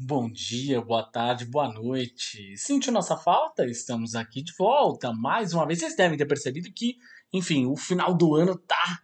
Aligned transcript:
Bom 0.00 0.30
dia, 0.30 0.80
boa 0.80 1.02
tarde, 1.02 1.44
boa 1.44 1.72
noite. 1.72 2.56
Sentiu 2.56 2.92
nossa 2.92 3.16
falta? 3.16 3.66
Estamos 3.66 4.14
aqui 4.14 4.44
de 4.44 4.52
volta 4.56 5.12
mais 5.12 5.52
uma 5.52 5.66
vez. 5.66 5.80
Vocês 5.80 5.96
devem 5.96 6.16
ter 6.16 6.24
percebido 6.24 6.72
que, 6.72 6.98
enfim, 7.32 7.66
o 7.66 7.76
final 7.76 8.16
do 8.16 8.36
ano 8.36 8.56
tá 8.56 9.00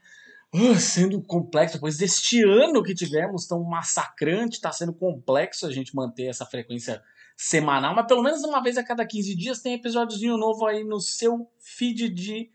uh, 0.54 0.76
sendo 0.78 1.20
complexo. 1.20 1.74
Depois 1.74 1.96
deste 1.96 2.44
ano 2.44 2.80
que 2.80 2.94
tivemos 2.94 3.44
tão 3.48 3.64
massacrante, 3.64 4.60
tá 4.60 4.70
sendo 4.70 4.92
complexo 4.92 5.66
a 5.66 5.72
gente 5.72 5.96
manter 5.96 6.26
essa 6.26 6.46
frequência 6.46 7.02
semanal, 7.36 7.92
mas 7.92 8.06
pelo 8.06 8.22
menos 8.22 8.44
uma 8.44 8.62
vez 8.62 8.78
a 8.78 8.84
cada 8.84 9.04
15 9.04 9.34
dias 9.34 9.60
tem 9.60 9.74
episódiozinho 9.74 10.36
novo 10.36 10.64
aí 10.64 10.84
no 10.84 11.00
seu 11.00 11.50
feed 11.58 12.08
de 12.08 12.48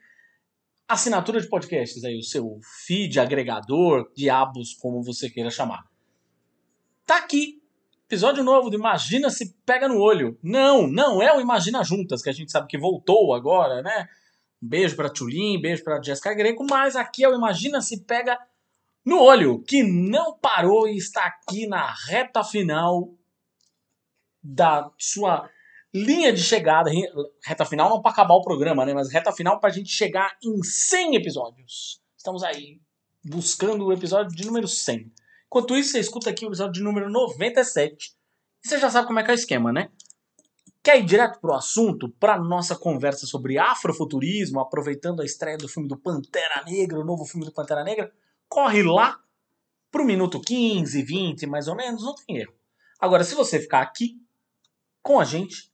assinatura 0.87 1.41
de 1.41 1.49
podcasts, 1.49 2.05
aí 2.05 2.17
o 2.17 2.23
seu 2.23 2.57
feed 2.87 3.19
agregador, 3.19 4.09
diabos, 4.15 4.73
como 4.75 5.03
você 5.03 5.29
queira 5.29 5.51
chamar. 5.51 5.83
Tá 7.05 7.17
aqui 7.17 7.58
Episódio 8.09 8.43
novo 8.43 8.71
do 8.71 8.75
Imagina 8.75 9.29
se 9.29 9.53
pega 9.63 9.87
no 9.87 9.99
olho. 9.99 10.35
Não, 10.41 10.87
não 10.87 11.21
é 11.21 11.31
o 11.31 11.39
Imagina 11.39 11.83
Juntas, 11.83 12.23
que 12.23 12.29
a 12.29 12.33
gente 12.33 12.51
sabe 12.51 12.65
que 12.65 12.75
voltou 12.75 13.35
agora, 13.35 13.83
né? 13.83 14.09
Um 14.59 14.67
beijo 14.67 14.95
pra 14.95 15.11
Tulin, 15.11 15.61
beijo 15.61 15.83
pra 15.83 16.01
Jessica 16.01 16.33
Greco, 16.33 16.65
mas 16.67 16.95
aqui 16.95 17.23
é 17.23 17.29
o 17.29 17.35
Imagina 17.35 17.81
se 17.81 18.03
pega 18.05 18.35
no 19.05 19.21
olho, 19.21 19.61
que 19.61 19.83
não 19.83 20.35
parou 20.35 20.87
e 20.87 20.97
está 20.97 21.23
aqui 21.23 21.67
na 21.67 21.93
reta 22.07 22.43
final 22.43 23.13
da 24.41 24.89
sua 24.97 25.47
linha 25.93 26.33
de 26.33 26.41
chegada. 26.41 26.89
Reta 27.45 27.63
final 27.63 27.91
não 27.91 28.01
para 28.01 28.09
acabar 28.09 28.33
o 28.33 28.41
programa, 28.41 28.87
né? 28.87 28.93
Mas 28.95 29.13
reta 29.13 29.31
final 29.31 29.59
para 29.59 29.69
a 29.69 29.73
gente 29.73 29.89
chegar 29.91 30.35
em 30.43 30.63
100 30.63 31.15
episódios. 31.15 32.01
Estamos 32.17 32.41
aí 32.41 32.81
buscando 33.23 33.85
o 33.85 33.93
episódio 33.93 34.35
de 34.35 34.47
número 34.47 34.67
100. 34.67 35.13
Enquanto 35.49 35.75
isso, 35.75 35.91
você 35.91 35.99
escuta 35.99 36.29
aqui 36.29 36.45
o 36.45 36.49
episódio 36.49 36.73
de 36.73 36.83
número 36.83 37.09
97. 37.09 38.15
E 38.63 38.67
você 38.67 38.77
já 38.77 38.89
sabe 38.89 39.07
como 39.07 39.17
é 39.19 39.23
que 39.23 39.31
é 39.31 39.33
o 39.33 39.35
esquema, 39.35 39.73
né? 39.73 39.89
Quer 40.83 40.99
ir 40.99 41.05
direto 41.05 41.39
pro 41.39 41.55
assunto, 41.55 42.07
pra 42.19 42.37
nossa 42.37 42.75
conversa 42.75 43.25
sobre 43.25 43.57
afrofuturismo, 43.57 44.59
aproveitando 44.59 45.21
a 45.21 45.25
estreia 45.25 45.57
do 45.57 45.67
filme 45.67 45.89
do 45.89 45.97
Pantera 45.97 46.63
Negra, 46.65 46.99
o 46.99 47.03
novo 47.03 47.25
filme 47.25 47.45
do 47.45 47.51
Pantera 47.51 47.83
Negra? 47.83 48.13
Corre 48.47 48.83
lá 48.83 49.19
pro 49.91 50.05
minuto 50.05 50.39
15, 50.39 51.01
20, 51.01 51.47
mais 51.47 51.67
ou 51.67 51.75
menos, 51.75 52.03
não 52.03 52.13
tem 52.13 52.37
erro. 52.37 52.53
Agora, 52.99 53.23
se 53.23 53.33
você 53.33 53.59
ficar 53.59 53.81
aqui 53.81 54.21
com 55.01 55.19
a 55.19 55.25
gente, 55.25 55.71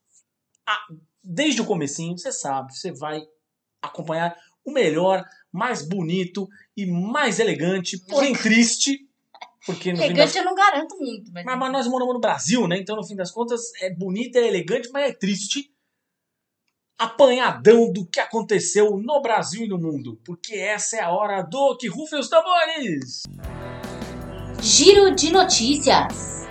desde 1.22 1.62
o 1.62 1.66
comecinho, 1.66 2.18
você 2.18 2.32
sabe, 2.32 2.74
você 2.74 2.94
vai 2.94 3.28
acompanhar 3.82 4.36
o 4.64 4.72
melhor, 4.72 5.24
mais 5.52 5.88
bonito 5.88 6.48
e 6.78 6.86
mais 6.86 7.40
elegante, 7.40 8.00
porém 8.08 8.34
triste 8.34 9.05
porque 9.66 9.90
elegante 9.90 10.16
das... 10.16 10.36
eu 10.36 10.46
não 10.46 10.54
garanto 10.54 10.96
muito. 10.98 11.32
Mas... 11.34 11.44
mas... 11.44 11.58
Mas, 11.58 11.72
nós 11.72 11.88
moramos 11.88 12.14
no 12.14 12.20
Brasil, 12.20 12.68
né? 12.68 12.78
Então, 12.78 12.96
no 12.96 13.04
fim 13.04 13.16
das 13.16 13.32
contas, 13.32 13.74
é 13.82 13.94
bonito, 13.94 14.38
é 14.38 14.48
elegante, 14.48 14.90
mas 14.92 15.10
é 15.10 15.14
triste. 15.14 15.72
Apanhadão 16.98 17.92
do 17.92 18.06
que 18.06 18.20
aconteceu 18.20 18.96
no 18.98 19.22
Brasil 19.22 19.66
e 19.66 19.68
no 19.68 19.78
mundo. 19.78 20.22
Porque 20.24 20.54
essa 20.54 20.98
é 20.98 21.02
a 21.02 21.10
hora 21.10 21.42
do 21.42 21.76
que 21.78 21.88
rufem 21.88 22.20
os 22.20 22.30
tambores! 22.30 23.24
Giro 24.62 25.14
de 25.14 25.32
notícias. 25.32 26.46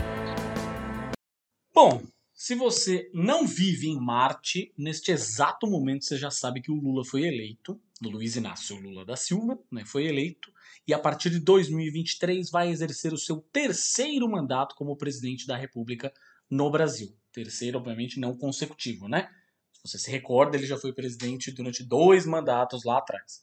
Bom, 1.72 2.02
se 2.34 2.54
você 2.54 3.10
não 3.14 3.46
vive 3.46 3.88
em 3.88 3.98
Marte, 3.98 4.72
neste 4.76 5.10
exato 5.10 5.66
momento 5.66 6.04
você 6.04 6.16
já 6.18 6.30
sabe 6.30 6.60
que 6.60 6.70
o 6.70 6.74
Lula 6.74 7.04
foi 7.04 7.22
eleito. 7.22 7.80
O 8.04 8.08
Luiz 8.08 8.36
Inácio 8.36 8.76
Lula 8.76 9.04
da 9.04 9.16
Silva 9.16 9.58
né, 9.72 9.84
foi 9.86 10.06
eleito 10.06 10.53
e 10.86 10.92
a 10.92 10.98
partir 10.98 11.30
de 11.30 11.38
2023 11.40 12.50
vai 12.50 12.68
exercer 12.68 13.12
o 13.12 13.18
seu 13.18 13.40
terceiro 13.52 14.28
mandato 14.28 14.74
como 14.74 14.96
presidente 14.96 15.46
da 15.46 15.56
República 15.56 16.12
no 16.50 16.70
Brasil. 16.70 17.16
Terceiro, 17.32 17.78
obviamente, 17.78 18.20
não 18.20 18.36
consecutivo, 18.36 19.08
né? 19.08 19.30
Se 19.72 19.80
você 19.88 19.98
se 19.98 20.10
recorda, 20.10 20.56
ele 20.56 20.66
já 20.66 20.78
foi 20.78 20.92
presidente 20.92 21.50
durante 21.50 21.82
dois 21.82 22.26
mandatos 22.26 22.84
lá 22.84 22.98
atrás. 22.98 23.42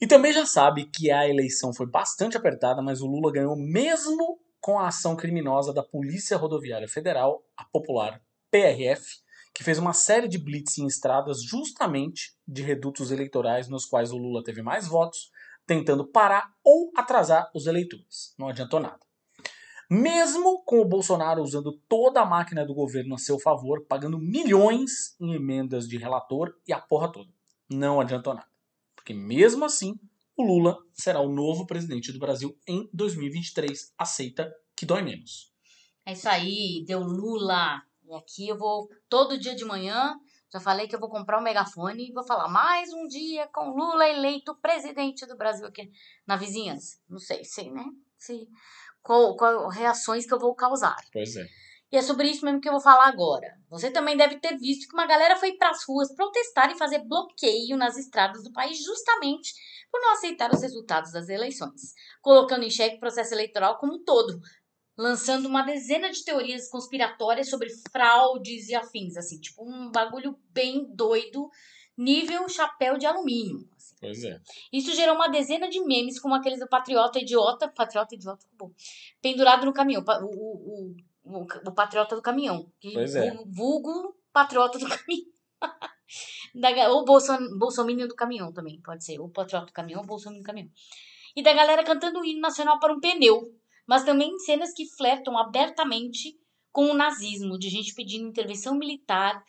E 0.00 0.06
também 0.06 0.32
já 0.32 0.46
sabe 0.46 0.86
que 0.86 1.10
a 1.10 1.28
eleição 1.28 1.74
foi 1.74 1.86
bastante 1.86 2.36
apertada, 2.36 2.80
mas 2.80 3.02
o 3.02 3.06
Lula 3.06 3.30
ganhou 3.30 3.54
mesmo 3.54 4.40
com 4.58 4.78
a 4.78 4.88
ação 4.88 5.14
criminosa 5.14 5.72
da 5.74 5.82
Polícia 5.82 6.36
Rodoviária 6.36 6.88
Federal, 6.88 7.44
a 7.56 7.64
popular 7.64 8.20
PRF, 8.50 9.20
que 9.54 9.62
fez 9.62 9.78
uma 9.78 9.92
série 9.92 10.28
de 10.28 10.38
blitz 10.38 10.78
em 10.78 10.86
estradas 10.86 11.42
justamente 11.42 12.34
de 12.46 12.62
redutos 12.62 13.10
eleitorais 13.10 13.68
nos 13.68 13.84
quais 13.84 14.10
o 14.10 14.16
Lula 14.16 14.42
teve 14.42 14.62
mais 14.62 14.86
votos 14.86 15.30
tentando 15.70 16.04
parar 16.04 16.52
ou 16.64 16.90
atrasar 16.96 17.48
os 17.54 17.68
eleitores. 17.68 18.34
Não 18.36 18.48
adiantou 18.48 18.80
nada. 18.80 18.98
Mesmo 19.88 20.64
com 20.64 20.80
o 20.80 20.84
Bolsonaro 20.84 21.44
usando 21.44 21.78
toda 21.88 22.20
a 22.20 22.26
máquina 22.26 22.66
do 22.66 22.74
governo 22.74 23.14
a 23.14 23.18
seu 23.18 23.38
favor, 23.38 23.86
pagando 23.86 24.18
milhões 24.18 25.14
em 25.20 25.32
emendas 25.32 25.86
de 25.86 25.96
relator 25.96 26.52
e 26.66 26.72
a 26.72 26.80
porra 26.80 27.12
toda. 27.12 27.30
Não 27.68 28.00
adiantou 28.00 28.34
nada. 28.34 28.48
Porque 28.96 29.14
mesmo 29.14 29.64
assim, 29.64 29.94
o 30.36 30.42
Lula 30.42 30.76
será 30.92 31.20
o 31.20 31.32
novo 31.32 31.64
presidente 31.64 32.10
do 32.10 32.18
Brasil 32.18 32.58
em 32.66 32.90
2023. 32.92 33.94
Aceita 33.96 34.52
que 34.74 34.84
dói 34.84 35.02
menos. 35.02 35.52
É 36.04 36.14
isso 36.14 36.28
aí, 36.28 36.84
deu 36.84 36.98
Lula. 36.98 37.80
E 38.08 38.12
aqui 38.12 38.48
eu 38.48 38.58
vou 38.58 38.88
todo 39.08 39.38
dia 39.38 39.54
de 39.54 39.64
manhã 39.64 40.16
já 40.52 40.58
falei 40.58 40.88
que 40.88 40.94
eu 40.96 41.00
vou 41.00 41.08
comprar 41.08 41.38
um 41.38 41.42
megafone 41.42 42.08
e 42.08 42.12
vou 42.12 42.24
falar 42.24 42.48
mais 42.48 42.92
um 42.92 43.06
dia 43.06 43.46
com 43.52 43.70
Lula 43.70 44.08
eleito 44.08 44.54
presidente 44.56 45.24
do 45.26 45.36
Brasil 45.36 45.66
aqui 45.66 45.90
na 46.26 46.36
vizinhança. 46.36 46.98
Não 47.08 47.18
sei, 47.18 47.44
sei, 47.44 47.70
né? 47.70 47.84
Se, 48.18 48.48
qual, 49.02 49.36
qual 49.36 49.68
reações 49.68 50.26
que 50.26 50.34
eu 50.34 50.40
vou 50.40 50.54
causar. 50.54 50.96
Pois 51.12 51.36
é. 51.36 51.46
E 51.92 51.96
é 51.96 52.02
sobre 52.02 52.28
isso 52.28 52.44
mesmo 52.44 52.60
que 52.60 52.68
eu 52.68 52.72
vou 52.72 52.80
falar 52.80 53.08
agora. 53.08 53.48
Você 53.68 53.90
também 53.90 54.16
deve 54.16 54.38
ter 54.38 54.56
visto 54.56 54.88
que 54.88 54.94
uma 54.94 55.06
galera 55.06 55.36
foi 55.36 55.52
para 55.54 55.70
as 55.70 55.84
ruas 55.84 56.14
protestar 56.14 56.70
e 56.70 56.78
fazer 56.78 57.00
bloqueio 57.00 57.76
nas 57.76 57.96
estradas 57.96 58.44
do 58.44 58.52
país 58.52 58.78
justamente 58.78 59.52
por 59.90 60.00
não 60.00 60.12
aceitar 60.12 60.52
os 60.54 60.62
resultados 60.62 61.10
das 61.10 61.28
eleições, 61.28 61.94
colocando 62.22 62.64
em 62.64 62.70
xeque 62.70 62.96
o 62.96 63.00
processo 63.00 63.34
eleitoral 63.34 63.76
como 63.78 63.94
um 63.94 64.04
todo, 64.04 64.40
lançando 65.00 65.46
uma 65.46 65.62
dezena 65.62 66.10
de 66.10 66.22
teorias 66.22 66.68
conspiratórias 66.68 67.48
sobre 67.48 67.70
fraudes 67.90 68.68
e 68.68 68.74
afins, 68.74 69.16
assim, 69.16 69.40
tipo 69.40 69.64
um 69.64 69.90
bagulho 69.90 70.38
bem 70.50 70.86
doido, 70.94 71.48
nível 71.96 72.46
chapéu 72.50 72.98
de 72.98 73.06
alumínio. 73.06 73.66
Assim. 73.74 73.96
Pois 73.98 74.22
é. 74.24 74.38
Isso 74.70 74.94
gerou 74.94 75.14
uma 75.14 75.28
dezena 75.28 75.70
de 75.70 75.82
memes, 75.82 76.20
como 76.20 76.34
aqueles 76.34 76.60
do 76.60 76.68
Patriota 76.68 77.18
Idiota, 77.18 77.66
Patriota 77.66 78.14
Idiota, 78.14 78.44
bom, 78.58 78.70
pendurado 79.22 79.64
no 79.64 79.72
caminhão, 79.72 80.04
o, 80.06 80.26
o, 80.26 80.94
o, 81.24 81.46
o 81.66 81.72
Patriota 81.72 82.14
do 82.14 82.20
caminhão. 82.20 82.70
Pois 82.92 83.14
é. 83.14 83.32
O 83.32 83.46
vulgo 83.50 84.14
Patriota 84.30 84.78
do 84.78 84.86
caminhão. 84.86 85.30
da, 86.54 86.90
ou 86.90 87.06
Bolson, 87.06 87.38
Bolsonaro 87.58 88.06
do 88.06 88.14
caminhão 88.14 88.52
também, 88.52 88.78
pode 88.82 89.02
ser. 89.02 89.18
O 89.18 89.30
Patriota 89.30 89.66
do 89.66 89.72
caminhão 89.72 90.02
ou 90.02 90.06
Bolsonaro 90.06 90.42
do 90.42 90.46
caminhão. 90.46 90.68
E 91.34 91.42
da 91.42 91.54
galera 91.54 91.84
cantando 91.84 92.20
o 92.20 92.24
hino 92.24 92.40
nacional 92.40 92.78
para 92.78 92.92
um 92.92 93.00
pneu 93.00 93.59
mas 93.90 94.04
também 94.04 94.38
cenas 94.38 94.72
que 94.72 94.86
flertam 94.86 95.36
abertamente 95.36 96.38
com 96.70 96.84
o 96.84 96.94
nazismo, 96.94 97.58
de 97.58 97.68
gente 97.68 97.92
pedindo 97.92 98.28
intervenção 98.28 98.76
militar, 98.76 99.44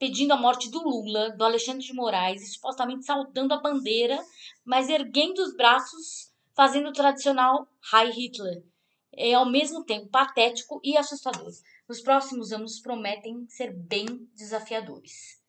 pedindo 0.00 0.32
a 0.32 0.36
morte 0.36 0.68
do 0.68 0.82
Lula, 0.82 1.30
do 1.30 1.44
Alexandre 1.44 1.86
de 1.86 1.92
Moraes, 1.92 2.42
e 2.42 2.52
supostamente 2.52 3.04
saudando 3.04 3.54
a 3.54 3.60
bandeira, 3.60 4.18
mas 4.64 4.88
erguendo 4.88 5.38
os 5.38 5.54
braços, 5.54 6.34
fazendo 6.56 6.88
o 6.88 6.92
tradicional 6.92 7.68
High 7.92 8.10
Hitler. 8.10 8.64
É 9.12 9.34
ao 9.34 9.48
mesmo 9.48 9.84
tempo 9.84 10.08
patético 10.08 10.80
e 10.82 10.96
assustador. 10.96 11.52
Os 11.88 12.00
próximos 12.00 12.50
anos 12.50 12.80
prometem 12.80 13.46
ser 13.48 13.72
bem 13.72 14.28
desafiadores. 14.34 15.40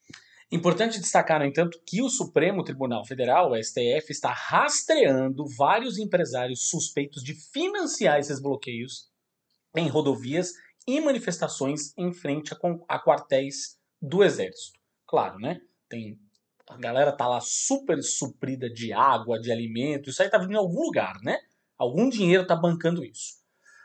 Importante 0.51 0.99
destacar, 0.99 1.39
no 1.39 1.45
entanto, 1.45 1.81
que 1.85 2.01
o 2.01 2.09
Supremo 2.09 2.63
Tribunal 2.63 3.05
Federal, 3.05 3.51
o 3.51 3.63
STF, 3.63 4.11
está 4.11 4.31
rastreando 4.31 5.43
vários 5.57 5.97
empresários 5.97 6.69
suspeitos 6.69 7.23
de 7.23 7.33
financiar 7.33 8.19
esses 8.19 8.39
bloqueios 8.39 9.09
em 9.75 9.87
rodovias 9.87 10.53
e 10.87 11.01
manifestações 11.01 11.97
em 11.97 12.13
frente 12.13 12.53
a, 12.87 12.99
quartéis 12.99 13.79
do 14.01 14.23
Exército. 14.23 14.79
Claro, 15.07 15.39
né? 15.39 15.59
Tem 15.89 16.19
a 16.67 16.77
galera 16.77 17.11
tá 17.11 17.27
lá 17.27 17.39
super 17.41 18.01
suprida 18.01 18.67
de 18.67 18.91
água, 18.91 19.39
de 19.39 19.51
alimento, 19.51 20.09
isso 20.09 20.21
aí 20.21 20.29
tá 20.29 20.37
vindo 20.39 20.53
em 20.53 20.57
algum 20.57 20.81
lugar, 20.81 21.15
né? 21.21 21.37
Algum 21.77 22.09
dinheiro 22.09 22.47
tá 22.47 22.55
bancando 22.55 23.03
isso. 23.03 23.35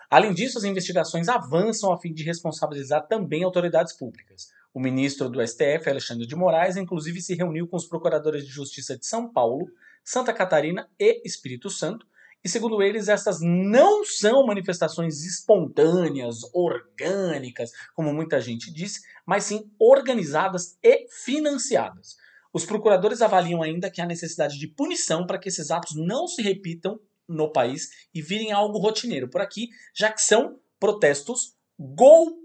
Além 0.08 0.32
disso, 0.32 0.58
as 0.58 0.64
investigações 0.64 1.28
avançam 1.28 1.92
a 1.92 2.00
fim 2.00 2.12
de 2.12 2.24
responsabilizar 2.24 3.06
também 3.06 3.44
autoridades 3.44 3.92
públicas. 3.96 4.48
O 4.72 4.80
ministro 4.80 5.28
do 5.28 5.44
STF, 5.44 5.88
Alexandre 5.88 6.26
de 6.26 6.36
Moraes, 6.36 6.76
inclusive 6.76 7.20
se 7.20 7.34
reuniu 7.34 7.66
com 7.66 7.76
os 7.76 7.86
procuradores 7.86 8.46
de 8.46 8.52
justiça 8.52 8.96
de 8.96 9.04
São 9.04 9.32
Paulo, 9.32 9.66
Santa 10.04 10.32
Catarina 10.32 10.88
e 10.98 11.20
Espírito 11.26 11.68
Santo, 11.68 12.06
e 12.42 12.48
segundo 12.48 12.82
eles, 12.82 13.08
essas 13.08 13.38
não 13.42 14.02
são 14.04 14.46
manifestações 14.46 15.24
espontâneas, 15.24 16.38
orgânicas, 16.54 17.70
como 17.94 18.14
muita 18.14 18.40
gente 18.40 18.72
disse, 18.72 19.00
mas 19.26 19.44
sim 19.44 19.70
organizadas 19.78 20.78
e 20.82 21.06
financiadas. 21.10 22.16
Os 22.52 22.64
procuradores 22.64 23.20
avaliam 23.20 23.62
ainda 23.62 23.90
que 23.90 24.00
há 24.00 24.06
necessidade 24.06 24.58
de 24.58 24.68
punição 24.68 25.26
para 25.26 25.38
que 25.38 25.48
esses 25.48 25.70
atos 25.70 25.94
não 25.96 26.26
se 26.26 26.40
repitam 26.40 26.98
no 27.28 27.52
país 27.52 28.08
e 28.14 28.22
virem 28.22 28.52
algo 28.52 28.78
rotineiro 28.78 29.28
por 29.28 29.40
aqui, 29.40 29.68
já 29.94 30.10
que 30.10 30.22
são 30.22 30.58
protestos 30.78 31.54
golpistas 31.78 32.39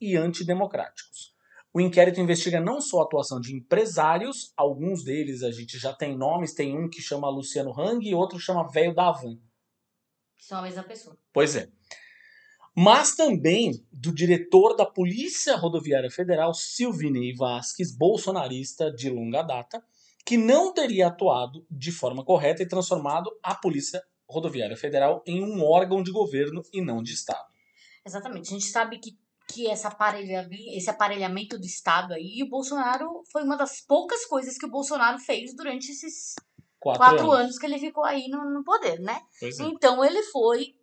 e 0.00 0.16
antidemocráticos. 0.16 1.32
O 1.74 1.80
inquérito 1.80 2.20
investiga 2.20 2.60
não 2.60 2.80
só 2.80 3.00
a 3.00 3.04
atuação 3.04 3.40
de 3.40 3.54
empresários, 3.54 4.52
alguns 4.56 5.02
deles 5.02 5.42
a 5.42 5.50
gente 5.50 5.78
já 5.78 5.92
tem 5.92 6.16
nomes, 6.16 6.52
tem 6.52 6.76
um 6.76 6.88
que 6.88 7.00
chama 7.00 7.30
Luciano 7.30 7.72
Hang 7.78 8.06
e 8.06 8.14
outro 8.14 8.38
chama 8.38 8.68
Velho 8.68 8.94
da 8.94 9.08
Havan. 9.08 9.38
São 10.38 10.58
a 10.58 10.62
mesma 10.62 10.82
pessoa. 10.82 11.16
Pois 11.32 11.56
é. 11.56 11.70
Mas 12.76 13.14
também 13.14 13.84
do 13.90 14.12
diretor 14.12 14.74
da 14.74 14.84
Polícia 14.84 15.56
Rodoviária 15.56 16.10
Federal, 16.10 16.52
Silvinei 16.52 17.34
Vasques, 17.34 17.94
bolsonarista 17.94 18.90
de 18.90 19.08
longa 19.08 19.42
data, 19.42 19.82
que 20.24 20.36
não 20.36 20.72
teria 20.72 21.08
atuado 21.08 21.66
de 21.70 21.92
forma 21.92 22.24
correta 22.24 22.62
e 22.62 22.68
transformado 22.68 23.30
a 23.42 23.54
Polícia 23.54 24.02
Rodoviária 24.28 24.76
Federal 24.76 25.22
em 25.26 25.42
um 25.42 25.62
órgão 25.62 26.02
de 26.02 26.10
governo 26.10 26.62
e 26.72 26.80
não 26.80 27.02
de 27.02 27.12
Estado. 27.12 27.51
Exatamente. 28.04 28.48
A 28.48 28.52
gente 28.52 28.66
sabe 28.66 28.98
que, 28.98 29.18
que 29.48 29.68
essa 29.68 29.88
aparelha, 29.88 30.48
esse 30.74 30.90
aparelhamento 30.90 31.58
do 31.58 31.66
Estado 31.66 32.14
aí, 32.14 32.42
o 32.42 32.48
Bolsonaro 32.48 33.22
foi 33.30 33.42
uma 33.42 33.56
das 33.56 33.80
poucas 33.80 34.24
coisas 34.26 34.58
que 34.58 34.66
o 34.66 34.70
Bolsonaro 34.70 35.18
fez 35.18 35.54
durante 35.54 35.90
esses 35.90 36.34
quatro, 36.80 36.98
quatro 36.98 37.30
anos. 37.30 37.44
anos. 37.44 37.58
que 37.58 37.66
ele 37.66 37.78
ficou 37.78 38.04
aí 38.04 38.28
no, 38.28 38.50
no 38.50 38.64
poder, 38.64 39.00
né? 39.00 39.20
É. 39.42 39.48
Então 39.62 40.04
ele 40.04 40.22
foi 40.24 40.74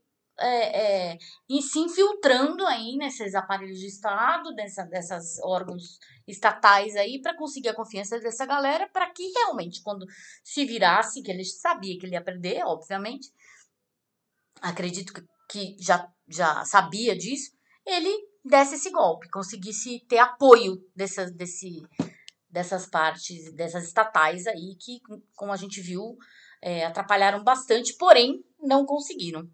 é, 0.42 1.12
é, 1.12 1.18
e 1.50 1.62
se 1.62 1.80
infiltrando 1.80 2.66
aí 2.66 2.96
nesses 2.96 3.36
aparelhos 3.36 3.80
de 3.80 3.88
Estado, 3.88 4.54
dessa, 4.56 4.84
dessas 4.86 5.38
órgãos 5.44 6.00
estatais 6.28 6.96
aí, 6.96 7.22
para 7.22 7.36
conseguir 7.36 7.70
a 7.70 7.76
confiança 7.76 8.20
dessa 8.20 8.46
galera, 8.46 8.88
para 8.88 9.10
que 9.10 9.24
realmente, 9.36 9.82
quando 9.84 10.06
se 10.44 10.66
virasse, 10.66 11.22
que 11.22 11.32
ele 11.32 11.44
sabia 11.44 11.98
que 12.00 12.06
ele 12.06 12.14
ia 12.14 12.24
perder, 12.24 12.64
obviamente, 12.66 13.30
acredito 14.62 15.14
que, 15.14 15.22
que 15.50 15.76
já, 15.80 16.08
já 16.28 16.64
sabia 16.64 17.18
disso, 17.18 17.52
ele 17.86 18.30
desse 18.44 18.76
esse 18.76 18.90
golpe, 18.90 19.30
conseguisse 19.30 20.00
ter 20.08 20.18
apoio 20.18 20.78
dessas, 20.96 21.32
desse, 21.32 21.82
dessas 22.50 22.86
partes, 22.86 23.54
dessas 23.54 23.86
estatais 23.86 24.48
aí, 24.48 24.76
que, 24.80 25.00
como 25.36 25.52
a 25.52 25.58
gente 25.58 25.82
viu, 25.82 26.18
é, 26.62 26.86
atrapalharam 26.86 27.44
bastante, 27.44 27.96
porém 27.98 28.44
não 28.60 28.86
conseguiram. 28.86 29.48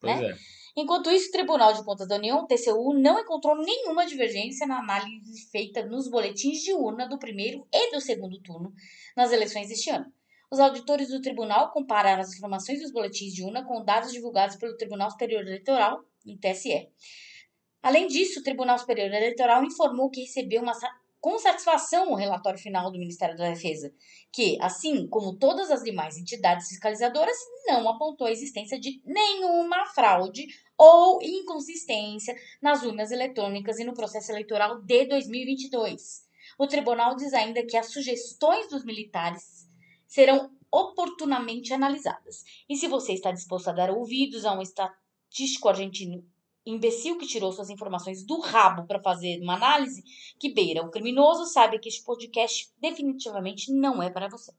Pois 0.00 0.20
né? 0.20 0.30
é. 0.30 0.36
Enquanto 0.74 1.10
isso, 1.10 1.28
o 1.28 1.32
Tribunal 1.32 1.74
de 1.74 1.84
Contas 1.84 2.08
da 2.08 2.16
União, 2.16 2.46
TCU, 2.46 2.94
não 2.94 3.20
encontrou 3.20 3.54
nenhuma 3.56 4.06
divergência 4.06 4.66
na 4.66 4.78
análise 4.78 5.50
feita 5.50 5.84
nos 5.84 6.08
boletins 6.08 6.60
de 6.62 6.72
urna 6.72 7.06
do 7.06 7.18
primeiro 7.18 7.66
e 7.70 7.92
do 7.92 8.00
segundo 8.00 8.40
turno 8.40 8.72
nas 9.14 9.32
eleições 9.32 9.68
deste 9.68 9.90
ano. 9.90 10.10
Os 10.52 10.60
auditores 10.60 11.08
do 11.08 11.22
tribunal 11.22 11.70
compararam 11.70 12.20
as 12.20 12.34
informações 12.34 12.82
dos 12.82 12.92
boletins 12.92 13.32
de 13.32 13.42
urna 13.42 13.64
com 13.64 13.82
dados 13.82 14.12
divulgados 14.12 14.54
pelo 14.56 14.76
Tribunal 14.76 15.10
Superior 15.10 15.40
Eleitoral, 15.40 16.04
em 16.26 16.36
TSE. 16.36 16.90
Além 17.82 18.06
disso, 18.06 18.40
o 18.40 18.42
Tribunal 18.42 18.78
Superior 18.78 19.10
Eleitoral 19.10 19.64
informou 19.64 20.10
que 20.10 20.20
recebeu 20.20 20.60
uma 20.60 20.74
com 21.22 21.38
satisfação 21.38 22.12
o 22.12 22.14
relatório 22.14 22.58
final 22.58 22.90
do 22.90 22.98
Ministério 22.98 23.34
da 23.34 23.48
Defesa, 23.48 23.94
que, 24.30 24.58
assim 24.60 25.06
como 25.06 25.38
todas 25.38 25.70
as 25.70 25.82
demais 25.82 26.18
entidades 26.18 26.68
fiscalizadoras, 26.68 27.36
não 27.66 27.88
apontou 27.88 28.26
a 28.26 28.30
existência 28.30 28.78
de 28.78 29.00
nenhuma 29.06 29.86
fraude 29.86 30.44
ou 30.76 31.22
inconsistência 31.22 32.36
nas 32.60 32.82
urnas 32.82 33.10
eletrônicas 33.10 33.78
e 33.78 33.84
no 33.84 33.94
processo 33.94 34.30
eleitoral 34.30 34.82
de 34.82 35.06
2022. 35.06 36.26
O 36.58 36.66
tribunal 36.66 37.16
diz 37.16 37.32
ainda 37.32 37.64
que 37.64 37.78
as 37.78 37.86
sugestões 37.86 38.68
dos 38.68 38.84
militares 38.84 39.71
serão 40.12 40.50
oportunamente 40.70 41.72
analisadas. 41.72 42.44
E 42.68 42.76
se 42.76 42.86
você 42.86 43.14
está 43.14 43.32
disposto 43.32 43.68
a 43.68 43.72
dar 43.72 43.90
ouvidos 43.90 44.44
a 44.44 44.52
um 44.52 44.60
estatístico 44.60 45.70
argentino 45.70 46.22
imbecil 46.66 47.16
que 47.16 47.26
tirou 47.26 47.50
suas 47.50 47.70
informações 47.70 48.22
do 48.22 48.38
rabo 48.38 48.86
para 48.86 49.00
fazer 49.00 49.40
uma 49.40 49.54
análise 49.54 50.04
que 50.38 50.52
beira 50.52 50.82
o 50.82 50.90
criminoso, 50.90 51.46
sabe 51.46 51.78
que 51.78 51.88
este 51.88 52.04
podcast 52.04 52.70
definitivamente 52.78 53.72
não 53.72 54.02
é 54.02 54.10
para 54.10 54.28
você. 54.28 54.52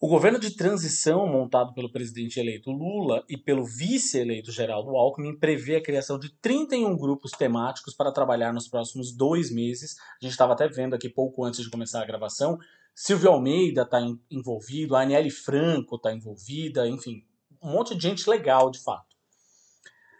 O 0.00 0.08
governo 0.08 0.40
de 0.40 0.56
transição 0.56 1.26
montado 1.26 1.74
pelo 1.74 1.92
presidente 1.92 2.40
eleito 2.40 2.70
Lula 2.70 3.22
e 3.28 3.36
pelo 3.36 3.64
vice-eleito 3.64 4.50
Geraldo 4.50 4.96
Alckmin 4.96 5.38
prevê 5.38 5.76
a 5.76 5.82
criação 5.82 6.18
de 6.18 6.34
31 6.40 6.96
grupos 6.96 7.32
temáticos 7.32 7.94
para 7.94 8.12
trabalhar 8.12 8.52
nos 8.52 8.66
próximos 8.66 9.14
dois 9.14 9.50
meses. 9.50 9.96
A 10.20 10.24
gente 10.24 10.32
estava 10.32 10.54
até 10.54 10.66
vendo 10.68 10.94
aqui 10.94 11.08
pouco 11.08 11.44
antes 11.44 11.62
de 11.62 11.70
começar 11.70 12.02
a 12.02 12.06
gravação. 12.06 12.58
Silvio 12.94 13.30
Almeida 13.30 13.82
está 13.82 14.00
envolvido, 14.30 14.94
a 14.94 15.02
Aniele 15.02 15.30
Franco 15.30 15.96
está 15.96 16.12
envolvida, 16.12 16.86
enfim, 16.88 17.24
um 17.60 17.72
monte 17.72 17.94
de 17.94 18.02
gente 18.02 18.30
legal 18.30 18.70
de 18.70 18.78
fato. 18.78 19.14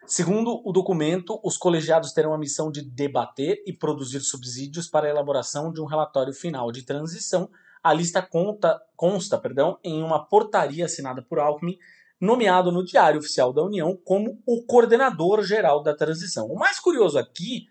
Segundo 0.06 0.60
o 0.64 0.72
documento, 0.72 1.40
os 1.42 1.56
colegiados 1.56 2.12
terão 2.12 2.34
a 2.34 2.38
missão 2.38 2.70
de 2.70 2.82
debater 2.82 3.62
e 3.64 3.72
produzir 3.72 4.20
subsídios 4.20 4.88
para 4.88 5.06
a 5.06 5.10
elaboração 5.10 5.72
de 5.72 5.80
um 5.80 5.86
relatório 5.86 6.34
final 6.34 6.70
de 6.72 6.82
transição. 6.82 7.48
A 7.82 7.92
lista 7.94 8.20
conta, 8.20 8.78
consta 8.96 9.38
perdão, 9.38 9.78
em 9.82 10.02
uma 10.02 10.26
portaria 10.26 10.84
assinada 10.84 11.22
por 11.22 11.38
Alckmin, 11.38 11.78
nomeado 12.20 12.72
no 12.72 12.84
Diário 12.84 13.20
Oficial 13.20 13.52
da 13.52 13.62
União 13.62 13.96
como 14.04 14.42
o 14.46 14.64
coordenador 14.66 15.42
geral 15.42 15.82
da 15.82 15.94
transição. 15.94 16.48
O 16.48 16.58
mais 16.58 16.78
curioso 16.78 17.18
aqui 17.18 17.66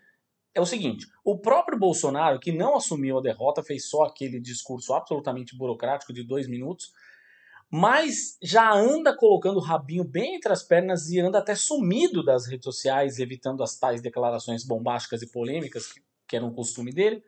é 0.54 0.60
o 0.60 0.66
seguinte: 0.66 1.06
o 1.24 1.38
próprio 1.38 1.78
Bolsonaro, 1.78 2.38
que 2.38 2.52
não 2.52 2.76
assumiu 2.76 3.18
a 3.18 3.22
derrota, 3.22 3.62
fez 3.62 3.88
só 3.88 4.04
aquele 4.04 4.40
discurso 4.40 4.94
absolutamente 4.94 5.56
burocrático 5.56 6.12
de 6.12 6.22
dois 6.22 6.46
minutos 6.46 6.92
mas 7.76 8.38
já 8.40 8.72
anda 8.72 9.16
colocando 9.16 9.56
o 9.56 9.60
rabinho 9.60 10.04
bem 10.04 10.36
entre 10.36 10.52
as 10.52 10.62
pernas 10.62 11.10
e 11.10 11.18
anda 11.18 11.38
até 11.38 11.56
sumido 11.56 12.24
das 12.24 12.46
redes 12.46 12.64
sociais, 12.64 13.18
evitando 13.18 13.64
as 13.64 13.76
tais 13.76 14.00
declarações 14.00 14.64
bombásticas 14.64 15.22
e 15.22 15.30
polêmicas 15.30 15.90
que, 15.90 16.00
que 16.28 16.36
eram 16.36 16.50
um 16.50 16.54
costume 16.54 16.92
dele. 16.92 17.20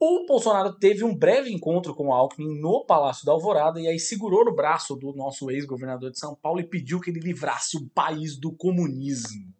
O 0.00 0.26
Bolsonaro 0.26 0.76
teve 0.76 1.04
um 1.04 1.16
breve 1.16 1.52
encontro 1.52 1.94
com 1.94 2.08
o 2.08 2.12
Alckmin 2.12 2.60
no 2.60 2.84
Palácio 2.84 3.24
da 3.24 3.30
Alvorada 3.30 3.80
e 3.80 3.86
aí 3.86 4.00
segurou 4.00 4.44
no 4.44 4.52
braço 4.52 4.96
do 4.96 5.12
nosso 5.12 5.48
ex-governador 5.48 6.10
de 6.10 6.18
São 6.18 6.34
Paulo 6.34 6.58
e 6.58 6.68
pediu 6.68 7.00
que 7.00 7.10
ele 7.10 7.20
livrasse 7.20 7.76
o 7.76 7.88
país 7.90 8.36
do 8.36 8.52
comunismo. 8.52 9.54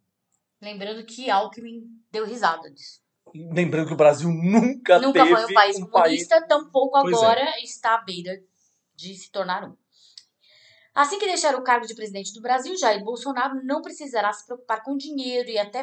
Lembrando 0.61 1.05
que 1.05 1.31
Alckmin 1.31 1.83
deu 2.11 2.25
risada 2.25 2.71
disso. 2.71 3.01
Lembrando 3.35 3.89
que 3.89 3.95
o 3.95 3.97
Brasil 3.97 4.29
nunca, 4.29 4.99
nunca 4.99 5.25
teve 5.25 5.35
foi 5.35 5.45
um 5.45 5.55
país 5.55 5.77
um 5.79 5.87
comunista, 5.87 6.37
país... 6.37 6.49
tampouco 6.49 7.01
Pois 7.03 7.15
é. 7.15 7.19
agora 7.19 7.61
está 7.63 7.95
à 7.95 8.03
beira 8.03 8.41
de 8.95 9.15
se 9.15 9.31
tornar 9.31 9.65
um. 9.65 9.77
Assim 10.95 11.19
que 11.19 11.27
deixar 11.27 11.55
o 11.55 11.63
cargo 11.63 11.87
de 11.87 11.95
presidente 11.95 12.33
do 12.33 12.41
Brasil, 12.41 12.75
Jair 12.79 13.05
Bolsonaro 13.05 13.63
não 13.63 13.83
precisará 13.83 14.33
se 14.33 14.47
preocupar 14.47 14.83
com 14.83 14.97
dinheiro 14.97 15.51
e 15.51 15.59
até 15.59 15.83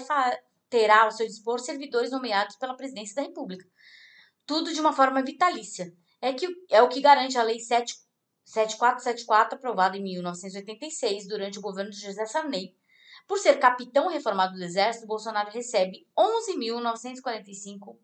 terá 0.67 1.03
ao 1.03 1.11
seu 1.11 1.27
dispor 1.27 1.59
servidores 1.59 2.09
nomeados 2.09 2.55
pela 2.55 2.75
presidência 2.75 3.15
da 3.15 3.21
República. 3.21 3.63
Tudo 4.43 4.73
de 4.73 4.79
uma 4.79 4.91
forma 4.91 5.21
vitalícia. 5.21 5.93
É, 6.19 6.33
que, 6.33 6.47
é 6.71 6.81
o 6.81 6.87
que 6.87 6.99
garante 6.99 7.37
a 7.37 7.43
Lei 7.43 7.59
7, 7.59 7.93
7474, 8.45 9.55
aprovada 9.55 9.97
em 9.97 10.03
1986, 10.03 11.27
durante 11.27 11.59
o 11.59 11.61
governo 11.61 11.91
de 11.91 11.99
José 11.99 12.25
Sarney. 12.25 12.75
Por 13.27 13.39
ser 13.39 13.57
capitão 13.59 14.07
reformado 14.07 14.55
do 14.55 14.63
Exército, 14.63 15.07
Bolsonaro 15.07 15.49
recebe 15.51 16.07
11.945 16.17 17.97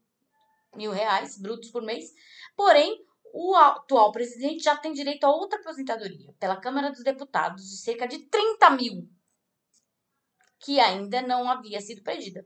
mil 0.76 0.92
reais 0.92 1.38
brutos 1.38 1.70
por 1.70 1.82
mês, 1.82 2.12
porém 2.56 3.06
o 3.34 3.56
atual 3.56 4.12
presidente 4.12 4.64
já 4.64 4.76
tem 4.76 4.92
direito 4.94 5.24
a 5.24 5.32
outra 5.32 5.60
aposentadoria 5.60 6.34
pela 6.40 6.60
Câmara 6.60 6.92
dos 6.92 7.04
Deputados 7.04 7.70
de 7.70 7.78
cerca 7.78 8.08
de 8.08 8.20
30 8.28 8.70
mil, 8.72 9.10
que 10.60 10.80
ainda 10.80 11.22
não 11.22 11.50
havia 11.50 11.80
sido 11.82 12.02
pedida. 12.02 12.46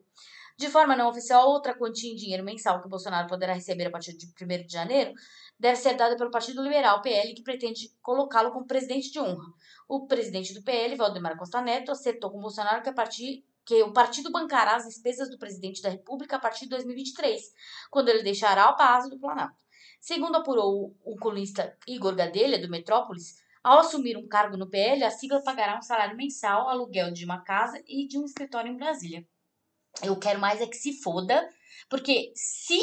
De 0.57 0.69
forma 0.69 0.95
não 0.95 1.09
oficial, 1.09 1.49
outra 1.49 1.75
quantia 1.75 2.11
em 2.11 2.15
dinheiro 2.15 2.43
mensal 2.43 2.81
que 2.81 2.87
Bolsonaro 2.87 3.27
poderá 3.27 3.53
receber 3.53 3.87
a 3.87 3.91
partir 3.91 4.15
de 4.15 4.27
1 4.27 4.47
de 4.67 4.71
janeiro 4.71 5.13
deve 5.57 5.77
ser 5.77 5.95
dada 5.95 6.15
pelo 6.15 6.29
Partido 6.29 6.61
Liberal, 6.61 7.01
PL, 7.01 7.33
que 7.33 7.41
pretende 7.41 7.89
colocá-lo 8.01 8.51
como 8.51 8.67
presidente 8.67 9.11
de 9.11 9.19
honra. 9.19 9.45
O 9.93 10.07
presidente 10.07 10.55
do 10.55 10.63
PL, 10.63 10.95
Valdemar 10.95 11.37
Costa 11.37 11.61
Neto, 11.61 11.91
acertou 11.91 12.31
com 12.31 12.41
Bolsonaro 12.41 12.81
que, 12.81 12.89
a 12.89 12.93
partir, 12.93 13.45
que 13.63 13.83
o 13.83 13.93
partido 13.93 14.31
bancará 14.31 14.75
as 14.75 14.85
despesas 14.85 15.29
do 15.29 15.37
presidente 15.37 15.83
da 15.83 15.89
República 15.89 16.35
a 16.35 16.39
partir 16.39 16.61
de 16.61 16.69
2023, 16.69 17.39
quando 17.91 18.09
ele 18.09 18.23
deixará 18.23 18.71
o 18.71 18.75
Palácio 18.75 19.11
do 19.11 19.19
Planalto. 19.19 19.63
Segundo 20.01 20.37
apurou 20.37 20.97
o 21.05 21.15
colunista 21.17 21.77
Igor 21.87 22.15
Gadelha, 22.15 22.59
do 22.59 22.71
Metrópolis, 22.71 23.39
Ao 23.63 23.81
assumir 23.81 24.17
um 24.17 24.27
cargo 24.27 24.57
no 24.57 24.67
PL, 24.67 25.03
a 25.03 25.11
sigla 25.11 25.43
pagará 25.43 25.77
um 25.77 25.81
salário 25.83 26.17
mensal, 26.17 26.67
aluguel 26.69 27.11
de 27.11 27.23
uma 27.23 27.43
casa 27.43 27.79
e 27.87 28.07
de 28.07 28.17
um 28.17 28.25
escritório 28.25 28.71
em 28.71 28.75
Brasília. 28.75 29.23
Eu 30.01 30.17
quero 30.17 30.39
mais 30.39 30.59
é 30.59 30.65
que 30.65 30.75
se 30.75 31.03
foda, 31.03 31.47
porque 31.87 32.33
se 32.35 32.79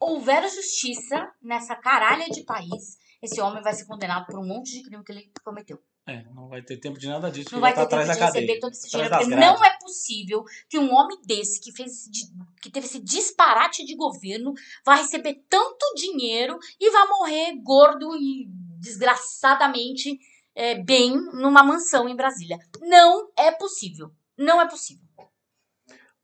houver 0.00 0.42
justiça 0.48 1.30
nessa 1.42 1.76
caralha 1.76 2.30
de 2.30 2.44
país, 2.44 2.96
esse 3.22 3.40
homem 3.40 3.62
vai 3.62 3.72
ser 3.72 3.86
condenado 3.86 4.26
por 4.26 4.38
um 4.38 4.46
monte 4.46 4.72
de 4.72 4.82
crime 4.82 5.04
que 5.04 5.12
ele 5.12 5.30
cometeu. 5.42 5.82
É, 6.08 6.22
não 6.32 6.48
vai 6.48 6.62
ter 6.62 6.76
tempo 6.76 6.98
de 7.00 7.08
nada 7.08 7.30
disso. 7.30 7.48
Não 7.52 7.60
vai 7.60 7.74
vai 7.74 7.84
ter 7.84 7.96
tempo 7.96 8.12
de 8.12 8.18
cadeia. 8.18 8.40
receber 8.42 8.60
todo 8.60 8.72
esse 8.72 8.88
dinheiro. 8.88 9.16
Porque 9.16 9.34
não 9.34 9.64
é 9.64 9.78
possível 9.78 10.44
que 10.68 10.78
um 10.78 10.94
homem 10.94 11.18
desse, 11.24 11.60
que 11.60 11.72
fez 11.72 12.08
que 12.62 12.70
teve 12.70 12.86
esse 12.86 13.00
disparate 13.00 13.84
de 13.84 13.96
governo, 13.96 14.54
vá 14.84 14.94
receber 14.94 15.44
tanto 15.48 15.84
dinheiro 15.96 16.58
e 16.78 16.90
vá 16.90 17.06
morrer 17.08 17.56
gordo 17.60 18.14
e 18.14 18.46
desgraçadamente 18.78 20.16
é, 20.54 20.76
bem 20.76 21.16
numa 21.32 21.64
mansão 21.64 22.08
em 22.08 22.14
Brasília. 22.14 22.58
Não 22.80 23.28
é 23.36 23.50
possível. 23.50 24.12
Não 24.38 24.60
é 24.60 24.68
possível. 24.68 25.05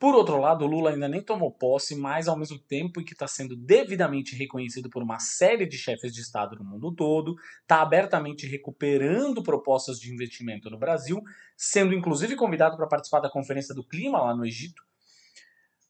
Por 0.02 0.16
outro 0.16 0.36
lado, 0.36 0.64
o 0.64 0.66
Lula 0.66 0.90
ainda 0.90 1.06
nem 1.06 1.22
tomou 1.22 1.52
posse, 1.52 1.94
mas 1.94 2.26
ao 2.26 2.36
mesmo 2.36 2.58
tempo 2.58 3.00
em 3.00 3.04
que 3.04 3.12
está 3.12 3.28
sendo 3.28 3.54
devidamente 3.54 4.34
reconhecido 4.34 4.90
por 4.90 5.00
uma 5.00 5.20
série 5.20 5.64
de 5.64 5.78
chefes 5.78 6.12
de 6.12 6.20
Estado 6.20 6.56
no 6.56 6.64
mundo 6.64 6.92
todo, 6.92 7.36
está 7.60 7.80
abertamente 7.80 8.44
recuperando 8.44 9.44
propostas 9.44 10.00
de 10.00 10.12
investimento 10.12 10.68
no 10.68 10.76
Brasil, 10.76 11.22
sendo 11.56 11.94
inclusive 11.94 12.34
convidado 12.34 12.76
para 12.76 12.88
participar 12.88 13.20
da 13.20 13.30
Conferência 13.30 13.76
do 13.76 13.84
Clima 13.84 14.20
lá 14.20 14.34
no 14.34 14.44
Egito. 14.44 14.82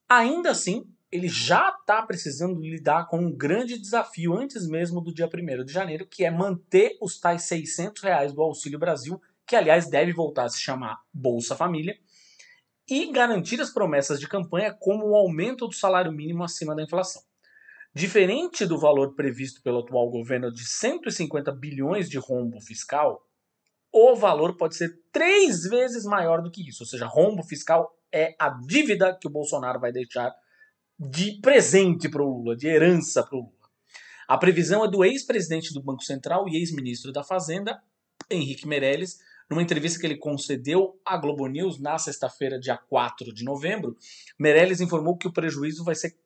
Ainda 0.06 0.50
assim, 0.50 0.84
ele 1.10 1.30
já 1.30 1.70
está 1.70 2.02
precisando 2.02 2.60
lidar 2.60 3.08
com 3.08 3.18
um 3.18 3.34
grande 3.34 3.78
desafio 3.78 4.36
antes 4.36 4.68
mesmo 4.68 5.00
do 5.00 5.14
dia 5.14 5.26
1 5.26 5.64
de 5.64 5.72
janeiro, 5.72 6.06
que 6.06 6.22
é 6.22 6.30
manter 6.30 6.98
os 7.00 7.18
tais 7.18 7.44
600 7.44 8.02
reais 8.02 8.34
do 8.34 8.42
Auxílio 8.42 8.78
Brasil, 8.78 9.18
que 9.46 9.56
aliás 9.56 9.88
deve 9.88 10.12
voltar 10.12 10.44
a 10.44 10.48
se 10.50 10.60
chamar 10.60 11.00
Bolsa 11.14 11.56
Família, 11.56 11.96
e 12.88 13.10
garantir 13.12 13.60
as 13.60 13.70
promessas 13.70 14.18
de 14.18 14.28
campanha 14.28 14.76
como 14.78 15.08
o 15.08 15.16
aumento 15.16 15.66
do 15.66 15.74
salário 15.74 16.12
mínimo 16.12 16.44
acima 16.44 16.74
da 16.74 16.82
inflação. 16.82 17.22
Diferente 17.94 18.64
do 18.64 18.78
valor 18.78 19.14
previsto 19.14 19.62
pelo 19.62 19.80
atual 19.80 20.10
governo 20.10 20.50
de 20.50 20.66
150 20.66 21.52
bilhões 21.52 22.08
de 22.08 22.18
rombo 22.18 22.60
fiscal, 22.60 23.22
o 23.92 24.16
valor 24.16 24.56
pode 24.56 24.76
ser 24.76 24.98
três 25.12 25.64
vezes 25.64 26.04
maior 26.04 26.42
do 26.42 26.50
que 26.50 26.66
isso. 26.66 26.82
Ou 26.82 26.86
seja, 26.86 27.06
rombo 27.06 27.42
fiscal 27.42 27.90
é 28.10 28.34
a 28.38 28.48
dívida 28.48 29.16
que 29.20 29.28
o 29.28 29.30
Bolsonaro 29.30 29.78
vai 29.78 29.92
deixar 29.92 30.34
de 30.98 31.38
presente 31.40 32.08
para 32.08 32.22
o 32.22 32.26
Lula, 32.26 32.56
de 32.56 32.66
herança 32.66 33.22
para 33.22 33.36
o 33.36 33.40
Lula. 33.40 33.52
A 34.26 34.38
previsão 34.38 34.84
é 34.84 34.90
do 34.90 35.04
ex-presidente 35.04 35.74
do 35.74 35.82
Banco 35.82 36.02
Central 36.02 36.48
e 36.48 36.56
ex-ministro 36.56 37.12
da 37.12 37.22
Fazenda, 37.22 37.82
Henrique 38.30 38.66
Meirelles, 38.66 39.18
numa 39.52 39.62
entrevista 39.62 40.00
que 40.00 40.06
ele 40.06 40.16
concedeu 40.16 40.98
à 41.04 41.16
Globo 41.18 41.46
News 41.46 41.78
na 41.78 41.98
sexta-feira, 41.98 42.58
dia 42.58 42.76
4 42.76 43.34
de 43.34 43.44
novembro, 43.44 43.94
Meirelles 44.38 44.80
informou 44.80 45.16
que 45.16 45.28
o 45.28 45.32
prejuízo 45.32 45.84
vai 45.84 45.94
ser 45.94 46.16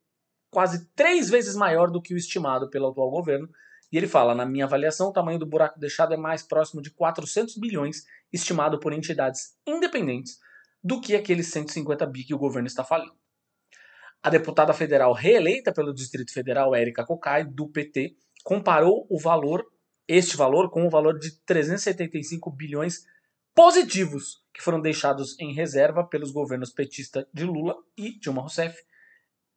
quase 0.49 0.89
três 0.95 1.29
vezes 1.29 1.57
maior 1.57 1.91
do 1.91 2.01
que 2.01 2.15
o 2.15 2.17
estimado 2.17 2.71
pelo 2.71 2.87
atual 2.87 3.11
governo. 3.11 3.49
E 3.91 3.97
ele 3.97 4.07
fala: 4.07 4.33
na 4.33 4.47
minha 4.47 4.65
avaliação, 4.65 5.09
o 5.09 5.13
tamanho 5.13 5.41
do 5.41 5.47
buraco 5.47 5.79
deixado 5.79 6.15
é 6.15 6.17
mais 6.17 6.45
próximo 6.45 6.81
de 6.81 6.91
400 6.93 7.57
bilhões, 7.57 8.05
estimado 8.33 8.79
por 8.79 8.93
entidades 8.93 9.57
independentes, 9.67 10.39
do 10.83 11.01
que 11.01 11.17
aqueles 11.17 11.49
150 11.49 12.07
bi 12.07 12.23
que 12.23 12.35
o 12.35 12.39
governo 12.39 12.69
está 12.69 12.85
falindo. 12.85 13.15
A 14.23 14.31
deputada 14.31 14.73
federal 14.73 15.13
reeleita 15.13 15.73
pelo 15.73 15.93
Distrito 15.93 16.33
Federal, 16.33 16.77
Érica 16.77 17.05
Cocai, 17.05 17.45
do 17.45 17.69
PT, 17.69 18.15
comparou 18.45 19.05
o 19.11 19.19
valor, 19.19 19.67
este 20.07 20.37
valor, 20.37 20.71
com 20.71 20.87
o 20.87 20.91
valor 20.91 21.19
de 21.19 21.41
375 21.45 22.51
bilhões 22.53 23.05
positivos 23.57 24.45
que 24.53 24.63
foram 24.63 24.81
deixados 24.81 25.35
em 25.41 25.53
reserva 25.53 26.07
pelos 26.07 26.31
governos 26.31 26.71
petista 26.71 27.27
de 27.33 27.45
Lula 27.45 27.75
e 27.97 28.19
Dilma 28.19 28.43
Rousseff. 28.43 28.79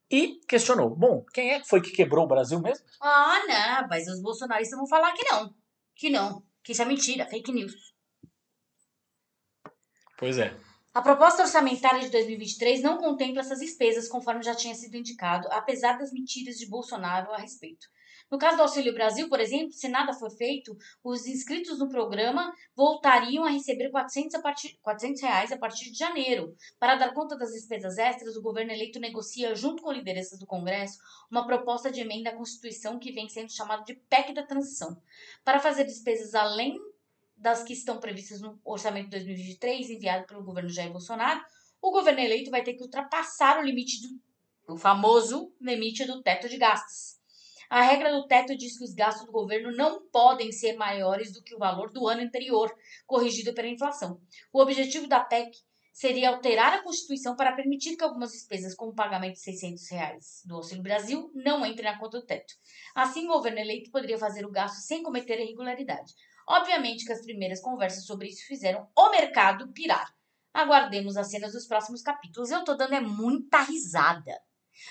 E 0.10 0.40
questionou: 0.48 0.96
bom, 0.96 1.24
quem 1.34 1.52
é 1.52 1.60
que 1.60 1.68
foi 1.68 1.82
que 1.82 1.92
quebrou 1.92 2.26
o 2.26 2.28
Brasil 2.28 2.60
mesmo? 2.60 2.84
Ah, 3.00 3.44
não, 3.46 3.88
mas 3.90 4.08
os 4.08 4.22
bolsonaristas 4.22 4.80
vão 4.80 4.88
falar 4.88 5.12
que 5.12 5.24
não. 5.32 5.54
Que 5.94 6.10
não. 6.10 6.44
Que 6.64 6.72
isso 6.72 6.82
é 6.82 6.86
mentira, 6.86 7.28
fake 7.28 7.52
news. 7.52 7.94
Pois 10.18 10.38
é. 10.38 10.58
A 10.94 11.02
proposta 11.02 11.44
orçamentária 11.44 12.00
de 12.00 12.10
2023 12.10 12.82
não 12.82 12.98
contempla 12.98 13.42
essas 13.42 13.60
despesas, 13.60 14.08
conforme 14.08 14.42
já 14.42 14.56
tinha 14.56 14.74
sido 14.74 14.98
indicado, 14.98 15.48
apesar 15.52 15.98
das 15.98 16.12
mentiras 16.12 16.56
de 16.56 16.68
Bolsonaro 16.68 17.32
a 17.32 17.38
respeito. 17.38 17.88
No 18.32 18.38
caso 18.38 18.58
do 18.58 18.64
Auxílio 18.64 18.94
Brasil, 18.94 19.28
por 19.28 19.40
exemplo, 19.40 19.72
se 19.72 19.88
nada 19.88 20.14
for 20.14 20.30
feito, 20.30 20.78
os 21.04 21.26
inscritos 21.26 21.80
no 21.80 21.90
programa 21.90 22.54
voltariam 22.76 23.44
a 23.44 23.50
receber 23.50 23.90
400, 23.90 24.36
a 24.36 24.42
partir, 24.42 24.78
400 24.82 25.22
reais 25.22 25.52
a 25.52 25.58
partir 25.58 25.92
de 25.92 25.98
janeiro. 25.98 26.56
Para 26.80 26.96
dar 26.96 27.14
conta 27.14 27.36
das 27.36 27.52
despesas 27.52 27.98
extras, 27.98 28.36
o 28.36 28.42
governo 28.42 28.72
eleito 28.72 29.00
negocia, 29.00 29.56
junto 29.56 29.82
com 29.82 29.92
lideranças 29.92 30.38
do 30.38 30.46
Congresso, 30.46 31.00
uma 31.32 31.46
proposta 31.46 31.92
de 31.92 32.02
emenda 32.02 32.30
à 32.30 32.36
Constituição 32.36 33.00
que 33.00 33.12
vem 33.12 33.28
sendo 33.28 33.52
chamada 33.52 33.84
de 33.84 33.96
PEC 33.96 34.34
da 34.34 34.46
Transição. 34.46 35.02
Para 35.44 35.60
fazer 35.60 35.86
despesas 35.86 36.36
além 36.36 36.80
das 37.36 37.64
que 37.64 37.74
estão 37.74 38.00
previstas 38.00 38.42
no 38.42 38.60
orçamento 38.64 39.06
de 39.06 39.18
2023, 39.18 39.90
enviado 39.90 40.28
pelo 40.28 40.44
governo 40.44 40.70
Jair 40.70 40.92
Bolsonaro, 40.92 41.42
o 41.82 41.92
governo 41.92 42.20
eleito 42.20 42.52
vai 42.52 42.62
ter 42.62 42.74
que 42.74 42.84
ultrapassar 42.84 43.60
o 43.60 43.64
limite 43.64 44.02
do 44.02 44.20
o 44.68 44.78
famoso 44.78 45.52
limite 45.60 46.06
do 46.06 46.22
teto 46.22 46.48
de 46.48 46.56
gastos. 46.56 47.19
A 47.70 47.84
regra 47.84 48.12
do 48.12 48.26
teto 48.26 48.58
diz 48.58 48.78
que 48.78 48.84
os 48.84 48.96
gastos 48.96 49.28
do 49.28 49.32
governo 49.32 49.72
não 49.72 50.02
podem 50.10 50.52
ser 50.52 50.74
maiores 50.74 51.32
do 51.32 51.44
que 51.44 51.54
o 51.54 51.60
valor 51.60 51.92
do 51.92 52.08
ano 52.08 52.22
anterior, 52.22 52.74
corrigido 53.06 53.54
pela 53.54 53.68
inflação. 53.68 54.20
O 54.52 54.60
objetivo 54.60 55.08
da 55.08 55.20
PEC 55.20 55.56
seria 55.94 56.30
alterar 56.30 56.74
a 56.74 56.82
Constituição 56.82 57.36
para 57.36 57.56
permitir 57.56 57.96
que 57.96 58.04
algumas 58.04 58.32
despesas, 58.32 58.74
como 58.74 58.92
o 58.92 58.96
pagamento 58.96 59.34
de 59.34 59.42
600 59.42 59.92
reais 59.92 60.42
do 60.46 60.56
Auxílio 60.56 60.82
Brasil, 60.82 61.32
não 61.36 61.64
entrem 61.64 61.92
na 61.92 62.00
conta 62.00 62.20
do 62.20 62.26
teto. 62.26 62.56
Assim, 62.96 63.28
o 63.28 63.34
governo 63.34 63.60
eleito 63.60 63.92
poderia 63.92 64.18
fazer 64.18 64.48
o 64.48 64.52
gasto 64.52 64.78
sem 64.78 65.04
cometer 65.04 65.40
irregularidade. 65.40 66.14
Obviamente 66.48 67.06
que 67.06 67.12
as 67.12 67.22
primeiras 67.22 67.62
conversas 67.62 68.06
sobre 68.06 68.30
isso 68.30 68.48
fizeram 68.48 68.90
o 68.98 69.12
mercado 69.12 69.72
pirar. 69.74 70.12
Aguardemos 70.52 71.16
as 71.18 71.30
cenas 71.30 71.54
dos 71.54 71.68
próximos 71.68 72.02
capítulos. 72.02 72.50
Eu 72.50 72.64
tô 72.64 72.74
dando 72.74 72.96
é 72.96 73.02
muita 73.02 73.62
risada. 73.62 74.42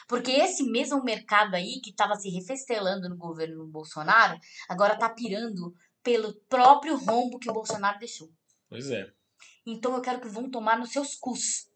Porque 0.07 0.30
esse 0.30 0.64
mesmo 0.64 1.02
mercado 1.02 1.54
aí 1.54 1.80
que 1.83 1.90
estava 1.90 2.14
se 2.14 2.28
refestelando 2.30 3.09
no 3.09 3.16
governo 3.16 3.66
Bolsonaro, 3.66 4.38
agora 4.68 4.97
tá 4.97 5.09
pirando 5.09 5.75
pelo 6.02 6.35
próprio 6.49 6.97
rombo 6.97 7.38
que 7.38 7.50
o 7.50 7.52
Bolsonaro 7.52 7.99
deixou. 7.99 8.30
Pois 8.68 8.90
é. 8.90 9.11
Então 9.66 9.95
eu 9.95 10.00
quero 10.00 10.21
que 10.21 10.28
vão 10.28 10.50
tomar 10.50 10.78
nos 10.78 10.90
seus 10.90 11.14
cus. 11.14 11.68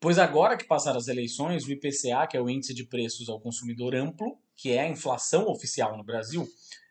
Pois 0.00 0.18
agora 0.18 0.56
que 0.56 0.66
passaram 0.66 0.98
as 0.98 1.06
eleições, 1.06 1.64
o 1.64 1.70
IPCA, 1.70 2.26
que 2.28 2.36
é 2.36 2.40
o 2.40 2.50
Índice 2.50 2.74
de 2.74 2.84
Preços 2.84 3.28
ao 3.28 3.40
Consumidor 3.40 3.94
Amplo, 3.94 4.36
que 4.56 4.72
é 4.72 4.80
a 4.80 4.88
inflação 4.88 5.48
oficial 5.48 5.96
no 5.96 6.02
Brasil, 6.02 6.44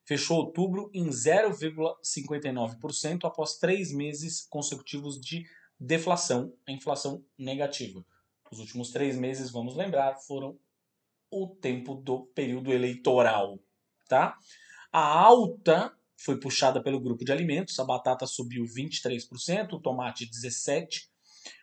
fechou 0.06 0.38
outubro 0.38 0.90
em 0.94 1.10
0,59% 1.10 3.26
após 3.26 3.58
três 3.58 3.92
meses 3.92 4.48
consecutivos 4.50 5.20
de 5.20 5.44
deflação, 5.80 6.54
a 6.68 6.72
inflação 6.72 7.26
negativa. 7.38 8.06
Os 8.52 8.60
últimos 8.60 8.92
três 8.92 9.18
meses, 9.18 9.50
vamos 9.50 9.76
lembrar, 9.76 10.16
foram 10.18 10.60
o 11.32 11.48
tempo 11.48 11.96
do 11.96 12.26
período 12.36 12.74
eleitoral, 12.74 13.58
tá? 14.10 14.38
A 14.92 15.00
alta 15.00 15.96
foi 16.18 16.38
puxada 16.38 16.84
pelo 16.84 17.00
grupo 17.00 17.24
de 17.24 17.32
alimentos, 17.32 17.80
a 17.80 17.86
batata 17.86 18.28
subiu 18.28 18.66
23%, 18.66 19.74
o 19.74 19.80
tomate 19.80 20.30
17%. 20.30 21.10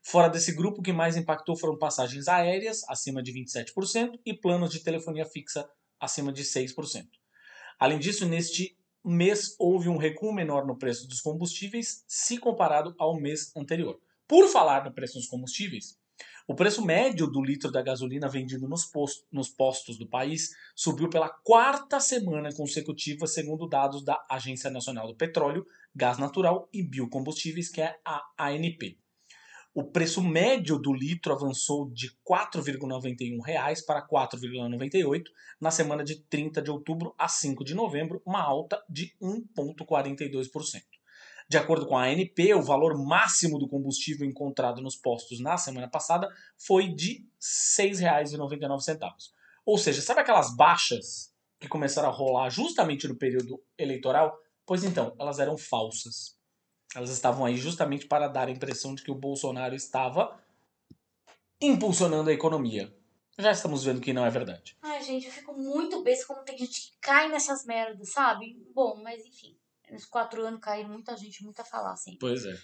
Fora 0.02 0.28
desse 0.28 0.52
grupo, 0.52 0.80
o 0.80 0.82
que 0.82 0.92
mais 0.92 1.16
impactou 1.16 1.56
foram 1.56 1.78
passagens 1.78 2.26
aéreas, 2.26 2.82
acima 2.88 3.22
de 3.22 3.32
27%, 3.32 4.18
e 4.24 4.34
planos 4.34 4.70
de 4.70 4.80
telefonia 4.80 5.26
fixa, 5.26 5.68
acima 6.00 6.32
de 6.32 6.42
6%. 6.42 7.06
Além 7.78 7.98
disso, 7.98 8.26
neste 8.26 8.76
mês 9.04 9.54
houve 9.58 9.88
um 9.88 9.96
recuo 9.96 10.32
menor 10.32 10.66
no 10.66 10.76
preço 10.76 11.06
dos 11.06 11.20
combustíveis 11.20 12.02
se 12.08 12.38
comparado 12.38 12.94
ao 12.98 13.20
mês 13.20 13.54
anterior. 13.54 14.00
Por 14.26 14.48
falar 14.48 14.84
no 14.84 14.92
preço 14.92 15.14
dos 15.14 15.26
combustíveis, 15.26 15.97
o 16.50 16.54
preço 16.54 16.82
médio 16.82 17.26
do 17.26 17.42
litro 17.42 17.70
da 17.70 17.82
gasolina 17.82 18.26
vendido 18.26 18.66
nos, 18.66 18.90
nos 19.30 19.50
postos 19.50 19.98
do 19.98 20.08
país 20.08 20.48
subiu 20.74 21.10
pela 21.10 21.28
quarta 21.28 22.00
semana 22.00 22.48
consecutiva, 22.56 23.26
segundo 23.26 23.68
dados 23.68 24.02
da 24.02 24.24
Agência 24.30 24.70
Nacional 24.70 25.08
do 25.08 25.14
Petróleo, 25.14 25.66
Gás 25.94 26.16
Natural 26.16 26.66
e 26.72 26.82
Biocombustíveis, 26.82 27.68
que 27.68 27.82
é 27.82 28.00
a 28.02 28.22
ANP. 28.38 28.98
O 29.74 29.84
preço 29.84 30.22
médio 30.22 30.78
do 30.78 30.90
litro 30.90 31.34
avançou 31.34 31.90
de 31.90 32.10
4,91 32.26 33.44
reais 33.44 33.84
para 33.84 34.00
R$ 34.00 34.06
4,98 34.10 35.24
na 35.60 35.70
semana 35.70 36.02
de 36.02 36.18
30 36.30 36.62
de 36.62 36.70
outubro 36.70 37.14
a 37.18 37.28
5 37.28 37.62
de 37.62 37.74
novembro, 37.74 38.22
uma 38.24 38.40
alta 38.40 38.82
de 38.88 39.14
1,42%. 39.20 40.97
De 41.48 41.56
acordo 41.56 41.86
com 41.86 41.96
a 41.96 42.04
ANP, 42.04 42.52
o 42.54 42.62
valor 42.62 42.98
máximo 42.98 43.58
do 43.58 43.66
combustível 43.66 44.26
encontrado 44.26 44.82
nos 44.82 44.96
postos 44.96 45.40
na 45.40 45.56
semana 45.56 45.88
passada 45.88 46.28
foi 46.58 46.88
de 46.88 47.14
R$ 47.14 47.84
6,99. 47.84 48.98
Ou 49.64 49.78
seja, 49.78 50.02
sabe 50.02 50.20
aquelas 50.20 50.54
baixas 50.54 51.34
que 51.58 51.66
começaram 51.66 52.08
a 52.08 52.12
rolar 52.12 52.50
justamente 52.50 53.08
no 53.08 53.16
período 53.16 53.62
eleitoral? 53.78 54.38
Pois 54.66 54.84
então, 54.84 55.14
elas 55.18 55.38
eram 55.38 55.56
falsas. 55.56 56.36
Elas 56.94 57.10
estavam 57.10 57.44
aí 57.44 57.56
justamente 57.56 58.06
para 58.06 58.28
dar 58.28 58.48
a 58.48 58.50
impressão 58.50 58.94
de 58.94 59.02
que 59.02 59.10
o 59.10 59.14
Bolsonaro 59.14 59.74
estava 59.74 60.38
impulsionando 61.60 62.30
a 62.30 62.32
economia. 62.32 62.94
Já 63.38 63.52
estamos 63.52 63.84
vendo 63.84 64.00
que 64.00 64.12
não 64.12 64.24
é 64.26 64.30
verdade. 64.30 64.76
Ai, 64.82 65.02
gente, 65.02 65.26
eu 65.26 65.32
fico 65.32 65.52
muito 65.54 66.02
besta 66.02 66.26
como 66.26 66.44
tem 66.44 66.58
gente 66.58 66.90
que 66.90 66.98
cai 67.00 67.28
nessas 67.28 67.64
merdas, 67.64 68.10
sabe? 68.10 68.60
Bom, 68.74 69.00
mas 69.02 69.24
enfim. 69.24 69.57
Nos 69.90 70.04
quatro 70.06 70.44
anos 70.44 70.60
caiu 70.60 70.88
muita 70.88 71.16
gente, 71.16 71.42
muita 71.44 71.64
falar, 71.64 71.92
assim. 71.92 72.16
Pois 72.18 72.44
é. 72.44 72.54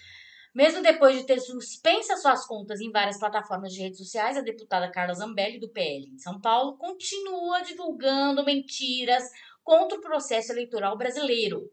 Mesmo 0.55 0.81
depois 0.81 1.17
de 1.17 1.25
ter 1.25 1.39
suspensa 1.41 2.15
suas 2.15 2.47
contas 2.47 2.79
em 2.79 2.89
várias 2.89 3.19
plataformas 3.19 3.73
de 3.73 3.81
redes 3.81 3.97
sociais, 3.97 4.37
a 4.37 4.41
deputada 4.41 4.89
Carla 4.89 5.13
Zambelli, 5.13 5.59
do 5.59 5.69
PL 5.69 6.09
de 6.11 6.21
São 6.21 6.39
Paulo, 6.39 6.77
continua 6.77 7.61
divulgando 7.61 8.45
mentiras 8.45 9.23
contra 9.61 9.97
o 9.97 10.01
processo 10.01 10.53
eleitoral 10.53 10.97
brasileiro. 10.97 11.69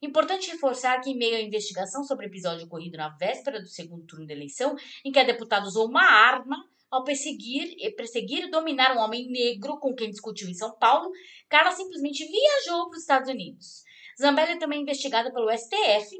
Importante 0.00 0.50
reforçar 0.50 1.00
que, 1.02 1.10
em 1.10 1.16
meio 1.16 1.36
à 1.36 1.40
investigação 1.40 2.04
sobre 2.04 2.26
o 2.26 2.28
episódio 2.28 2.64
ocorrido 2.64 2.96
na 2.96 3.10
véspera 3.10 3.60
do 3.60 3.68
segundo 3.68 4.06
turno 4.06 4.26
da 4.26 4.32
eleição, 4.32 4.74
em 5.04 5.12
que 5.12 5.18
a 5.18 5.24
deputada 5.24 5.66
usou 5.66 5.86
uma 5.86 6.02
arma 6.02 6.56
ao 6.90 7.04
perseguir, 7.04 7.74
perseguir 7.96 8.44
e 8.44 8.50
dominar 8.50 8.96
um 8.96 9.00
homem 9.00 9.26
negro 9.30 9.78
com 9.78 9.94
quem 9.94 10.10
discutiu 10.10 10.48
em 10.48 10.54
São 10.54 10.76
Paulo, 10.78 11.10
Carla 11.48 11.72
simplesmente 11.72 12.26
viajou 12.26 12.88
para 12.88 12.96
os 12.96 13.02
Estados 13.02 13.28
Unidos. 13.30 13.82
Zambelli 14.20 14.52
é 14.52 14.58
também 14.58 14.82
investigada 14.82 15.32
pelo 15.32 15.50
STF 15.50 16.16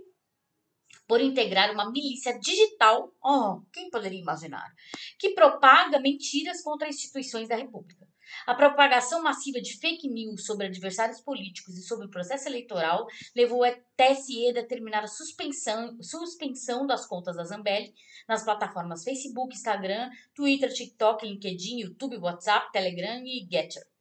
por 1.07 1.21
integrar 1.21 1.73
uma 1.73 1.91
milícia 1.91 2.39
digital, 2.39 3.13
oh, 3.23 3.61
quem 3.73 3.91
poderia 3.91 4.21
imaginar, 4.21 4.73
que 5.19 5.31
propaga 5.31 6.01
mentiras 6.01 6.63
contra 6.63 6.89
instituições 6.89 7.49
da 7.49 7.57
República. 7.57 8.07
A 8.47 8.55
propagação 8.55 9.23
massiva 9.23 9.61
de 9.61 9.79
fake 9.79 10.09
news 10.09 10.47
sobre 10.47 10.67
adversários 10.67 11.21
políticos 11.21 11.77
e 11.77 11.83
sobre 11.83 12.07
o 12.07 12.11
processo 12.11 12.49
eleitoral 12.49 13.07
levou 13.37 13.63
a 13.63 13.73
TSE 13.73 14.49
a 14.49 14.53
determinar 14.53 15.05
a 15.05 15.09
suspensão, 15.09 15.99
suspensão 16.01 16.87
das 16.87 17.07
contas 17.07 17.37
da 17.37 17.45
Zambelli 17.45 17.93
nas 18.27 18.43
plataformas 18.43 19.05
Facebook, 19.05 19.55
Instagram, 19.55 20.09
Twitter, 20.35 20.73
TikTok, 20.73 21.27
LinkedIn, 21.27 21.81
YouTube, 21.81 22.17
WhatsApp, 22.19 22.73
Telegram 22.73 23.23
e 23.25 23.47
Getter. 23.51 23.92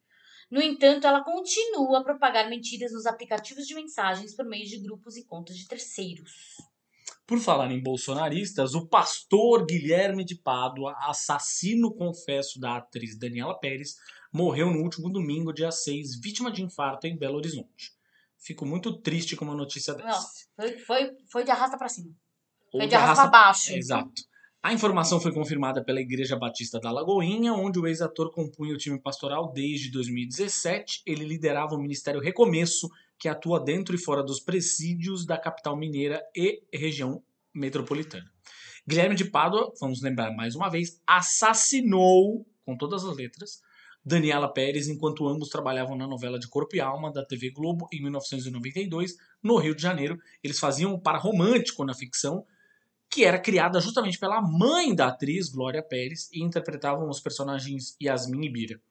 No 0.52 0.62
entanto, 0.62 1.08
ela 1.08 1.24
continua 1.24 2.00
a 2.00 2.04
propagar 2.04 2.50
mentiras 2.50 2.92
nos 2.92 3.06
aplicativos 3.06 3.66
de 3.66 3.74
mensagens 3.74 4.36
por 4.36 4.46
meio 4.46 4.66
de 4.66 4.80
grupos 4.80 5.16
e 5.16 5.24
contas 5.24 5.56
de 5.58 5.66
terceiros. 5.66 6.58
Por 7.26 7.40
falar 7.40 7.72
em 7.72 7.82
bolsonaristas, 7.82 8.76
o 8.76 8.86
pastor 8.86 9.66
Guilherme 9.66 10.26
de 10.26 10.36
Pádua, 10.36 10.94
assassino 11.00 11.96
confesso 11.96 12.60
da 12.60 12.76
atriz 12.76 13.18
Daniela 13.18 13.58
Pérez, 13.58 13.96
morreu 14.34 14.70
no 14.70 14.82
último 14.82 15.10
domingo, 15.10 15.54
dia 15.54 15.72
6, 15.72 16.20
vítima 16.20 16.52
de 16.52 16.62
infarto 16.62 17.08
em 17.08 17.18
Belo 17.18 17.38
Horizonte. 17.38 17.94
Fico 18.38 18.66
muito 18.66 19.00
triste 19.00 19.38
com 19.38 19.46
uma 19.46 19.56
notícia 19.56 19.94
dessa. 19.94 20.10
Nossa, 20.10 20.46
foi, 20.58 20.78
foi, 20.80 21.12
foi 21.32 21.44
de 21.46 21.52
arrasta 21.52 21.78
pra 21.78 21.88
cima. 21.88 22.14
Ou 22.74 22.82
Foi 22.82 22.90
de 22.90 22.96
arrasta 22.96 23.30
pra 23.30 23.32
baixo. 23.32 23.72
Exato. 23.72 24.22
A 24.64 24.72
informação 24.72 25.20
foi 25.20 25.34
confirmada 25.34 25.84
pela 25.84 26.00
Igreja 26.00 26.36
Batista 26.36 26.80
da 26.80 26.92
Lagoinha, 26.92 27.52
onde 27.52 27.80
o 27.80 27.88
ex-ator 27.88 28.32
compunha 28.32 28.76
o 28.76 28.78
time 28.78 29.02
pastoral 29.02 29.52
desde 29.52 29.90
2017. 29.90 31.02
Ele 31.04 31.26
liderava 31.26 31.74
o 31.74 31.82
Ministério 31.82 32.22
Recomeço, 32.22 32.88
que 33.18 33.28
atua 33.28 33.60
dentro 33.60 33.96
e 33.96 33.98
fora 33.98 34.22
dos 34.22 34.40
presídios 34.40 35.26
da 35.26 35.36
capital 35.36 35.76
mineira 35.76 36.22
e 36.36 36.62
região 36.72 37.24
metropolitana. 37.52 38.32
Guilherme 38.88 39.16
de 39.16 39.26
Pádua, 39.26 39.74
vamos 39.80 40.00
lembrar 40.00 40.32
mais 40.36 40.56
uma 40.56 40.70
vez, 40.70 41.02
assassinou, 41.08 42.46
com 42.64 42.78
todas 42.78 43.04
as 43.04 43.18
letras, 43.18 43.62
Daniela 44.06 44.52
Pérez 44.52 44.88
enquanto 44.88 45.28
ambos 45.28 45.50
trabalhavam 45.50 45.96
na 45.96 46.08
novela 46.08 46.38
de 46.38 46.48
Corpo 46.48 46.76
e 46.76 46.80
Alma 46.80 47.12
da 47.12 47.26
TV 47.26 47.50
Globo 47.50 47.88
em 47.92 48.00
1992, 48.02 49.16
no 49.42 49.58
Rio 49.58 49.76
de 49.76 49.82
Janeiro. 49.82 50.20
Eles 50.44 50.60
faziam 50.60 50.94
um 50.94 51.00
par 51.00 51.20
romântico 51.20 51.84
na 51.84 51.96
ficção, 51.96 52.46
que 53.12 53.26
era 53.26 53.38
criada 53.38 53.82
justamente 53.82 54.18
pela 54.18 54.42
mãe 54.42 54.96
da 54.96 55.08
atriz, 55.08 55.50
Glória 55.50 55.84
Pérez, 55.84 56.30
e 56.32 56.42
interpretavam 56.42 57.10
os 57.10 57.20
personagens 57.20 57.94
Yasmin 58.02 58.46
e 58.46 58.50
Bira. 58.50 58.82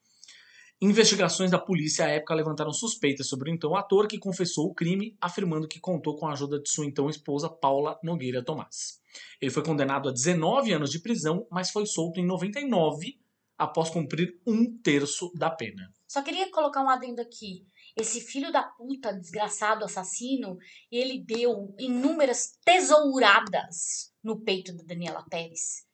Investigações 0.83 1.50
da 1.50 1.59
polícia 1.59 2.05
à 2.05 2.09
época 2.09 2.35
levantaram 2.35 2.73
suspeitas 2.73 3.26
sobre 3.28 3.50
o 3.50 3.54
então 3.54 3.75
ator, 3.75 4.06
que 4.06 4.19
confessou 4.19 4.67
o 4.67 4.75
crime, 4.75 5.17
afirmando 5.21 5.67
que 5.67 5.80
contou 5.80 6.17
com 6.17 6.26
a 6.26 6.33
ajuda 6.33 6.61
de 6.61 6.69
sua 6.69 6.85
então 6.85 7.09
esposa, 7.09 7.49
Paula 7.49 7.99
Nogueira 8.02 8.45
Tomás. 8.45 9.00
Ele 9.41 9.50
foi 9.50 9.65
condenado 9.65 10.11
a 10.11 10.13
19 10.13 10.73
anos 10.73 10.91
de 10.91 10.99
prisão, 10.99 11.47
mas 11.50 11.71
foi 11.71 11.87
solto 11.87 12.21
em 12.21 12.26
99 12.26 13.19
após 13.56 13.89
cumprir 13.89 14.39
um 14.47 14.78
terço 14.78 15.33
da 15.35 15.50
pena. 15.50 15.93
Só 16.06 16.23
queria 16.23 16.50
colocar 16.50 16.83
um 16.83 16.89
adendo 16.91 17.23
aqui. 17.23 17.67
Esse 17.97 18.21
filho 18.21 18.52
da 18.52 18.63
puta, 18.63 19.13
desgraçado, 19.13 19.85
assassino, 19.85 20.59
ele 20.91 21.23
deu 21.23 21.75
inúmeras 21.78 22.52
tesouradas 22.65 24.09
no 24.23 24.41
peito 24.41 24.73
da 24.76 24.83
Daniela 24.85 25.25
Pérez. 25.28 25.87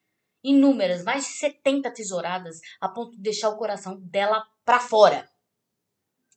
Inúmeras, 0.42 1.02
mais 1.02 1.24
de 1.24 1.32
70 1.32 1.90
tesouradas, 1.90 2.60
a 2.80 2.88
ponto 2.88 3.16
de 3.16 3.22
deixar 3.22 3.50
o 3.50 3.56
coração 3.56 3.98
dela 4.00 4.44
pra 4.64 4.78
fora. 4.78 5.28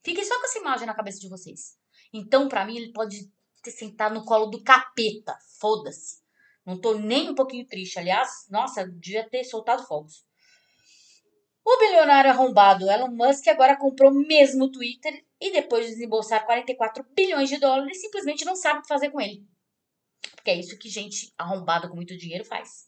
Fiquem 0.03 0.23
só 0.23 0.39
com 0.39 0.45
essa 0.45 0.59
imagem 0.59 0.87
na 0.87 0.95
cabeça 0.95 1.19
de 1.19 1.29
vocês. 1.29 1.77
Então, 2.13 2.47
pra 2.47 2.65
mim, 2.65 2.77
ele 2.77 2.91
pode 2.91 3.31
ter 3.61 3.71
sentado 3.71 4.15
no 4.15 4.25
colo 4.25 4.47
do 4.47 4.63
capeta. 4.63 5.37
Foda-se. 5.59 6.21
Não 6.65 6.79
tô 6.79 6.93
nem 6.93 7.29
um 7.29 7.35
pouquinho 7.35 7.67
triste. 7.67 7.99
Aliás, 7.99 8.47
nossa, 8.49 8.87
devia 8.87 9.29
ter 9.29 9.43
soltado 9.43 9.85
fogos. 9.85 10.25
O 11.65 11.77
bilionário 11.77 12.31
arrombado 12.31 12.89
Elon 12.89 13.11
Musk 13.11 13.47
agora 13.47 13.77
comprou 13.77 14.11
mesmo 14.11 14.65
o 14.65 14.71
Twitter 14.71 15.23
e 15.39 15.51
depois 15.51 15.85
de 15.85 15.91
desembolsar 15.91 16.45
44 16.45 17.05
bilhões 17.15 17.49
de 17.49 17.59
dólares, 17.59 18.01
simplesmente 18.01 18.43
não 18.45 18.55
sabe 18.55 18.79
o 18.79 18.81
que 18.81 18.87
fazer 18.87 19.11
com 19.11 19.21
ele. 19.21 19.45
Porque 20.39 20.51
é 20.51 20.55
isso 20.57 20.77
que 20.77 20.87
gente 20.87 21.33
arrombada 21.37 21.89
com 21.89 21.95
muito 21.95 22.17
dinheiro 22.17 22.45
faz. 22.45 22.87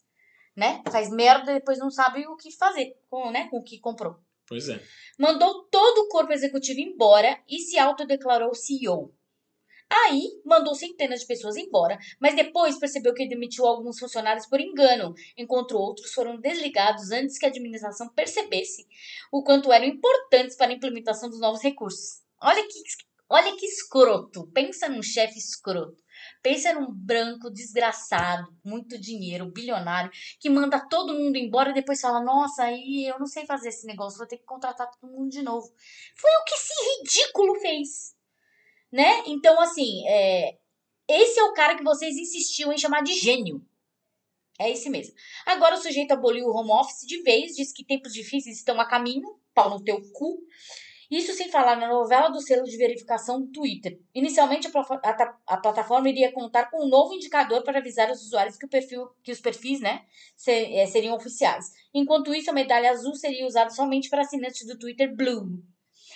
Né? 0.56 0.82
Faz 0.90 1.10
merda 1.10 1.52
e 1.52 1.54
depois 1.56 1.78
não 1.78 1.90
sabe 1.90 2.26
o 2.26 2.36
que 2.36 2.50
fazer 2.50 2.96
com, 3.10 3.30
né? 3.30 3.48
com 3.50 3.58
o 3.58 3.62
que 3.62 3.78
comprou. 3.78 4.16
Pois 4.46 4.68
é. 4.68 4.82
Mandou 5.18 5.64
todo 5.64 5.98
o 5.98 6.08
corpo 6.08 6.32
executivo 6.32 6.80
embora 6.80 7.38
e 7.48 7.58
se 7.58 7.78
autodeclarou 7.78 8.54
CEO. 8.54 9.14
Aí, 9.90 10.40
mandou 10.46 10.74
centenas 10.74 11.20
de 11.20 11.26
pessoas 11.26 11.54
embora, 11.56 11.98
mas 12.18 12.34
depois 12.34 12.78
percebeu 12.78 13.12
que 13.12 13.28
demitiu 13.28 13.66
alguns 13.66 13.98
funcionários 13.98 14.46
por 14.46 14.58
engano, 14.58 15.14
enquanto 15.36 15.76
outros 15.76 16.14
foram 16.14 16.40
desligados 16.40 17.10
antes 17.10 17.36
que 17.36 17.44
a 17.44 17.50
administração 17.50 18.08
percebesse 18.08 18.86
o 19.30 19.42
quanto 19.42 19.70
eram 19.70 19.84
importantes 19.84 20.56
para 20.56 20.70
a 20.70 20.74
implementação 20.74 21.28
dos 21.28 21.40
novos 21.40 21.62
recursos. 21.62 22.22
Olha 22.40 22.66
que, 22.66 22.82
olha 23.28 23.54
que 23.54 23.66
escroto. 23.66 24.46
Pensa 24.54 24.88
num 24.88 25.02
chefe 25.02 25.38
escroto. 25.38 26.02
Pensa 26.42 26.74
num 26.74 26.92
branco 26.92 27.50
desgraçado, 27.50 28.52
muito 28.64 28.98
dinheiro, 28.98 29.46
bilionário, 29.46 30.10
que 30.40 30.50
manda 30.50 30.80
todo 30.88 31.14
mundo 31.14 31.36
embora 31.36 31.70
e 31.70 31.74
depois 31.74 32.00
fala: 32.00 32.20
Nossa, 32.20 32.64
aí 32.64 33.06
eu 33.06 33.18
não 33.18 33.26
sei 33.26 33.46
fazer 33.46 33.68
esse 33.68 33.86
negócio, 33.86 34.18
vou 34.18 34.26
ter 34.26 34.38
que 34.38 34.44
contratar 34.44 34.90
todo 34.90 35.10
mundo 35.10 35.30
de 35.30 35.42
novo. 35.42 35.72
Foi 36.16 36.30
o 36.30 36.44
que 36.44 36.54
esse 36.54 36.72
ridículo 36.98 37.54
fez 37.60 38.12
né? 38.92 39.24
Então, 39.26 39.58
assim, 39.60 40.06
é, 40.06 40.58
esse 41.08 41.40
é 41.40 41.44
o 41.44 41.54
cara 41.54 41.74
que 41.74 41.82
vocês 41.82 42.16
insistiam 42.16 42.72
em 42.72 42.78
chamar 42.78 43.02
de 43.02 43.14
gênio. 43.14 43.66
É 44.58 44.70
esse 44.70 44.90
mesmo. 44.90 45.14
Agora 45.46 45.74
o 45.74 45.80
sujeito 45.80 46.12
aboliu 46.12 46.46
o 46.46 46.54
home 46.54 46.70
office 46.72 47.06
de 47.06 47.22
vez, 47.22 47.56
diz 47.56 47.72
que 47.72 47.84
tempos 47.84 48.12
difíceis 48.12 48.58
estão 48.58 48.78
a 48.78 48.84
caminho, 48.86 49.40
pau 49.54 49.70
no 49.70 49.82
teu 49.82 50.00
cu. 50.12 50.38
Isso 51.12 51.34
sem 51.34 51.50
falar 51.50 51.76
na 51.76 51.86
novela 51.86 52.30
do 52.30 52.40
selo 52.40 52.64
de 52.64 52.74
verificação 52.78 53.38
do 53.38 53.52
Twitter. 53.52 54.00
Inicialmente, 54.14 54.66
a, 54.66 55.34
a, 55.46 55.56
plataforma 55.58 56.08
iria 56.08 56.32
contar 56.32 56.70
com 56.70 56.86
um 56.86 56.88
novo 56.88 57.12
indicador 57.12 57.62
para 57.62 57.80
avisar 57.80 58.10
os 58.10 58.22
usuários 58.22 58.56
que, 58.56 58.66
perfil, 58.66 59.10
que 59.22 59.30
os 59.30 59.38
perfis 59.38 59.78
né, 59.78 60.06
ser, 60.34 60.72
é, 60.72 60.86
seriam 60.86 61.14
oficiais. 61.14 61.66
Enquanto 61.92 62.34
isso, 62.34 62.48
a 62.48 62.54
medalha 62.54 62.90
azul 62.90 63.14
seria 63.14 63.46
usada 63.46 63.68
somente 63.68 64.08
para 64.08 64.22
assinantes 64.22 64.66
do 64.66 64.78
Twitter 64.78 65.14
Blue. 65.14 65.62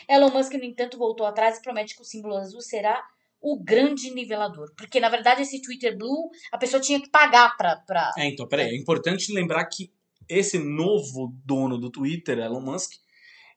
Elon 0.08 0.30
Musk, 0.30 0.54
no 0.54 0.64
entanto, 0.64 0.96
voltou 0.96 1.26
atrás 1.26 1.58
e 1.58 1.62
promete 1.62 1.94
que 1.94 2.00
o 2.00 2.04
símbolo 2.06 2.36
azul 2.36 2.62
será 2.62 3.06
o 3.38 3.62
grande 3.62 4.10
nivelador. 4.14 4.72
Porque, 4.78 4.98
na 4.98 5.10
verdade, 5.10 5.42
esse 5.42 5.60
Twitter 5.60 5.94
Blue, 5.94 6.30
a 6.50 6.56
pessoa 6.56 6.80
tinha 6.80 6.98
que 6.98 7.10
pagar 7.10 7.54
pra... 7.58 7.76
pra... 7.86 8.12
É, 8.16 8.28
então, 8.28 8.48
peraí. 8.48 8.70
É 8.70 8.74
importante 8.74 9.30
lembrar 9.30 9.66
que 9.66 9.92
esse 10.26 10.58
novo 10.58 11.34
dono 11.44 11.76
do 11.76 11.90
Twitter, 11.90 12.38
Elon 12.38 12.62
Musk, 12.62 12.92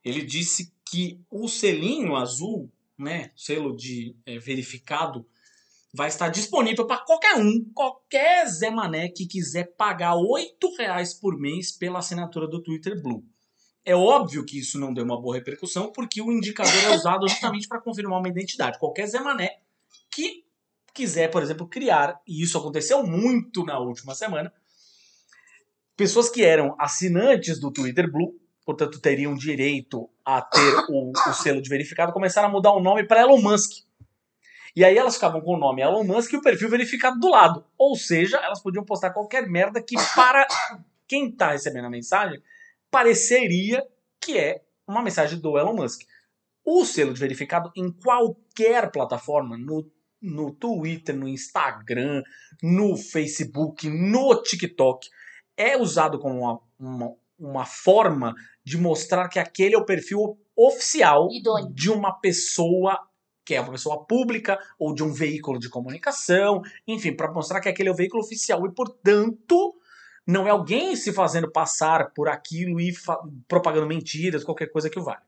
ele 0.04 0.22
disse 0.22 0.74
que 0.90 1.22
o 1.30 1.48
selinho 1.48 2.16
azul, 2.16 2.72
né, 2.98 3.32
selo 3.36 3.76
de 3.76 4.16
é, 4.26 4.40
verificado, 4.40 5.26
vai 5.94 6.08
estar 6.08 6.30
disponível 6.30 6.86
para 6.86 7.04
qualquer 7.04 7.36
um, 7.36 7.64
qualquer 7.74 8.48
Zé 8.48 8.70
Mané 8.70 9.10
que 9.10 9.26
quiser 9.26 9.76
pagar 9.76 10.16
R$ 10.16 10.56
reais 10.78 11.14
por 11.14 11.38
mês 11.38 11.72
pela 11.72 12.00
assinatura 12.00 12.48
do 12.48 12.62
Twitter 12.62 13.02
Blue. 13.02 13.24
É 13.86 13.96
óbvio 13.96 14.46
que 14.46 14.60
isso 14.60 14.80
não 14.80 14.94
deu 14.94 15.04
uma 15.04 15.20
boa 15.20 15.36
repercussão, 15.36 15.92
porque 15.92 16.22
o 16.22 16.32
indicador 16.32 16.84
é 16.84 16.96
usado 16.96 17.26
justamente 17.30 17.68
para 17.68 17.82
confirmar 17.82 18.20
uma 18.20 18.30
identidade. 18.30 18.78
Qualquer 18.80 19.08
Zé 19.08 19.20
Mané 19.20 19.62
que 20.12 20.44
quiser, 20.94 21.30
por 21.30 21.42
exemplo, 21.42 21.68
criar, 21.68 22.20
e 22.28 22.44
isso 22.44 22.58
aconteceu 22.58 23.04
muito 23.04 23.64
na 23.64 23.80
última 23.80 24.14
semana, 24.14 24.52
pessoas 25.96 26.30
que 26.30 26.44
eram 26.44 26.76
assinantes 26.80 27.60
do 27.60 27.72
Twitter 27.72 28.12
Blue, 28.12 28.40
portanto 28.70 29.02
teriam 29.02 29.34
direito 29.34 30.08
a 30.24 30.44
ter 30.44 30.76
o, 30.90 31.12
o 31.12 31.34
selo 31.34 31.60
de 31.60 31.68
verificado, 31.68 32.14
começaram 32.14 32.50
a 32.50 32.52
mudar 32.52 32.72
o 32.72 32.80
nome 32.80 33.04
para 33.04 33.22
Elon 33.22 33.42
Musk. 33.42 33.84
E 34.76 34.86
aí 34.86 34.96
elas 34.96 35.16
ficavam 35.16 35.42
com 35.42 35.56
o 35.56 35.58
nome 35.58 35.82
Elon 35.82 36.04
Musk 36.04 36.34
e 36.34 36.38
o 36.38 36.42
perfil 36.42 36.70
verificado 36.70 37.20
do 37.20 37.30
lado. 37.30 37.66
Ou 37.76 37.96
seja, 37.96 38.38
elas 38.38 38.62
podiam 38.62 38.86
postar 38.86 39.10
qualquer 39.10 39.48
merda 39.48 39.82
que 39.82 39.96
para 40.16 40.48
quem 41.08 41.32
tá 41.32 41.54
recebendo 41.54 41.86
a 41.86 41.90
mensagem 41.90 42.40
pareceria 42.92 43.84
que 44.22 44.38
é 44.38 44.62
uma 44.88 45.02
mensagem 45.02 45.40
do 45.40 45.58
Elon 45.58 45.74
Musk. 45.74 46.02
O 46.64 46.86
selo 46.86 47.12
de 47.12 47.20
verificado 47.20 47.72
em 47.76 47.92
qualquer 47.92 48.92
plataforma, 48.92 49.58
no, 49.58 49.92
no 50.22 50.54
Twitter, 50.54 51.16
no 51.16 51.28
Instagram, 51.28 52.22
no 52.62 52.96
Facebook, 52.96 53.90
no 53.90 54.44
TikTok, 54.44 55.10
é 55.58 55.76
usado 55.76 56.20
como 56.20 56.42
uma, 56.42 56.62
uma, 56.80 57.16
uma 57.40 57.66
forma 57.66 58.36
de 58.64 58.78
mostrar 58.78 59.28
que 59.30 59.40
aquele 59.40 59.76
é 59.76 59.78
o 59.78 59.86
perfil 59.86 60.38
oficial 60.56 61.30
Idôneo. 61.32 61.74
de 61.74 61.90
uma 61.90 62.20
pessoa 62.20 63.00
que 63.46 63.56
é 63.56 63.62
uma 63.62 63.72
pessoa 63.72 64.06
pública 64.06 64.60
ou 64.78 64.94
de 64.94 65.02
um 65.02 65.12
veículo 65.12 65.58
de 65.58 65.70
comunicação, 65.70 66.62
enfim, 66.88 67.16
para 67.16 67.32
mostrar 67.32 67.60
que 67.60 67.68
aquele 67.68 67.90
é 67.90 67.92
o 67.92 67.96
veículo 67.96 68.22
oficial 68.22 68.64
e, 68.68 68.72
portanto, 68.72 69.76
não 70.28 70.48
é 70.48 70.52
alguém 70.52 70.96
se 70.96 71.12
fazendo 71.12 71.52
passar 71.52 72.14
por 72.14 72.30
aquilo 72.30 72.80
e 72.80 72.94
propagando 73.48 73.88
mentiras, 73.88 74.44
qualquer 74.44 74.68
coisa 74.68 74.88
que 74.88 75.00
o 75.00 75.04
valha. 75.04 75.24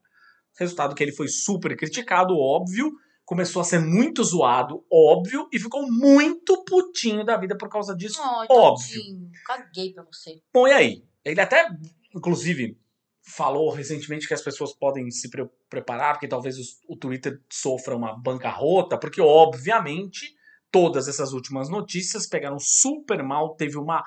Resultado 0.56 0.94
que 0.94 1.02
ele 1.02 1.12
foi 1.12 1.28
super 1.28 1.76
criticado, 1.76 2.38
óbvio, 2.38 2.92
começou 3.26 3.62
a 3.62 3.66
ser 3.66 3.80
muito 3.80 4.24
zoado, 4.24 4.86
óbvio, 4.92 5.48
e 5.52 5.58
ficou 5.58 5.92
muito 5.92 6.64
putinho 6.64 7.26
da 7.26 7.38
vida 7.38 7.58
por 7.58 7.70
causa 7.70 7.96
disso. 7.96 8.22
Óbvio. 8.22 9.02
tadinho. 9.02 9.32
Caguei 9.48 9.94
pra 9.94 10.04
você. 10.04 10.42
Bom, 10.54 10.68
e 10.68 10.72
aí? 10.74 11.04
Ele 11.26 11.42
até, 11.42 11.68
inclusive, 12.16 12.78
falou 13.24 13.70
recentemente 13.72 14.28
que 14.28 14.34
as 14.34 14.42
pessoas 14.42 14.74
podem 14.74 15.10
se 15.12 15.30
pre- 15.30 15.50
preparar, 15.70 16.14
porque 16.14 16.28
talvez 16.28 16.58
os- 16.58 16.80
o 16.88 16.96
Twitter 16.96 17.40
sofra 17.52 17.96
uma 17.96 18.18
bancarrota, 18.18 18.98
porque, 18.98 19.22
obviamente, 19.22 20.36
todas 20.72 21.08
essas 21.08 21.34
últimas 21.34 21.70
notícias 21.70 22.26
pegaram 22.28 22.58
super 22.60 23.22
mal. 23.24 23.56
Teve 23.56 23.78
uma 23.78 24.04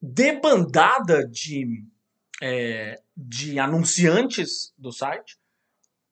debandada 0.00 1.26
de, 1.28 1.84
é, 2.42 3.00
de 3.16 3.58
anunciantes 3.58 4.72
do 4.76 4.92
site. 4.92 5.36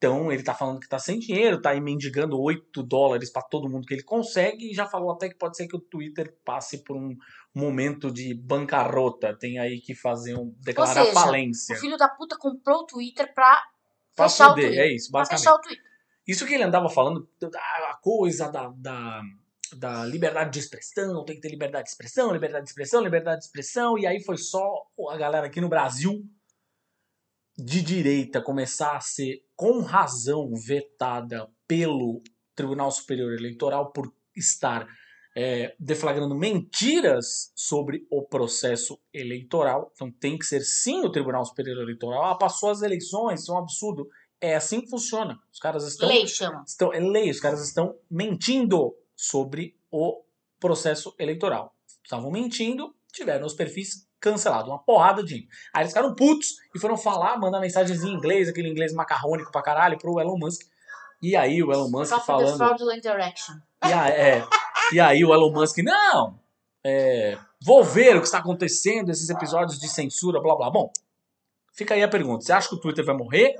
Então, 0.03 0.31
ele 0.31 0.41
tá 0.41 0.55
falando 0.55 0.79
que 0.79 0.89
tá 0.89 0.97
sem 0.97 1.19
dinheiro, 1.19 1.61
tá 1.61 1.69
aí 1.69 1.79
mendigando 1.79 2.41
8 2.41 2.81
dólares 2.81 3.29
para 3.31 3.43
todo 3.43 3.69
mundo 3.69 3.85
que 3.85 3.93
ele 3.93 4.01
consegue, 4.01 4.71
e 4.71 4.73
já 4.73 4.87
falou 4.87 5.11
até 5.11 5.29
que 5.29 5.35
pode 5.35 5.55
ser 5.55 5.67
que 5.67 5.75
o 5.75 5.79
Twitter 5.79 6.35
passe 6.43 6.83
por 6.83 6.97
um 6.97 7.15
momento 7.53 8.09
de 8.11 8.33
bancarrota. 8.33 9.37
Tem 9.37 9.59
aí 9.59 9.79
que 9.79 9.93
fazer 9.93 10.33
um. 10.35 10.55
declarar 10.59 11.05
seja, 11.05 11.13
falência. 11.13 11.75
O 11.75 11.79
filho 11.79 11.97
da 11.97 12.09
puta 12.09 12.35
comprou 12.35 12.79
o 12.79 12.85
Twitter 12.87 13.31
pra 13.31 13.63
Pra 14.15 14.27
fechar 14.27 14.47
o 14.47 14.49
fuder, 14.55 14.69
Twitter. 14.69 14.85
é 14.85 14.91
isso, 14.95 15.11
Pra 15.11 15.19
basicamente. 15.19 15.43
fechar 15.43 15.55
o 15.55 15.61
Twitter. 15.61 15.83
Isso 16.27 16.45
que 16.47 16.53
ele 16.55 16.63
andava 16.63 16.89
falando, 16.89 17.29
a 17.91 17.97
coisa 18.01 18.49
da, 18.49 18.73
da, 18.75 19.21
da 19.75 20.03
liberdade 20.05 20.49
de 20.49 20.57
expressão, 20.59 21.23
tem 21.25 21.35
que 21.35 21.41
ter 21.43 21.49
liberdade 21.49 21.83
de 21.83 21.89
expressão, 21.91 22.31
liberdade 22.33 22.63
de 22.63 22.69
expressão, 22.71 23.01
liberdade 23.03 23.37
de 23.41 23.45
expressão, 23.45 23.99
e 23.99 24.07
aí 24.07 24.19
foi 24.23 24.37
só 24.37 24.83
a 25.11 25.15
galera 25.17 25.45
aqui 25.45 25.61
no 25.61 25.69
Brasil 25.69 26.23
de 27.57 27.81
direita 27.81 28.41
começar 28.41 28.95
a 28.95 28.99
ser, 29.01 29.43
com 29.61 29.81
razão, 29.81 30.55
vetada 30.55 31.47
pelo 31.67 32.23
Tribunal 32.55 32.89
Superior 32.89 33.31
Eleitoral 33.31 33.91
por 33.91 34.11
estar 34.35 34.87
é, 35.37 35.75
deflagrando 35.79 36.33
mentiras 36.33 37.53
sobre 37.55 38.07
o 38.09 38.23
processo 38.23 38.99
eleitoral. 39.13 39.91
Então 39.93 40.11
tem 40.11 40.35
que 40.35 40.47
ser 40.47 40.61
sim 40.61 41.01
o 41.01 41.11
Tribunal 41.11 41.45
Superior 41.45 41.79
Eleitoral. 41.79 42.23
Ah, 42.23 42.35
passou 42.35 42.71
as 42.71 42.81
eleições, 42.81 43.41
isso 43.41 43.51
é 43.51 43.53
um 43.55 43.59
absurdo. 43.59 44.09
É 44.41 44.55
assim 44.55 44.81
que 44.81 44.89
funciona. 44.89 45.39
Os 45.53 45.59
caras 45.59 45.87
estão 45.87 46.09
Lei 46.09 46.25
chama. 46.25 46.63
estão, 46.65 46.91
é 46.91 46.99
lei, 46.99 47.29
os 47.29 47.39
caras 47.39 47.63
estão 47.63 47.95
mentindo 48.09 48.97
sobre 49.15 49.77
o 49.91 50.23
processo 50.59 51.13
eleitoral. 51.19 51.75
Estavam 52.03 52.31
mentindo, 52.31 52.95
tiveram 53.13 53.45
os 53.45 53.53
perfis 53.53 54.07
cancelados, 54.21 54.69
uma 54.69 54.79
porrada 54.79 55.23
de 55.23 55.31
gente. 55.31 55.49
Aí 55.73 55.81
eles 55.81 55.91
ficaram 55.91 56.13
putos 56.13 56.57
e 56.73 56.79
foram 56.79 56.95
falar, 56.95 57.37
mandar 57.39 57.59
mensagens 57.59 58.03
em 58.03 58.13
inglês, 58.13 58.47
aquele 58.47 58.69
inglês 58.69 58.93
macarrônico 58.93 59.51
pra 59.51 59.63
caralho, 59.63 59.97
pro 59.97 60.19
Elon 60.19 60.37
Musk. 60.37 60.61
E 61.21 61.35
aí 61.35 61.61
o 61.61 61.73
Elon 61.73 61.89
Musk 61.89 62.13
Só 62.13 62.21
falando. 62.21 62.55
fraudulent 62.55 63.01
direction. 63.01 63.55
E 63.83 63.91
aí, 63.91 64.11
é, 64.11 64.47
e 64.93 64.99
aí 64.99 65.25
o 65.25 65.33
Elon 65.33 65.51
Musk, 65.51 65.79
não, 65.79 66.39
é, 66.83 67.37
vou 67.63 67.83
ver 67.83 68.15
o 68.15 68.19
que 68.19 68.27
está 68.27 68.37
acontecendo, 68.37 69.09
esses 69.09 69.29
episódios 69.29 69.79
de 69.79 69.89
censura, 69.89 70.39
blá 70.39 70.55
blá. 70.55 70.69
Bom, 70.69 70.91
fica 71.73 71.95
aí 71.95 72.03
a 72.03 72.07
pergunta. 72.07 72.45
Você 72.45 72.53
acha 72.53 72.69
que 72.69 72.75
o 72.75 72.79
Twitter 72.79 73.03
vai 73.03 73.17
morrer? 73.17 73.55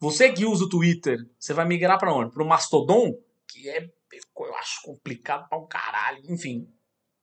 Você 0.00 0.32
que 0.32 0.46
usa 0.46 0.64
o 0.64 0.68
Twitter, 0.68 1.18
você 1.38 1.52
vai 1.52 1.66
migrar 1.66 1.98
para 1.98 2.14
onde? 2.14 2.30
Para 2.32 2.42
o 2.42 2.46
Mastodon? 2.46 3.14
Que 3.46 3.68
é, 3.68 3.82
eu 3.82 4.54
acho 4.56 4.82
complicado 4.82 5.48
pra 5.48 5.58
um 5.58 5.66
caralho. 5.66 6.22
Enfim, 6.28 6.68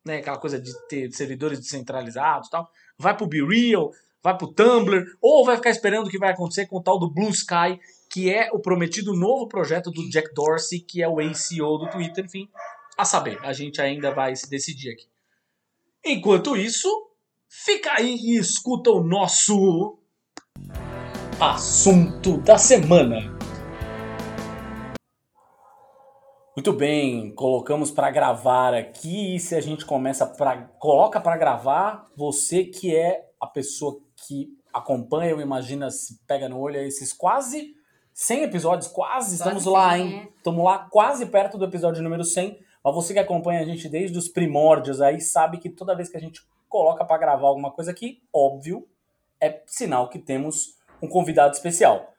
né, 0.06 0.18
aquela 0.18 0.38
coisa 0.38 0.60
de 0.60 0.72
ter 0.88 1.12
servidores 1.12 1.60
descentralizados 1.60 2.50
tal. 2.50 2.70
Vai 2.98 3.18
pro 3.18 3.28
BeReal, 3.28 3.92
vai 4.22 4.38
pro 4.38 4.54
Tumblr, 4.54 5.04
ou 5.22 5.46
vai 5.46 5.56
ficar 5.56 5.70
esperando 5.70 6.08
o 6.08 6.10
que 6.10 6.20
vai 6.20 6.32
acontecer 6.32 6.68
com 6.68 6.78
o 6.78 6.84
tal 6.84 7.00
do 7.00 7.12
Blue 7.12 7.30
Sky, 7.30 7.80
que 8.10 8.34
é 8.34 8.50
o 8.52 8.60
prometido 8.60 9.14
novo 9.14 9.48
projeto 9.48 9.92
do 9.92 10.10
Jack 10.10 10.34
Dorsey, 10.34 10.80
que 10.80 11.02
é 11.02 11.08
o 11.08 11.20
ACO 11.20 11.78
do 11.78 11.90
Twitter, 11.90 12.26
enfim. 12.26 12.48
A 12.98 13.04
saber, 13.04 13.38
a 13.44 13.52
gente 13.52 13.82
ainda 13.82 14.14
vai 14.14 14.36
se 14.36 14.50
decidir 14.50 14.92
aqui. 14.92 15.08
Enquanto 16.04 16.56
isso, 16.56 16.90
fica 17.50 17.94
aí 17.94 18.16
e 18.16 18.38
escuta 18.38 18.90
o 18.92 19.04
nosso 19.04 19.98
assunto 21.40 22.38
da 22.38 22.58
semana. 22.58 23.36
Muito 26.56 26.72
bem, 26.72 27.36
colocamos 27.36 27.92
para 27.92 28.10
gravar 28.10 28.74
aqui. 28.74 29.36
E 29.36 29.40
se 29.42 29.56
a 29.56 29.60
gente 29.60 29.86
começa 29.86 30.26
para 30.26 30.56
coloca 30.80 31.20
para 31.20 31.36
gravar, 31.36 32.10
você 32.16 32.64
que 32.64 32.96
é 32.96 33.30
a 33.42 33.46
pessoa 33.46 34.00
que 34.16 34.58
acompanha, 34.74 35.36
o 35.36 35.42
imagina 35.42 35.92
se 35.92 36.18
pega 36.26 36.48
no 36.48 36.58
olho 36.58 36.80
esses 36.80 37.12
quase 37.12 37.76
100 38.14 38.44
episódios, 38.44 38.88
quase, 38.88 39.36
estamos 39.36 39.66
Quase 39.66 39.70
lá, 39.70 39.98
100, 39.98 40.08
hein? 40.08 40.34
Estamos 40.38 40.64
lá 40.64 40.88
quase 40.90 41.26
perto 41.26 41.58
do 41.58 41.66
episódio 41.66 42.02
número 42.02 42.24
100. 42.24 42.58
Mas 42.82 42.96
você 42.96 43.12
que 43.12 43.20
acompanha 43.20 43.60
a 43.60 43.66
gente 43.66 43.90
desde 43.90 44.18
os 44.18 44.30
primórdios 44.30 45.02
aí 45.02 45.20
sabe 45.20 45.58
que 45.58 45.70
toda 45.70 45.94
vez 45.94 46.08
que 46.08 46.16
a 46.16 46.22
gente 46.22 46.42
coloca 46.70 47.04
para 47.04 47.18
gravar 47.18 47.50
alguma 47.50 47.72
coisa 47.72 47.92
aqui, 47.92 48.24
óbvio, 48.32 48.88
é 49.42 49.62
sinal 49.66 50.08
que 50.08 50.20
temos 50.20 50.78
um 51.02 51.10
convidado 51.10 51.54
especial. 51.54 52.14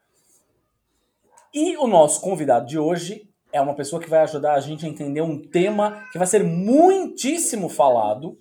E 1.55 1.75
o 1.79 1.87
nosso 1.87 2.20
convidado 2.20 2.66
de 2.66 2.79
hoje 2.79 3.35
é 3.56 3.60
uma 3.60 3.74
pessoa 3.74 4.00
que 4.00 4.10
vai 4.10 4.20
ajudar 4.20 4.54
a 4.54 4.60
gente 4.60 4.84
a 4.84 4.88
entender 4.88 5.22
um 5.22 5.40
tema 5.40 6.04
que 6.12 6.18
vai 6.18 6.26
ser 6.26 6.44
muitíssimo 6.44 7.68
falado 7.68 8.38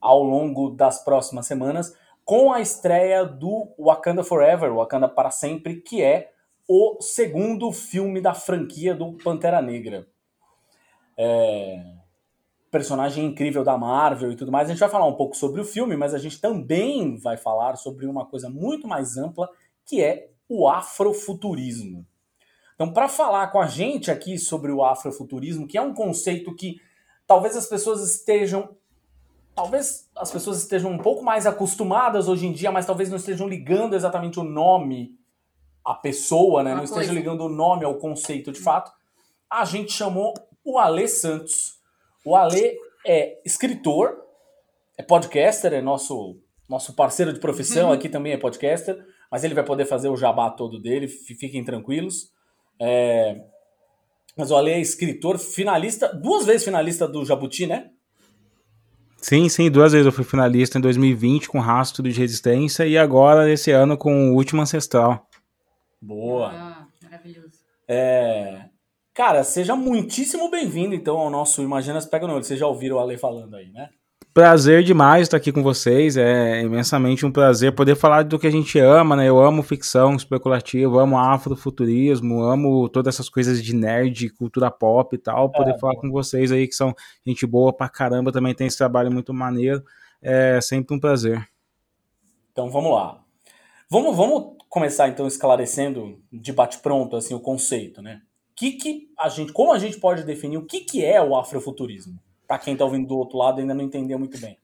ao 0.00 0.22
longo 0.22 0.70
das 0.70 1.02
próximas 1.04 1.46
semanas 1.46 1.96
com 2.24 2.52
a 2.52 2.60
estreia 2.60 3.24
do 3.24 3.72
Wakanda 3.78 4.24
Forever, 4.24 4.74
Wakanda 4.74 5.08
para 5.08 5.30
sempre, 5.30 5.80
que 5.80 6.02
é 6.02 6.32
o 6.68 7.00
segundo 7.00 7.70
filme 7.70 8.20
da 8.20 8.34
franquia 8.34 8.94
do 8.94 9.12
Pantera 9.18 9.62
Negra. 9.62 10.08
É... 11.16 11.94
Personagem 12.68 13.24
incrível 13.24 13.62
da 13.62 13.78
Marvel 13.78 14.32
e 14.32 14.36
tudo 14.36 14.50
mais. 14.50 14.68
A 14.68 14.72
gente 14.72 14.80
vai 14.80 14.88
falar 14.88 15.06
um 15.06 15.14
pouco 15.14 15.36
sobre 15.36 15.60
o 15.60 15.64
filme, 15.64 15.96
mas 15.96 16.12
a 16.12 16.18
gente 16.18 16.40
também 16.40 17.16
vai 17.16 17.36
falar 17.36 17.76
sobre 17.76 18.06
uma 18.06 18.26
coisa 18.26 18.50
muito 18.50 18.88
mais 18.88 19.16
ampla, 19.16 19.48
que 19.86 20.02
é 20.02 20.30
o 20.48 20.68
afrofuturismo. 20.68 22.04
Então, 22.76 22.92
para 22.92 23.08
falar 23.08 23.48
com 23.48 23.58
a 23.60 23.66
gente 23.66 24.10
aqui 24.10 24.38
sobre 24.38 24.70
o 24.70 24.84
afrofuturismo, 24.84 25.66
que 25.66 25.76
é 25.76 25.82
um 25.82 25.92
conceito 25.92 26.54
que 26.54 26.78
talvez 27.26 27.56
as 27.56 27.66
pessoas 27.66 28.02
estejam 28.08 28.76
talvez 29.54 30.10
as 30.14 30.30
pessoas 30.30 30.58
estejam 30.58 30.90
um 30.92 30.98
pouco 30.98 31.24
mais 31.24 31.46
acostumadas 31.46 32.28
hoje 32.28 32.46
em 32.46 32.52
dia, 32.52 32.70
mas 32.70 32.84
talvez 32.84 33.08
não 33.08 33.16
estejam 33.16 33.48
ligando 33.48 33.96
exatamente 33.96 34.38
o 34.38 34.44
nome 34.44 35.18
à 35.82 35.94
pessoa, 35.94 36.62
né? 36.62 36.72
Uma 36.72 36.76
não 36.76 36.84
estejam 36.84 37.06
coisa. 37.06 37.18
ligando 37.18 37.40
o 37.46 37.48
nome 37.48 37.82
ao 37.82 37.94
conceito 37.94 38.52
de 38.52 38.60
fato. 38.60 38.92
A 39.50 39.64
gente 39.64 39.92
chamou 39.92 40.34
o 40.62 40.78
Alê 40.78 41.08
Santos. 41.08 41.80
O 42.22 42.36
Alê 42.36 42.76
é 43.06 43.40
escritor, 43.46 44.14
é 44.98 45.02
podcaster, 45.02 45.72
é 45.72 45.80
nosso 45.80 46.38
nosso 46.68 46.92
parceiro 46.94 47.32
de 47.32 47.38
profissão, 47.40 47.92
aqui 47.92 48.08
também 48.10 48.32
é 48.32 48.36
podcaster, 48.36 48.98
mas 49.30 49.42
ele 49.44 49.54
vai 49.54 49.64
poder 49.64 49.86
fazer 49.86 50.08
o 50.08 50.16
jabá 50.16 50.50
todo 50.50 50.78
dele, 50.80 51.06
fi- 51.08 51.34
fiquem 51.34 51.64
tranquilos. 51.64 52.30
É, 52.80 53.40
Mas 54.36 54.50
o 54.50 54.56
Ale 54.56 54.70
é 54.70 54.80
escritor, 54.80 55.38
finalista, 55.38 56.12
duas 56.12 56.44
vezes 56.44 56.64
finalista 56.64 57.08
do 57.08 57.24
Jabuti, 57.24 57.66
né? 57.66 57.90
Sim, 59.16 59.48
sim, 59.48 59.70
duas 59.70 59.92
vezes 59.92 60.06
eu 60.06 60.12
fui 60.12 60.24
finalista 60.24 60.78
em 60.78 60.80
2020 60.80 61.48
com 61.48 61.58
Rastro 61.58 62.02
de 62.02 62.18
Resistência 62.18 62.86
e 62.86 62.96
agora 62.96 63.50
esse 63.50 63.70
ano 63.70 63.96
com 63.96 64.30
o 64.30 64.34
Último 64.34 64.62
Ancestral. 64.62 65.26
Boa. 66.00 66.52
Ah, 66.52 66.86
maravilhoso. 67.02 67.56
É, 67.88 68.66
Cara, 69.16 69.42
seja 69.42 69.74
muitíssimo 69.74 70.50
bem-vindo 70.50 70.94
então 70.94 71.16
ao 71.16 71.30
nosso 71.30 71.62
Imagina 71.62 71.98
se 71.98 72.10
Pega 72.10 72.26
no 72.26 72.34
Olho. 72.34 72.44
Vocês 72.44 72.60
já 72.60 72.66
ouviram 72.66 72.96
o 72.96 72.98
Ale 72.98 73.16
falando 73.16 73.56
aí, 73.56 73.70
né? 73.70 73.88
Prazer 74.36 74.82
demais 74.82 75.22
estar 75.22 75.38
aqui 75.38 75.50
com 75.50 75.62
vocês. 75.62 76.14
É 76.14 76.60
imensamente 76.60 77.24
um 77.24 77.32
prazer 77.32 77.74
poder 77.74 77.96
falar 77.96 78.22
do 78.22 78.38
que 78.38 78.46
a 78.46 78.50
gente 78.50 78.78
ama, 78.78 79.16
né? 79.16 79.26
Eu 79.26 79.42
amo 79.42 79.62
ficção 79.62 80.14
especulativa, 80.14 81.00
amo 81.02 81.18
afrofuturismo, 81.18 82.42
amo 82.42 82.86
todas 82.86 83.14
essas 83.14 83.30
coisas 83.30 83.64
de 83.64 83.74
nerd, 83.74 84.28
cultura 84.28 84.70
pop 84.70 85.16
e 85.16 85.18
tal. 85.18 85.50
Poder 85.50 85.70
é, 85.70 85.78
falar 85.78 85.96
com 85.96 86.10
vocês 86.10 86.52
aí 86.52 86.68
que 86.68 86.74
são 86.74 86.94
gente 87.26 87.46
boa 87.46 87.72
pra 87.72 87.88
caramba, 87.88 88.30
também 88.30 88.54
tem 88.54 88.66
esse 88.66 88.76
trabalho 88.76 89.10
muito 89.10 89.32
maneiro. 89.32 89.82
É 90.20 90.60
sempre 90.60 90.94
um 90.94 91.00
prazer. 91.00 91.48
Então 92.52 92.70
vamos 92.70 92.92
lá. 92.92 93.24
Vamos, 93.90 94.14
vamos 94.14 94.58
começar 94.68 95.08
então 95.08 95.26
esclarecendo 95.26 96.20
de 96.30 96.52
bate-pronto 96.52 97.16
assim 97.16 97.32
o 97.32 97.40
conceito, 97.40 98.02
né? 98.02 98.20
Que 98.54 98.72
que 98.72 99.08
a 99.18 99.30
gente, 99.30 99.50
como 99.50 99.72
a 99.72 99.78
gente 99.78 99.98
pode 99.98 100.24
definir 100.24 100.58
o 100.58 100.66
que, 100.66 100.80
que 100.80 101.02
é 101.02 101.22
o 101.22 101.34
afrofuturismo? 101.34 102.20
Para 102.46 102.58
quem 102.58 102.76
tá 102.76 102.84
ouvindo 102.84 103.08
do 103.08 103.16
outro 103.16 103.38
lado 103.38 103.60
ainda 103.60 103.74
não 103.74 103.84
entendeu 103.84 104.18
muito 104.18 104.38
bem. 104.38 104.56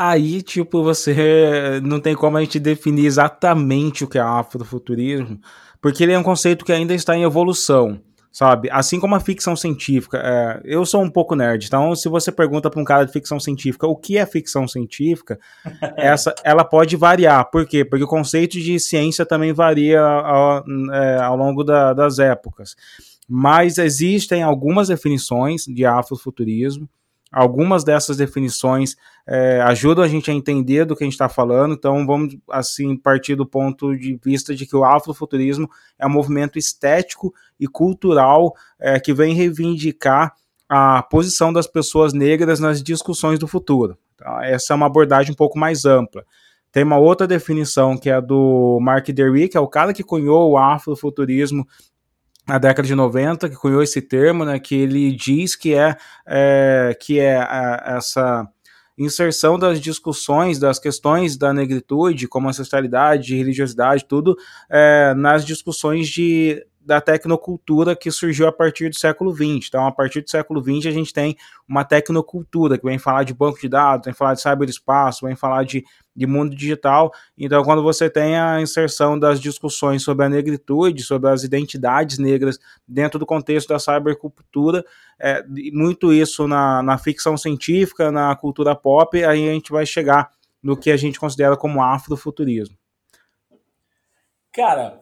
Aí, 0.00 0.42
tipo, 0.42 0.80
você 0.80 1.80
não 1.82 1.98
tem 1.98 2.14
como 2.14 2.36
a 2.36 2.40
gente 2.40 2.60
definir 2.60 3.06
exatamente 3.06 4.04
o 4.04 4.08
que 4.08 4.16
é 4.16 4.20
afrofuturismo, 4.20 5.40
porque 5.80 6.04
ele 6.04 6.12
é 6.12 6.18
um 6.18 6.22
conceito 6.22 6.64
que 6.64 6.70
ainda 6.70 6.94
está 6.94 7.16
em 7.16 7.24
evolução, 7.24 8.00
sabe? 8.30 8.68
Assim 8.70 9.00
como 9.00 9.16
a 9.16 9.20
ficção 9.20 9.56
científica. 9.56 10.22
É, 10.24 10.60
eu 10.64 10.86
sou 10.86 11.02
um 11.02 11.10
pouco 11.10 11.34
nerd, 11.34 11.66
então 11.66 11.96
se 11.96 12.08
você 12.08 12.30
pergunta 12.30 12.70
para 12.70 12.80
um 12.80 12.84
cara 12.84 13.04
de 13.04 13.12
ficção 13.12 13.40
científica 13.40 13.88
o 13.88 13.96
que 13.96 14.16
é 14.16 14.24
ficção 14.24 14.68
científica, 14.68 15.36
essa, 15.96 16.32
ela 16.44 16.62
pode 16.62 16.94
variar. 16.94 17.50
Por 17.50 17.66
quê? 17.66 17.84
Porque 17.84 18.04
o 18.04 18.08
conceito 18.08 18.52
de 18.52 18.78
ciência 18.78 19.26
também 19.26 19.52
varia 19.52 20.00
ao, 20.00 20.64
é, 20.92 21.18
ao 21.20 21.36
longo 21.36 21.64
da, 21.64 21.92
das 21.92 22.20
épocas. 22.20 22.76
Mas 23.28 23.78
existem 23.78 24.44
algumas 24.44 24.86
definições 24.86 25.64
de 25.64 25.84
afrofuturismo 25.84 26.88
Algumas 27.30 27.84
dessas 27.84 28.16
definições 28.16 28.96
é, 29.26 29.60
ajudam 29.62 30.02
a 30.02 30.08
gente 30.08 30.30
a 30.30 30.34
entender 30.34 30.86
do 30.86 30.96
que 30.96 31.04
a 31.04 31.06
gente 31.06 31.12
está 31.12 31.28
falando, 31.28 31.74
então 31.74 32.06
vamos 32.06 32.36
assim 32.50 32.96
partir 32.96 33.34
do 33.34 33.44
ponto 33.44 33.94
de 33.94 34.18
vista 34.24 34.54
de 34.54 34.64
que 34.64 34.74
o 34.74 34.84
afrofuturismo 34.84 35.68
é 35.98 36.06
um 36.06 36.10
movimento 36.10 36.58
estético 36.58 37.34
e 37.60 37.66
cultural 37.66 38.54
é, 38.78 38.98
que 38.98 39.12
vem 39.12 39.34
reivindicar 39.34 40.34
a 40.68 41.02
posição 41.02 41.52
das 41.52 41.66
pessoas 41.66 42.12
negras 42.14 42.60
nas 42.60 42.82
discussões 42.82 43.38
do 43.38 43.46
futuro. 43.46 43.98
Então, 44.14 44.40
essa 44.42 44.72
é 44.72 44.76
uma 44.76 44.86
abordagem 44.86 45.32
um 45.32 45.36
pouco 45.36 45.58
mais 45.58 45.84
ampla. 45.84 46.24
Tem 46.72 46.82
uma 46.82 46.98
outra 46.98 47.26
definição 47.26 47.96
que 47.96 48.10
é 48.10 48.20
do 48.20 48.78
Mark 48.80 49.08
Derry, 49.08 49.48
que 49.48 49.56
é 49.56 49.60
o 49.60 49.68
cara 49.68 49.94
que 49.94 50.02
cunhou 50.02 50.50
o 50.50 50.58
afrofuturismo 50.58 51.66
na 52.48 52.56
década 52.56 52.88
de 52.88 52.94
90, 52.94 53.50
que 53.50 53.56
cunhou 53.56 53.82
esse 53.82 54.00
termo, 54.00 54.44
né, 54.44 54.58
que 54.58 54.74
ele 54.74 55.12
diz 55.12 55.54
que 55.54 55.74
é, 55.74 55.94
é 56.26 56.96
que 56.98 57.20
é 57.20 57.36
a, 57.36 57.96
essa 57.98 58.48
inserção 58.96 59.58
das 59.58 59.80
discussões 59.80 60.58
das 60.58 60.78
questões 60.78 61.36
da 61.36 61.52
negritude, 61.52 62.26
como 62.26 62.48
ancestralidade, 62.48 63.36
religiosidade, 63.36 64.06
tudo 64.08 64.34
é, 64.68 65.14
nas 65.14 65.44
discussões 65.44 66.08
de 66.08 66.64
da 66.88 67.02
tecnocultura 67.02 67.94
que 67.94 68.10
surgiu 68.10 68.48
a 68.48 68.52
partir 68.52 68.88
do 68.88 68.98
século 68.98 69.30
XX. 69.30 69.68
Então, 69.68 69.86
a 69.86 69.92
partir 69.92 70.22
do 70.22 70.30
século 70.30 70.62
XX, 70.62 70.86
a 70.86 70.90
gente 70.90 71.12
tem 71.12 71.36
uma 71.68 71.84
tecnocultura 71.84 72.78
que 72.78 72.84
vem 72.86 72.98
falar 72.98 73.24
de 73.24 73.34
banco 73.34 73.60
de 73.60 73.68
dados, 73.68 74.06
vem 74.06 74.14
falar 74.14 74.32
de 74.32 74.40
cyberespaço, 74.40 75.26
vem 75.26 75.36
falar 75.36 75.64
de, 75.64 75.84
de 76.16 76.26
mundo 76.26 76.56
digital. 76.56 77.12
Então, 77.36 77.62
quando 77.62 77.82
você 77.82 78.08
tem 78.08 78.38
a 78.38 78.62
inserção 78.62 79.18
das 79.18 79.38
discussões 79.38 80.02
sobre 80.02 80.24
a 80.24 80.30
negritude, 80.30 81.02
sobre 81.02 81.28
as 81.28 81.44
identidades 81.44 82.16
negras 82.16 82.58
dentro 82.88 83.18
do 83.18 83.26
contexto 83.26 83.68
da 83.68 83.78
cybercultura, 83.78 84.82
é, 85.20 85.44
muito 85.70 86.10
isso 86.10 86.48
na, 86.48 86.82
na 86.82 86.96
ficção 86.96 87.36
científica, 87.36 88.10
na 88.10 88.34
cultura 88.34 88.74
pop, 88.74 89.22
aí 89.22 89.46
a 89.46 89.52
gente 89.52 89.70
vai 89.70 89.84
chegar 89.84 90.30
no 90.62 90.74
que 90.74 90.90
a 90.90 90.96
gente 90.96 91.20
considera 91.20 91.54
como 91.54 91.82
afrofuturismo. 91.82 92.78
Cara, 94.54 94.98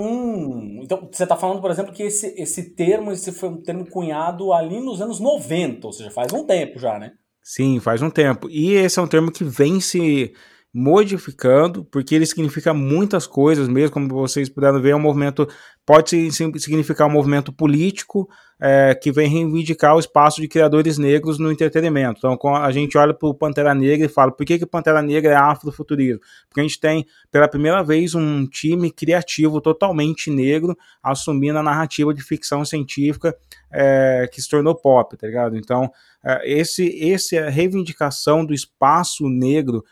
Então 0.00 1.08
você 1.10 1.22
está 1.22 1.36
falando, 1.36 1.60
por 1.60 1.70
exemplo, 1.70 1.92
que 1.92 2.02
esse, 2.02 2.34
esse 2.40 2.74
termo 2.74 3.12
esse 3.12 3.32
foi 3.32 3.48
um 3.48 3.62
termo 3.62 3.88
cunhado 3.88 4.52
ali 4.52 4.80
nos 4.80 5.00
anos 5.00 5.20
90, 5.20 5.86
ou 5.86 5.92
seja, 5.92 6.10
faz 6.10 6.32
um 6.32 6.44
tempo 6.44 6.78
já, 6.78 6.98
né? 6.98 7.12
Sim, 7.42 7.80
faz 7.80 8.02
um 8.02 8.10
tempo. 8.10 8.48
E 8.50 8.74
esse 8.74 8.98
é 8.98 9.02
um 9.02 9.08
termo 9.08 9.32
que 9.32 9.42
vem 9.42 9.80
se 9.80 10.32
modificando, 10.72 11.84
porque 11.84 12.14
ele 12.14 12.26
significa 12.26 12.74
muitas 12.74 13.26
coisas 13.26 13.68
mesmo, 13.68 13.92
como 13.92 14.08
vocês 14.08 14.48
puderam 14.48 14.80
ver, 14.80 14.90
é 14.90 14.96
um 14.96 15.00
movimento, 15.00 15.48
pode 15.84 16.30
significar 16.30 17.08
um 17.08 17.10
movimento 17.10 17.52
político 17.52 18.28
é, 18.60 18.94
que 18.94 19.10
vem 19.10 19.28
reivindicar 19.28 19.96
o 19.96 19.98
espaço 19.98 20.40
de 20.42 20.48
criadores 20.48 20.98
negros 20.98 21.38
no 21.38 21.50
entretenimento. 21.50 22.18
Então, 22.18 22.56
a 22.56 22.70
gente 22.70 22.98
olha 22.98 23.14
para 23.14 23.28
o 23.28 23.34
Pantera 23.34 23.74
Negra 23.74 24.06
e 24.06 24.10
fala, 24.10 24.30
por 24.30 24.44
que, 24.44 24.58
que 24.58 24.66
Pantera 24.66 25.00
Negra 25.00 25.32
é 25.32 25.36
afrofuturismo? 25.36 26.20
Porque 26.48 26.60
a 26.60 26.64
gente 26.64 26.78
tem, 26.78 27.06
pela 27.30 27.48
primeira 27.48 27.82
vez, 27.82 28.14
um 28.14 28.46
time 28.46 28.90
criativo 28.90 29.60
totalmente 29.62 30.30
negro 30.30 30.76
assumindo 31.02 31.58
a 31.58 31.62
narrativa 31.62 32.12
de 32.12 32.22
ficção 32.22 32.62
científica 32.64 33.34
é, 33.72 34.28
que 34.30 34.42
se 34.42 34.48
tornou 34.48 34.74
pop, 34.74 35.16
tá 35.16 35.26
ligado? 35.26 35.56
Então, 35.56 35.90
é, 36.22 36.52
esse, 36.52 36.84
esse 36.84 37.38
a 37.38 37.48
reivindicação 37.48 38.44
do 38.44 38.52
espaço 38.52 39.28
negro 39.28 39.82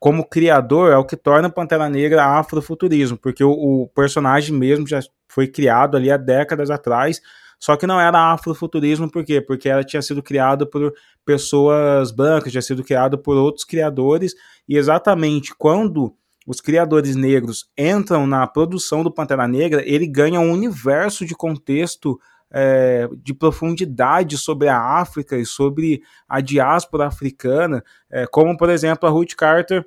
como 0.00 0.26
criador 0.26 0.90
é 0.90 0.96
o 0.96 1.04
que 1.04 1.14
torna 1.14 1.50
Pantera 1.50 1.86
Negra 1.86 2.24
afrofuturismo, 2.24 3.18
porque 3.18 3.44
o, 3.44 3.50
o, 3.50 3.88
personagem 3.88 4.56
mesmo 4.56 4.88
já 4.88 5.00
foi 5.28 5.46
criado 5.46 5.94
ali 5.94 6.10
há 6.10 6.16
décadas 6.16 6.70
atrás, 6.70 7.20
só 7.58 7.76
que 7.76 7.86
não 7.86 8.00
era 8.00 8.32
afrofuturismo, 8.32 9.10
por 9.10 9.22
quê? 9.22 9.42
Porque 9.42 9.68
ela 9.68 9.84
tinha 9.84 10.00
sido 10.00 10.22
criada 10.22 10.64
por 10.64 10.94
pessoas 11.22 12.10
brancas, 12.10 12.50
tinha 12.50 12.62
sido 12.62 12.82
criada 12.82 13.18
por 13.18 13.36
outros 13.36 13.62
criadores, 13.62 14.34
e 14.66 14.78
exatamente 14.78 15.54
quando 15.54 16.14
os 16.46 16.62
criadores 16.62 17.14
negros 17.14 17.68
entram 17.76 18.26
na 18.26 18.46
produção 18.46 19.04
do 19.04 19.12
Pantera 19.12 19.46
Negra, 19.46 19.82
ele 19.86 20.06
ganha 20.06 20.40
um 20.40 20.50
universo 20.50 21.26
de 21.26 21.34
contexto 21.34 22.18
é, 22.52 23.08
de 23.22 23.32
profundidade 23.32 24.36
sobre 24.36 24.68
a 24.68 24.78
África 24.78 25.36
e 25.36 25.46
sobre 25.46 26.02
a 26.28 26.40
diáspora 26.40 27.06
africana, 27.06 27.82
é, 28.10 28.26
como 28.26 28.56
por 28.56 28.68
exemplo 28.68 29.08
a 29.08 29.12
Ruth 29.12 29.34
Carter, 29.34 29.86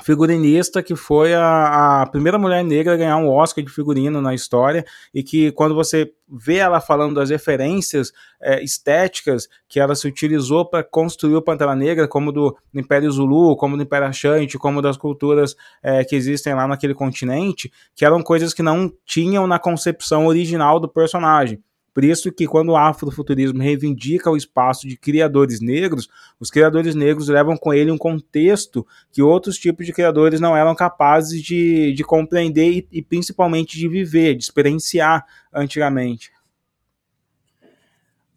figurinista 0.00 0.82
que 0.82 0.94
foi 0.94 1.34
a, 1.34 2.02
a, 2.02 2.06
primeira 2.06 2.38
mulher 2.38 2.64
negra 2.64 2.94
a 2.94 2.96
ganhar 2.96 3.16
um 3.16 3.28
Oscar 3.28 3.64
de 3.64 3.70
figurino 3.70 4.20
na 4.20 4.34
história 4.34 4.84
e 5.12 5.22
que 5.22 5.50
quando 5.52 5.74
você 5.74 6.12
vê 6.28 6.56
ela 6.56 6.80
falando 6.80 7.16
das 7.16 7.30
referências 7.30 8.12
é, 8.40 8.62
estéticas 8.62 9.48
que 9.68 9.80
ela 9.80 9.94
se 9.94 10.06
utilizou 10.06 10.64
para 10.64 10.84
construir 10.84 11.34
o 11.34 11.42
Pantera 11.42 11.74
Negra, 11.74 12.06
como 12.06 12.30
do 12.30 12.56
Império 12.72 13.10
Zulu, 13.10 13.56
como 13.56 13.76
do 13.76 13.82
Império 13.82 14.06
Ashanti, 14.06 14.58
como 14.58 14.82
das 14.82 14.96
culturas 14.96 15.56
é, 15.82 16.04
que 16.04 16.14
existem 16.14 16.54
lá 16.54 16.68
naquele 16.68 16.94
continente, 16.94 17.72
que 17.94 18.04
eram 18.04 18.22
coisas 18.22 18.54
que 18.54 18.62
não 18.62 18.92
tinham 19.04 19.46
na 19.46 19.58
concepção 19.58 20.26
original 20.26 20.78
do 20.78 20.88
personagem. 20.88 21.62
Por 21.98 22.04
isso 22.04 22.30
que 22.30 22.46
quando 22.46 22.68
o 22.68 22.76
afrofuturismo 22.76 23.60
reivindica 23.60 24.30
o 24.30 24.36
espaço 24.36 24.86
de 24.86 24.96
criadores 24.96 25.60
negros, 25.60 26.08
os 26.38 26.48
criadores 26.48 26.94
negros 26.94 27.26
levam 27.26 27.56
com 27.56 27.74
ele 27.74 27.90
um 27.90 27.98
contexto 27.98 28.86
que 29.10 29.20
outros 29.20 29.58
tipos 29.58 29.84
de 29.84 29.92
criadores 29.92 30.40
não 30.40 30.56
eram 30.56 30.76
capazes 30.76 31.42
de, 31.42 31.92
de 31.92 32.04
compreender 32.04 32.70
e, 32.70 32.88
e 32.92 33.02
principalmente 33.02 33.76
de 33.76 33.88
viver, 33.88 34.36
de 34.36 34.44
experienciar 34.44 35.26
antigamente. 35.52 36.30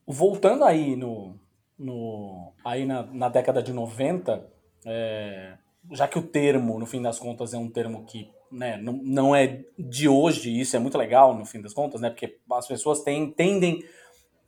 Voltando 0.07 0.63
aí 0.63 0.95
no, 0.95 1.35
no 1.77 2.53
aí 2.65 2.83
na, 2.83 3.03
na 3.03 3.29
década 3.29 3.61
de 3.61 3.71
90, 3.71 4.43
é, 4.87 5.53
já 5.91 6.07
que 6.07 6.17
o 6.17 6.23
termo, 6.23 6.79
no 6.79 6.87
fim 6.87 6.99
das 6.99 7.19
contas, 7.19 7.53
é 7.53 7.59
um 7.59 7.69
termo 7.69 8.05
que 8.05 8.27
né, 8.51 8.77
não, 8.77 8.93
não 9.03 9.35
é 9.35 9.63
de 9.77 10.07
hoje, 10.07 10.59
isso 10.59 10.75
é 10.75 10.79
muito 10.79 10.97
legal 10.97 11.33
no 11.33 11.45
fim 11.45 11.61
das 11.61 11.73
contas, 11.73 12.01
né, 12.01 12.09
porque 12.09 12.37
as 12.51 12.67
pessoas 12.67 13.01
têm, 13.01 13.31
tendem 13.31 13.83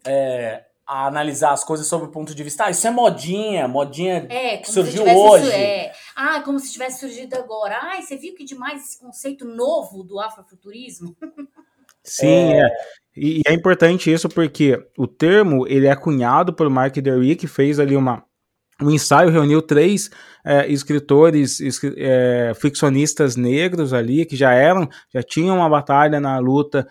é, 0.05 0.65
a 0.85 1.07
analisar 1.07 1.51
as 1.53 1.63
coisas 1.63 1.87
sob 1.87 2.05
o 2.05 2.11
ponto 2.11 2.35
de 2.35 2.43
vista, 2.43 2.65
ah, 2.65 2.71
isso 2.71 2.85
é 2.85 2.91
modinha, 2.91 3.67
modinha 3.67 4.27
é, 4.29 4.57
que 4.57 4.69
surgiu 4.69 5.03
hoje. 5.03 5.49
é. 5.51 5.93
Ah, 6.15 6.41
como 6.41 6.59
se 6.59 6.71
tivesse 6.71 6.99
surgido 6.99 7.35
agora. 7.35 7.77
Ah, 7.81 8.01
você 8.01 8.17
viu 8.17 8.35
que 8.35 8.43
demais 8.43 8.83
esse 8.83 8.99
conceito 8.99 9.45
novo 9.45 10.03
do 10.03 10.19
afrofuturismo? 10.19 11.15
Sim, 12.03 12.53
é. 12.53 12.65
é. 12.65 12.69
E 13.15 13.41
é 13.47 13.53
importante 13.53 14.11
isso 14.11 14.27
porque 14.27 14.77
o 14.97 15.07
termo 15.07 15.65
ele 15.67 15.87
é 15.87 15.95
cunhado 15.95 16.53
por 16.53 16.69
Mark 16.69 16.95
Derry, 16.95 17.35
que 17.35 17.47
fez 17.47 17.79
ali 17.79 17.95
uma 17.95 18.25
o 18.83 18.91
ensaio 18.91 19.29
reuniu 19.29 19.61
três 19.61 20.09
é, 20.45 20.67
escritores, 20.67 21.59
é, 21.95 22.51
ficcionistas 22.55 23.35
negros 23.35 23.93
ali, 23.93 24.25
que 24.25 24.35
já 24.35 24.51
eram, 24.51 24.89
já 25.13 25.23
tinham 25.23 25.55
uma 25.57 25.69
batalha 25.69 26.19
na 26.19 26.37
luta, 26.39 26.87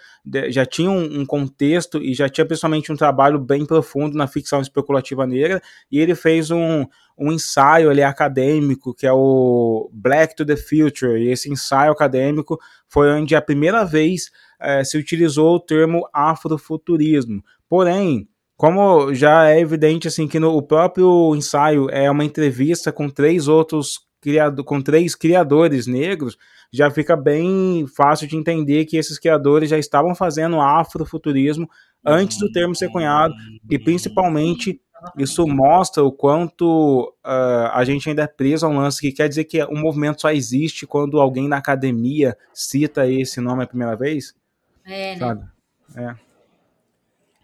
já 0.48 0.64
tinham 0.64 0.96
um 0.96 1.26
contexto 1.26 2.02
e 2.02 2.14
já 2.14 2.28
tinha 2.28 2.46
principalmente 2.46 2.90
um 2.90 2.96
trabalho 2.96 3.38
bem 3.38 3.66
profundo 3.66 4.16
na 4.16 4.26
ficção 4.26 4.60
especulativa 4.60 5.26
negra, 5.26 5.60
e 5.90 5.98
ele 5.98 6.14
fez 6.14 6.50
um, 6.50 6.86
um 7.18 7.30
ensaio 7.30 7.90
ali 7.90 8.02
acadêmico, 8.02 8.94
que 8.94 9.06
é 9.06 9.12
o 9.12 9.90
Black 9.92 10.34
to 10.34 10.46
the 10.46 10.56
Future, 10.56 11.20
e 11.20 11.30
esse 11.30 11.50
ensaio 11.50 11.92
acadêmico 11.92 12.58
foi 12.88 13.10
onde 13.10 13.34
a 13.34 13.42
primeira 13.42 13.84
vez 13.84 14.30
é, 14.60 14.82
se 14.82 14.96
utilizou 14.96 15.56
o 15.56 15.60
termo 15.60 16.08
afrofuturismo. 16.12 17.42
Porém, 17.68 18.28
como 18.62 19.12
já 19.12 19.50
é 19.50 19.58
evidente 19.58 20.06
assim 20.06 20.28
que 20.28 20.38
no 20.38 20.56
o 20.56 20.62
próprio 20.62 21.34
ensaio 21.34 21.90
é 21.90 22.08
uma 22.08 22.24
entrevista 22.24 22.92
com 22.92 23.08
três 23.08 23.48
outros 23.48 24.06
criado, 24.20 24.62
com 24.62 24.80
três 24.80 25.16
criadores 25.16 25.88
negros, 25.88 26.38
já 26.72 26.88
fica 26.88 27.16
bem 27.16 27.88
fácil 27.88 28.28
de 28.28 28.36
entender 28.36 28.84
que 28.84 28.96
esses 28.96 29.18
criadores 29.18 29.68
já 29.68 29.76
estavam 29.76 30.14
fazendo 30.14 30.60
afrofuturismo 30.60 31.68
antes 32.06 32.38
do 32.38 32.52
termo 32.52 32.72
ser 32.72 32.88
cunhado 32.88 33.34
e 33.68 33.76
principalmente 33.80 34.80
isso 35.18 35.44
mostra 35.44 36.04
o 36.04 36.12
quanto 36.12 37.12
uh, 37.26 37.66
a 37.72 37.82
gente 37.84 38.08
ainda 38.08 38.22
é 38.22 38.28
preso 38.28 38.64
a 38.64 38.68
um 38.68 38.78
lance 38.78 39.00
que 39.00 39.10
quer 39.10 39.28
dizer 39.28 39.42
que 39.42 39.60
o 39.64 39.74
movimento 39.74 40.20
só 40.20 40.30
existe 40.30 40.86
quando 40.86 41.20
alguém 41.20 41.48
na 41.48 41.56
academia 41.56 42.38
cita 42.54 43.10
esse 43.10 43.40
nome 43.40 43.64
a 43.64 43.66
primeira 43.66 43.96
vez. 43.96 44.32
É, 44.84 45.14
né? 45.14 45.18
Sabe? 45.18 45.44
É. 45.96 46.31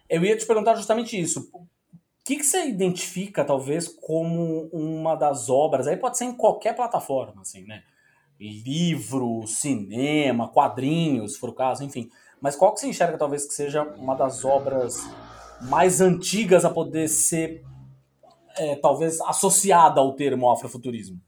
Eu 0.09 0.23
ia 0.23 0.35
te 0.35 0.45
perguntar 0.45 0.75
justamente 0.75 1.19
isso. 1.19 1.49
O 1.53 1.67
que, 2.25 2.37
que 2.37 2.43
você 2.43 2.67
identifica, 2.67 3.45
talvez, 3.45 3.87
como 3.87 4.69
uma 4.73 5.15
das 5.15 5.49
obras? 5.49 5.87
Aí 5.87 5.97
pode 5.97 6.17
ser 6.17 6.25
em 6.25 6.33
qualquer 6.33 6.75
plataforma, 6.75 7.41
assim, 7.41 7.63
né? 7.63 7.83
Livro, 8.39 9.45
cinema, 9.45 10.47
quadrinhos, 10.47 11.33
se 11.33 11.39
for 11.39 11.49
o 11.49 11.53
caso, 11.53 11.83
enfim. 11.83 12.09
Mas 12.41 12.55
qual 12.55 12.73
que 12.73 12.79
você 12.79 12.87
enxerga, 12.87 13.17
talvez, 13.17 13.45
que 13.45 13.53
seja 13.53 13.83
uma 13.83 14.15
das 14.15 14.43
obras 14.45 15.07
mais 15.61 16.01
antigas 16.01 16.63
a 16.65 16.69
poder 16.69 17.07
ser, 17.07 17.63
é, 18.57 18.75
talvez, 18.77 19.19
associada 19.21 19.99
ao 19.99 20.13
termo 20.13 20.49
afrofuturismo? 20.49 21.19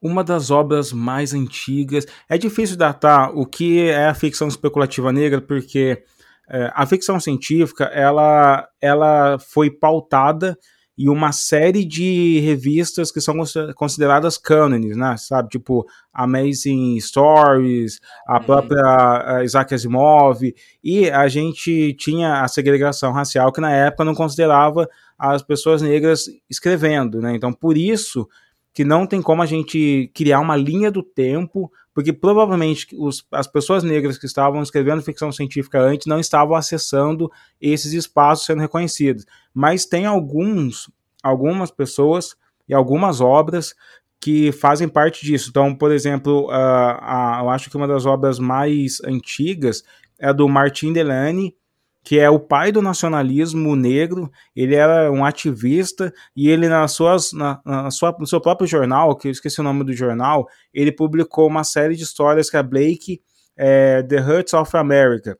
Uma 0.00 0.22
das 0.22 0.50
obras 0.50 0.92
mais 0.92 1.32
antigas. 1.34 2.06
É 2.28 2.38
difícil 2.38 2.76
datar 2.76 3.36
o 3.36 3.44
que 3.44 3.88
é 3.88 4.06
a 4.06 4.14
ficção 4.14 4.46
especulativa 4.46 5.12
negra, 5.12 5.40
porque 5.40 6.04
é, 6.50 6.70
a 6.74 6.86
ficção 6.86 7.20
científica 7.20 7.84
ela, 7.84 8.66
ela 8.80 9.38
foi 9.38 9.70
pautada 9.70 10.56
em 10.98 11.08
uma 11.08 11.30
série 11.30 11.84
de 11.84 12.40
revistas 12.40 13.12
que 13.12 13.20
são 13.20 13.36
consideradas 13.76 14.36
cânones, 14.36 14.96
né? 14.96 15.14
Sabe, 15.16 15.50
tipo 15.50 15.86
Amazing 16.12 16.98
Stories, 16.98 18.00
a 18.26 18.38
uhum. 18.38 18.44
própria 18.44 19.44
Isaac 19.44 19.72
Asimov, 19.72 20.42
e 20.82 21.08
a 21.08 21.28
gente 21.28 21.94
tinha 21.94 22.42
a 22.42 22.48
segregação 22.48 23.12
racial 23.12 23.52
que 23.52 23.60
na 23.60 23.72
época 23.72 24.04
não 24.04 24.14
considerava 24.14 24.88
as 25.16 25.40
pessoas 25.40 25.82
negras 25.82 26.24
escrevendo, 26.50 27.20
né? 27.20 27.32
Então, 27.36 27.52
por 27.52 27.76
isso 27.76 28.28
que 28.72 28.84
não 28.84 29.06
tem 29.06 29.20
como 29.20 29.42
a 29.42 29.46
gente 29.46 30.10
criar 30.14 30.40
uma 30.40 30.56
linha 30.56 30.90
do 30.90 31.02
tempo, 31.02 31.70
porque 31.92 32.12
provavelmente 32.12 32.86
os, 32.96 33.26
as 33.32 33.46
pessoas 33.46 33.82
negras 33.82 34.16
que 34.18 34.26
estavam 34.26 34.62
escrevendo 34.62 35.02
ficção 35.02 35.32
científica 35.32 35.80
antes 35.80 36.06
não 36.06 36.20
estavam 36.20 36.54
acessando 36.54 37.30
esses 37.60 37.92
espaços 37.92 38.46
sendo 38.46 38.60
reconhecidos. 38.60 39.26
Mas 39.52 39.84
tem 39.84 40.06
alguns, 40.06 40.90
algumas 41.22 41.70
pessoas 41.70 42.36
e 42.68 42.74
algumas 42.74 43.20
obras 43.20 43.74
que 44.20 44.52
fazem 44.52 44.88
parte 44.88 45.24
disso. 45.24 45.48
Então, 45.50 45.74
por 45.74 45.90
exemplo, 45.90 46.46
uh, 46.46 46.50
uh, 46.50 47.40
eu 47.40 47.50
acho 47.50 47.70
que 47.70 47.76
uma 47.76 47.88
das 47.88 48.06
obras 48.06 48.38
mais 48.38 49.00
antigas 49.04 49.82
é 50.18 50.28
a 50.28 50.32
do 50.32 50.48
Martin 50.48 50.92
Delany, 50.92 51.56
que 52.04 52.18
é 52.18 52.30
o 52.30 52.40
pai 52.40 52.72
do 52.72 52.80
nacionalismo 52.80 53.76
negro. 53.76 54.30
Ele 54.54 54.74
era 54.74 55.10
um 55.10 55.24
ativista 55.24 56.12
e 56.36 56.48
ele 56.48 56.68
nas 56.68 56.92
suas, 56.92 57.32
na, 57.32 57.60
na 57.64 57.90
sua, 57.90 58.16
no 58.18 58.26
seu 58.26 58.40
próprio 58.40 58.66
jornal, 58.66 59.16
que 59.16 59.28
eu 59.28 59.32
esqueci 59.32 59.60
o 59.60 59.64
nome 59.64 59.84
do 59.84 59.92
jornal, 59.92 60.46
ele 60.72 60.92
publicou 60.92 61.46
uma 61.46 61.64
série 61.64 61.96
de 61.96 62.02
histórias 62.02 62.48
que 62.50 62.56
é 62.56 62.62
Blake, 62.62 63.20
é, 63.56 64.02
The 64.02 64.20
Hurts 64.20 64.54
of 64.54 64.76
America. 64.76 65.38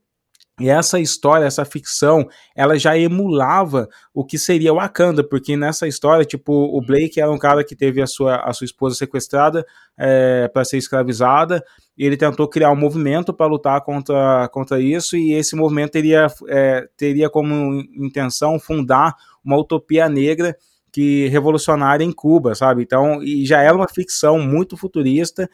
E 0.58 0.68
essa 0.68 0.98
história, 0.98 1.44
essa 1.44 1.64
ficção, 1.64 2.28
ela 2.54 2.78
já 2.78 2.98
emulava 2.98 3.88
o 4.12 4.24
que 4.24 4.36
seria 4.36 4.74
Wakanda, 4.74 5.22
porque 5.22 5.56
nessa 5.56 5.86
história, 5.86 6.24
tipo, 6.24 6.52
o 6.52 6.80
Blake 6.80 7.20
era 7.20 7.30
um 7.30 7.38
cara 7.38 7.62
que 7.62 7.76
teve 7.76 8.02
a 8.02 8.06
sua, 8.06 8.36
a 8.36 8.52
sua 8.52 8.64
esposa 8.64 8.96
sequestrada 8.96 9.64
é, 9.96 10.48
para 10.48 10.64
ser 10.64 10.78
escravizada, 10.78 11.64
e 11.96 12.04
ele 12.04 12.16
tentou 12.16 12.48
criar 12.48 12.72
um 12.72 12.76
movimento 12.76 13.32
para 13.32 13.46
lutar 13.46 13.80
contra, 13.82 14.48
contra 14.48 14.80
isso, 14.80 15.16
e 15.16 15.32
esse 15.32 15.54
movimento 15.54 15.92
teria, 15.92 16.26
é, 16.48 16.88
teria 16.96 17.30
como 17.30 17.80
intenção 17.96 18.58
fundar 18.58 19.14
uma 19.44 19.56
utopia 19.56 20.08
negra 20.08 20.56
que 20.92 21.28
revolucionária 21.28 22.04
em 22.04 22.12
Cuba, 22.12 22.54
sabe? 22.54 22.82
Então, 22.82 23.22
e 23.22 23.44
já 23.46 23.60
era 23.62 23.76
uma 23.76 23.88
ficção 23.88 24.40
muito 24.40 24.76
futurista 24.76 25.48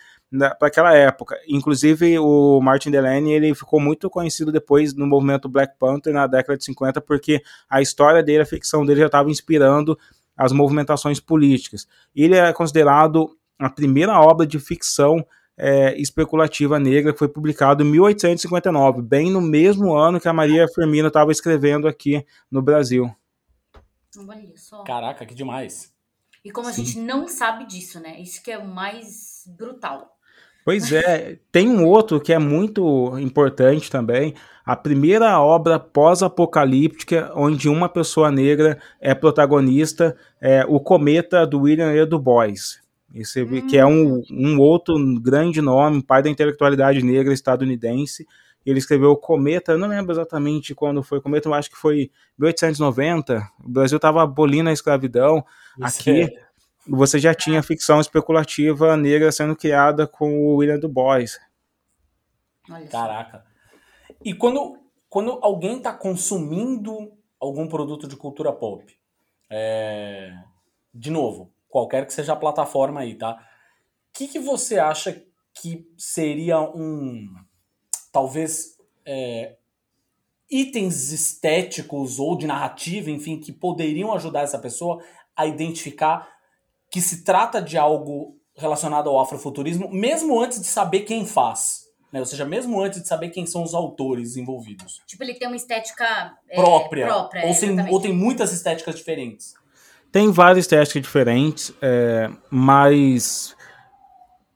para 0.59 0.69
aquela 0.69 0.95
época. 0.95 1.37
Inclusive, 1.49 2.19
o 2.19 2.61
Martin 2.61 2.91
Delany 2.91 3.33
ele 3.33 3.55
ficou 3.55 3.81
muito 3.81 4.11
conhecido 4.11 4.51
depois 4.51 4.95
no 4.95 5.07
movimento 5.07 5.49
Black 5.49 5.79
Panther 5.79 6.13
na 6.13 6.27
década 6.27 6.59
de 6.59 6.65
50, 6.65 7.01
porque 7.01 7.43
a 7.69 7.81
história 7.81 8.23
dele, 8.23 8.43
a 8.43 8.47
ficção 8.47 8.85
dele 8.85 9.01
já 9.01 9.07
estava 9.07 9.31
inspirando 9.31 9.99
as 10.37 10.53
movimentações 10.53 11.21
políticas. 11.21 11.87
Ele 12.15 12.37
é 12.37 12.53
considerado 12.53 13.37
a 13.59 13.71
primeira 13.71 14.21
obra 14.21 14.47
de 14.47 14.59
ficção 14.59 15.25
é, 15.57 15.97
especulativa 16.01 16.79
negra 16.79 17.13
que 17.13 17.19
foi 17.19 17.29
publicado 17.29 17.85
em 17.85 17.91
1859, 17.91 19.03
bem 19.03 19.31
no 19.31 19.41
mesmo 19.41 19.95
ano 19.95 20.21
que 20.21 20.29
a 20.29 20.33
Maria 20.33 20.67
Firmino 20.69 21.09
estava 21.09 21.31
escrevendo 21.31 21.87
aqui 21.87 22.27
no 22.51 22.61
Brasil. 22.61 23.15
Olha 24.17 24.53
só. 24.57 24.83
Caraca, 24.83 25.25
que 25.25 25.35
demais. 25.35 25.93
E 26.45 26.51
como 26.51 26.69
a 26.69 26.73
Sim. 26.73 26.85
gente 26.85 26.99
não 26.99 27.27
sabe 27.27 27.67
disso, 27.67 27.99
né? 28.01 28.21
Isso 28.21 28.43
que 28.43 28.51
é 28.51 28.59
o 28.59 28.67
mais 28.67 29.45
brutal. 29.57 30.14
Pois 30.65 30.91
é, 30.93 31.39
tem 31.53 31.69
um 31.69 31.85
outro 31.85 32.19
que 32.19 32.33
é 32.33 32.39
muito 32.39 33.19
importante 33.19 33.91
também. 33.91 34.35
A 34.65 34.75
primeira 34.75 35.39
obra 35.39 35.79
pós-apocalíptica 35.79 37.31
onde 37.35 37.69
uma 37.69 37.87
pessoa 37.87 38.31
negra 38.31 38.79
é 38.99 39.15
protagonista 39.15 40.17
é 40.41 40.65
O 40.67 40.81
Cometa 40.81 41.47
do 41.47 41.61
William 41.61 41.93
E. 41.93 42.07
Du 42.07 42.19
Bois. 42.19 42.81
Esse, 43.15 43.43
hum. 43.43 43.67
Que 43.69 43.77
é 43.77 43.85
um, 43.85 44.23
um 44.31 44.59
outro 44.59 44.95
grande 45.21 45.61
nome, 45.61 46.03
pai 46.03 46.23
da 46.23 46.31
intelectualidade 46.31 47.05
negra 47.05 47.35
estadunidense. 47.35 48.27
Ele 48.65 48.79
escreveu 48.79 49.11
o 49.11 49.17
Cometa, 49.17 49.73
eu 49.73 49.79
não 49.79 49.89
lembro 49.89 50.13
exatamente 50.13 50.75
quando 50.75 51.03
foi 51.03 51.19
o 51.19 51.23
Cometa, 51.23 51.47
eu 51.47 51.53
acho 51.55 51.71
que 51.71 51.77
foi 51.77 52.11
1890. 52.39 53.47
O 53.63 53.69
Brasil 53.69 53.97
estava 53.97 54.23
abolindo 54.23 54.71
a 54.71 54.73
escravidão. 54.73 55.45
Isso 55.79 56.01
Aqui 56.01 56.23
é. 56.23 56.44
Você 56.87 57.19
já 57.19 57.35
tinha 57.35 57.63
ficção 57.63 58.01
especulativa 58.01 58.97
negra 58.97 59.33
sendo 59.33 59.57
criada 59.57 60.07
com 60.07 60.39
o 60.39 60.57
William 60.57 60.79
Du 60.79 60.89
Bois. 60.89 61.39
Caraca. 62.91 63.45
E 64.25 64.35
quando, 64.35 64.79
quando 65.09 65.39
alguém 65.43 65.79
está 65.79 65.93
consumindo 65.93 67.13
algum 67.41 67.67
produto 67.69 68.07
de 68.07 68.17
cultura 68.17 68.53
pop, 68.53 68.85
é... 69.51 70.33
de 70.93 71.11
novo, 71.11 71.53
qualquer 71.69 72.07
que 72.07 72.13
seja 72.13 72.33
a 72.33 72.37
plataforma 72.37 73.01
aí, 73.01 73.15
tá? 73.15 73.35
O 73.35 74.19
que, 74.19 74.29
que 74.29 74.39
você 74.39 74.79
acha 74.79 75.23
que 75.53 75.87
seria 75.97 76.61
um 76.61 77.27
talvez 78.13 78.77
é, 79.05 79.57
itens 80.51 81.11
estéticos 81.11 82.19
ou 82.19 82.37
de 82.37 82.47
narrativa, 82.47 83.11
enfim, 83.11 83.41
que 83.41 83.53
poderiam 83.53 84.13
ajudar 84.13 84.43
essa 84.43 84.59
pessoa 84.59 85.03
a 85.37 85.47
identificar 85.47 86.34
que 86.95 87.01
se 87.01 87.25
trata 87.25 87.61
de 87.61 87.77
algo 87.77 88.37
relacionado 88.57 89.11
ao 89.11 89.19
afrofuturismo, 89.19 89.91
mesmo 89.93 90.41
antes 90.41 90.61
de 90.61 90.69
saber 90.69 91.01
quem 91.01 91.27
faz. 91.27 91.87
Né? 92.13 92.21
Ou 92.21 92.25
seja, 92.25 92.45
mesmo 92.45 92.81
antes 92.81 93.03
de 93.03 93.09
saber 93.09 93.31
quem 93.31 93.45
são 93.47 93.65
os 93.65 93.75
autores 93.75 94.37
envolvidos. 94.37 95.03
Tipo, 95.05 95.25
ele 95.25 95.35
tem 95.35 95.49
uma 95.49 95.57
estética 95.57 96.05
é, 96.49 96.55
própria. 96.55 97.07
própria 97.09 97.47
ou, 97.49 97.53
tem, 97.53 97.91
ou 97.91 98.01
tem 98.01 98.13
muitas 98.13 98.53
estéticas 98.53 98.95
diferentes. 98.95 99.55
Tem 100.13 100.31
várias 100.31 100.67
estéticas 100.67 101.03
diferentes, 101.03 101.75
é, 101.83 102.31
mas 102.49 103.57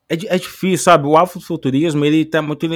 é, 0.08 0.14
é 0.14 0.38
difícil, 0.38 0.84
sabe? 0.84 1.08
O 1.08 1.16
afrofuturismo 1.16 2.04
ele 2.04 2.20
está 2.20 2.40
muito 2.40 2.68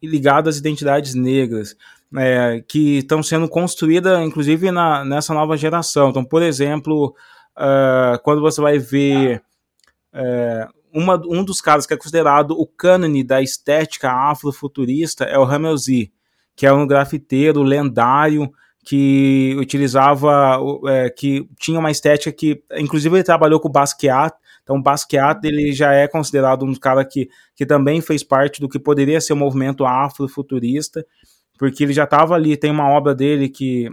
ligado 0.00 0.48
às 0.48 0.58
identidades 0.58 1.12
negras, 1.12 1.74
é, 2.16 2.62
que 2.68 2.98
estão 2.98 3.20
sendo 3.20 3.48
construídas, 3.48 4.24
inclusive, 4.24 4.70
na, 4.70 5.04
nessa 5.04 5.34
nova 5.34 5.56
geração. 5.56 6.10
Então, 6.10 6.24
por 6.24 6.40
exemplo, 6.40 7.16
uh, 7.58 8.18
quando 8.22 8.40
você 8.40 8.60
vai 8.60 8.78
ver 8.78 9.42
uh, 10.14 10.72
uma, 10.92 11.20
um 11.26 11.44
dos 11.44 11.60
caras 11.60 11.86
que 11.86 11.94
é 11.94 11.96
considerado 11.96 12.52
o 12.52 12.66
cânone 12.66 13.22
da 13.22 13.42
estética 13.42 14.10
afrofuturista 14.10 15.24
é 15.24 15.38
o 15.38 15.44
Hamel 15.44 15.76
Z, 15.76 16.10
que 16.54 16.66
é 16.66 16.72
um 16.72 16.86
grafiteiro 16.86 17.62
lendário 17.62 18.50
que 18.84 19.56
utilizava, 19.58 20.58
é, 20.86 21.10
que 21.10 21.48
tinha 21.58 21.78
uma 21.78 21.90
estética 21.90 22.30
que, 22.30 22.62
inclusive, 22.76 23.16
ele 23.16 23.24
trabalhou 23.24 23.58
com 23.58 23.66
o 23.66 23.72
Basquiat, 23.72 24.36
então, 24.66 24.82
Basquiat 24.82 25.46
ele 25.46 25.72
já 25.72 25.92
é 25.92 26.08
considerado 26.08 26.64
um 26.64 26.74
cara 26.74 27.04
que, 27.04 27.30
que 27.54 27.64
também 27.64 28.00
fez 28.00 28.24
parte 28.24 28.60
do 28.60 28.68
que 28.68 28.80
poderia 28.80 29.20
ser 29.20 29.32
o 29.32 29.36
movimento 29.36 29.86
afrofuturista, 29.86 31.06
porque 31.56 31.84
ele 31.84 31.92
já 31.92 32.02
estava 32.02 32.34
ali. 32.34 32.56
Tem 32.56 32.72
uma 32.72 32.90
obra 32.90 33.14
dele 33.14 33.48
que. 33.48 33.88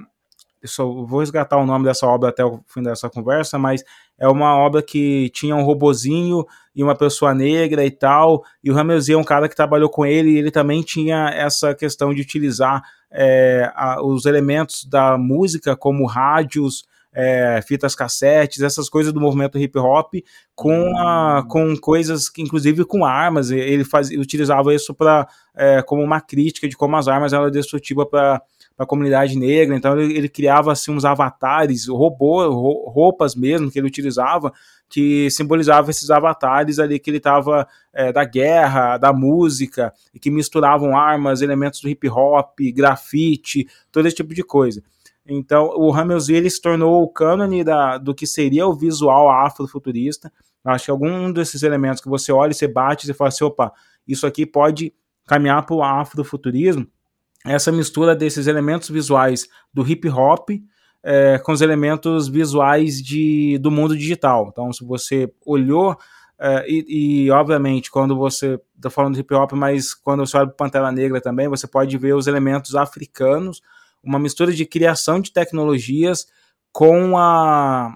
Só 0.66 0.86
vou 0.86 1.20
resgatar 1.20 1.58
o 1.58 1.66
nome 1.66 1.86
dessa 1.86 2.08
obra 2.08 2.30
até 2.30 2.44
o 2.44 2.60
fim 2.68 2.82
dessa 2.82 3.10
conversa, 3.10 3.58
mas 3.58 3.84
é 4.18 4.28
uma 4.28 4.56
obra 4.56 4.82
que 4.82 5.30
tinha 5.30 5.56
um 5.56 5.64
robozinho 5.64 6.46
e 6.76 6.84
uma 6.84 6.96
pessoa 6.96 7.34
negra 7.34 7.86
e 7.86 7.92
tal, 7.92 8.44
e 8.64 8.72
o 8.72 8.74
Ramelzi 8.74 9.14
é 9.14 9.18
um 9.18 9.24
cara 9.24 9.48
que 9.48 9.56
trabalhou 9.56 9.90
com 9.90 10.06
ele 10.06 10.32
e 10.32 10.38
ele 10.38 10.52
também 10.52 10.82
tinha 10.82 11.30
essa 11.30 11.76
questão 11.76 12.14
de 12.14 12.22
utilizar 12.22 12.82
é, 13.12 13.72
a, 13.76 14.04
os 14.04 14.26
elementos 14.26 14.86
da 14.86 15.18
música 15.18 15.76
como 15.76 16.06
rádios, 16.06 16.86
é, 17.14 17.62
fitas 17.62 17.96
cassetes, 17.96 18.62
essas 18.62 18.90
coisas 18.90 19.14
do 19.14 19.22
movimento 19.22 19.60
hip 19.60 19.78
hop, 19.78 20.16
com, 20.56 20.98
a, 20.98 21.46
com 21.48 21.78
coisas, 21.78 22.32
inclusive 22.38 22.84
com 22.86 23.06
armas. 23.06 23.52
Ele 23.52 23.84
faz, 23.84 24.10
utilizava 24.10 24.74
isso 24.74 24.94
para 24.94 25.28
é, 25.56 25.82
como 25.84 26.02
uma 26.02 26.20
crítica 26.20 26.68
de 26.68 26.76
como 26.76 26.96
as 26.96 27.08
armas 27.08 27.34
eram 27.34 27.52
destrutivas 27.52 28.08
para 28.10 28.42
a 28.78 28.86
comunidade 28.86 29.38
negra. 29.38 29.76
Então 29.76 30.00
ele, 30.00 30.18
ele, 30.18 30.30
criava 30.30 30.72
assim 30.72 30.92
uns 30.92 31.06
avatares, 31.06 31.88
robô, 31.88 32.50
roupas 32.90 33.36
mesmo 33.36 33.72
que 33.72 33.80
ele 33.80 33.88
utilizava, 33.88 34.52
que 34.90 35.30
simbolizavam 35.32 35.90
esses 35.90 36.10
avatares 36.10 36.80
ali 36.80 37.00
que 37.00 37.10
ele 37.10 37.18
estava 37.18 37.68
é, 37.94 38.12
da 38.12 38.24
guerra, 38.24 38.98
da 38.98 39.12
música, 39.12 39.94
e 40.14 40.20
que 40.20 40.30
misturavam 40.30 40.96
armas, 40.96 41.42
elementos 41.42 41.82
do 41.82 41.90
hip 41.90 42.08
hop, 42.10 42.60
grafite, 42.74 43.68
todo 43.92 44.08
esse 44.08 44.16
tipo 44.16 44.34
de 44.34 44.44
coisa. 44.44 44.84
Então, 45.26 45.74
o 45.78 45.94
Hamilton 45.94 46.50
se 46.50 46.62
tornou 46.62 47.02
o 47.02 47.08
cânone 47.08 47.64
da, 47.64 47.98
do 47.98 48.14
que 48.14 48.28
seria 48.28 48.68
o 48.68 48.74
visual 48.76 49.30
afrofuturista. 49.30 50.32
Acho 50.64 50.86
que 50.86 50.92
algum 50.92 51.32
desses 51.32 51.64
elementos 51.64 52.02
que 52.02 52.10
você 52.10 52.32
olha 52.32 52.54
você 52.54 52.68
bate 52.68 53.10
e 53.10 53.14
fala 53.14 53.30
assim, 53.30 53.44
opa, 53.44 53.72
isso 54.08 54.28
aqui 54.28 54.46
pode 54.46 54.94
caminhar 55.26 55.66
para 55.66 55.76
o 55.76 55.84
afrofuturismo. 55.84 56.88
Essa 57.46 57.72
mistura 57.72 58.16
desses 58.16 58.48
elementos 58.48 58.90
visuais 58.90 59.48
do 59.74 59.86
hip 59.88 60.08
hop 60.10 60.50
é, 61.04 61.38
com 61.40 61.52
os 61.52 61.62
elementos 61.62 62.28
visuais 62.30 63.02
de, 63.02 63.58
do 63.60 63.70
mundo 63.70 63.98
digital. 63.98 64.50
Então, 64.52 64.72
se 64.72 64.86
você 64.86 65.32
olhou 65.46 65.98
é, 66.40 66.66
e, 66.68 67.26
e, 67.26 67.32
obviamente, 67.32 67.92
quando 67.92 68.16
você 68.16 68.60
está 68.76 68.90
falando 68.90 69.16
de 69.16 69.22
hip 69.22 69.34
hop, 69.34 69.52
mas 69.54 69.94
quando 69.94 70.26
você 70.26 70.38
olha 70.38 70.48
para 70.48 70.56
Pantera 70.56 70.92
Negra 70.92 71.22
também, 71.22 71.48
você 71.48 71.68
pode 71.68 71.98
ver 71.98 72.16
os 72.16 72.28
elementos 72.28 72.76
africanos 72.76 73.62
uma 74.04 74.20
mistura 74.20 74.52
de 74.52 74.66
criação 74.66 75.22
de 75.22 75.32
tecnologias 75.32 76.28
com, 76.72 77.18
a, 77.18 77.96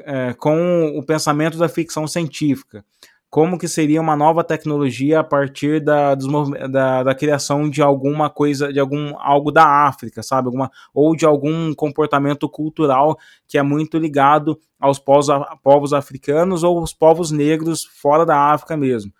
é, 0.00 0.34
com 0.34 0.92
o 0.98 1.02
pensamento 1.02 1.56
da 1.56 1.68
ficção 1.68 2.06
científica. 2.06 2.84
Como 3.28 3.58
que 3.58 3.68
seria 3.68 4.00
uma 4.00 4.16
nova 4.16 4.44
tecnologia 4.44 5.20
a 5.20 5.24
partir 5.24 5.80
da, 5.80 6.14
dos, 6.14 6.26
da, 6.70 7.02
da, 7.02 7.14
criação 7.14 7.68
de 7.68 7.82
alguma 7.82 8.30
coisa, 8.30 8.72
de 8.72 8.78
algum 8.78 9.14
algo 9.18 9.50
da 9.50 9.86
África, 9.86 10.22
sabe? 10.22 10.46
Alguma, 10.46 10.70
ou 10.94 11.14
de 11.14 11.26
algum 11.26 11.74
comportamento 11.74 12.48
cultural 12.48 13.18
que 13.46 13.58
é 13.58 13.62
muito 13.62 13.98
ligado 13.98 14.58
aos 14.78 14.98
povos, 14.98 15.26
povos 15.62 15.92
africanos 15.92 16.62
ou 16.62 16.80
os 16.80 16.92
povos 16.92 17.30
negros 17.30 17.84
fora 17.84 18.24
da 18.24 18.52
África 18.52 18.76
mesmo. 18.76 19.12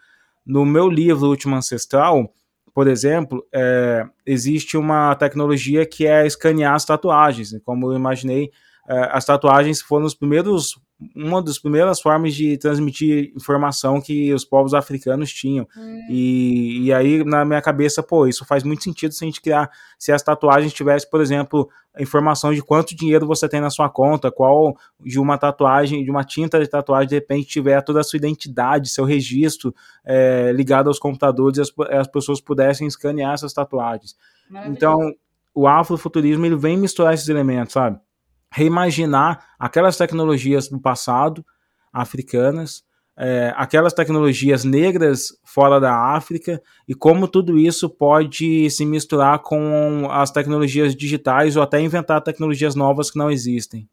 No 0.46 0.64
meu 0.64 0.88
livro 0.88 1.28
Último 1.28 1.56
Ancestral, 1.56 2.32
por 2.76 2.86
exemplo, 2.86 3.42
é, 3.54 4.06
existe 4.24 4.76
uma 4.76 5.14
tecnologia 5.14 5.86
que 5.86 6.06
é 6.06 6.26
escanear 6.26 6.74
as 6.74 6.84
tatuagens. 6.84 7.58
Como 7.64 7.90
eu 7.90 7.96
imaginei, 7.96 8.50
é, 8.86 9.08
as 9.12 9.24
tatuagens 9.24 9.80
foram 9.80 10.04
os 10.04 10.14
primeiros 10.14 10.78
uma 11.14 11.42
das 11.42 11.58
primeiras 11.58 12.00
formas 12.00 12.34
de 12.34 12.56
transmitir 12.56 13.30
informação 13.36 14.00
que 14.00 14.32
os 14.32 14.44
povos 14.44 14.72
africanos 14.72 15.30
tinham. 15.30 15.68
Hum. 15.76 16.06
E, 16.08 16.84
e 16.84 16.92
aí, 16.92 17.22
na 17.22 17.44
minha 17.44 17.60
cabeça, 17.60 18.02
pô, 18.02 18.26
isso 18.26 18.46
faz 18.46 18.62
muito 18.62 18.82
sentido 18.82 19.12
se 19.12 19.22
a 19.22 19.26
gente 19.26 19.40
criar, 19.42 19.70
se 19.98 20.10
as 20.10 20.22
tatuagens 20.22 20.72
tivessem, 20.72 21.08
por 21.10 21.20
exemplo, 21.20 21.68
a 21.94 22.02
informação 22.02 22.52
de 22.54 22.62
quanto 22.62 22.96
dinheiro 22.96 23.26
você 23.26 23.46
tem 23.46 23.60
na 23.60 23.68
sua 23.68 23.90
conta, 23.90 24.30
qual 24.30 24.74
de 24.98 25.18
uma 25.18 25.36
tatuagem, 25.36 26.02
de 26.02 26.10
uma 26.10 26.24
tinta 26.24 26.58
de 26.58 26.66
tatuagem, 26.66 27.08
de 27.08 27.14
repente 27.14 27.46
tiver 27.46 27.82
toda 27.82 28.00
a 28.00 28.04
sua 28.04 28.16
identidade, 28.16 28.88
seu 28.88 29.04
registro 29.04 29.74
é, 30.04 30.50
ligado 30.52 30.88
aos 30.88 30.98
computadores 30.98 31.58
e 31.58 31.60
as, 31.60 31.72
as 31.90 32.06
pessoas 32.06 32.40
pudessem 32.40 32.86
escanear 32.86 33.34
essas 33.34 33.52
tatuagens. 33.52 34.16
Então, 34.66 35.14
o 35.54 35.66
afrofuturismo 35.66 36.44
ele 36.46 36.56
vem 36.56 36.76
misturar 36.76 37.14
esses 37.14 37.28
elementos, 37.28 37.72
sabe? 37.72 37.98
Reimaginar 38.56 39.44
aquelas 39.58 39.98
tecnologias 39.98 40.66
do 40.66 40.80
passado 40.80 41.44
africanas, 41.92 42.82
é, 43.14 43.52
aquelas 43.54 43.92
tecnologias 43.92 44.64
negras 44.64 45.38
fora 45.44 45.78
da 45.78 45.94
África 45.94 46.62
e 46.88 46.94
como 46.94 47.28
tudo 47.28 47.58
isso 47.58 47.90
pode 47.90 48.70
se 48.70 48.86
misturar 48.86 49.40
com 49.40 50.08
as 50.10 50.30
tecnologias 50.30 50.96
digitais 50.96 51.54
ou 51.54 51.62
até 51.62 51.82
inventar 51.82 52.22
tecnologias 52.22 52.74
novas 52.74 53.10
que 53.10 53.18
não 53.18 53.30
existem. 53.30 53.86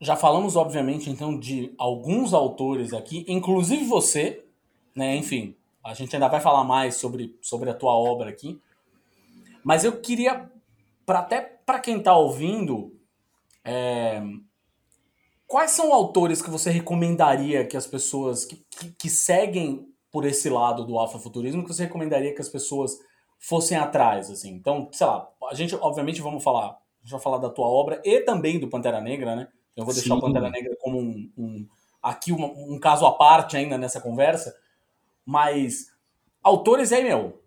Já 0.00 0.16
falamos, 0.16 0.56
obviamente, 0.56 1.10
então, 1.10 1.38
de 1.38 1.74
alguns 1.76 2.32
autores 2.32 2.94
aqui, 2.94 3.26
inclusive 3.28 3.84
você, 3.84 4.42
né? 4.94 5.16
Enfim, 5.16 5.54
a 5.84 5.92
gente 5.92 6.16
ainda 6.16 6.28
vai 6.28 6.40
falar 6.40 6.64
mais 6.64 6.96
sobre, 6.96 7.38
sobre 7.42 7.68
a 7.68 7.74
tua 7.74 7.92
obra 7.92 8.30
aqui. 8.30 8.58
Mas 9.62 9.84
eu 9.84 10.00
queria 10.00 10.50
para 11.06 11.20
até 11.20 11.53
para 11.64 11.78
quem 11.78 11.98
está 11.98 12.16
ouvindo, 12.16 12.92
é, 13.64 14.22
quais 15.46 15.70
são 15.70 15.92
autores 15.92 16.42
que 16.42 16.50
você 16.50 16.70
recomendaria 16.70 17.66
que 17.66 17.76
as 17.76 17.86
pessoas 17.86 18.44
que, 18.44 18.56
que, 18.70 18.92
que 18.92 19.10
seguem 19.10 19.86
por 20.10 20.24
esse 20.24 20.48
lado 20.48 20.84
do 20.84 20.98
afrofuturismo, 20.98 21.62
que 21.62 21.72
você 21.72 21.84
recomendaria 21.84 22.34
que 22.34 22.40
as 22.40 22.48
pessoas 22.48 22.98
fossem 23.38 23.76
atrás, 23.76 24.30
assim? 24.30 24.50
Então, 24.50 24.88
sei 24.92 25.06
lá, 25.06 25.28
a 25.50 25.54
gente 25.54 25.74
obviamente 25.76 26.20
vamos 26.20 26.42
falar, 26.42 26.68
a 26.68 27.02
gente 27.02 27.12
vai 27.12 27.20
falar 27.20 27.38
da 27.38 27.50
tua 27.50 27.66
obra 27.66 28.00
e 28.04 28.20
também 28.20 28.60
do 28.60 28.68
Pantera 28.68 29.00
Negra, 29.00 29.34
né? 29.34 29.48
Eu 29.76 29.84
vou 29.84 29.92
deixar 29.92 30.14
Sim. 30.14 30.18
o 30.18 30.20
Pantera 30.20 30.50
Negra 30.50 30.76
como 30.80 30.98
um, 31.00 31.32
um 31.36 31.68
aqui 32.02 32.32
um, 32.32 32.74
um 32.74 32.78
caso 32.78 33.06
à 33.06 33.12
parte 33.12 33.56
ainda 33.56 33.76
nessa 33.76 34.00
conversa, 34.00 34.54
mas 35.24 35.86
autores 36.42 36.92
aí, 36.92 37.02
meu, 37.02 37.42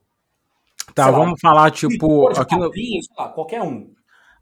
Tá, 0.94 1.12
vamos 1.12 1.40
lá, 1.44 1.50
falar, 1.50 1.72
tipo. 1.72 2.28
Aqui 2.30 2.56
no... 2.56 2.72
lá, 3.18 3.30
qualquer 3.30 3.62
um. 3.62 3.94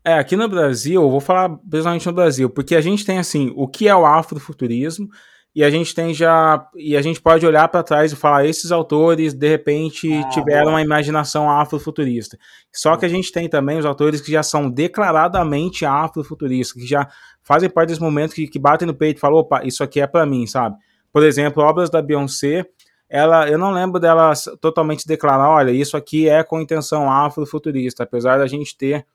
É, 0.05 0.13
aqui 0.13 0.35
no 0.35 0.47
Brasil, 0.47 1.01
eu 1.01 1.09
vou 1.09 1.19
falar 1.19 1.49
principalmente 1.67 2.05
no 2.05 2.13
Brasil, 2.13 2.47
porque 2.47 2.75
a 2.75 2.81
gente 2.81 3.03
tem 3.03 3.17
assim, 3.17 3.51
o 3.55 3.67
que 3.67 3.87
é 3.87 3.95
o 3.95 4.05
afrofuturismo, 4.05 5.09
e 5.55 5.63
a 5.63 5.69
gente 5.69 5.95
tem 5.95 6.13
já. 6.13 6.67
E 6.75 6.95
a 6.95 7.01
gente 7.01 7.19
pode 7.19 7.43
olhar 7.43 7.67
para 7.69 7.81
trás 7.81 8.11
e 8.11 8.15
falar, 8.15 8.45
esses 8.45 8.71
autores, 8.71 9.33
de 9.33 9.47
repente, 9.47 10.13
ah, 10.13 10.29
tiveram 10.29 10.71
uma 10.71 10.81
imaginação 10.81 11.49
afrofuturista. 11.49 12.37
Só 12.71 12.95
que 12.97 13.05
a 13.05 13.09
gente 13.09 13.31
tem 13.31 13.49
também 13.49 13.79
os 13.79 13.85
autores 13.85 14.21
que 14.21 14.31
já 14.31 14.43
são 14.43 14.69
declaradamente 14.69 15.85
afrofuturistas, 15.85 16.79
que 16.79 16.87
já 16.87 17.07
fazem 17.41 17.69
parte 17.69 17.89
desse 17.89 18.01
momento 18.01 18.35
que, 18.35 18.47
que 18.47 18.59
batem 18.59 18.85
no 18.85 18.93
peito 18.93 19.17
e 19.17 19.19
falam, 19.19 19.37
opa, 19.37 19.65
isso 19.65 19.83
aqui 19.83 20.01
é 20.01 20.05
para 20.05 20.25
mim, 20.25 20.45
sabe? 20.45 20.75
Por 21.11 21.23
exemplo, 21.23 21.63
obras 21.63 21.89
da 21.89 22.01
Beyoncé, 22.01 22.65
ela, 23.09 23.49
eu 23.49 23.57
não 23.57 23.71
lembro 23.71 23.99
dela 23.99 24.33
totalmente 24.59 25.07
declarar, 25.07 25.49
olha, 25.49 25.71
isso 25.71 25.95
aqui 25.97 26.27
é 26.27 26.43
com 26.43 26.61
intenção 26.61 27.09
afrofuturista, 27.09 28.03
apesar 28.03 28.37
da 28.37 28.45
gente 28.45 28.77
ter 28.77 29.05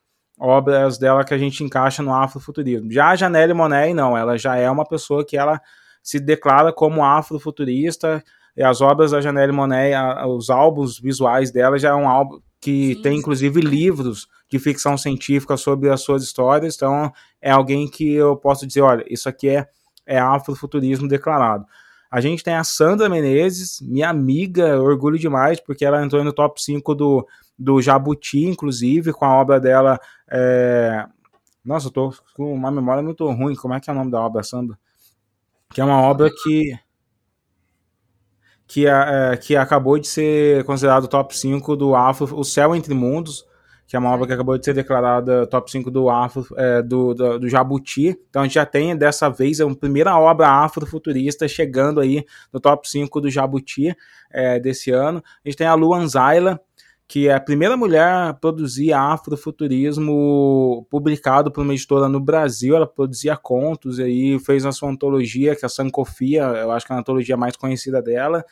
obras 0.41 0.97
dela 0.97 1.23
que 1.23 1.35
a 1.35 1.39
gente 1.39 1.63
encaixa 1.63 2.03
no 2.03 2.15
afrofuturismo. 2.15 2.91
Já 2.91 3.11
a 3.11 3.17
Janelle 3.17 3.53
Monáe, 3.53 3.93
não, 3.93 4.17
ela 4.17 4.39
já 4.39 4.57
é 4.57 4.71
uma 4.71 4.87
pessoa 4.87 5.25
que 5.25 5.37
ela 5.37 5.61
se 6.03 6.19
declara 6.19 6.73
como 6.73 7.05
afrofuturista, 7.05 8.25
e 8.57 8.63
as 8.63 8.81
obras 8.81 9.11
da 9.11 9.21
Janelle 9.21 9.53
Monáe, 9.53 9.93
os 10.27 10.49
álbuns 10.49 10.99
visuais 10.99 11.51
dela 11.51 11.79
já 11.79 11.91
é 11.91 11.95
um 11.95 12.09
álbum 12.09 12.41
que 12.61 12.95
sim, 12.95 13.03
tem 13.03 13.19
inclusive 13.19 13.61
livros 13.61 14.27
de 14.51 14.59
ficção 14.59 14.97
científica 14.97 15.57
sobre 15.57 15.91
as 15.91 16.01
suas 16.01 16.23
histórias, 16.23 16.75
então 16.75 17.13
é 17.41 17.51
alguém 17.51 17.87
que 17.87 18.15
eu 18.15 18.37
posso 18.37 18.67
dizer, 18.67 18.81
olha, 18.81 19.05
isso 19.09 19.29
aqui 19.29 19.49
é, 19.49 19.67
é 20.07 20.19
afrofuturismo 20.19 21.07
declarado. 21.07 21.65
A 22.11 22.21
gente 22.21 22.43
tem 22.43 22.55
a 22.55 22.65
Sandra 22.65 23.09
Menezes, 23.09 23.79
minha 23.81 24.09
amiga, 24.09 24.81
orgulho 24.81 25.19
demais, 25.19 25.61
porque 25.61 25.85
ela 25.85 26.05
entrou 26.05 26.25
no 26.25 26.33
top 26.33 26.61
5 26.61 26.95
do, 26.95 27.27
do 27.61 27.83
Jabuti, 27.83 28.47
inclusive, 28.47 29.13
com 29.13 29.27
a 29.27 29.35
obra 29.39 29.61
dela. 29.61 30.01
É... 30.31 31.05
Nossa, 31.63 31.89
eu 31.89 31.91
tô 31.91 32.15
com 32.35 32.55
uma 32.55 32.71
memória 32.71 33.03
muito 33.03 33.31
ruim. 33.31 33.55
Como 33.55 33.75
é 33.75 33.81
que 33.81 33.91
é 33.91 33.93
o 33.93 33.97
nome 33.97 34.11
da 34.11 34.21
obra, 34.21 34.43
Sandra? 34.43 34.79
Que 35.69 35.81
é 35.81 35.85
uma 35.85 36.01
obra 36.01 36.31
que. 36.31 36.73
Que, 38.67 38.87
é, 38.87 39.37
que 39.37 39.57
acabou 39.57 39.99
de 39.99 40.07
ser 40.07 40.65
considerado 40.65 41.09
top 41.09 41.37
5 41.37 41.75
do 41.75 41.97
Afro, 41.97 42.39
O 42.39 42.45
Céu 42.45 42.73
Entre 42.75 42.95
Mundos, 42.95 43.45
que 43.91 43.97
é 43.97 43.99
uma 43.99 44.11
obra 44.11 44.25
que 44.25 44.33
acabou 44.33 44.57
de 44.57 44.65
ser 44.65 44.73
declarada 44.73 45.49
top 45.49 45.69
5 45.69 45.91
do 45.91 46.09
afro, 46.09 46.47
é, 46.57 46.81
do, 46.81 47.13
do, 47.13 47.41
do, 47.41 47.49
Jabuti. 47.49 48.17
Então 48.31 48.43
a 48.43 48.45
gente 48.45 48.55
já 48.55 48.65
tem 48.65 48.97
dessa 48.97 49.29
vez 49.29 49.61
a 49.61 49.69
primeira 49.75 50.17
obra 50.17 50.47
afrofuturista 50.49 51.49
chegando 51.49 51.99
aí 51.99 52.25
no 52.53 52.61
top 52.61 52.89
5 52.89 53.21
do 53.21 53.29
Jabuti 53.29 53.93
é, 54.31 54.61
desse 54.61 54.93
ano. 54.93 55.21
A 55.45 55.49
gente 55.49 55.59
tem 55.59 55.67
a 55.67 55.75
Luan 55.75 56.07
Zayla, 56.07 56.61
que 57.11 57.27
é 57.27 57.35
a 57.35 57.41
primeira 57.41 57.77
mulher 57.77 58.07
a 58.07 58.33
produzir 58.33 58.93
afrofuturismo 58.93 60.87
publicado 60.89 61.51
por 61.51 61.65
uma 61.65 61.75
editora 61.75 62.09
no 62.09 62.21
Brasil. 62.21 62.77
Ela 62.77 62.87
produzia 62.87 63.37
contos 63.37 63.99
e 63.99 64.05
aí 64.05 64.39
fez 64.39 64.65
a 64.65 64.71
sua 64.71 64.91
antologia, 64.91 65.57
que 65.57 65.65
é 65.65 65.67
a 65.67 65.69
Sankofia, 65.69 66.43
eu 66.43 66.71
acho 66.71 66.87
que 66.87 66.93
é 66.93 66.95
a 66.95 67.01
antologia 67.01 67.37
mais 67.37 67.57
conhecida 67.57 68.01
dela. 68.01 68.45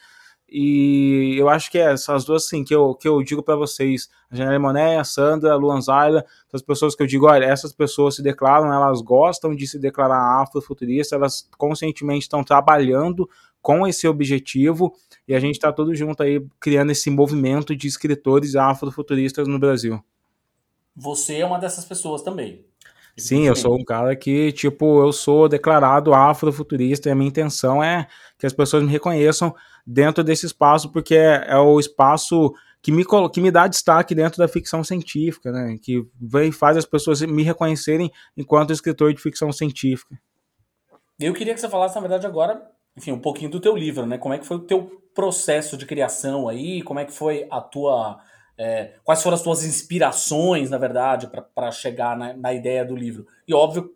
E 0.50 1.36
eu 1.38 1.48
acho 1.48 1.70
que 1.70 1.78
é 1.78 1.92
essas 1.92 2.24
duas, 2.24 2.46
assim, 2.46 2.64
que 2.64 2.74
eu, 2.74 2.96
que 2.96 3.06
eu 3.06 3.22
digo 3.22 3.44
para 3.44 3.54
vocês, 3.54 4.08
a 4.28 4.34
Janelle 4.34 4.58
Monet, 4.58 4.96
a 4.96 5.04
Sandra, 5.04 5.52
a 5.52 5.56
Luan 5.56 5.80
Zayla, 5.80 6.24
as 6.52 6.60
pessoas 6.60 6.96
que 6.96 7.02
eu 7.04 7.06
digo, 7.06 7.26
olha, 7.26 7.44
essas 7.44 7.72
pessoas 7.72 8.16
se 8.16 8.22
declaram, 8.24 8.72
elas 8.72 9.00
gostam 9.02 9.54
de 9.54 9.68
se 9.68 9.78
declarar 9.78 10.42
afrofuturista, 10.42 11.14
elas 11.14 11.48
conscientemente 11.56 12.22
estão 12.22 12.42
trabalhando 12.42 13.28
com 13.62 13.86
esse 13.86 14.08
objetivo, 14.08 14.92
e 15.28 15.34
a 15.34 15.40
gente 15.40 15.56
está 15.56 15.70
todo 15.70 15.94
junto 15.94 16.22
aí 16.22 16.42
criando 16.58 16.90
esse 16.90 17.10
movimento 17.10 17.76
de 17.76 17.86
escritores 17.86 18.56
afrofuturistas 18.56 19.46
no 19.46 19.58
Brasil. 19.58 20.02
Você 20.96 21.36
é 21.36 21.46
uma 21.46 21.58
dessas 21.58 21.84
pessoas 21.84 22.22
também. 22.22 22.64
Sim, 23.16 23.46
eu 23.46 23.56
sou 23.56 23.74
um 23.74 23.84
cara 23.84 24.14
que, 24.14 24.52
tipo, 24.52 25.02
eu 25.02 25.12
sou 25.12 25.48
declarado 25.48 26.14
afrofuturista 26.14 27.08
e 27.08 27.12
a 27.12 27.14
minha 27.14 27.28
intenção 27.28 27.82
é 27.82 28.06
que 28.38 28.46
as 28.46 28.52
pessoas 28.52 28.82
me 28.82 28.90
reconheçam 28.90 29.54
dentro 29.84 30.22
desse 30.22 30.46
espaço, 30.46 30.90
porque 30.92 31.16
é, 31.16 31.44
é 31.48 31.58
o 31.58 31.80
espaço 31.80 32.54
que 32.80 32.92
me, 32.92 33.04
que 33.32 33.40
me 33.40 33.50
dá 33.50 33.66
destaque 33.66 34.14
dentro 34.14 34.38
da 34.38 34.46
ficção 34.46 34.84
científica, 34.84 35.50
né? 35.50 35.76
Que 35.82 36.06
vem, 36.20 36.52
faz 36.52 36.76
as 36.76 36.86
pessoas 36.86 37.20
me 37.22 37.42
reconhecerem 37.42 38.10
enquanto 38.36 38.72
escritor 38.72 39.12
de 39.12 39.20
ficção 39.20 39.50
científica. 39.52 40.16
Eu 41.18 41.34
queria 41.34 41.52
que 41.52 41.60
você 41.60 41.68
falasse, 41.68 41.96
na 41.96 42.00
verdade, 42.00 42.24
agora, 42.24 42.70
enfim, 42.98 43.12
um 43.12 43.20
pouquinho 43.20 43.50
do 43.50 43.60
teu 43.60 43.76
livro, 43.76 44.04
né? 44.04 44.18
Como 44.18 44.34
é 44.34 44.38
que 44.38 44.46
foi 44.46 44.58
o 44.58 44.60
teu 44.60 45.02
processo 45.14 45.76
de 45.76 45.86
criação 45.86 46.48
aí? 46.48 46.82
Como 46.82 47.00
é 47.00 47.04
que 47.04 47.12
foi 47.12 47.46
a 47.50 47.60
tua 47.60 48.20
é, 48.58 48.94
quais 49.04 49.22
foram 49.22 49.36
as 49.36 49.40
suas 49.40 49.64
inspirações, 49.64 50.68
na 50.68 50.78
verdade, 50.78 51.30
para 51.54 51.70
chegar 51.70 52.16
na, 52.16 52.34
na, 52.34 52.52
ideia 52.52 52.84
do 52.84 52.96
livro? 52.96 53.24
E, 53.46 53.54
óbvio, 53.54 53.94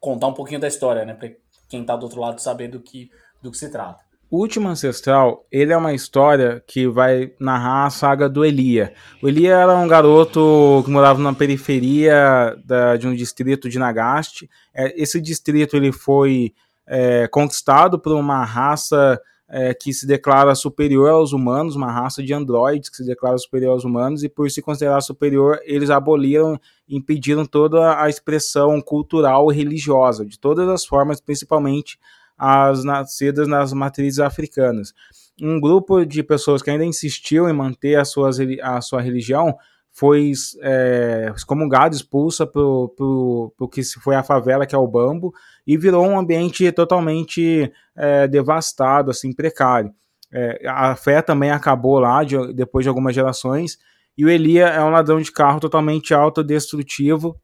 contar 0.00 0.26
um 0.26 0.34
pouquinho 0.34 0.58
da 0.58 0.66
história, 0.66 1.04
né? 1.04 1.14
Para 1.14 1.30
quem 1.68 1.82
está 1.82 1.94
do 1.94 2.02
outro 2.02 2.20
lado 2.20 2.40
saber 2.40 2.68
do 2.68 2.80
que, 2.80 3.08
do 3.40 3.52
que 3.52 3.56
se 3.56 3.70
trata. 3.70 4.02
O 4.28 4.38
Último 4.38 4.68
Ancestral, 4.68 5.46
ele 5.52 5.72
é 5.72 5.76
uma 5.76 5.92
história 5.92 6.60
que 6.66 6.88
vai 6.88 7.32
narrar 7.38 7.86
a 7.86 7.90
saga 7.90 8.28
do 8.28 8.44
Elia. 8.44 8.92
O 9.22 9.28
Elia 9.28 9.54
era 9.54 9.76
um 9.76 9.86
garoto 9.86 10.82
que 10.84 10.90
morava 10.90 11.22
na 11.22 11.32
periferia 11.32 12.56
da, 12.64 12.96
de 12.96 13.06
um 13.06 13.14
distrito 13.14 13.68
de 13.68 13.78
Nagaste. 13.78 14.50
É, 14.74 15.00
esse 15.00 15.20
distrito 15.20 15.76
ele 15.76 15.92
foi 15.92 16.52
é, 16.86 17.26
conquistado 17.28 17.98
por 17.98 18.14
uma 18.14 18.44
raça 18.44 19.20
é, 19.48 19.74
que 19.74 19.92
se 19.92 20.06
declara 20.06 20.54
superior 20.54 21.10
aos 21.10 21.32
humanos, 21.32 21.76
uma 21.76 21.92
raça 21.92 22.22
de 22.22 22.32
androides 22.32 22.88
que 22.88 22.96
se 22.96 23.06
declara 23.06 23.38
superior 23.38 23.72
aos 23.72 23.84
humanos, 23.84 24.24
e 24.24 24.28
por 24.28 24.50
se 24.50 24.62
considerar 24.62 25.00
superior, 25.00 25.60
eles 25.64 25.90
aboliram, 25.90 26.58
impediram 26.88 27.44
toda 27.44 28.02
a 28.02 28.08
expressão 28.08 28.80
cultural 28.80 29.52
e 29.52 29.54
religiosa, 29.54 30.24
de 30.24 30.38
todas 30.38 30.68
as 30.68 30.84
formas, 30.84 31.20
principalmente 31.20 31.98
as 32.36 32.84
nascidas 32.84 33.46
nas 33.46 33.72
matrizes 33.72 34.18
africanas. 34.18 34.92
Um 35.40 35.60
grupo 35.60 36.04
de 36.04 36.22
pessoas 36.22 36.62
que 36.62 36.70
ainda 36.70 36.84
insistiu 36.84 37.48
em 37.48 37.52
manter 37.52 38.04
suas, 38.06 38.38
a 38.62 38.80
sua 38.80 39.00
religião 39.00 39.56
foi 39.94 40.32
é, 40.60 41.32
excomungado, 41.34 41.94
expulsa 41.94 42.44
para 42.44 42.60
o 42.60 43.68
que 43.70 43.80
foi 44.00 44.16
a 44.16 44.24
favela, 44.24 44.66
que 44.66 44.74
é 44.74 44.78
o 44.78 44.88
Bambo, 44.88 45.32
e 45.64 45.78
virou 45.78 46.04
um 46.04 46.18
ambiente 46.18 46.70
totalmente 46.72 47.72
é, 47.96 48.26
devastado, 48.26 49.12
assim, 49.12 49.32
precário. 49.32 49.92
É, 50.32 50.68
a 50.68 50.96
fé 50.96 51.22
também 51.22 51.52
acabou 51.52 52.00
lá, 52.00 52.24
de, 52.24 52.52
depois 52.52 52.84
de 52.84 52.88
algumas 52.88 53.14
gerações, 53.14 53.78
e 54.18 54.24
o 54.24 54.28
Elia 54.28 54.66
é 54.66 54.82
um 54.82 54.90
ladrão 54.90 55.20
de 55.20 55.30
carro 55.30 55.60
totalmente 55.60 56.12
autodestrutivo, 56.12 57.40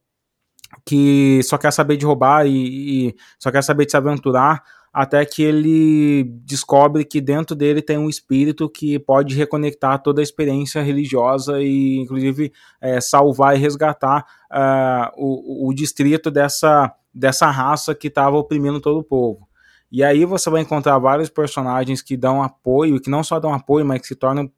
que 0.85 1.41
só 1.45 1.57
quer 1.57 1.73
saber 1.73 1.97
de 1.97 2.05
roubar 2.05 2.47
e, 2.47 3.11
e 3.11 3.17
só 3.39 3.53
quer 3.53 3.63
saber 3.63 3.85
de 3.85 3.93
se 3.93 3.97
aventurar, 3.97 4.63
até 4.93 5.25
que 5.25 5.43
ele 5.43 6.25
descobre 6.45 7.05
que 7.05 7.21
dentro 7.21 7.55
dele 7.55 7.81
tem 7.81 7.97
um 7.97 8.09
espírito 8.09 8.69
que 8.69 8.99
pode 8.99 9.37
reconectar 9.37 10.03
toda 10.03 10.21
a 10.21 10.23
experiência 10.23 10.83
religiosa 10.83 11.63
e, 11.63 11.99
inclusive, 11.99 12.53
é, 12.81 13.01
salvar 13.01 13.57
e 13.57 13.61
resgatar 13.61 14.27
uh, 14.51 15.11
o, 15.17 15.69
o 15.69 15.75
distrito 15.75 16.31
dessa, 16.31 16.93
dessa 17.15 17.49
raça 17.51 17.95
que 17.95 18.09
estava 18.09 18.37
oprimindo 18.37 18.81
todo 18.81 18.99
o 18.99 19.05
povo. 19.05 19.49
E 19.93 20.03
aí 20.03 20.25
você 20.25 20.51
vai 20.51 20.63
encontrar 20.63 20.99
vários 20.99 21.29
personagens 21.29 22.03
que 22.03 22.17
dão 22.17 22.43
apoio, 22.43 23.01
que 23.01 23.11
não 23.11 23.23
só 23.23 23.39
dão 23.39 23.55
apoio, 23.55 23.87
mas 23.87 24.01
que 24.01 24.09
se 24.09 24.17
tornam 24.17 24.51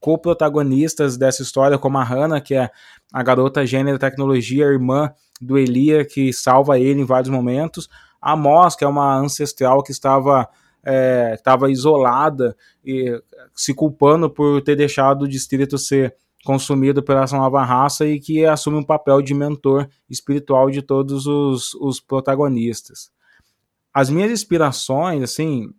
co-protagonistas 0.00 1.16
dessa 1.16 1.42
história, 1.42 1.78
como 1.78 1.96
a 1.96 2.04
Hannah, 2.04 2.40
que 2.40 2.54
é 2.54 2.70
a 3.12 3.22
garota 3.22 3.64
gênero 3.64 3.98
tecnologia, 3.98 4.64
irmã 4.64 5.12
do 5.40 5.56
Elia, 5.56 6.04
que 6.04 6.32
salva 6.32 6.78
ele 6.78 7.00
em 7.00 7.04
vários 7.04 7.30
momentos 7.30 7.88
a 8.22 8.36
Mos, 8.36 8.76
que 8.76 8.84
é 8.84 8.88
uma 8.88 9.16
ancestral 9.16 9.82
que 9.82 9.90
estava 9.90 10.48
é, 10.84 11.34
estava 11.34 11.70
isolada 11.70 12.56
e 12.84 13.20
se 13.54 13.74
culpando 13.74 14.30
por 14.30 14.62
ter 14.62 14.76
deixado 14.76 15.22
o 15.22 15.28
distrito 15.28 15.78
ser 15.78 16.14
consumido 16.44 17.02
pela 17.02 17.22
essa 17.22 17.36
nova 17.36 17.62
raça 17.62 18.04
e 18.06 18.18
que 18.18 18.44
assume 18.44 18.76
um 18.76 18.82
papel 18.82 19.22
de 19.22 19.32
mentor 19.32 19.88
espiritual 20.10 20.70
de 20.70 20.82
todos 20.82 21.26
os, 21.26 21.74
os 21.74 22.00
protagonistas. 22.00 23.12
As 23.94 24.10
minhas 24.10 24.32
inspirações, 24.32 25.22
assim, 25.22 25.72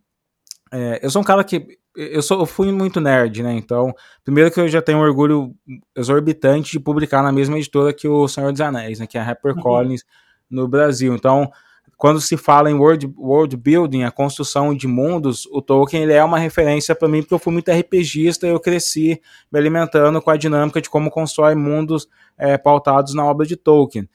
é, 0.72 1.00
eu 1.04 1.10
sou 1.10 1.22
um 1.22 1.26
cara 1.26 1.44
que 1.44 1.78
eu, 1.96 2.22
sou, 2.22 2.40
eu 2.40 2.46
fui 2.46 2.72
muito 2.72 3.00
nerd, 3.00 3.44
né? 3.44 3.54
Então, 3.54 3.94
primeiro 4.24 4.50
que 4.50 4.60
eu 4.60 4.68
já 4.68 4.82
tenho 4.82 4.98
um 4.98 5.02
orgulho 5.02 5.54
exorbitante 5.96 6.72
de 6.72 6.80
publicar 6.80 7.22
na 7.22 7.32
mesma 7.32 7.58
editora 7.58 7.94
que 7.94 8.08
o 8.08 8.28
Senhor 8.28 8.52
dos 8.52 8.62
Anéis, 8.62 9.00
né? 9.00 9.06
Que 9.06 9.18
é 9.18 9.22
a 9.22 9.24
HarperCollins 9.24 10.02
uhum. 10.02 10.62
no 10.62 10.68
Brasil. 10.68 11.14
Então, 11.14 11.52
quando 12.04 12.20
se 12.20 12.36
fala 12.36 12.70
em 12.70 12.74
world, 12.74 13.10
world 13.18 13.56
building, 13.56 14.04
a 14.04 14.12
construção 14.12 14.76
de 14.76 14.90
mundos, 14.90 15.46
o 15.46 15.62
Tolkien 15.62 16.04
ele 16.04 16.12
é 16.12 16.22
uma 16.22 16.38
referência 16.38 16.94
para 16.94 17.08
mim 17.08 17.22
porque 17.22 17.34
eu 17.34 17.40
fui 17.40 17.54
muito 17.54 17.72
RPGista 17.72 18.46
e 18.46 18.50
eu 18.50 18.60
cresci 18.60 19.22
me 19.50 19.58
alimentando 19.58 20.22
com 20.22 20.30
a 20.30 20.36
dinâmica 20.36 20.82
de 20.82 20.90
como 20.90 21.10
constrói 21.10 21.56
mundos 21.56 22.10
é, 22.38 22.58
pautados 22.58 23.14
na 23.14 23.24
obra 23.24 23.48
de 23.48 23.56
Tolkien. 23.56 24.10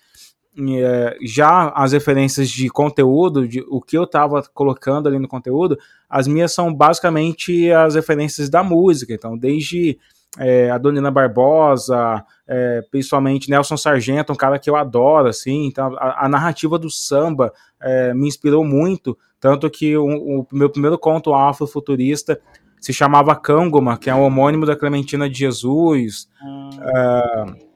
É, 0.70 1.16
já 1.22 1.70
as 1.70 1.92
referências 1.92 2.50
de 2.50 2.68
conteúdo, 2.68 3.48
de 3.48 3.64
o 3.70 3.80
que 3.80 3.96
eu 3.96 4.04
estava 4.04 4.42
colocando 4.52 5.08
ali 5.08 5.18
no 5.18 5.26
conteúdo, 5.26 5.78
as 6.10 6.28
minhas 6.28 6.52
são 6.52 6.74
basicamente 6.74 7.72
as 7.72 7.94
referências 7.94 8.50
da 8.50 8.62
música. 8.62 9.14
Então, 9.14 9.34
desde 9.34 9.98
é, 10.36 10.70
a 10.70 10.78
Donina 10.78 11.10
Barbosa, 11.10 12.24
é, 12.46 12.82
principalmente 12.90 13.50
Nelson 13.50 13.76
Sargento, 13.76 14.32
um 14.32 14.36
cara 14.36 14.58
que 14.58 14.68
eu 14.68 14.76
adoro, 14.76 15.28
assim, 15.28 15.66
então 15.66 15.96
a, 15.96 16.26
a 16.26 16.28
narrativa 16.28 16.78
do 16.78 16.90
samba 16.90 17.52
é, 17.80 18.12
me 18.12 18.28
inspirou 18.28 18.64
muito, 18.64 19.16
tanto 19.40 19.70
que 19.70 19.96
o, 19.96 20.06
o 20.40 20.46
meu 20.52 20.68
primeiro 20.68 20.98
conto 20.98 21.34
afrofuturista 21.34 22.40
se 22.80 22.92
chamava 22.92 23.34
Cangoma, 23.34 23.98
que 23.98 24.10
é 24.10 24.14
o 24.14 24.22
homônimo 24.22 24.66
da 24.66 24.76
Clementina 24.76 25.28
de 25.28 25.38
Jesus, 25.38 26.28
hum. 26.42 27.67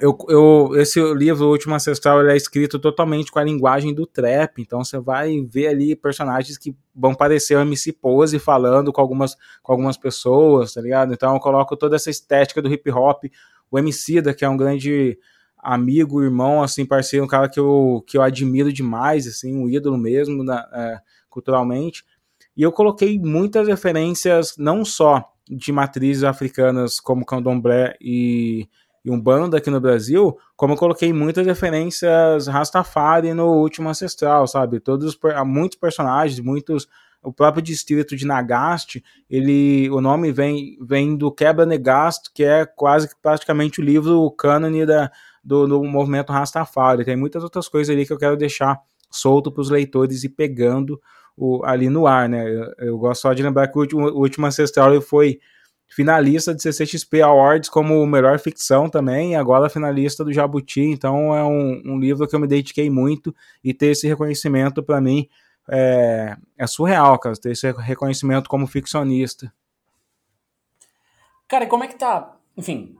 Eu, 0.00 0.16
eu, 0.28 0.72
esse 0.74 1.00
livro, 1.14 1.46
O 1.46 1.50
Último 1.50 1.74
Ancestral, 1.74 2.20
ele 2.20 2.32
é 2.32 2.36
escrito 2.36 2.78
totalmente 2.78 3.30
com 3.30 3.38
a 3.38 3.44
linguagem 3.44 3.94
do 3.94 4.06
trap, 4.06 4.60
então 4.60 4.82
você 4.82 4.98
vai 4.98 5.40
ver 5.48 5.68
ali 5.68 5.94
personagens 5.94 6.58
que 6.58 6.76
vão 6.94 7.14
parecer 7.14 7.56
o 7.56 7.60
MC 7.60 7.92
Pose 7.92 8.38
falando 8.40 8.92
com 8.92 9.00
algumas, 9.00 9.36
com 9.62 9.72
algumas 9.72 9.96
pessoas, 9.96 10.74
tá 10.74 10.80
ligado? 10.80 11.14
Então 11.14 11.32
eu 11.34 11.40
coloco 11.40 11.76
toda 11.76 11.94
essa 11.94 12.10
estética 12.10 12.60
do 12.60 12.72
hip 12.72 12.90
hop, 12.90 13.24
o 13.70 13.78
MC 13.78 14.20
da 14.20 14.34
que 14.34 14.44
é 14.44 14.48
um 14.48 14.56
grande 14.56 15.16
amigo, 15.56 16.22
irmão, 16.22 16.62
assim, 16.62 16.84
parceiro, 16.84 17.24
um 17.24 17.28
cara 17.28 17.48
que 17.48 17.58
eu, 17.58 18.04
que 18.06 18.18
eu 18.18 18.22
admiro 18.22 18.72
demais, 18.72 19.26
assim, 19.26 19.56
um 19.56 19.68
ídolo 19.68 19.96
mesmo, 19.96 20.42
na, 20.42 20.68
é, 20.72 20.98
culturalmente, 21.30 22.04
e 22.56 22.62
eu 22.62 22.72
coloquei 22.72 23.18
muitas 23.18 23.66
referências, 23.66 24.56
não 24.58 24.84
só 24.84 25.32
de 25.48 25.72
matrizes 25.72 26.24
africanas 26.24 27.00
como 27.00 27.24
candomblé 27.24 27.96
e 28.00 28.68
e 29.04 29.10
um 29.10 29.20
bando 29.20 29.56
aqui 29.56 29.70
no 29.70 29.80
Brasil, 29.80 30.36
como 30.56 30.72
eu 30.72 30.78
coloquei 30.78 31.12
muitas 31.12 31.46
referências 31.46 32.46
Rastafari 32.46 33.34
no 33.34 33.52
último 33.60 33.88
Ancestral, 33.88 34.46
sabe? 34.46 34.80
Todos 34.80 35.18
muitos 35.44 35.78
personagens, 35.78 36.40
muitos 36.40 36.88
o 37.22 37.32
próprio 37.32 37.62
distrito 37.62 38.14
de 38.14 38.26
Nagaste, 38.26 39.02
ele 39.30 39.88
o 39.90 40.00
nome 40.00 40.30
vem 40.30 40.76
vem 40.80 41.16
do 41.16 41.32
Quebra 41.32 41.64
Negast, 41.64 42.30
que 42.32 42.44
é 42.44 42.66
quase 42.66 43.08
praticamente 43.22 43.80
o 43.80 43.84
livro 43.84 44.30
cânone 44.32 44.84
da 44.84 45.10
do, 45.42 45.66
do 45.66 45.84
movimento 45.84 46.32
Rastafari. 46.32 47.04
Tem 47.04 47.16
muitas 47.16 47.42
outras 47.42 47.68
coisas 47.68 47.94
ali 47.94 48.06
que 48.06 48.12
eu 48.12 48.18
quero 48.18 48.36
deixar 48.36 48.78
solto 49.10 49.50
para 49.52 49.60
os 49.60 49.70
leitores 49.70 50.24
e 50.24 50.28
pegando 50.28 51.00
o, 51.36 51.64
ali 51.64 51.88
no 51.88 52.06
ar, 52.06 52.28
né? 52.28 52.48
Eu, 52.48 52.72
eu, 52.78 52.98
gosto 52.98 53.22
só 53.22 53.32
de 53.32 53.42
lembrar 53.42 53.68
que 53.68 53.76
o 53.76 53.80
último, 53.80 54.08
o 54.08 54.20
último 54.20 54.46
Ancestral 54.46 55.00
foi 55.00 55.38
finalista 55.94 56.52
de 56.52 56.60
CCXP 56.60 57.22
Awards 57.22 57.68
como 57.68 58.04
melhor 58.04 58.36
ficção 58.40 58.90
também, 58.90 59.32
e 59.32 59.34
agora 59.36 59.70
finalista 59.70 60.24
do 60.24 60.32
Jabuti, 60.32 60.80
então 60.80 61.32
é 61.32 61.44
um, 61.44 61.82
um, 61.86 61.98
livro 62.00 62.26
que 62.26 62.34
eu 62.34 62.40
me 62.40 62.48
dediquei 62.48 62.90
muito 62.90 63.32
e 63.62 63.72
ter 63.72 63.92
esse 63.92 64.08
reconhecimento 64.08 64.82
para 64.82 65.00
mim 65.00 65.28
é, 65.70 66.36
é, 66.58 66.66
surreal, 66.66 67.16
cara, 67.16 67.36
ter 67.36 67.52
esse 67.52 67.70
reconhecimento 67.70 68.48
como 68.48 68.66
ficcionista. 68.66 69.54
Cara, 71.46 71.64
e 71.64 71.68
como 71.68 71.84
é 71.84 71.86
que 71.86 71.96
tá? 71.96 72.38
Enfim, 72.56 72.96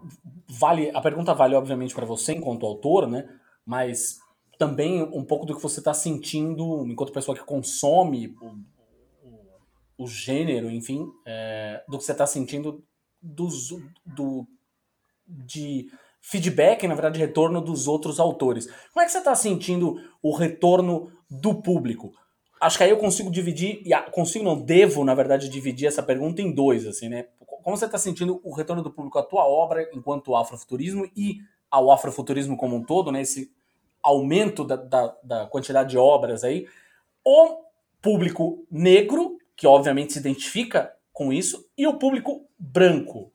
vale 0.48 0.92
a 0.94 1.00
pergunta 1.00 1.34
vale 1.34 1.56
obviamente 1.56 1.94
para 1.94 2.06
você 2.06 2.32
enquanto 2.32 2.64
autor, 2.64 3.08
né? 3.08 3.28
Mas 3.66 4.20
também 4.56 5.02
um 5.02 5.24
pouco 5.24 5.44
do 5.44 5.56
que 5.56 5.62
você 5.62 5.80
está 5.80 5.92
sentindo 5.92 6.86
enquanto 6.86 7.12
pessoa 7.12 7.36
que 7.36 7.42
consome 7.42 8.36
o, 9.96 10.06
gênero, 10.06 10.70
enfim, 10.70 11.06
é, 11.26 11.82
do 11.88 11.98
que 11.98 12.04
você 12.04 12.12
está 12.12 12.26
sentindo 12.26 12.84
dos, 13.20 13.70
do, 14.04 14.46
de 15.26 15.90
feedback, 16.20 16.86
na 16.86 16.94
verdade, 16.94 17.18
retorno 17.18 17.60
dos 17.60 17.86
outros 17.86 18.18
autores. 18.18 18.66
Como 18.92 19.02
é 19.02 19.06
que 19.06 19.12
você 19.12 19.18
está 19.18 19.34
sentindo 19.34 19.96
o 20.22 20.34
retorno 20.34 21.12
do 21.30 21.54
público? 21.54 22.12
Acho 22.60 22.78
que 22.78 22.84
aí 22.84 22.90
eu 22.90 22.96
consigo 22.96 23.30
dividir, 23.30 23.82
e 23.84 23.94
consigo 24.10 24.44
não, 24.44 24.58
devo, 24.58 25.04
na 25.04 25.14
verdade, 25.14 25.48
dividir 25.48 25.86
essa 25.86 26.02
pergunta 26.02 26.40
em 26.40 26.52
dois, 26.52 26.86
assim, 26.86 27.08
né? 27.08 27.26
Como 27.62 27.76
você 27.76 27.84
está 27.84 27.98
sentindo 27.98 28.40
o 28.42 28.54
retorno 28.54 28.82
do 28.82 28.90
público 28.90 29.18
à 29.18 29.22
tua 29.22 29.46
obra 29.46 29.88
enquanto 29.92 30.34
afrofuturismo 30.34 31.10
e 31.16 31.38
ao 31.70 31.90
afrofuturismo 31.90 32.56
como 32.56 32.76
um 32.76 32.82
todo, 32.82 33.12
né? 33.12 33.20
Esse 33.20 33.52
aumento 34.02 34.64
da, 34.64 34.76
da, 34.76 35.16
da 35.22 35.46
quantidade 35.46 35.90
de 35.90 35.98
obras 35.98 36.44
aí. 36.44 36.66
O 37.24 37.64
público 38.02 38.66
negro, 38.70 39.38
que 39.56 39.66
obviamente 39.66 40.12
se 40.12 40.18
identifica 40.18 40.90
com 41.12 41.32
isso, 41.32 41.64
e 41.78 41.86
o 41.86 41.98
público 41.98 42.46
branco. 42.58 43.32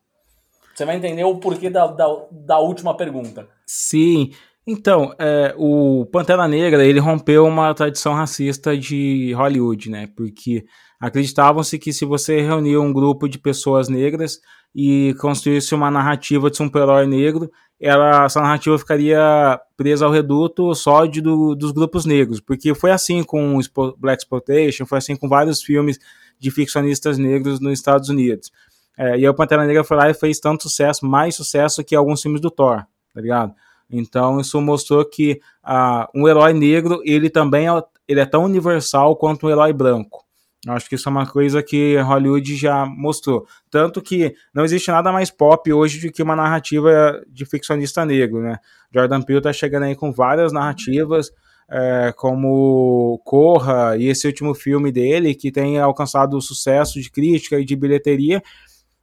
Você 0.75 0.85
vai 0.85 0.97
entender 0.97 1.23
o 1.23 1.37
porquê 1.39 1.69
da, 1.69 1.87
da, 1.87 2.07
da 2.31 2.59
última 2.59 2.95
pergunta. 2.95 3.47
Sim. 3.65 4.31
Então, 4.67 5.13
é, 5.17 5.55
o 5.57 6.05
Pantera 6.11 6.47
Negra, 6.47 6.85
ele 6.85 6.99
rompeu 6.99 7.45
uma 7.45 7.73
tradição 7.73 8.13
racista 8.13 8.77
de 8.77 9.33
Hollywood, 9.33 9.89
né? 9.89 10.07
Porque 10.15 10.65
acreditavam-se 10.99 11.79
que 11.79 11.91
se 11.91 12.05
você 12.05 12.41
reunir 12.41 12.77
um 12.77 12.93
grupo 12.93 13.27
de 13.27 13.39
pessoas 13.39 13.89
negras 13.89 14.39
e 14.75 15.15
construísse 15.19 15.73
uma 15.73 15.89
narrativa 15.89 16.51
de 16.51 16.57
super-herói 16.57 17.07
negro, 17.07 17.49
ela, 17.79 18.25
essa 18.25 18.41
narrativa 18.41 18.77
ficaria 18.77 19.59
presa 19.77 20.05
ao 20.05 20.11
reduto 20.11 20.73
só 20.75 21.05
de, 21.05 21.21
do, 21.21 21.55
dos 21.55 21.71
grupos 21.71 22.05
negros, 22.05 22.41
porque 22.41 22.75
foi 22.75 22.91
assim 22.91 23.23
com 23.23 23.57
o 23.57 23.95
Black 23.97 24.21
Exploitation, 24.21 24.85
foi 24.85 24.97
assim 24.97 25.15
com 25.15 25.29
vários 25.29 25.63
filmes 25.63 25.97
de 26.37 26.51
ficcionistas 26.51 27.17
negros 27.17 27.59
nos 27.59 27.73
Estados 27.73 28.09
Unidos. 28.09 28.51
É, 28.97 29.17
e 29.17 29.25
a 29.25 29.33
Pantera 29.33 29.65
Negra 29.65 29.83
foi 29.83 29.95
lá 29.95 30.09
e 30.09 30.13
fez 30.13 30.39
tanto 30.39 30.63
sucesso, 30.63 31.05
mais 31.05 31.35
sucesso 31.35 31.83
que 31.83 31.95
alguns 31.95 32.21
filmes 32.21 32.41
do 32.41 32.51
Thor, 32.51 32.85
tá 33.13 33.21
ligado? 33.21 33.53
Então 33.89 34.39
isso 34.41 34.59
mostrou 34.59 35.03
que 35.05 35.39
uh, 35.63 36.05
um 36.13 36.27
herói 36.27 36.53
negro, 36.53 37.01
ele 37.05 37.29
também 37.29 37.69
é, 37.69 37.83
ele 38.07 38.19
é 38.19 38.25
tão 38.25 38.43
universal 38.43 39.15
quanto 39.15 39.47
um 39.47 39.49
herói 39.49 39.71
branco. 39.71 40.25
Acho 40.67 40.89
que 40.89 40.95
isso 40.95 41.07
é 41.07 41.11
uma 41.11 41.25
coisa 41.25 41.63
que 41.63 41.95
Hollywood 41.97 42.55
já 42.57 42.85
mostrou. 42.85 43.47
Tanto 43.69 44.01
que 44.01 44.35
não 44.53 44.65
existe 44.65 44.91
nada 44.91 45.11
mais 45.11 45.31
pop 45.31 45.71
hoje 45.71 46.05
do 46.05 46.11
que 46.11 46.21
uma 46.21 46.35
narrativa 46.35 47.21
de 47.29 47.45
ficcionista 47.45 48.05
negro, 48.05 48.41
né? 48.41 48.57
Jordan 48.93 49.21
Peele 49.21 49.41
tá 49.41 49.53
chegando 49.53 49.83
aí 49.83 49.95
com 49.95 50.11
várias 50.11 50.51
narrativas, 50.51 51.31
é, 51.69 52.13
como 52.17 53.21
Corra 53.23 53.95
e 53.95 54.07
esse 54.07 54.27
último 54.27 54.53
filme 54.53 54.91
dele, 54.91 55.33
que 55.33 55.49
tem 55.51 55.79
alcançado 55.79 56.41
sucesso 56.41 56.99
de 56.99 57.09
crítica 57.09 57.57
e 57.57 57.63
de 57.63 57.75
bilheteria, 57.75 58.41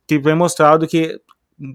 que 0.06 0.18
vem 0.18 0.34
mostrado 0.34 0.86
que 0.86 1.18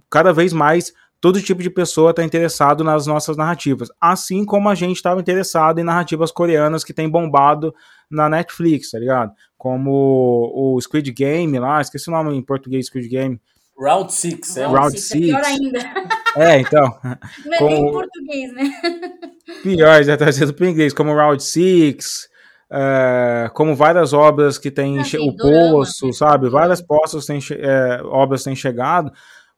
cada 0.10 0.32
vez 0.32 0.54
mais 0.54 0.94
todo 1.22 1.42
tipo 1.42 1.62
de 1.62 1.70
pessoa 1.70 2.10
está 2.10 2.24
interessado 2.24 2.84
nas 2.84 3.06
nossas 3.06 3.38
narrativas. 3.38 3.90
Assim 4.02 4.44
como 4.44 4.68
a 4.68 4.76
gente 4.76 4.96
estava 4.96 5.22
interessado 5.22 5.80
em 5.80 5.84
narrativas 5.84 6.32
coreanas 6.32 6.84
que 6.84 6.94
tem 6.94 7.08
bombado 7.08 7.74
na 8.10 8.28
Netflix, 8.28 8.90
tá 8.90 9.00
ligado? 9.00 9.32
Como 9.56 10.52
o 10.54 10.82
Squid 10.82 11.12
Game 11.12 11.58
lá, 11.60 11.80
esqueci 11.80 12.10
o 12.10 12.12
nome 12.12 12.36
em 12.36 12.42
português, 12.42 12.88
Squid 12.88 13.08
Game. 13.08 13.40
Round 13.80 14.12
6, 14.12 14.58
é? 14.58 14.66
Round 14.66 15.00
6. 15.00 15.24
É 15.24 15.28
pior 15.28 15.44
ainda. 15.46 15.80
É, 16.34 16.62
então. 16.62 16.98
Não 17.46 17.68
é 17.68 17.70
nem 17.72 17.88
em 17.90 17.92
português, 17.92 18.54
né? 18.54 18.72
Pior, 19.64 20.02
já 20.02 20.16
trazido 20.16 20.54
para 20.54 20.66
o 20.66 20.70
inglês, 20.70 20.94
como 20.94 21.14
Round 21.14 21.44
6, 21.44 22.30
é, 22.72 23.52
como 23.54 23.76
várias 23.76 24.14
obras 24.14 24.58
que 24.58 24.72
têm 24.72 24.98
ah, 24.98 25.04
o 25.20 25.36
Poço, 25.36 26.14
sabe? 26.14 26.48
Várias 26.50 26.82
postas 26.82 27.26
têm, 27.26 27.40
é, 27.52 28.02
obras 28.06 28.46
têm 28.46 28.56
chegado 28.56 29.12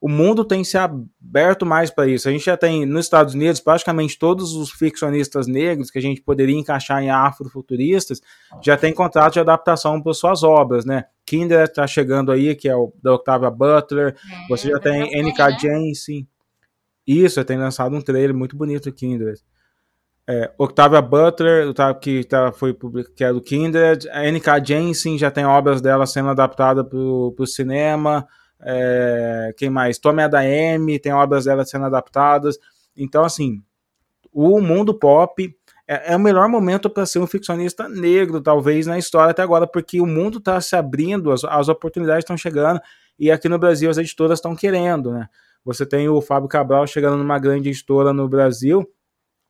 o 0.03 0.09
mundo 0.09 0.43
tem 0.43 0.65
se 0.65 0.77
aberto 0.77 1.65
mais 1.65 1.89
para 1.89 2.05
isso. 2.05 2.27
A 2.27 2.31
gente 2.33 2.43
já 2.43 2.57
tem 2.57 2.85
nos 2.85 3.05
Estados 3.05 3.35
Unidos 3.35 3.61
praticamente 3.61 4.19
todos 4.19 4.53
os 4.53 4.69
ficcionistas 4.69 5.47
negros 5.47 5.89
que 5.89 5.97
a 5.97 6.01
gente 6.01 6.21
poderia 6.21 6.59
encaixar 6.59 7.01
em 7.01 7.09
afrofuturistas 7.09 8.21
já 8.61 8.75
tem 8.75 8.93
contrato 8.93 9.35
de 9.35 9.39
adaptação 9.39 10.01
para 10.01 10.13
suas 10.13 10.43
obras, 10.43 10.83
né? 10.83 11.05
Kinder 11.25 11.63
está 11.63 11.87
chegando 11.87 12.33
aí, 12.33 12.53
que 12.53 12.67
é 12.67 12.75
o 12.75 12.91
da 13.01 13.13
Octavia 13.13 13.49
Butler. 13.49 14.13
É, 14.29 14.47
Você 14.49 14.71
já 14.71 14.77
tem 14.77 15.17
N.K. 15.19 15.47
Né? 15.47 15.57
Jensen. 15.57 16.27
Isso, 17.07 17.41
tem 17.45 17.57
lançado 17.57 17.95
um 17.95 18.01
trailer 18.01 18.35
muito 18.35 18.57
bonito 18.57 18.89
do 18.89 18.93
Kindred. 18.93 19.39
É, 20.27 20.51
Octavia 20.57 21.01
Butler, 21.01 21.73
que 22.01 22.25
tá, 22.25 22.51
foi 22.51 22.77
que 23.15 23.23
é 23.23 23.31
do 23.31 23.39
Kindred. 23.39 24.09
A 24.09 24.27
N.K. 24.27 24.65
Jensen 24.65 25.17
já 25.17 25.31
tem 25.31 25.45
obras 25.45 25.79
dela 25.81 26.05
sendo 26.05 26.27
adaptadas 26.27 26.85
para 26.85 26.99
o 26.99 27.47
cinema. 27.47 28.27
É, 28.65 29.53
quem 29.57 29.69
mais? 29.69 29.97
Tommy 29.97 30.21
ADM, 30.21 30.99
tem 31.01 31.13
obras 31.13 31.45
dela 31.45 31.65
sendo 31.65 31.85
adaptadas. 31.85 32.57
Então, 32.95 33.23
assim, 33.23 33.61
o 34.31 34.59
mundo 34.61 34.93
pop 34.93 35.55
é, 35.87 36.13
é 36.13 36.15
o 36.15 36.19
melhor 36.19 36.47
momento 36.47 36.89
para 36.89 37.05
ser 37.05 37.19
um 37.19 37.27
ficcionista 37.27 37.87
negro, 37.89 38.41
talvez, 38.41 38.87
na 38.87 38.97
história 38.97 39.31
até 39.31 39.41
agora, 39.41 39.67
porque 39.67 39.99
o 39.99 40.05
mundo 40.05 40.37
está 40.37 40.59
se 40.61 40.75
abrindo, 40.75 41.31
as, 41.31 41.43
as 41.43 41.67
oportunidades 41.67 42.23
estão 42.23 42.37
chegando, 42.37 42.79
e 43.19 43.29
aqui 43.29 43.49
no 43.49 43.59
Brasil 43.59 43.89
as 43.89 43.97
editoras 43.97 44.39
estão 44.39 44.55
querendo, 44.55 45.11
né? 45.11 45.27
Você 45.65 45.85
tem 45.85 46.09
o 46.09 46.21
Fábio 46.21 46.49
Cabral 46.49 46.85
chegando 46.87 47.17
numa 47.17 47.39
grande 47.39 47.69
editora 47.69 48.11
no 48.11 48.27
Brasil, 48.27 48.85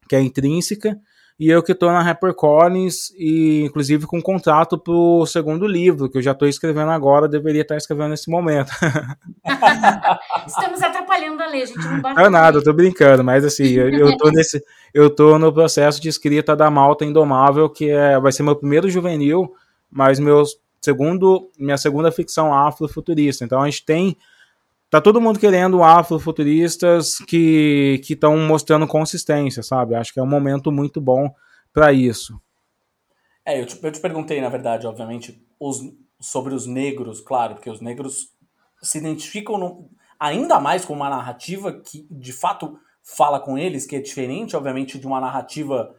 que 0.07 0.15
é 0.15 0.21
intrínseca, 0.21 0.99
e 1.43 1.49
eu 1.49 1.61
que 1.61 1.73
estou 1.73 1.91
na 1.91 1.99
HarperCollins 1.99 3.11
e 3.17 3.63
inclusive 3.65 4.07
com 4.07 4.21
contrato 4.21 4.77
para 4.77 4.93
o 4.93 5.25
segundo 5.25 5.67
livro, 5.67 6.09
que 6.09 6.17
eu 6.17 6.21
já 6.21 6.31
estou 6.31 6.47
escrevendo 6.47 6.89
agora, 6.89 7.27
deveria 7.27 7.63
estar 7.63 7.75
escrevendo 7.75 8.11
nesse 8.11 8.31
momento. 8.31 8.71
Estamos 10.47 10.81
atrapalhando 10.81 11.43
a 11.43 11.47
lei, 11.47 11.65
gente. 11.65 11.85
Não 11.85 12.25
é 12.25 12.29
nada, 12.29 12.59
eu 12.59 12.63
tô 12.63 12.71
brincando, 12.71 13.25
mas 13.25 13.43
assim, 13.43 13.65
eu, 13.73 13.89
eu 13.89 14.17
tô 14.17 14.29
nesse, 14.31 14.63
eu 14.93 15.09
tô 15.09 15.37
no 15.37 15.51
processo 15.51 16.01
de 16.01 16.07
escrita 16.07 16.55
da 16.55 16.71
Malta 16.71 17.03
Indomável, 17.03 17.69
que 17.69 17.89
é, 17.89 18.17
vai 18.17 18.31
ser 18.31 18.41
meu 18.41 18.55
primeiro 18.55 18.89
juvenil, 18.89 19.53
mas 19.91 20.19
meu 20.19 20.43
segundo, 20.79 21.49
minha 21.59 21.77
segunda 21.77 22.09
ficção 22.09 22.53
afrofuturista. 22.53 23.43
Então 23.43 23.61
a 23.61 23.65
gente 23.65 23.83
tem 23.83 24.15
tá 24.93 25.01
todo 25.01 25.19
mundo 25.19 25.39
querendo 25.39 25.83
afrofuturistas 25.83 27.17
que 27.17 27.99
estão 28.07 28.37
mostrando 28.37 28.85
consistência, 28.85 29.63
sabe? 29.63 29.95
Acho 29.95 30.13
que 30.13 30.19
é 30.19 30.23
um 30.23 30.27
momento 30.27 30.71
muito 30.71 31.01
bom 31.01 31.33
para 31.73 31.91
isso. 31.91 32.39
É, 33.43 33.59
eu 33.59 33.65
te, 33.65 33.83
eu 33.83 33.91
te 33.91 33.99
perguntei, 33.99 34.39
na 34.39 34.49
verdade, 34.49 34.85
obviamente, 34.85 35.43
os, 35.59 35.79
sobre 36.19 36.53
os 36.53 36.67
negros, 36.67 37.19
claro, 37.21 37.55
porque 37.55 37.71
os 37.71 37.81
negros 37.81 38.33
se 38.83 38.99
identificam 38.99 39.57
no, 39.57 39.89
ainda 40.19 40.59
mais 40.59 40.85
com 40.85 40.93
uma 40.93 41.09
narrativa 41.09 41.73
que, 41.73 42.05
de 42.11 42.31
fato, 42.31 42.77
fala 43.01 43.39
com 43.39 43.57
eles, 43.57 43.87
que 43.87 43.95
é 43.95 43.99
diferente, 43.99 44.55
obviamente, 44.55 44.99
de 44.99 45.07
uma 45.07 45.19
narrativa 45.19 45.95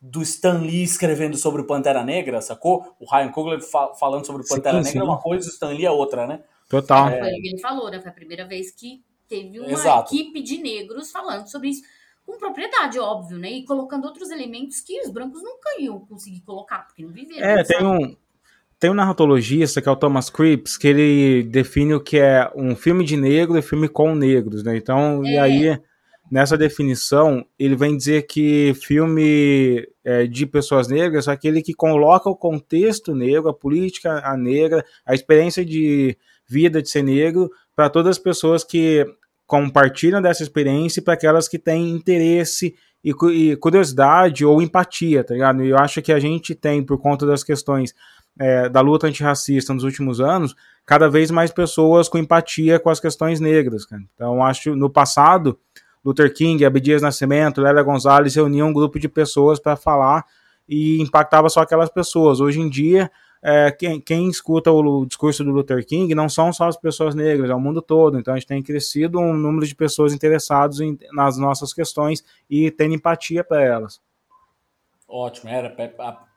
do 0.00 0.22
Stan 0.22 0.60
Lee 0.60 0.84
escrevendo 0.84 1.36
sobre 1.36 1.62
o 1.62 1.66
Pantera 1.66 2.04
Negra, 2.04 2.40
sacou? 2.40 2.94
O 3.00 3.10
Ryan 3.10 3.32
Coogler 3.32 3.60
fa 3.60 3.94
falando 3.94 4.24
sobre 4.24 4.42
o 4.42 4.48
Pantera 4.48 4.78
sim, 4.78 4.84
Negra 4.84 4.92
sim. 4.92 4.98
é 5.00 5.02
uma 5.02 5.20
coisa, 5.20 5.48
o 5.48 5.50
Stan 5.50 5.70
Lee 5.70 5.86
é 5.86 5.90
outra, 5.90 6.24
né? 6.24 6.44
Total. 6.68 7.08
É, 7.08 7.18
foi 7.20 7.32
o 7.32 7.42
que 7.42 7.48
ele 7.48 7.58
falou, 7.58 7.90
né? 7.90 8.00
Foi 8.00 8.10
a 8.10 8.14
primeira 8.14 8.46
vez 8.46 8.70
que 8.70 9.02
teve 9.28 9.60
uma 9.60 9.70
Exato. 9.70 10.14
equipe 10.14 10.42
de 10.42 10.58
negros 10.58 11.10
falando 11.10 11.46
sobre 11.48 11.70
isso 11.70 11.82
com 12.28 12.36
propriedade, 12.36 12.98
óbvio, 12.98 13.38
né? 13.38 13.50
E 13.50 13.64
colocando 13.64 14.04
outros 14.04 14.30
elementos 14.30 14.82
que 14.82 15.00
os 15.00 15.10
brancos 15.10 15.42
nunca 15.42 15.80
iam 15.80 15.98
conseguir 16.00 16.40
colocar, 16.40 16.80
porque 16.80 17.02
não 17.02 17.10
viveram. 17.10 17.42
É, 17.42 17.64
tem 17.64 17.82
um, 17.82 18.14
tem 18.78 18.90
um 18.90 18.94
narratologista 18.94 19.80
que 19.80 19.88
é 19.88 19.92
o 19.92 19.96
Thomas 19.96 20.28
Cripps, 20.28 20.76
que 20.76 20.86
ele 20.86 21.42
define 21.44 21.94
o 21.94 22.00
que 22.00 22.18
é 22.18 22.50
um 22.54 22.76
filme 22.76 23.02
de 23.02 23.16
negro 23.16 23.56
e 23.56 23.62
filme 23.62 23.88
com 23.88 24.14
negros, 24.14 24.62
né? 24.62 24.76
Então, 24.76 25.24
é. 25.24 25.30
e 25.30 25.38
aí, 25.38 25.80
nessa 26.30 26.58
definição, 26.58 27.46
ele 27.58 27.74
vem 27.74 27.96
dizer 27.96 28.26
que 28.26 28.74
filme 28.74 29.88
é, 30.04 30.26
de 30.26 30.44
pessoas 30.44 30.86
negras 30.86 31.28
é 31.28 31.32
aquele 31.32 31.62
que 31.62 31.72
coloca 31.72 32.28
o 32.28 32.36
contexto 32.36 33.14
negro, 33.14 33.48
a 33.48 33.54
política 33.54 34.20
a 34.22 34.36
negra, 34.36 34.84
a 35.06 35.14
experiência 35.14 35.64
de 35.64 36.14
vida 36.48 36.80
de 36.82 36.88
ser 36.88 37.02
negro 37.02 37.50
para 37.76 37.90
todas 37.90 38.16
as 38.16 38.18
pessoas 38.18 38.64
que 38.64 39.06
compartilham 39.46 40.20
dessa 40.20 40.42
experiência 40.42 41.00
e 41.00 41.02
para 41.02 41.14
aquelas 41.14 41.48
que 41.48 41.58
têm 41.58 41.90
interesse 41.90 42.74
e, 43.04 43.14
e, 43.32 43.56
curiosidade 43.56 44.44
ou 44.44 44.60
empatia, 44.60 45.24
tá 45.24 45.34
ligado? 45.34 45.64
E 45.64 45.70
eu 45.70 45.78
acho 45.78 46.02
que 46.02 46.12
a 46.12 46.18
gente 46.18 46.54
tem, 46.54 46.82
por 46.82 46.98
conta 46.98 47.24
das 47.24 47.44
questões 47.44 47.94
é, 48.38 48.68
da 48.68 48.80
luta 48.80 49.06
antirracista 49.06 49.72
nos 49.72 49.84
últimos 49.84 50.20
anos, 50.20 50.54
cada 50.84 51.08
vez 51.08 51.30
mais 51.30 51.50
pessoas 51.50 52.08
com 52.08 52.18
empatia 52.18 52.78
com 52.78 52.90
as 52.90 53.00
questões 53.00 53.40
negras. 53.40 53.84
Cara. 53.84 54.02
Então, 54.14 54.42
acho 54.42 54.74
no 54.74 54.90
passado, 54.90 55.58
Luther 56.04 56.32
King, 56.32 56.64
Abdias 56.64 57.02
Nascimento, 57.02 57.60
Lélia 57.60 57.82
Gonzalez 57.82 58.34
reuniam 58.34 58.68
um 58.68 58.72
grupo 58.72 58.98
de 58.98 59.08
pessoas 59.08 59.58
para 59.58 59.76
falar 59.76 60.24
e 60.68 61.00
impactava 61.00 61.48
só 61.48 61.60
aquelas 61.60 61.90
pessoas. 61.90 62.40
Hoje 62.40 62.60
em 62.60 62.68
dia, 62.68 63.10
é, 63.42 63.70
quem, 63.70 64.00
quem, 64.00 64.28
escuta 64.28 64.70
o, 64.70 65.00
o, 65.00 65.06
discurso 65.06 65.44
do 65.44 65.50
Luther 65.50 65.84
King 65.86 66.14
não 66.14 66.28
são 66.28 66.52
só 66.52 66.68
as 66.68 66.76
pessoas 66.76 67.14
negras, 67.14 67.50
é 67.50 67.54
o 67.54 67.60
mundo 67.60 67.80
todo. 67.80 68.18
Então 68.18 68.34
a 68.34 68.36
gente 68.38 68.48
tem 68.48 68.62
crescido 68.62 69.18
um 69.18 69.34
número 69.34 69.66
de 69.66 69.74
pessoas 69.74 70.12
interessadas 70.12 70.80
em, 70.80 70.98
nas 71.12 71.38
nossas 71.38 71.72
questões 71.72 72.24
e 72.50 72.70
tendo 72.70 72.94
empatia 72.94 73.44
para 73.44 73.62
elas. 73.62 74.00
Ótimo, 75.08 75.48
era 75.48 75.74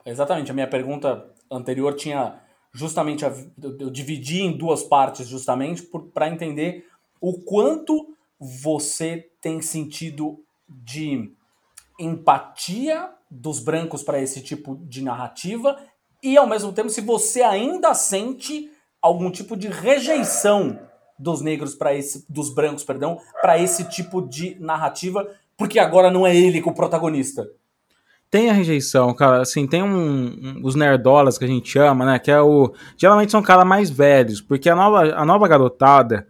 exatamente 0.06 0.52
a 0.52 0.54
minha 0.54 0.68
pergunta 0.68 1.30
anterior 1.50 1.96
tinha 1.96 2.40
justamente 2.74 3.26
a, 3.26 3.34
eu 3.80 3.90
dividi 3.90 4.42
em 4.42 4.56
duas 4.56 4.84
partes 4.84 5.28
justamente 5.28 5.84
para 6.14 6.30
entender 6.30 6.88
o 7.20 7.42
quanto 7.42 8.16
você 8.40 9.30
tem 9.42 9.62
sentido 9.62 10.44
de 10.70 11.36
empatia 12.00 13.12
dos 13.30 13.60
brancos 13.60 14.04
para 14.04 14.22
esse 14.22 14.42
tipo 14.42 14.78
de 14.88 15.04
narrativa 15.04 15.78
e 16.22 16.38
ao 16.38 16.48
mesmo 16.48 16.72
tempo 16.72 16.90
se 16.90 17.02
você 17.02 17.42
ainda 17.42 17.94
sente 17.94 18.70
algum 19.02 19.32
tipo 19.32 19.56
de 19.56 19.68
rejeição 19.68 20.80
dos 21.18 21.42
negros 21.42 21.76
para 21.76 21.94
esse 21.94 22.26
dos 22.30 22.54
brancos, 22.54 22.84
perdão, 22.84 23.20
para 23.42 23.60
esse 23.60 23.84
tipo 23.86 24.22
de 24.22 24.56
narrativa, 24.60 25.28
porque 25.58 25.80
agora 25.80 26.10
não 26.10 26.26
é 26.26 26.36
ele 26.36 26.62
que 26.62 26.70
é 26.70 26.72
o 26.72 26.76
protagonista 26.76 27.48
tem 28.32 28.50
a 28.50 28.54
rejeição, 28.54 29.14
cara. 29.14 29.42
Assim, 29.42 29.68
tem 29.68 29.84
um, 29.84 29.90
um, 29.90 30.62
os 30.64 30.74
nerdolas 30.74 31.38
que 31.38 31.44
a 31.44 31.48
gente 31.48 31.70
chama, 31.70 32.06
né? 32.06 32.18
Que 32.18 32.32
é 32.32 32.42
o. 32.42 32.74
Geralmente 32.98 33.30
são 33.30 33.42
caras 33.42 33.68
mais 33.68 33.90
velhos, 33.90 34.40
porque 34.40 34.70
a 34.70 34.76
nova, 34.76 35.14
a 35.14 35.26
nova 35.26 35.50
garotada 35.50 36.26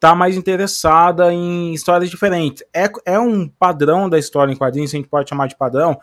tá 0.00 0.14
mais 0.14 0.36
interessada 0.36 1.32
em 1.32 1.74
histórias 1.74 2.10
diferentes. 2.10 2.64
É, 2.74 2.90
é 3.04 3.20
um 3.20 3.46
padrão 3.46 4.08
da 4.08 4.18
história 4.18 4.50
em 4.50 4.56
quadrinhos, 4.56 4.90
se 4.90 4.96
a 4.96 4.98
gente 4.98 5.10
pode 5.10 5.28
chamar 5.28 5.46
de 5.46 5.56
padrão, 5.56 5.96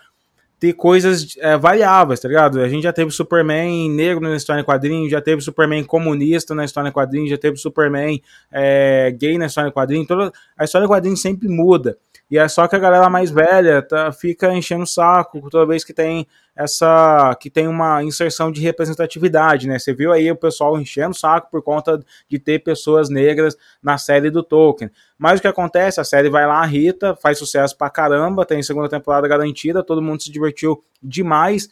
ter 0.59 0.73
coisas 0.73 1.37
é, 1.39 1.57
variáveis, 1.57 2.19
tá 2.19 2.27
ligado? 2.27 2.59
A 2.59 2.67
gente 2.67 2.83
já 2.83 2.91
teve 2.91 3.11
Superman 3.11 3.89
negro 3.89 4.27
na 4.27 4.35
história 4.35 4.61
em 4.61 4.65
quadrinhos, 4.65 5.09
já 5.09 5.21
teve 5.21 5.41
Superman 5.41 5.83
comunista 5.85 6.53
na 6.53 6.65
história 6.65 6.89
em 6.89 6.91
quadrinhos, 6.91 7.29
já 7.29 7.37
teve 7.37 7.55
Superman 7.57 8.21
é, 8.51 9.09
gay 9.17 9.37
na 9.37 9.45
história 9.45 9.69
em 9.69 9.71
quadrinhos. 9.71 10.07
Toda, 10.07 10.31
a 10.57 10.65
história 10.65 10.85
em 10.85 10.89
quadrinhos 10.89 11.21
sempre 11.21 11.47
muda. 11.47 11.97
E 12.29 12.37
é 12.37 12.47
só 12.47 12.67
que 12.67 12.75
a 12.75 12.79
galera 12.79 13.09
mais 13.09 13.31
velha 13.31 13.81
tá, 13.81 14.11
fica 14.11 14.53
enchendo 14.53 14.83
o 14.83 14.87
saco 14.87 15.49
toda 15.49 15.65
vez 15.65 15.83
que 15.83 15.93
tem 15.93 16.27
essa 16.55 17.35
que 17.39 17.49
tem 17.49 17.67
uma 17.67 18.03
inserção 18.03 18.51
de 18.51 18.61
representatividade, 18.61 19.67
né? 19.67 19.79
Você 19.79 19.93
viu 19.93 20.11
aí 20.11 20.29
o 20.29 20.35
pessoal 20.35 20.79
enchendo 20.79 21.11
o 21.11 21.17
saco 21.17 21.49
por 21.49 21.63
conta 21.63 21.99
de 22.27 22.37
ter 22.37 22.59
pessoas 22.59 23.09
negras 23.09 23.55
na 23.81 23.97
série 23.97 24.29
do 24.29 24.43
Tolkien. 24.43 24.91
Mas 25.17 25.39
o 25.39 25.41
que 25.41 25.47
acontece? 25.47 25.99
A 25.99 26.03
série 26.03 26.29
vai 26.29 26.45
lá, 26.45 26.63
Rita, 26.65 27.15
faz 27.15 27.39
sucesso 27.39 27.77
pra 27.77 27.89
caramba, 27.89 28.45
tem 28.45 28.61
segunda 28.61 28.89
temporada 28.89 29.27
garantida, 29.27 29.81
todo 29.83 30.01
mundo 30.01 30.21
se 30.21 30.31
divertiu 30.31 30.83
demais. 31.01 31.69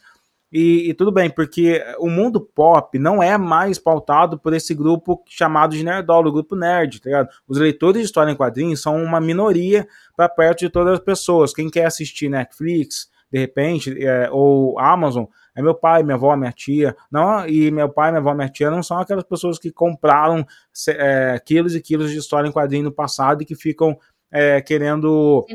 E, 0.50 0.88
e, 0.88 0.94
tudo 0.94 1.12
bem, 1.12 1.28
porque 1.28 1.84
o 1.98 2.08
mundo 2.08 2.40
pop 2.40 2.98
não 2.98 3.22
é 3.22 3.36
mais 3.36 3.78
pautado 3.78 4.38
por 4.38 4.54
esse 4.54 4.74
grupo 4.74 5.22
chamado 5.26 5.76
de 5.76 5.84
nerdola, 5.84 6.28
o 6.28 6.32
grupo 6.32 6.56
nerd, 6.56 7.00
tá 7.00 7.10
ligado? 7.10 7.28
Os 7.46 7.58
leitores 7.58 8.00
de 8.00 8.06
história 8.06 8.32
em 8.32 8.36
quadrinhos 8.36 8.80
são 8.80 8.96
uma 8.96 9.20
minoria 9.20 9.86
para 10.16 10.28
perto 10.28 10.60
de 10.60 10.70
todas 10.70 10.94
as 10.94 11.00
pessoas. 11.00 11.52
Quem 11.52 11.68
quer 11.68 11.84
assistir 11.84 12.30
Netflix, 12.30 13.10
de 13.30 13.38
repente, 13.38 14.02
é, 14.02 14.30
ou 14.30 14.78
Amazon, 14.78 15.26
é 15.54 15.60
meu 15.60 15.74
pai, 15.74 16.02
minha 16.02 16.14
avó, 16.14 16.34
minha 16.34 16.52
tia. 16.52 16.96
Não, 17.10 17.46
e 17.46 17.70
meu 17.70 17.88
pai, 17.88 18.10
minha 18.10 18.20
avó, 18.20 18.32
minha 18.32 18.48
tia 18.48 18.70
não 18.70 18.82
são 18.82 18.98
aquelas 18.98 19.24
pessoas 19.24 19.58
que 19.58 19.70
compraram 19.70 20.46
é, 20.88 21.38
quilos 21.44 21.74
e 21.74 21.80
quilos 21.82 22.10
de 22.10 22.16
história 22.16 22.48
em 22.48 22.52
quadrinho 22.52 22.84
no 22.84 22.92
passado 22.92 23.42
e 23.42 23.44
que 23.44 23.54
ficam 23.54 23.98
é, 24.30 24.60
querendo 24.60 25.46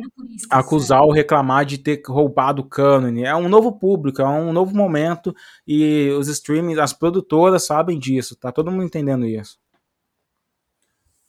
acusar 0.50 1.02
ou 1.02 1.12
reclamar 1.12 1.66
de 1.66 1.78
ter 1.78 2.02
roubado 2.08 2.62
o 2.62 2.66
cânone. 2.66 3.24
É 3.24 3.36
um 3.36 3.48
novo 3.48 3.72
público, 3.72 4.22
é 4.22 4.28
um 4.28 4.52
novo 4.52 4.76
momento 4.76 5.36
e 5.68 6.10
os 6.18 6.28
streamings, 6.28 6.80
as 6.80 6.94
produtoras 6.94 7.66
sabem 7.66 8.00
disso, 8.00 8.36
tá 8.36 8.52
todo 8.52 8.72
mundo 8.72 8.84
entendendo 8.84 9.26
isso. 9.26 9.60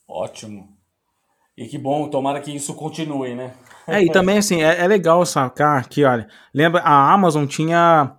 Ótimo. 0.09 0.69
E 1.57 1.67
que 1.67 1.79
bom, 1.79 2.09
tomara 2.09 2.41
que 2.41 2.51
isso 2.51 2.75
continue, 2.75 3.35
né? 3.35 3.55
É, 3.87 4.03
e 4.03 4.11
também 4.11 4.39
assim, 4.39 4.63
é, 4.63 4.81
é 4.81 4.89
legal 4.89 5.25
sacar 5.25 5.89
que, 5.89 6.05
olha, 6.05 6.29
lembra, 6.53 6.81
a 6.81 7.13
Amazon 7.13 7.47
tinha 7.47 8.17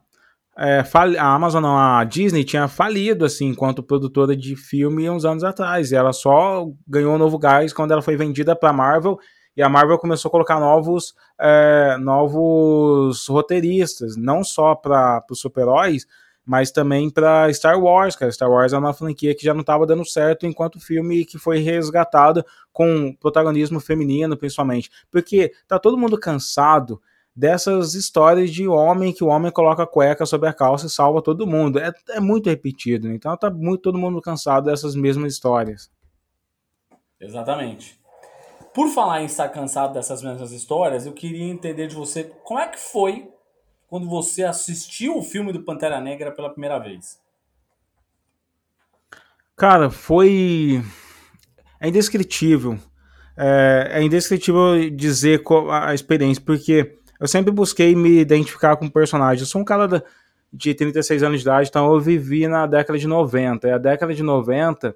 é, 0.57 0.83
a 1.19 1.33
Amazon, 1.33 1.61
não, 1.61 1.77
a 1.77 2.03
Disney 2.05 2.45
tinha 2.45 2.67
falido, 2.67 3.25
assim, 3.25 3.47
enquanto 3.47 3.83
produtora 3.83 4.35
de 4.35 4.55
filme 4.55 5.09
uns 5.09 5.25
anos 5.25 5.43
atrás. 5.43 5.91
E 5.91 5.95
ela 5.95 6.13
só 6.13 6.65
ganhou 6.87 7.13
um 7.13 7.17
novo 7.17 7.37
gás 7.37 7.73
quando 7.73 7.91
ela 7.91 8.01
foi 8.01 8.15
vendida 8.15 8.55
para 8.55 8.71
Marvel. 8.71 9.19
E 9.55 9.61
a 9.61 9.69
Marvel 9.69 9.97
começou 9.97 10.29
a 10.29 10.31
colocar 10.31 10.59
novos, 10.59 11.13
é, 11.39 11.97
novos 11.99 13.27
roteiristas, 13.27 14.15
não 14.15 14.43
só 14.43 14.75
para 14.75 15.23
os 15.29 15.39
super-heróis, 15.39 16.05
mas 16.45 16.71
também 16.71 17.09
para 17.09 17.51
Star 17.53 17.77
Wars, 17.79 18.15
cara. 18.15 18.31
Star 18.31 18.49
Wars 18.49 18.71
é 18.71 18.77
uma 18.77 18.93
franquia 18.93 19.35
que 19.35 19.43
já 19.43 19.53
não 19.53 19.61
estava 19.61 19.85
dando 19.85 20.05
certo 20.05 20.45
enquanto 20.45 20.79
filme 20.79 21.25
que 21.25 21.37
foi 21.37 21.59
resgatado 21.59 22.45
com 22.71 23.13
protagonismo 23.19 23.79
feminino, 23.79 24.37
principalmente. 24.37 24.89
Porque 25.11 25.51
tá 25.67 25.79
todo 25.79 25.97
mundo 25.97 26.19
cansado 26.19 27.01
dessas 27.35 27.93
histórias 27.95 28.49
de 28.49 28.67
homem 28.67 29.11
que 29.11 29.23
o 29.23 29.27
homem 29.27 29.51
coloca 29.51 29.83
a 29.83 29.87
cueca 29.87 30.25
sobre 30.25 30.47
a 30.47 30.53
calça 30.53 30.85
e 30.85 30.89
salva 30.89 31.21
todo 31.21 31.45
mundo. 31.45 31.79
É, 31.79 31.91
é 32.11 32.19
muito 32.19 32.49
repetido, 32.49 33.09
né? 33.09 33.15
então 33.15 33.35
tá 33.35 33.49
muito 33.49 33.81
todo 33.81 33.97
mundo 33.97 34.21
cansado 34.21 34.65
dessas 34.65 34.95
mesmas 34.95 35.33
histórias. 35.33 35.91
Exatamente. 37.19 37.99
Por 38.73 38.89
falar 38.89 39.21
em 39.21 39.25
estar 39.25 39.49
cansado 39.49 39.93
dessas 39.93 40.21
mesmas 40.21 40.51
histórias, 40.51 41.05
eu 41.05 41.13
queria 41.13 41.45
entender 41.45 41.87
de 41.87 41.95
você 41.95 42.23
como 42.43 42.59
é 42.59 42.67
que 42.67 42.79
foi 42.79 43.29
quando 43.87 44.09
você 44.09 44.43
assistiu 44.43 45.17
o 45.17 45.21
filme 45.21 45.51
do 45.53 45.63
Pantera 45.63 45.99
Negra 45.99 46.31
pela 46.31 46.49
primeira 46.49 46.79
vez. 46.79 47.19
Cara, 49.55 49.89
foi 49.89 50.83
é 51.79 51.87
indescritível. 51.87 52.77
É, 53.37 53.91
é 53.91 54.03
indescritível 54.03 54.89
dizer 54.89 55.41
a 55.71 55.93
experiência, 55.93 56.43
porque 56.45 56.97
eu 57.25 57.27
sempre 57.27 57.51
busquei 57.51 57.95
me 57.95 58.19
identificar 58.19 58.75
com 58.75 58.87
personagens. 58.87 59.41
Eu 59.41 59.47
sou 59.47 59.59
um 59.59 59.65
cara 59.65 60.03
de 60.53 60.75
36 60.75 61.23
anos 61.23 61.39
de 61.39 61.43
idade, 61.43 61.69
então 61.69 61.91
eu 61.91 61.99
vivi 61.99 62.47
na 62.47 62.67
década 62.67 62.99
de 62.99 63.07
90. 63.07 63.67
E 63.67 63.71
a 63.71 63.79
década 63.79 64.13
de 64.13 64.21
90 64.21 64.95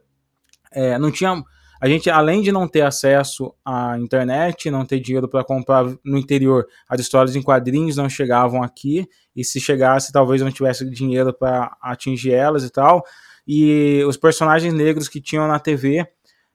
é, 0.72 1.00
não 1.00 1.12
tinha. 1.12 1.44
A 1.82 1.88
gente, 1.88 2.08
além 2.08 2.44
de 2.44 2.52
não 2.52 2.68
ter 2.68 2.82
acesso 2.82 3.52
à 3.66 3.98
internet, 3.98 4.70
não 4.70 4.86
ter 4.86 5.00
dinheiro 5.00 5.28
para 5.28 5.44
comprar 5.44 5.86
no 6.06 6.20
interior, 6.20 6.68
as 6.88 7.00
histórias 7.00 7.36
em 7.36 7.42
quadrinhos 7.42 7.96
não 7.96 8.08
chegavam 8.08 8.62
aqui, 8.62 9.08
e 9.36 9.44
se 9.44 9.60
chegasse, 9.60 10.12
talvez 10.12 10.40
não 10.40 10.52
tivesse 10.52 10.88
dinheiro 10.88 11.34
para 11.34 11.76
atingir 11.82 12.34
elas 12.34 12.64
e 12.64 12.70
tal. 12.70 13.04
E 13.48 14.04
os 14.08 14.18
personagens 14.18 14.72
negros 14.72 15.08
que 15.08 15.20
tinham 15.20 15.48
na 15.48 15.58
TV 15.58 16.06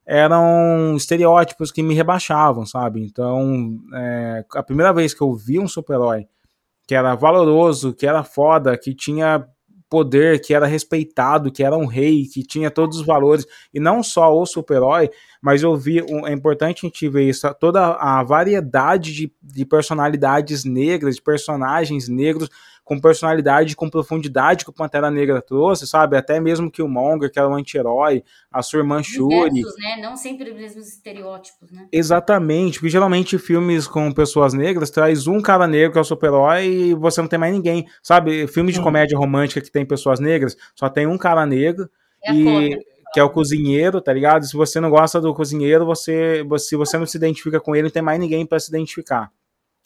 eram 0.06 0.94
estereótipos 0.96 1.72
que 1.72 1.82
me 1.82 1.94
rebaixavam, 1.94 2.66
sabe? 2.66 3.04
Então, 3.04 3.78
é, 3.94 4.44
a 4.54 4.62
primeira 4.62 4.92
vez 4.92 5.14
que 5.14 5.22
eu 5.22 5.34
vi 5.34 5.58
um 5.58 5.68
super-herói 5.68 6.26
que 6.86 6.94
era 6.94 7.14
valoroso, 7.14 7.94
que 7.94 8.06
era 8.06 8.22
foda, 8.22 8.76
que 8.76 8.94
tinha 8.94 9.46
poder, 9.88 10.40
que 10.40 10.52
era 10.52 10.66
respeitado, 10.66 11.52
que 11.52 11.62
era 11.62 11.76
um 11.76 11.86
rei, 11.86 12.24
que 12.26 12.42
tinha 12.42 12.70
todos 12.70 12.98
os 12.98 13.06
valores, 13.06 13.46
e 13.72 13.78
não 13.78 14.02
só 14.02 14.36
o 14.36 14.44
super-herói, 14.44 15.08
mas 15.40 15.62
eu 15.62 15.76
vi, 15.76 16.00
é 16.00 16.32
importante 16.32 16.84
a 16.84 16.88
gente 16.88 17.08
ver 17.08 17.28
isso, 17.28 17.52
toda 17.60 17.92
a 17.92 18.22
variedade 18.24 19.12
de, 19.12 19.32
de 19.40 19.64
personalidades 19.64 20.64
negras, 20.64 21.16
de 21.16 21.22
personagens 21.22 22.08
negros, 22.08 22.48
com 22.84 23.00
personalidade, 23.00 23.74
com 23.74 23.88
profundidade 23.88 24.64
que 24.64 24.70
o 24.70 24.74
Pantera 24.74 25.10
Negra 25.10 25.40
trouxe, 25.40 25.86
sabe? 25.86 26.16
Até 26.16 26.38
mesmo 26.38 26.70
que 26.70 26.82
o 26.82 26.88
Monger, 26.88 27.30
que 27.30 27.38
era 27.38 27.48
um 27.48 27.54
anti-herói, 27.54 28.22
a 28.52 28.62
sua 28.62 28.80
irmã 28.80 29.02
Shuri. 29.02 29.62
Né? 29.62 30.02
Não 30.02 30.16
sempre 30.16 30.50
os 30.50 30.56
mesmos 30.56 30.88
estereótipos, 30.88 31.72
né? 31.72 31.88
Exatamente, 31.90 32.78
porque 32.78 32.90
geralmente 32.90 33.38
filmes 33.38 33.88
com 33.88 34.12
pessoas 34.12 34.52
negras 34.52 34.90
traz 34.90 35.26
um 35.26 35.40
cara 35.40 35.66
negro 35.66 35.92
que 35.92 35.98
é 35.98 36.02
o 36.02 36.04
super-herói 36.04 36.66
e 36.66 36.94
você 36.94 37.22
não 37.22 37.28
tem 37.28 37.38
mais 37.38 37.54
ninguém, 37.54 37.86
sabe? 38.02 38.46
Filmes 38.46 38.74
de 38.74 38.82
comédia 38.82 39.18
romântica 39.18 39.62
que 39.62 39.72
tem 39.72 39.86
pessoas 39.86 40.20
negras, 40.20 40.56
só 40.74 40.88
tem 40.88 41.06
um 41.06 41.16
cara 41.16 41.46
negro 41.46 41.88
é 42.22 42.34
e 42.34 42.78
que 43.14 43.20
é 43.20 43.22
o 43.22 43.30
cozinheiro, 43.30 44.00
tá 44.00 44.12
ligado? 44.12 44.44
Se 44.44 44.54
você 44.54 44.80
não 44.80 44.90
gosta 44.90 45.20
do 45.20 45.32
cozinheiro, 45.32 45.86
você, 45.86 46.44
se 46.58 46.74
você 46.74 46.98
não 46.98 47.06
se 47.06 47.16
identifica 47.16 47.60
com 47.60 47.74
ele, 47.74 47.84
não 47.84 47.90
tem 47.90 48.02
mais 48.02 48.18
ninguém 48.18 48.44
para 48.44 48.58
se 48.58 48.68
identificar. 48.68 49.30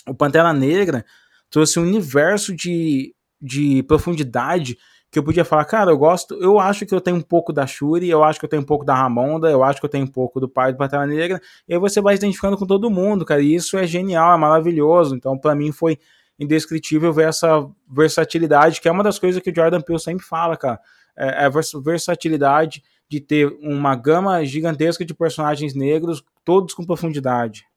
O 0.07 0.15
Pantera 0.15 0.51
Negra 0.55 1.05
trouxe 1.51 1.79
um 1.79 1.83
universo 1.83 2.55
de, 2.55 3.15
de 3.41 3.83
profundidade 3.85 4.77
que 5.11 5.19
eu 5.19 5.23
podia 5.23 5.45
falar, 5.45 5.65
cara, 5.65 5.91
eu 5.91 5.97
gosto, 5.97 6.35
eu 6.35 6.59
acho 6.59 6.85
que 6.85 6.95
eu 6.95 7.01
tenho 7.01 7.17
um 7.17 7.23
pouco 7.23 7.51
da 7.53 7.67
Shuri, 7.67 8.09
eu 8.09 8.23
acho 8.23 8.39
que 8.39 8.45
eu 8.45 8.49
tenho 8.49 8.61
um 8.61 8.67
pouco 8.67 8.85
da 8.85 8.95
Ramonda, 8.95 9.51
eu 9.51 9.65
acho 9.65 9.81
que 9.81 9.87
eu 9.87 9.91
tenho 9.91 10.05
um 10.05 10.11
pouco 10.11 10.39
do 10.39 10.49
pai 10.49 10.71
do 10.71 10.77
Pantera 10.77 11.07
Negra, 11.07 11.41
e 11.67 11.73
aí 11.73 11.79
você 11.79 12.01
vai 12.01 12.15
se 12.15 12.21
identificando 12.21 12.59
com 12.59 12.67
todo 12.67 12.91
mundo, 12.91 13.25
cara, 13.25 13.41
e 13.41 13.55
isso 13.55 13.79
é 13.79 13.87
genial, 13.87 14.35
é 14.35 14.37
maravilhoso, 14.37 15.15
então 15.15 15.39
para 15.39 15.55
mim 15.55 15.73
foi 15.73 15.99
indescritível 16.39 17.13
ver 17.13 17.29
essa 17.29 17.67
versatilidade, 17.91 18.81
que 18.83 18.89
é 18.89 18.93
uma 18.93 19.03
das 19.03 19.19
coisas 19.19 19.43
que 19.43 19.51
o 19.51 19.55
Jordan 19.55 19.81
Peele 19.81 19.99
sempre 19.99 20.25
fala, 20.25 20.57
cara, 20.59 20.79
é, 21.17 21.45
é 21.45 21.45
a 21.47 21.51
versatilidade 21.81 22.83
de 23.09 23.21
ter 23.21 23.47
uma 23.63 23.97
gama 23.97 24.45
gigantesca 24.45 25.05
de 25.05 25.15
personagens 25.15 25.75
negros, 25.75 26.23
todos 26.45 26.75
com 26.75 26.85
profundidade. 26.85 27.68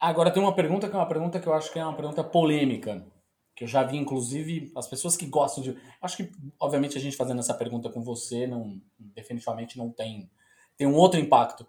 Agora 0.00 0.30
tem 0.30 0.42
uma 0.42 0.54
pergunta 0.54 0.88
que 0.88 0.94
é 0.94 0.98
uma 0.98 1.08
pergunta 1.08 1.40
que 1.40 1.46
eu 1.46 1.52
acho 1.52 1.72
que 1.72 1.78
é 1.78 1.84
uma 1.84 1.96
pergunta 1.96 2.22
polêmica, 2.22 3.04
que 3.54 3.64
eu 3.64 3.68
já 3.68 3.82
vi 3.82 3.96
inclusive 3.96 4.70
as 4.76 4.86
pessoas 4.86 5.16
que 5.16 5.26
gostam 5.26 5.62
de, 5.62 5.76
acho 6.00 6.16
que 6.16 6.30
obviamente 6.60 6.96
a 6.96 7.00
gente 7.00 7.16
fazendo 7.16 7.40
essa 7.40 7.54
pergunta 7.54 7.90
com 7.90 8.02
você 8.02 8.46
não 8.46 8.80
definitivamente 8.98 9.76
não 9.76 9.90
tem 9.90 10.30
tem 10.76 10.86
um 10.86 10.94
outro 10.94 11.18
impacto. 11.18 11.66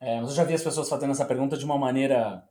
É, 0.00 0.20
mas 0.20 0.30
eu 0.30 0.36
já 0.36 0.44
vi 0.44 0.54
as 0.54 0.62
pessoas 0.62 0.88
fazendo 0.88 1.10
essa 1.10 1.24
pergunta 1.24 1.56
de 1.56 1.64
uma 1.64 1.78
maneira 1.78 2.46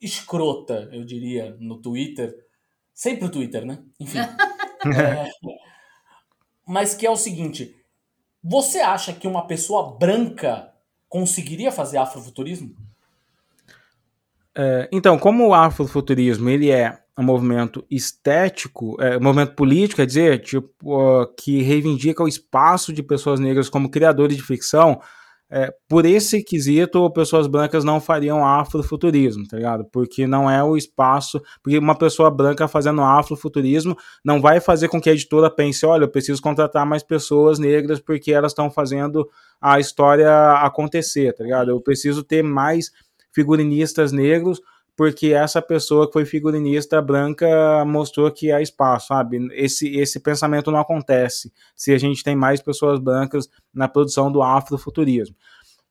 escrota, 0.00 0.88
eu 0.92 1.04
diria, 1.04 1.56
no 1.58 1.80
Twitter, 1.80 2.46
sempre 2.92 3.26
o 3.26 3.30
Twitter, 3.30 3.64
né? 3.64 3.82
Enfim. 3.98 4.18
é, 4.98 5.30
mas 6.66 6.94
que 6.94 7.06
é 7.06 7.10
o 7.10 7.16
seguinte: 7.16 7.76
você 8.42 8.78
acha 8.78 9.12
que 9.12 9.26
uma 9.26 9.46
pessoa 9.46 9.96
branca 9.96 10.72
conseguiria 11.08 11.72
fazer 11.72 11.98
afrofuturismo? 11.98 12.76
É, 14.56 14.88
então, 14.92 15.18
como 15.18 15.48
o 15.48 15.54
afrofuturismo 15.54 16.48
ele 16.48 16.70
é 16.70 16.98
um 17.18 17.22
movimento 17.22 17.84
estético, 17.90 18.96
é, 19.00 19.16
um 19.16 19.20
movimento 19.20 19.54
político, 19.54 19.96
quer 19.96 20.06
dizer, 20.06 20.40
tipo, 20.40 20.70
uh, 20.82 21.26
que 21.36 21.62
reivindica 21.62 22.22
o 22.22 22.28
espaço 22.28 22.92
de 22.92 23.02
pessoas 23.02 23.38
negras 23.38 23.68
como 23.68 23.90
criadores 23.90 24.36
de 24.36 24.42
ficção, 24.42 25.00
é, 25.50 25.72
por 25.88 26.04
esse 26.04 26.42
quesito, 26.42 27.08
pessoas 27.12 27.46
brancas 27.46 27.84
não 27.84 28.00
fariam 28.00 28.44
afrofuturismo, 28.44 29.46
tá 29.46 29.56
ligado? 29.56 29.84
Porque 29.92 30.26
não 30.26 30.50
é 30.50 30.64
o 30.64 30.76
espaço. 30.76 31.40
Porque 31.62 31.78
uma 31.78 31.96
pessoa 31.96 32.30
branca 32.30 32.66
fazendo 32.66 33.02
afrofuturismo 33.02 33.96
não 34.24 34.40
vai 34.40 34.58
fazer 34.58 34.88
com 34.88 35.00
que 35.00 35.08
a 35.08 35.12
editora 35.12 35.48
pense: 35.50 35.86
olha, 35.86 36.04
eu 36.04 36.08
preciso 36.08 36.42
contratar 36.42 36.84
mais 36.84 37.02
pessoas 37.02 37.58
negras 37.58 38.00
porque 38.00 38.32
elas 38.32 38.52
estão 38.52 38.70
fazendo 38.70 39.28
a 39.60 39.78
história 39.78 40.54
acontecer, 40.54 41.32
tá 41.34 41.44
ligado? 41.44 41.70
Eu 41.70 41.80
preciso 41.80 42.24
ter 42.24 42.42
mais 42.42 42.90
figurinistas 43.34 44.12
negros 44.12 44.60
porque 44.96 45.32
essa 45.32 45.60
pessoa 45.60 46.06
que 46.06 46.12
foi 46.12 46.24
figurinista 46.24 47.02
branca 47.02 47.84
mostrou 47.84 48.30
que 48.30 48.52
há 48.52 48.60
espaço, 48.60 49.08
sabe? 49.08 49.48
Esse, 49.52 49.88
esse 49.96 50.20
pensamento 50.20 50.70
não 50.70 50.78
acontece 50.78 51.52
se 51.74 51.92
a 51.92 51.98
gente 51.98 52.22
tem 52.22 52.36
mais 52.36 52.62
pessoas 52.62 53.00
brancas 53.00 53.48
na 53.72 53.88
produção 53.88 54.30
do 54.30 54.42
afrofuturismo. 54.42 55.34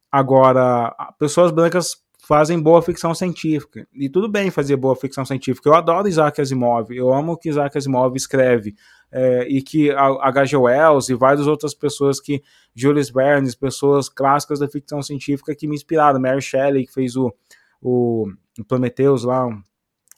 Agora, 0.10 0.96
pessoas 1.20 1.52
brancas 1.52 2.03
fazem 2.26 2.60
boa 2.60 2.82
ficção 2.82 3.14
científica. 3.14 3.86
E 3.94 4.10
tudo 4.10 4.30
bem 4.30 4.50
fazer 4.50 4.78
boa 4.78 4.96
ficção 4.96 5.26
científica. 5.26 5.70
Eu 5.70 5.76
adoro 5.76 6.08
Isaac 6.08 6.40
Asimov, 6.40 6.90
eu 6.92 7.14
amo 7.14 7.34
o 7.34 7.38
que 7.38 7.50
Isaac 7.50 7.78
Asimov 7.78 8.16
escreve. 8.16 8.76
É, 9.12 9.46
e 9.48 9.62
que 9.62 9.92
H.G. 9.92 10.58
Wells 10.58 11.10
e 11.10 11.14
várias 11.14 11.46
outras 11.46 11.76
pessoas 11.76 12.20
que, 12.20 12.42
Julius 12.74 13.12
Verne, 13.12 13.56
pessoas 13.56 14.10
clássicas 14.10 14.60
da 14.60 14.68
ficção 14.68 15.04
científica 15.04 15.54
que 15.54 15.68
me 15.68 15.76
inspiraram. 15.76 16.20
Mary 16.20 16.42
Shelley, 16.42 16.88
que 16.88 16.94
fez 16.94 17.16
o, 17.16 17.32
o 17.80 18.28
Prometheus 18.68 19.24
lá, 19.24 19.48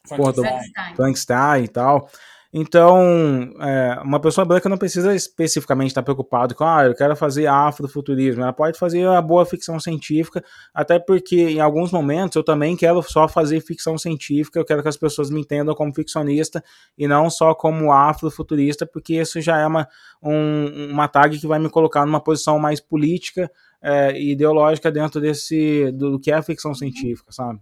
Frankenstein. 0.08 0.94
Frankenstein 0.94 1.64
e 1.64 1.68
tal. 1.68 2.08
Então, 2.52 3.52
é, 3.60 4.00
uma 4.02 4.20
pessoa 4.20 4.44
branca 4.44 4.68
não 4.68 4.78
precisa 4.78 5.14
especificamente 5.14 5.88
estar 5.88 6.02
preocupado 6.02 6.54
com, 6.54 6.64
ah, 6.64 6.86
eu 6.86 6.94
quero 6.94 7.14
fazer 7.16 7.46
afrofuturismo. 7.46 8.42
Ela 8.42 8.52
pode 8.52 8.78
fazer 8.78 9.06
a 9.06 9.20
boa 9.20 9.44
ficção 9.44 9.78
científica, 9.78 10.42
até 10.72 10.98
porque 10.98 11.36
em 11.36 11.60
alguns 11.60 11.92
momentos 11.92 12.36
eu 12.36 12.42
também 12.42 12.76
quero 12.76 13.02
só 13.02 13.28
fazer 13.28 13.60
ficção 13.60 13.98
científica, 13.98 14.58
eu 14.58 14.64
quero 14.64 14.82
que 14.82 14.88
as 14.88 14.96
pessoas 14.96 15.30
me 15.30 15.40
entendam 15.40 15.74
como 15.74 15.94
ficcionista 15.94 16.62
e 16.96 17.06
não 17.06 17.28
só 17.28 17.54
como 17.54 17.92
afrofuturista, 17.92 18.86
porque 18.86 19.14
isso 19.14 19.40
já 19.40 19.58
é 19.58 19.66
uma, 19.66 19.86
um, 20.22 20.90
uma 20.92 21.08
tag 21.08 21.38
que 21.38 21.46
vai 21.46 21.58
me 21.58 21.68
colocar 21.68 22.06
numa 22.06 22.20
posição 22.20 22.58
mais 22.58 22.80
política 22.80 23.50
é, 23.82 24.20
ideológica 24.20 24.90
dentro 24.90 25.20
desse 25.20 25.90
do, 25.92 26.12
do 26.12 26.20
que 26.20 26.30
é 26.30 26.34
a 26.34 26.42
ficção 26.42 26.74
científica, 26.74 27.30
sabe? 27.32 27.60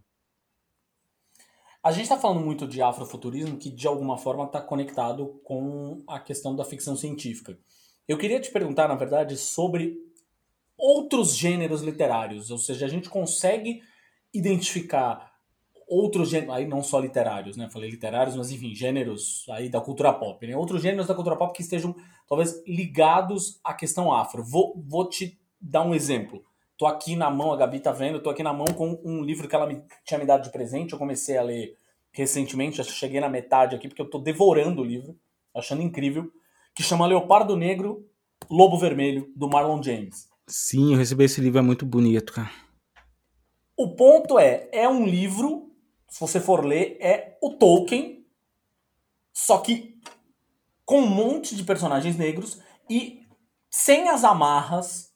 A 1.85 1.93
gente 1.93 2.05
está 2.05 2.17
falando 2.17 2.41
muito 2.41 2.67
de 2.67 2.81
afrofuturismo 2.81 3.59
que 3.59 3.69
de 3.69 3.87
alguma 3.87 4.17
forma 4.17 4.45
está 4.45 4.59
conectado 4.59 5.39
com 5.45 6.03
a 6.09 6.19
questão 6.19 6.57
da 6.57 6.65
ficção 6.65 6.97
científica. 6.97 7.59
Eu 8.09 8.17
queria 8.17 8.41
te 8.41 8.51
perguntar, 8.51 8.89
na 8.89 8.95
verdade, 8.95 9.37
sobre 9.37 9.99
outros 10.79 11.37
gêneros 11.37 11.83
literários, 11.83 12.51
ou 12.51 12.57
seja, 12.57 12.87
a 12.87 12.89
gente 12.89 13.11
consegue 13.11 13.83
identificar 14.33 15.31
outros 15.87 16.31
gêneros, 16.31 16.55
aí 16.55 16.67
não 16.67 16.83
só 16.83 16.99
literários, 16.99 17.55
né? 17.55 17.69
Falei 17.69 17.91
literários, 17.91 18.35
mas 18.35 18.51
enfim, 18.51 18.75
gêneros 18.75 19.45
aí 19.51 19.69
da 19.69 19.79
cultura 19.79 20.11
pop, 20.11 20.47
né? 20.47 20.57
Outros 20.57 20.81
gêneros 20.81 21.07
da 21.07 21.15
cultura 21.15 21.37
pop 21.37 21.55
que 21.55 21.61
estejam 21.61 21.95
talvez 22.27 22.63
ligados 22.67 23.61
à 23.63 23.75
questão 23.75 24.11
afro. 24.11 24.43
Vou, 24.43 24.83
vou 24.89 25.07
te 25.07 25.39
dar 25.61 25.83
um 25.83 25.95
exemplo. 25.95 26.43
Tô 26.77 26.87
aqui 26.87 27.15
na 27.15 27.31
mão, 27.31 27.53
a 27.53 27.57
Gabi 27.57 27.81
tá 27.81 27.93
vendo, 27.93 28.21
tô 28.21 28.31
aqui 28.31 28.43
na 28.43 28.53
mão 28.53 28.67
com 28.67 29.01
um 29.05 29.23
livro 29.23 29.49
que 29.49 29.55
ela 29.55 29.67
me, 29.67 29.83
tinha 30.05 30.19
me 30.19 30.27
dado 30.27 30.43
de 30.43 30.51
presente. 30.51 30.93
Eu 30.93 30.99
comecei 30.99 31.37
a 31.37 31.43
ler 31.43 31.77
recentemente, 32.13 32.77
já 32.77 32.85
cheguei 32.85 33.21
na 33.21 33.29
metade 33.29 33.75
aqui, 33.75 33.89
porque 33.89 34.03
eu 34.03 34.11
tô 34.11 34.19
devorando 34.19 34.83
o 34.83 34.85
livro, 34.85 35.19
achando 35.55 35.83
incrível, 35.83 36.31
que 36.75 36.83
chama 36.83 37.07
Leopardo 37.07 37.57
Negro, 37.57 38.09
Lobo 38.51 38.79
Vermelho, 38.79 39.33
do 39.37 39.49
Marlon 39.49 39.83
James. 39.83 40.29
Sim, 40.47 40.93
eu 40.93 40.99
recebi 40.99 41.25
esse 41.25 41.41
livro, 41.41 41.59
é 41.59 41.63
muito 41.63 41.87
bonito, 41.87 42.33
cara. 42.33 42.51
O 43.77 43.95
ponto 43.95 44.39
é, 44.39 44.69
é 44.73 44.89
um 44.89 45.07
livro, 45.07 45.73
se 46.09 46.21
você 46.21 46.41
for 46.41 46.65
ler, 46.65 46.97
é 47.01 47.37
o 47.43 47.51
Tolkien, 47.51 48.25
só 49.33 49.59
que 49.59 49.99
com 50.85 51.01
um 51.01 51.09
monte 51.09 51.57
de 51.57 51.65
personagens 51.65 52.17
negros 52.17 52.61
e 52.89 53.27
sem 53.71 54.09
as 54.09 54.23
amarras 54.23 55.14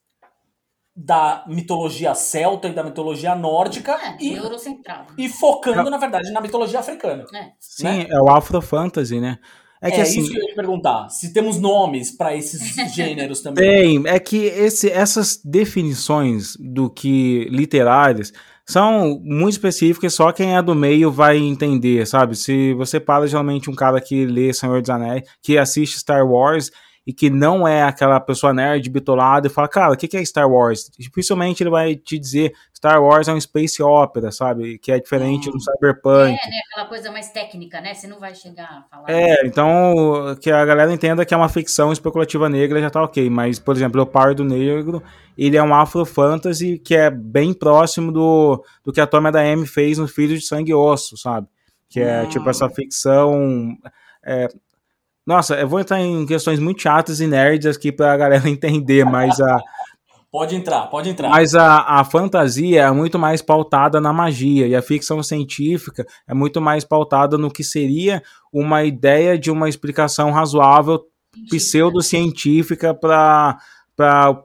da 1.01 1.45
mitologia 1.47 2.13
celta 2.13 2.67
e 2.67 2.73
da 2.73 2.83
mitologia 2.83 3.33
nórdica 3.37 3.93
É, 3.93 4.17
e, 4.21 4.35
Eurocentral. 4.35 5.07
e 5.17 5.29
focando, 5.29 5.89
na 5.89 5.97
verdade, 5.97 6.33
na 6.33 6.41
mitologia 6.41 6.81
africana. 6.81 7.25
É. 7.33 7.53
Sim, 7.61 7.85
né? 7.85 8.07
é 8.11 8.21
o 8.21 8.29
afrofantasy, 8.29 9.21
né? 9.21 9.39
É 9.81 9.89
É, 9.89 9.91
que 9.93 10.01
assim, 10.01 10.21
isso 10.21 10.33
que 10.33 10.37
eu 10.37 10.43
ia 10.43 10.49
te 10.49 10.57
perguntar. 10.57 11.09
Se 11.09 11.33
temos 11.33 11.61
nomes 11.61 12.11
para 12.11 12.35
esses 12.35 12.75
gêneros 12.93 13.41
também. 13.41 14.03
Tem, 14.03 14.13
é 14.13 14.19
que 14.19 14.47
esse, 14.47 14.91
essas 14.91 15.41
definições 15.45 16.57
do 16.59 16.91
que 16.91 17.47
literárias 17.49 18.33
são 18.67 19.21
muito 19.23 19.53
específicas, 19.53 20.13
só 20.15 20.33
quem 20.33 20.57
é 20.57 20.61
do 20.61 20.75
meio 20.75 21.13
vai 21.13 21.39
entender, 21.39 22.05
sabe? 22.09 22.35
Se 22.35 22.75
você 22.75 22.99
para 22.99 23.25
geralmente 23.29 23.71
um 23.71 23.75
cara 23.75 24.01
que 24.01 24.27
lê 24.27 24.53
Senhor 24.53 24.81
dos 24.81 24.91
Anéis, 24.91 25.23
que 25.41 25.57
assiste 25.57 25.97
Star 26.01 26.27
Wars 26.27 26.73
e 27.09 27.13
que 27.15 27.31
não 27.31 27.67
é 27.67 27.83
aquela 27.85 28.21
pessoa 28.21 28.53
nerd 28.53 28.87
bitolada 28.91 29.47
e 29.47 29.51
fala, 29.51 29.67
cara, 29.67 29.95
o 29.95 29.97
que 29.97 30.15
é 30.15 30.23
Star 30.23 30.47
Wars? 30.47 30.91
Dificilmente 30.99 31.63
ele 31.63 31.71
vai 31.71 31.97
te 31.97 32.19
dizer 32.19 32.53
Star 32.77 33.03
Wars 33.03 33.27
é 33.29 33.33
um 33.33 33.41
space 33.41 33.83
opera, 33.83 34.31
sabe? 34.31 34.77
Que 34.79 34.93
é 34.93 35.01
diferente 35.01 35.49
Hum. 35.49 35.53
do 35.53 35.57
É, 35.57 35.61
cyberpunk. 35.61 36.33
né? 36.33 36.39
Aquela 36.71 36.87
coisa 36.87 37.11
mais 37.11 37.31
técnica, 37.31 37.81
né? 37.81 37.95
Você 37.95 38.07
não 38.07 38.21
vai 38.21 38.35
chegar 38.35 38.65
a 38.65 38.83
falar. 38.91 39.11
É, 39.11 39.47
então 39.47 40.37
que 40.39 40.51
a 40.51 40.63
galera 40.67 40.93
entenda 40.93 41.25
que 41.25 41.33
é 41.33 41.37
uma 41.37 41.49
ficção 41.49 41.91
especulativa 41.91 42.47
negra 42.47 42.79
já 42.79 42.91
tá 42.91 43.03
ok, 43.03 43.31
mas, 43.31 43.59
por 43.59 43.75
exemplo, 43.75 44.03
o 44.03 44.07
Pardo 44.07 44.45
Negro, 44.45 45.03
ele 45.39 45.57
é 45.57 45.63
um 45.63 45.75
afro-fantasy 45.75 46.79
que 46.79 46.95
é 46.95 47.11
bem 47.11 47.55
próximo 47.55 48.13
do, 48.13 48.63
do 48.85 48.93
que 48.93 49.01
a 49.01 49.07
Toma 49.07 49.33
da 49.33 49.43
M 49.47 49.67
fez 49.67 49.97
no 49.97 50.07
Filhos 50.07 50.41
de 50.41 50.47
Sangue 50.47 50.73
e 50.73 50.75
Osso, 50.75 51.17
sabe? 51.17 51.47
Que 51.89 52.01
é 52.01 52.23
Hum. 52.25 52.29
tipo 52.29 52.51
essa 52.51 52.69
ficção. 52.69 53.75
é, 54.23 54.47
Nossa, 55.29 55.57
eu 55.57 55.69
vou 55.69 55.79
entrar 55.79 56.01
em 56.01 56.25
questões 56.25 56.59
muito 56.59 56.81
chatas 56.81 57.21
e 57.21 57.27
nerds 57.27 57.77
aqui 57.77 57.93
pra 57.93 58.17
galera 58.17 58.49
entender, 58.49 59.05
mas 59.05 59.39
a, 59.39 59.61
Pode 60.33 60.57
entrar, 60.57 60.87
pode 60.87 61.11
entrar. 61.11 61.29
mas 61.29 61.55
a, 61.55 62.01
a 62.01 62.03
fantasia 62.03 62.85
é 62.85 62.91
muito 62.91 63.19
mais 63.19 63.43
pautada 63.43 64.01
na 64.01 64.11
magia 64.11 64.67
e 64.67 64.75
a 64.75 64.81
ficção 64.81 65.23
científica 65.23 66.07
é 66.27 66.33
muito 66.33 66.63
mais 66.63 66.83
pautada 66.83 67.37
no 67.37 67.51
que 67.51 67.63
seria 67.63 68.23
uma 68.51 68.85
ideia 68.85 69.39
de 69.39 69.51
uma 69.51 69.69
explicação 69.69 70.31
razoável 70.31 71.05
pseudocientífica 71.51 72.95
para 72.95 73.59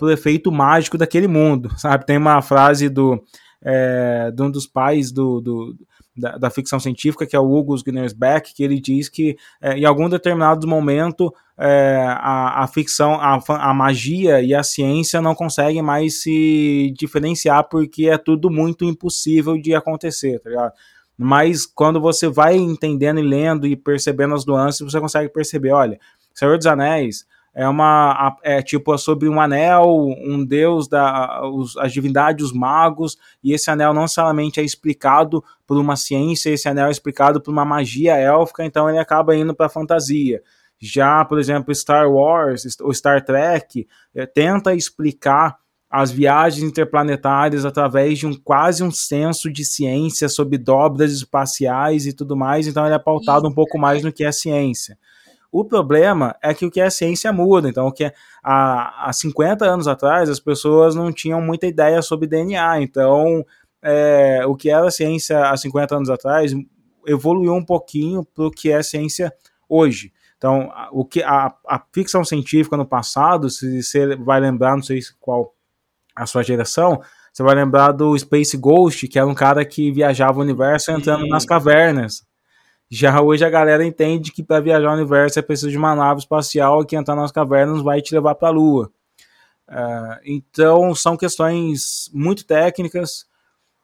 o 0.01 0.09
efeito 0.09 0.51
mágico 0.51 0.97
daquele 0.97 1.29
mundo, 1.29 1.69
sabe? 1.77 2.05
Tem 2.05 2.17
uma 2.17 2.41
frase 2.41 2.89
do, 2.89 3.23
é, 3.63 4.31
de 4.35 4.43
um 4.43 4.51
dos 4.51 4.67
pais 4.67 5.13
do, 5.13 5.39
do 5.39 5.75
da, 6.15 6.37
da, 6.37 6.49
ficção 6.49 6.79
científica, 6.79 7.25
que 7.25 7.35
é 7.35 7.39
o 7.39 7.51
Hugo 7.51 7.75
Gunnersbeck, 7.83 8.53
que 8.53 8.63
ele 8.63 8.79
diz 8.79 9.09
que 9.09 9.35
é, 9.61 9.77
em 9.77 9.85
algum 9.85 10.07
determinado 10.07 10.67
momento 10.67 11.33
é, 11.57 12.05
a, 12.07 12.63
a 12.63 12.67
ficção, 12.67 13.15
a, 13.15 13.39
a 13.47 13.73
magia 13.73 14.41
e 14.41 14.53
a 14.53 14.63
ciência 14.63 15.21
não 15.21 15.33
conseguem 15.33 15.81
mais 15.81 16.21
se 16.21 16.93
diferenciar 16.97 17.67
porque 17.69 18.09
é 18.09 18.17
tudo 18.17 18.49
muito 18.49 18.85
impossível 18.85 19.59
de 19.59 19.73
acontecer, 19.73 20.39
tá 20.39 20.49
ligado? 20.49 20.73
Mas 21.17 21.65
quando 21.65 22.01
você 22.01 22.27
vai 22.27 22.55
entendendo 22.55 23.19
e 23.19 23.23
lendo 23.23 23.67
e 23.67 23.75
percebendo 23.75 24.33
as 24.33 24.45
nuances, 24.45 24.81
você 24.81 24.99
consegue 24.99 25.29
perceber, 25.29 25.71
olha, 25.71 25.99
Senhor 26.33 26.57
dos 26.57 26.67
Anéis 26.67 27.25
é 27.53 27.67
uma 27.67 28.35
é 28.41 28.61
tipo 28.61 28.97
sobre 28.97 29.29
um 29.29 29.39
anel, 29.39 29.85
um 29.85 30.43
deus 30.43 30.87
da 30.87 31.47
os, 31.47 31.77
as 31.77 31.93
divindades, 31.93 32.47
os 32.47 32.53
magos, 32.53 33.17
e 33.43 33.53
esse 33.53 33.69
anel 33.69 33.93
não 33.93 34.03
necessariamente 34.03 34.59
é 34.59 34.63
explicado 34.63 35.43
por 35.67 35.77
uma 35.77 35.95
ciência, 35.95 36.49
esse 36.49 36.67
anel 36.67 36.87
é 36.87 36.91
explicado 36.91 37.39
por 37.39 37.51
uma 37.51 37.63
magia 37.63 38.15
élfica, 38.15 38.65
então 38.65 38.89
ele 38.89 38.97
acaba 38.97 39.35
indo 39.35 39.53
para 39.53 39.69
fantasia. 39.69 40.41
Já, 40.79 41.23
por 41.23 41.39
exemplo, 41.39 41.73
Star 41.73 42.11
Wars 42.11 42.65
ou 42.81 42.93
Star 42.93 43.23
Trek 43.23 43.87
é, 44.15 44.25
tenta 44.25 44.73
explicar 44.73 45.57
as 45.89 46.09
viagens 46.09 46.63
interplanetárias 46.63 47.65
através 47.65 48.17
de 48.17 48.25
um 48.25 48.33
quase 48.33 48.83
um 48.83 48.89
senso 48.89 49.51
de 49.51 49.63
ciência 49.63 50.27
sobre 50.27 50.57
dobras 50.57 51.13
espaciais 51.13 52.07
e 52.07 52.13
tudo 52.13 52.35
mais, 52.35 52.65
então 52.65 52.83
ele 52.83 52.95
é 52.95 52.99
pautado 52.99 53.47
um 53.47 53.53
pouco 53.53 53.77
mais 53.77 54.01
no 54.01 54.11
que 54.11 54.25
é 54.25 54.31
ciência. 54.31 54.97
O 55.53 55.63
problema 55.63 56.35
é 56.41 56.51
que 56.51 56.65
o 56.65 56.71
que 56.71 56.81
é 56.81 56.89
ciência 56.89 57.31
muda. 57.31 57.69
Então, 57.69 57.85
o 57.85 57.91
que 57.91 58.05
é, 58.05 58.13
há, 58.43 59.07
há 59.07 59.13
50 59.13 59.63
anos 59.63 59.87
atrás, 59.87 60.27
as 60.27 60.39
pessoas 60.39 60.95
não 60.95 61.13
tinham 61.13 61.39
muita 61.39 61.67
ideia 61.67 62.01
sobre 62.01 62.27
DNA. 62.27 62.81
Então, 62.81 63.45
é, 63.79 64.43
o 64.47 64.55
que 64.55 64.71
era 64.71 64.89
ciência 64.89 65.51
há 65.51 65.55
50 65.55 65.95
anos 65.95 66.09
atrás 66.09 66.51
evoluiu 67.05 67.53
um 67.53 67.63
pouquinho 67.63 68.25
para 68.25 68.47
o 68.47 68.49
que 68.49 68.71
é 68.71 68.81
ciência 68.81 69.31
hoje. 69.69 70.11
Então, 70.39 70.71
o 70.91 71.05
que 71.05 71.21
a, 71.21 71.53
a 71.69 71.79
ficção 71.93 72.25
científica 72.25 72.75
no 72.75 72.85
passado, 72.85 73.47
se 73.47 73.83
você 73.83 74.15
vai 74.15 74.39
lembrar, 74.39 74.75
não 74.75 74.81
sei 74.81 75.01
qual 75.19 75.53
a 76.15 76.25
sua 76.25 76.41
geração, 76.41 76.99
você 77.31 77.43
vai 77.43 77.53
lembrar 77.53 77.91
do 77.91 78.17
Space 78.17 78.57
Ghost, 78.57 79.07
que 79.07 79.19
era 79.19 79.27
um 79.27 79.35
cara 79.35 79.63
que 79.63 79.91
viajava 79.91 80.39
o 80.39 80.41
universo 80.41 80.89
entrando 80.89 81.25
Sim. 81.25 81.29
nas 81.29 81.45
cavernas. 81.45 82.23
Já 82.89 83.21
hoje 83.21 83.43
a 83.43 83.49
galera 83.49 83.85
entende 83.85 84.31
que 84.31 84.43
para 84.43 84.59
viajar 84.59 84.89
o 84.89 84.93
universo 84.93 85.39
é 85.39 85.41
preciso 85.41 85.71
de 85.71 85.77
uma 85.77 85.95
nave 85.95 86.19
espacial 86.19 86.85
que 86.85 86.95
entrar 86.95 87.15
nas 87.15 87.31
cavernas 87.31 87.81
vai 87.81 88.01
te 88.01 88.13
levar 88.13 88.35
para 88.35 88.49
a 88.49 88.51
Lua. 88.51 88.91
Uh, 89.67 90.19
então 90.25 90.93
são 90.93 91.17
questões 91.17 92.09
muito 92.13 92.45
técnicas, 92.45 93.25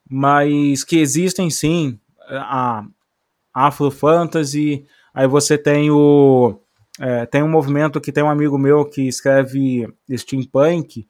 mas 0.09 0.83
que 0.83 0.99
existem 0.99 1.49
sim. 1.49 1.99
A 2.29 2.85
Afro 3.51 3.89
Fantasy, 3.89 4.85
Aí 5.13 5.27
você 5.27 5.57
tem 5.57 5.91
o. 5.91 6.59
É, 6.97 7.25
tem 7.25 7.41
um 7.41 7.49
movimento 7.49 7.99
que 8.01 8.11
tem 8.11 8.23
um 8.23 8.29
amigo 8.29 8.57
meu 8.57 8.85
que 8.85 9.07
escreve 9.07 9.87
steampunk, 10.15 11.07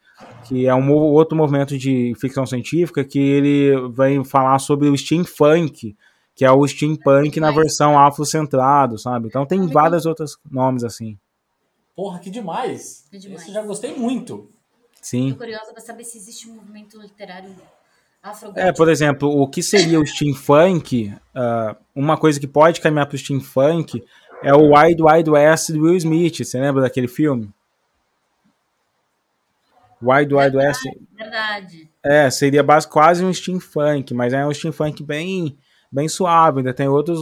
que 0.47 0.67
é 0.67 0.73
um 0.73 0.91
outro 0.91 1.37
movimento 1.37 1.77
de 1.77 2.13
ficção 2.19 2.45
científica, 2.45 3.03
que 3.03 3.19
ele 3.19 3.89
vem 3.89 4.23
falar 4.23 4.59
sobre 4.59 4.87
o 4.87 4.97
steampunk, 4.97 5.95
que 6.39 6.45
é 6.45 6.51
o 6.53 6.65
steampunk 6.65 7.37
na 7.37 7.51
versão 7.51 7.99
afrocentrado, 7.99 8.97
sabe? 8.97 9.27
Então 9.27 9.45
tem 9.45 9.67
vários 9.67 10.05
outros 10.05 10.37
nomes 10.49 10.85
assim. 10.85 11.19
Porra, 11.93 12.17
que 12.19 12.29
demais! 12.29 13.05
Que 13.11 13.17
demais. 13.17 13.41
Esse 13.41 13.51
já 13.51 13.61
gostei 13.61 13.93
muito. 13.93 14.49
Sim. 15.01 15.33
Tô 15.33 15.39
curiosa 15.39 15.73
pra 15.73 15.81
saber 15.81 16.05
se 16.05 16.17
existe 16.17 16.49
um 16.49 16.53
movimento 16.53 16.97
literário 16.97 17.53
é, 18.55 18.71
por 18.73 18.89
exemplo, 18.89 19.29
o 19.29 19.47
que 19.47 19.63
seria 19.63 19.97
o 19.99 20.05
steampunk, 20.05 21.13
uh, 21.35 21.75
uma 21.95 22.17
coisa 22.17 22.37
que 22.37 22.47
pode 22.47 22.81
caminhar 22.81 23.05
para 23.05 23.15
o 23.15 23.17
steampunk 23.17 24.03
é 24.43 24.53
o 24.53 24.73
Wild 24.75 25.01
Wild 25.01 25.29
West 25.29 25.71
do 25.71 25.83
Will 25.83 25.95
Smith. 25.95 26.37
Você 26.39 26.59
lembra 26.59 26.81
daquele 26.81 27.07
filme? 27.07 27.49
Wild 30.01 30.33
Wild 30.33 30.57
West. 30.57 30.83
Verdade. 31.17 31.89
É, 32.03 32.29
seria 32.29 32.63
quase 32.89 33.23
um 33.23 33.33
steampunk, 33.33 34.13
mas 34.13 34.33
é 34.33 34.45
um 34.45 34.53
steampunk 34.53 35.01
bem, 35.01 35.57
bem 35.91 36.07
suave. 36.07 36.59
Ainda 36.59 36.73
tem 36.73 36.87
outros. 36.87 37.19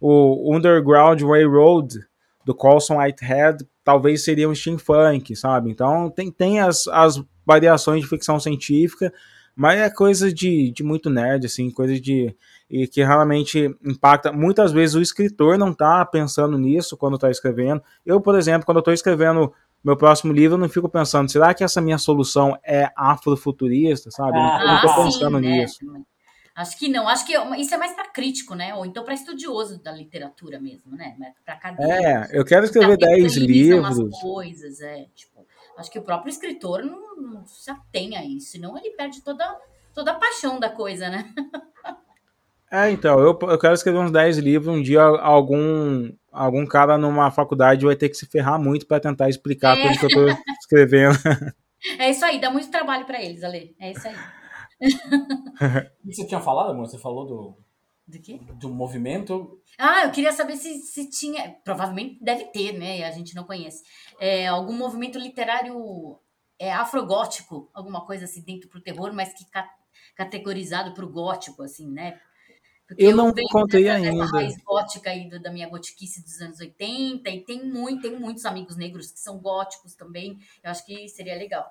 O 0.00 0.54
Underground 0.54 1.20
Railroad 1.22 1.98
do 2.44 2.54
Colson 2.54 2.98
Whitehead 2.98 3.66
talvez 3.82 4.24
seria 4.24 4.48
um 4.48 4.54
steampunk, 4.54 5.34
sabe? 5.36 5.70
Então 5.70 6.10
tem, 6.10 6.30
tem 6.30 6.60
as, 6.60 6.86
as 6.88 7.22
variações 7.46 8.02
de 8.02 8.08
ficção 8.08 8.38
científica 8.38 9.12
mas 9.56 9.78
é 9.78 9.88
coisa 9.88 10.32
de, 10.32 10.72
de 10.72 10.82
muito 10.82 11.08
nerd, 11.08 11.46
assim, 11.46 11.70
coisa 11.70 11.98
de. 12.00 12.34
E 12.68 12.88
que 12.88 13.04
realmente 13.04 13.72
impacta. 13.84 14.32
Muitas 14.32 14.72
vezes 14.72 14.96
o 14.96 15.00
escritor 15.00 15.56
não 15.56 15.72
tá 15.72 16.04
pensando 16.04 16.58
nisso 16.58 16.96
quando 16.96 17.18
tá 17.18 17.30
escrevendo. 17.30 17.80
Eu, 18.04 18.20
por 18.20 18.36
exemplo, 18.36 18.66
quando 18.66 18.78
eu 18.78 18.82
tô 18.82 18.90
escrevendo 18.90 19.52
meu 19.84 19.96
próximo 19.96 20.32
livro, 20.32 20.54
eu 20.54 20.60
não 20.60 20.68
fico 20.68 20.88
pensando, 20.88 21.30
será 21.30 21.52
que 21.52 21.62
essa 21.62 21.80
minha 21.80 21.98
solução 21.98 22.56
é 22.64 22.90
afrofuturista, 22.96 24.10
sabe? 24.10 24.38
Ah, 24.38 24.58
eu 24.60 24.66
não 24.66 24.80
tô 24.80 24.88
ah, 24.88 25.04
pensando 25.04 25.38
sim, 25.38 25.86
né? 25.86 26.00
Acho 26.54 26.78
que 26.78 26.88
não, 26.88 27.08
acho 27.08 27.26
que 27.26 27.32
isso 27.58 27.74
é 27.74 27.78
mais 27.78 27.92
para 27.92 28.08
crítico, 28.10 28.54
né? 28.54 28.74
Ou 28.74 28.86
então 28.86 29.04
para 29.04 29.14
estudioso 29.14 29.82
da 29.82 29.90
literatura 29.90 30.60
mesmo, 30.60 30.94
né? 30.96 31.16
Para 31.44 31.56
cadeia. 31.56 32.28
É, 32.32 32.38
eu 32.38 32.44
quero 32.44 32.64
escrever 32.64 32.96
10 32.96 33.36
livros. 33.36 34.20
coisas, 34.20 34.80
é, 34.80 35.06
tipo, 35.14 35.34
Acho 35.76 35.90
que 35.90 35.98
o 35.98 36.02
próprio 36.02 36.30
escritor 36.30 36.84
não, 36.84 37.16
não 37.16 37.46
se 37.46 37.70
atém 37.70 38.16
a 38.16 38.24
isso, 38.24 38.52
senão 38.52 38.78
ele 38.78 38.90
perde 38.90 39.22
toda, 39.22 39.44
toda 39.92 40.12
a 40.12 40.14
paixão 40.14 40.60
da 40.60 40.68
coisa, 40.68 41.08
né? 41.08 41.32
É, 42.70 42.90
então, 42.90 43.20
eu, 43.20 43.38
eu 43.42 43.58
quero 43.58 43.74
escrever 43.74 43.98
uns 43.98 44.10
10 44.10 44.38
livros. 44.38 44.74
Um 44.74 44.82
dia 44.82 45.00
algum, 45.00 46.10
algum 46.32 46.66
cara 46.66 46.98
numa 46.98 47.30
faculdade 47.30 47.86
vai 47.86 47.94
ter 47.94 48.08
que 48.08 48.16
se 48.16 48.26
ferrar 48.26 48.58
muito 48.58 48.86
para 48.86 48.98
tentar 48.98 49.28
explicar 49.28 49.78
é. 49.78 49.82
tudo 49.82 49.98
que 49.98 50.04
eu 50.06 50.10
tô 50.10 50.42
escrevendo. 50.60 51.14
É 51.98 52.08
isso 52.08 52.24
aí, 52.24 52.40
dá 52.40 52.50
muito 52.50 52.70
trabalho 52.70 53.04
para 53.04 53.22
eles, 53.22 53.44
Ale. 53.44 53.76
É 53.78 53.90
isso 53.92 54.08
aí. 54.08 54.14
O 56.04 56.08
que 56.08 56.14
você 56.14 56.26
tinha 56.26 56.40
falado, 56.40 56.70
amor? 56.70 56.86
Você 56.86 56.98
falou 56.98 57.26
do, 57.26 57.58
do 58.06 58.20
quê? 58.20 58.40
Do 58.54 58.68
movimento. 58.68 59.60
Ah, 59.78 60.04
eu 60.04 60.10
queria 60.10 60.32
saber 60.32 60.56
se, 60.56 60.78
se 60.80 61.08
tinha. 61.08 61.56
Provavelmente 61.64 62.22
deve 62.22 62.44
ter, 62.46 62.72
né? 62.72 63.04
A 63.04 63.10
gente 63.10 63.34
não 63.34 63.44
conhece. 63.44 63.82
É, 64.20 64.46
algum 64.46 64.76
movimento 64.76 65.18
literário 65.18 66.18
é, 66.58 66.72
afrogótico, 66.72 67.70
alguma 67.72 68.04
coisa 68.04 68.24
assim 68.24 68.42
dentro 68.42 68.68
pro 68.68 68.82
terror, 68.82 69.12
mas 69.12 69.32
que 69.32 69.48
ca 69.50 69.68
categorizado 70.16 70.94
pro 70.94 71.10
gótico, 71.10 71.62
assim, 71.62 71.90
né? 71.90 72.20
Porque 72.86 73.02
eu, 73.02 73.10
eu 73.10 73.16
não 73.16 73.30
encontrei 73.30 73.88
ainda. 73.88 74.24
Essa 74.24 74.32
raiz 74.32 74.56
gótica 74.62 75.10
aí 75.10 75.28
da 75.40 75.50
minha 75.50 75.68
gotiquice 75.68 76.22
dos 76.22 76.40
anos 76.40 76.60
80, 76.60 77.28
e 77.30 77.44
tem, 77.44 77.64
muito, 77.64 78.02
tem 78.02 78.18
muitos 78.18 78.44
amigos 78.44 78.76
negros 78.76 79.10
que 79.10 79.18
são 79.18 79.38
góticos 79.38 79.94
também. 79.94 80.38
Eu 80.62 80.70
acho 80.70 80.84
que 80.84 81.08
seria 81.08 81.36
legal. 81.36 81.66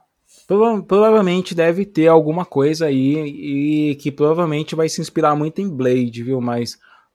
Provavelmente 0.48 1.56
deve 1.56 1.86
ter 1.86 2.08
alguma 2.08 2.46
coisa 2.46 2.88
aí 2.88 3.92
e 3.92 3.96
que 3.96 4.12
provavelmente 4.12 4.76
vai 4.76 4.90
se 4.90 5.00
inspirar 5.00 5.36
muito 5.36 5.62
em 5.62 5.70
Blade, 5.70 6.24
viu? 6.24 6.42
Mas 6.42 6.74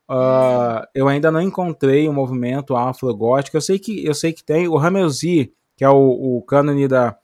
uh, 0.09 0.87
eu 0.95 1.09
ainda 1.09 1.31
não 1.31 1.41
encontrei 1.41 2.09
o 2.09 2.11
um 2.11 2.15
movimento 2.15 2.77
afro-gótico. 2.77 3.57
Eu 3.57 3.61
sei 3.61 3.79
que 3.79 4.05
eu 4.05 4.15
sei 4.15 4.33
que 4.33 4.43
tem 4.43 4.67
o 4.67 4.77
Ramelzi, 4.77 5.53
que 5.77 5.85
é 5.85 5.91
o, 5.91 6.39
o 6.39 6.43
cânone 6.43 6.89
da, 6.89 7.17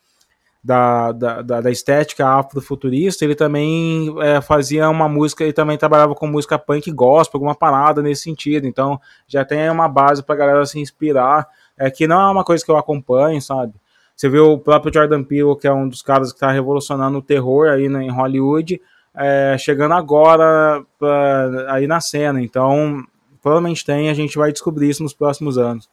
da, 0.65 1.13
da, 1.13 1.43
da, 1.43 1.71
estética 1.71 2.27
afrofuturista, 2.27 3.23
ele 3.23 3.35
também 3.35 4.15
é, 4.23 4.41
fazia 4.41 4.89
uma 4.89 5.07
música, 5.07 5.45
ele 5.45 5.53
também 5.53 5.77
trabalhava 5.77 6.15
com 6.15 6.27
música 6.27 6.59
punk 6.59 6.91
gospel, 6.91 7.37
alguma 7.39 7.55
parada 7.55 8.01
nesse 8.01 8.23
sentido. 8.23 8.67
Então 8.67 8.99
já 9.27 9.45
tem 9.45 9.69
uma 9.69 9.89
base 9.89 10.23
para 10.23 10.37
galera 10.37 10.65
se 10.65 10.81
inspirar. 10.81 11.47
É 11.77 11.91
que 11.91 12.07
não 12.07 12.21
é 12.21 12.31
uma 12.31 12.45
coisa 12.45 12.65
que 12.65 12.71
eu 12.71 12.77
acompanho, 12.77 13.43
sabe? 13.43 13.75
Você 14.17 14.29
vê 14.29 14.39
o 14.39 14.59
próprio 14.59 14.93
Jordan 14.93 15.25
Peele, 15.25 15.57
que 15.57 15.67
é 15.67 15.73
um 15.73 15.89
dos 15.89 16.03
caras 16.03 16.31
que 16.31 16.37
está 16.37 16.51
revolucionando 16.51 17.19
o 17.19 17.23
terror 17.23 17.69
aí 17.69 17.89
né, 17.89 18.03
em 18.03 18.11
Hollywood, 18.11 18.81
é, 19.15 19.57
chegando 19.59 19.95
agora 19.95 20.85
pra, 20.99 21.73
aí 21.73 21.87
na 21.87 22.01
cena. 22.01 22.41
Então, 22.41 23.05
provavelmente 23.43 23.85
tem, 23.85 24.09
a 24.09 24.15
gente 24.15 24.39
vai 24.39 24.53
descobrir 24.53 24.89
isso 24.89 25.03
nos 25.03 25.13
próximos 25.13 25.59
anos. 25.59 25.89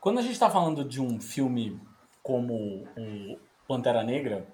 Quando 0.00 0.18
a 0.18 0.22
gente 0.22 0.32
está 0.32 0.50
falando 0.50 0.84
de 0.84 1.00
um 1.00 1.20
filme 1.20 1.80
como 2.22 2.86
o 2.96 3.38
Pantera 3.66 4.02
Negra, 4.02 4.46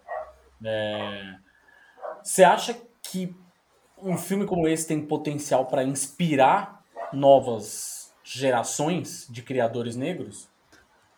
é, 0.63 1.35
você 2.23 2.45
acha 2.45 2.77
que 3.03 3.35
um 3.99 4.17
filme 4.17 4.47
como 4.47 4.69
esse 4.69 4.87
tem 4.87 5.01
potencial 5.01 5.67
para 5.67 5.85
inspirar 5.85 6.83
novas 7.13 8.13
gerações 8.23 9.27
de 9.31 9.43
criadores 9.43 9.97
negros? 9.97 10.49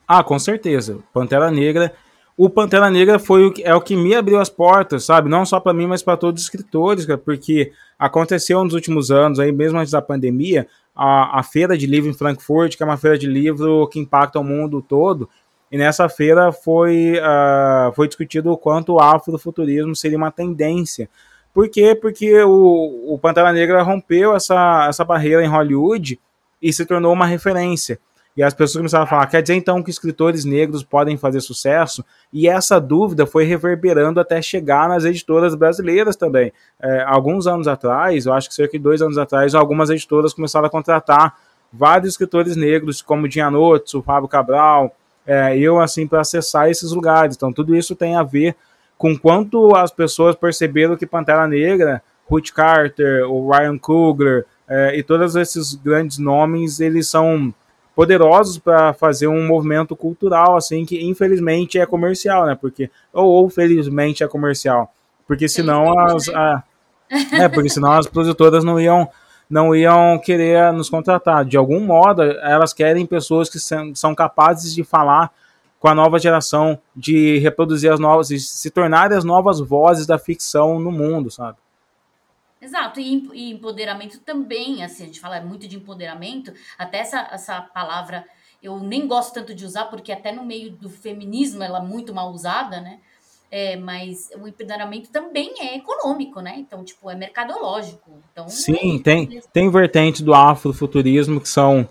Ah, 0.06 0.22
com 0.22 0.38
certeza. 0.38 0.98
Pantera 1.12 1.50
Negra. 1.50 1.92
O 2.36 2.50
Pantera 2.50 2.90
Negra 2.90 3.18
foi 3.18 3.46
o, 3.46 3.54
é 3.62 3.74
o 3.74 3.80
que 3.80 3.96
me 3.96 4.14
abriu 4.14 4.38
as 4.38 4.50
portas, 4.50 5.04
sabe? 5.04 5.28
Não 5.28 5.46
só 5.46 5.58
para 5.58 5.72
mim, 5.72 5.86
mas 5.86 6.02
para 6.02 6.18
todos 6.18 6.42
os 6.42 6.46
escritores, 6.46 7.06
porque 7.24 7.72
aconteceu 7.98 8.62
nos 8.62 8.74
últimos 8.74 9.10
anos, 9.10 9.40
aí 9.40 9.50
mesmo 9.50 9.78
antes 9.78 9.92
da 9.92 10.02
pandemia, 10.02 10.66
a, 10.94 11.40
a 11.40 11.42
feira 11.42 11.78
de 11.78 11.86
livro 11.86 12.10
em 12.10 12.14
Frankfurt, 12.14 12.76
que 12.76 12.82
é 12.82 12.86
uma 12.86 12.98
feira 12.98 13.16
de 13.16 13.26
livro 13.26 13.88
que 13.88 13.98
impacta 13.98 14.38
o 14.38 14.44
mundo 14.44 14.82
todo. 14.82 15.28
E 15.72 15.78
nessa 15.78 16.08
feira 16.08 16.52
foi, 16.52 17.14
uh, 17.18 17.92
foi 17.94 18.06
discutido 18.06 18.52
o 18.52 18.56
quanto 18.56 18.92
o 18.92 19.00
afrofuturismo 19.00 19.96
seria 19.96 20.18
uma 20.18 20.30
tendência. 20.30 21.08
Por 21.52 21.68
quê? 21.70 21.94
Porque 21.94 22.38
o, 22.42 23.14
o 23.14 23.18
Pantera 23.18 23.50
Negra 23.50 23.82
rompeu 23.82 24.36
essa, 24.36 24.86
essa 24.88 25.04
barreira 25.04 25.42
em 25.42 25.48
Hollywood 25.48 26.20
e 26.60 26.72
se 26.72 26.84
tornou 26.84 27.12
uma 27.12 27.26
referência. 27.26 27.98
E 28.36 28.42
as 28.42 28.52
pessoas 28.52 28.76
começaram 28.76 29.04
a 29.04 29.06
falar: 29.06 29.26
quer 29.26 29.40
dizer 29.40 29.54
então 29.54 29.82
que 29.82 29.90
escritores 29.90 30.44
negros 30.44 30.84
podem 30.84 31.16
fazer 31.16 31.40
sucesso? 31.40 32.04
E 32.32 32.48
essa 32.48 32.78
dúvida 32.78 33.26
foi 33.26 33.44
reverberando 33.44 34.20
até 34.20 34.42
chegar 34.42 34.88
nas 34.88 35.04
editoras 35.04 35.54
brasileiras 35.54 36.16
também. 36.16 36.52
É, 36.80 37.02
alguns 37.06 37.46
anos 37.46 37.66
atrás, 37.66 38.26
eu 38.26 38.34
acho 38.34 38.48
que 38.48 38.54
cerca 38.54 38.76
de 38.76 38.82
dois 38.82 39.00
anos 39.00 39.16
atrás, 39.16 39.54
algumas 39.54 39.88
editoras 39.88 40.34
começaram 40.34 40.66
a 40.66 40.70
contratar 40.70 41.34
vários 41.72 42.10
escritores 42.10 42.56
negros, 42.56 43.00
como 43.00 43.28
Dianotto, 43.28 44.02
Fábio 44.02 44.28
Cabral, 44.28 44.94
é, 45.26 45.58
eu, 45.58 45.80
assim, 45.80 46.06
para 46.06 46.20
acessar 46.20 46.68
esses 46.68 46.92
lugares. 46.92 47.36
Então, 47.36 47.52
tudo 47.52 47.74
isso 47.74 47.96
tem 47.96 48.16
a 48.16 48.22
ver 48.22 48.54
com 48.96 49.16
quanto 49.18 49.74
as 49.74 49.90
pessoas 49.90 50.36
perceberam 50.36 50.96
que 50.96 51.06
Pantera 51.06 51.46
Negra, 51.46 52.02
Ruth 52.28 52.50
Carter, 52.50 53.28
o 53.30 53.50
Ryan 53.50 53.78
Coogler 53.78 54.46
é, 54.68 54.96
e 54.96 55.02
todos 55.02 55.36
esses 55.36 55.74
grandes 55.74 56.18
nomes, 56.18 56.80
eles 56.80 57.08
são 57.08 57.52
poderosos 57.96 58.58
para 58.58 58.92
fazer 58.92 59.26
um 59.26 59.46
movimento 59.46 59.96
cultural 59.96 60.54
assim 60.54 60.84
que 60.84 61.02
infelizmente 61.02 61.78
é 61.78 61.86
comercial, 61.86 62.44
né? 62.44 62.54
Porque 62.54 62.90
ou, 63.10 63.26
ou 63.26 63.48
felizmente 63.48 64.22
é 64.22 64.28
comercial, 64.28 64.92
porque 65.26 65.48
senão 65.48 65.98
as 65.98 66.28
a, 66.28 66.62
é 67.32 67.48
porque 67.48 67.70
senão 67.70 67.92
as 67.92 68.06
produtoras 68.06 68.62
não 68.62 68.78
iam 68.78 69.08
não 69.48 69.74
iam 69.74 70.18
querer 70.18 70.72
nos 70.72 70.90
contratar. 70.90 71.44
De 71.44 71.56
algum 71.56 71.80
modo, 71.80 72.20
elas 72.22 72.74
querem 72.74 73.06
pessoas 73.06 73.48
que 73.48 73.58
são 73.58 74.14
capazes 74.14 74.74
de 74.74 74.84
falar 74.84 75.30
com 75.78 75.88
a 75.88 75.94
nova 75.94 76.18
geração, 76.18 76.78
de 76.94 77.38
reproduzir 77.38 77.92
as 77.92 78.00
novas, 78.00 78.28
de 78.28 78.40
se 78.40 78.70
tornarem 78.70 79.16
as 79.16 79.24
novas 79.24 79.60
vozes 79.60 80.04
da 80.04 80.18
ficção 80.18 80.80
no 80.80 80.90
mundo, 80.90 81.30
sabe? 81.30 81.56
Exato, 82.66 82.98
e, 82.98 83.52
empoderamento 83.52 84.18
também, 84.18 84.82
assim, 84.82 85.04
a 85.04 85.06
gente 85.06 85.20
fala 85.20 85.40
muito 85.40 85.68
de 85.68 85.76
empoderamento, 85.76 86.52
até 86.76 86.98
essa, 86.98 87.28
essa 87.30 87.60
palavra 87.60 88.24
eu 88.60 88.80
nem 88.80 89.06
gosto 89.06 89.34
tanto 89.34 89.54
de 89.54 89.64
usar, 89.64 89.84
porque 89.84 90.10
até 90.10 90.32
no 90.32 90.44
meio 90.44 90.72
do 90.72 90.90
feminismo 90.90 91.62
ela 91.62 91.78
é 91.78 91.82
muito 91.82 92.12
mal 92.12 92.32
usada, 92.32 92.80
né? 92.80 92.98
É, 93.48 93.76
mas 93.76 94.30
o 94.42 94.48
empoderamento 94.48 95.08
também 95.10 95.54
é 95.60 95.76
econômico, 95.76 96.40
né? 96.40 96.56
Então, 96.58 96.82
tipo, 96.82 97.08
é 97.08 97.14
mercadológico. 97.14 98.10
Então, 98.32 98.48
Sim, 98.48 98.96
é 98.96 99.02
tem, 99.02 99.40
tem 99.52 99.70
vertentes 99.70 100.22
do 100.22 100.34
afrofuturismo 100.34 101.40
que 101.40 101.48
são 101.48 101.88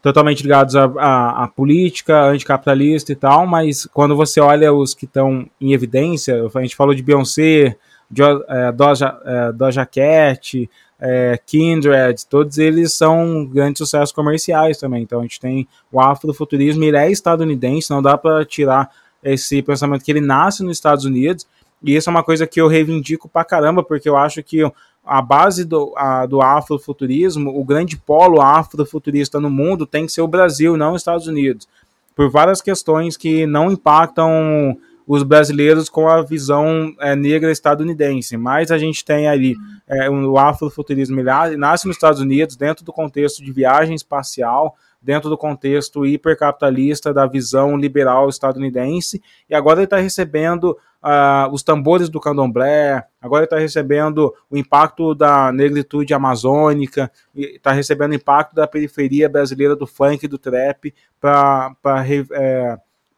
totalmente 0.00 0.44
ligados 0.44 0.76
à, 0.76 0.84
à, 0.84 1.44
à, 1.44 1.48
política 1.48 2.26
anticapitalista 2.26 3.10
e 3.10 3.16
tal, 3.16 3.44
mas 3.44 3.86
quando 3.86 4.14
você 4.14 4.40
olha 4.40 4.72
os 4.72 4.94
que 4.94 5.04
estão 5.04 5.50
em 5.60 5.72
evidência, 5.72 6.48
a 6.54 6.60
gente 6.60 6.76
falou 6.76 6.94
de 6.94 7.02
Beyoncé, 7.02 7.76
jo, 8.12 8.44
é, 8.48 8.72
Doja, 8.72 9.18
é, 9.24 9.52
Doja 9.52 9.86
Cat, 9.86 10.68
é, 11.00 11.38
Kindred, 11.44 12.26
todos 12.28 12.58
eles 12.58 12.94
são 12.94 13.44
grandes 13.44 13.78
sucessos 13.78 14.12
comerciais 14.12 14.78
também. 14.78 15.02
Então 15.02 15.20
a 15.20 15.22
gente 15.22 15.40
tem 15.40 15.66
o 15.90 16.00
afrofuturismo, 16.00 16.84
ele 16.84 16.96
é 16.96 17.10
estadunidense, 17.10 17.90
não 17.90 18.02
dá 18.02 18.16
para 18.16 18.44
tirar 18.44 18.90
esse 19.22 19.62
pensamento 19.62 20.04
que 20.04 20.12
ele 20.12 20.20
nasce 20.20 20.62
nos 20.62 20.76
Estados 20.76 21.04
Unidos, 21.04 21.46
e 21.82 21.96
isso 21.96 22.08
é 22.08 22.12
uma 22.12 22.22
coisa 22.22 22.46
que 22.46 22.60
eu 22.60 22.68
reivindico 22.68 23.28
pra 23.28 23.44
caramba, 23.44 23.82
porque 23.82 24.08
eu 24.08 24.16
acho 24.16 24.42
que 24.42 24.62
a 25.04 25.20
base 25.20 25.64
do, 25.64 25.92
a, 25.96 26.26
do 26.26 26.40
afrofuturismo, 26.40 27.50
o 27.58 27.64
grande 27.64 27.96
polo 27.96 28.40
afrofuturista 28.40 29.40
no 29.40 29.50
mundo 29.50 29.84
tem 29.84 30.06
que 30.06 30.12
ser 30.12 30.22
o 30.22 30.28
Brasil, 30.28 30.76
não 30.76 30.92
os 30.92 31.00
Estados 31.00 31.26
Unidos. 31.26 31.66
Por 32.14 32.30
várias 32.30 32.60
questões 32.60 33.16
que 33.16 33.46
não 33.46 33.72
impactam 33.72 34.76
os 35.06 35.22
brasileiros 35.22 35.88
com 35.88 36.08
a 36.08 36.22
visão 36.22 36.94
é, 37.00 37.14
negra 37.16 37.50
estadunidense. 37.50 38.36
Mas 38.36 38.70
a 38.70 38.78
gente 38.78 39.04
tem 39.04 39.28
ali 39.28 39.56
é, 39.88 40.08
o 40.10 40.38
afrofuturismo, 40.38 41.20
ele 41.20 41.56
nasce 41.56 41.86
nos 41.86 41.96
Estados 41.96 42.20
Unidos, 42.20 42.56
dentro 42.56 42.84
do 42.84 42.92
contexto 42.92 43.42
de 43.42 43.52
viagem 43.52 43.94
espacial, 43.94 44.76
dentro 45.02 45.28
do 45.28 45.36
contexto 45.36 46.06
hipercapitalista 46.06 47.12
da 47.12 47.26
visão 47.26 47.76
liberal 47.76 48.28
estadunidense, 48.28 49.20
e 49.50 49.54
agora 49.54 49.80
ele 49.80 49.84
está 49.84 49.96
recebendo 49.96 50.78
uh, 51.02 51.52
os 51.52 51.64
tambores 51.64 52.08
do 52.08 52.20
candomblé, 52.20 53.04
agora 53.20 53.40
ele 53.40 53.46
está 53.46 53.58
recebendo 53.58 54.32
o 54.48 54.56
impacto 54.56 55.12
da 55.14 55.50
negritude 55.50 56.14
amazônica, 56.14 57.10
está 57.34 57.72
recebendo 57.72 58.12
o 58.12 58.14
impacto 58.14 58.54
da 58.54 58.66
periferia 58.68 59.28
brasileira 59.28 59.74
do 59.74 59.86
funk 59.86 60.24
e 60.24 60.28
do 60.28 60.38
trap 60.38 60.94
para 61.20 61.74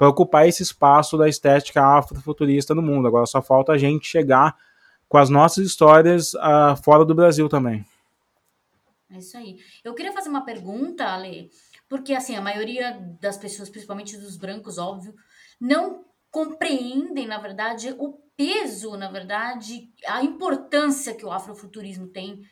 é, 0.01 0.07
ocupar 0.07 0.49
esse 0.49 0.63
espaço 0.63 1.17
da 1.17 1.29
estética 1.29 1.83
afrofuturista 1.99 2.75
no 2.75 2.83
mundo. 2.83 3.09
Agora 3.09 3.27
só 3.27 3.41
falta 3.41 3.73
a 3.73 3.79
gente 3.79 4.07
chegar 4.07 4.57
com 5.09 5.19
as 5.19 5.31
nossas 5.31 5.67
histórias 5.67 6.35
uh, 6.35 6.77
fora 6.83 7.05
do 7.05 7.15
Brasil 7.15 7.49
também. 7.49 7.85
É 9.11 9.19
isso 9.19 9.37
aí. 9.37 9.59
Eu 9.85 9.95
queria 9.95 10.13
fazer 10.13 10.29
uma 10.29 10.45
pergunta, 10.45 11.05
Ale, 11.05 11.51
porque 11.89 12.15
assim, 12.15 12.35
a 12.35 12.41
maioria 12.41 12.99
das 13.21 13.37
pessoas, 13.37 13.71
principalmente 13.71 14.17
dos 14.17 14.37
brancos, 14.37 14.79
óbvio, 14.79 15.15
não 15.61 16.05
compreendem, 16.31 17.27
na 17.27 17.39
verdade, 17.39 17.95
o 17.97 18.19
peso, 18.37 18.97
na 18.97 19.09
verdade, 19.09 19.89
a 20.07 20.25
importância 20.25 21.15
que 21.15 21.25
o 21.25 21.31
afrofuturismo 21.31 22.09
tem, 22.09 22.43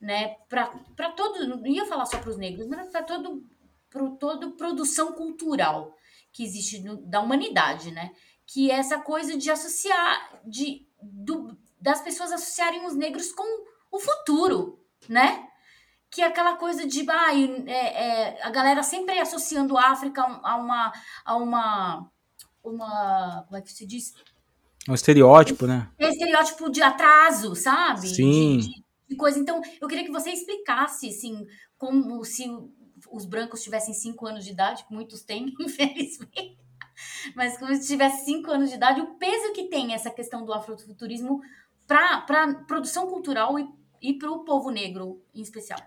né, 0.00 0.36
para 0.48 1.10
todo, 1.16 1.48
não 1.48 1.66
ia 1.66 1.86
falar 1.86 2.06
só 2.06 2.18
para 2.18 2.30
os 2.30 2.36
negros, 2.36 2.68
mas 2.68 2.88
para 2.88 3.02
todo 3.02 3.44
para 3.90 4.10
toda 4.10 4.50
produção 4.50 5.12
cultural 5.12 5.96
que 6.36 6.44
existe 6.44 6.80
no, 6.80 6.98
da 6.98 7.20
humanidade, 7.20 7.90
né? 7.90 8.10
Que 8.46 8.70
é 8.70 8.74
essa 8.74 8.98
coisa 8.98 9.38
de 9.38 9.50
associar, 9.50 10.38
de 10.44 10.86
do, 11.00 11.56
das 11.80 12.02
pessoas 12.02 12.30
associarem 12.30 12.84
os 12.84 12.94
negros 12.94 13.32
com 13.32 13.64
o 13.90 13.98
futuro, 13.98 14.78
né? 15.08 15.48
que 16.10 16.22
é 16.22 16.26
aquela 16.26 16.56
coisa 16.56 16.86
de 16.86 17.04
ah, 17.10 17.34
é, 17.66 17.70
é, 17.70 18.42
a 18.42 18.50
galera 18.50 18.82
sempre 18.82 19.18
associando 19.18 19.76
a 19.76 19.90
África 19.90 20.22
a 20.22 20.56
uma 20.56 20.92
a 21.24 21.36
uma 21.36 22.10
uma 22.62 23.44
como 23.46 23.56
é 23.56 23.60
que 23.60 23.72
se 23.72 23.84
diz? 23.84 24.14
Um 24.88 24.94
estereótipo 24.94 25.66
né? 25.66 25.90
É 25.98 26.06
um 26.06 26.10
estereótipo 26.10 26.70
de 26.70 26.80
atraso 26.80 27.54
sabe? 27.56 28.08
Sim. 28.08 28.58
De, 28.58 28.68
de, 28.68 28.84
de, 29.10 29.16
coisa. 29.16 29.38
Então 29.38 29.60
eu 29.80 29.88
queria 29.88 30.04
que 30.04 30.12
você 30.12 30.30
explicasse 30.30 31.08
assim 31.08 31.44
como 31.76 32.24
se 32.24 32.46
os 33.10 33.24
brancos 33.24 33.62
tivessem 33.62 33.94
cinco 33.94 34.26
anos 34.26 34.44
de 34.44 34.52
idade 34.52 34.84
muitos 34.90 35.22
têm 35.22 35.54
infelizmente 35.60 36.58
mas 37.34 37.58
como 37.58 37.74
se 37.74 37.86
tivesse 37.86 38.24
cinco 38.24 38.50
anos 38.50 38.70
de 38.70 38.76
idade 38.76 39.00
o 39.00 39.14
peso 39.14 39.52
que 39.52 39.64
tem 39.64 39.94
essa 39.94 40.10
questão 40.10 40.44
do 40.44 40.52
afrofuturismo 40.52 41.40
para 41.86 42.20
para 42.22 42.54
produção 42.64 43.06
cultural 43.08 43.58
e, 43.58 43.68
e 44.00 44.14
para 44.14 44.30
o 44.30 44.44
povo 44.44 44.70
negro 44.70 45.22
em 45.34 45.42
especial 45.42 45.80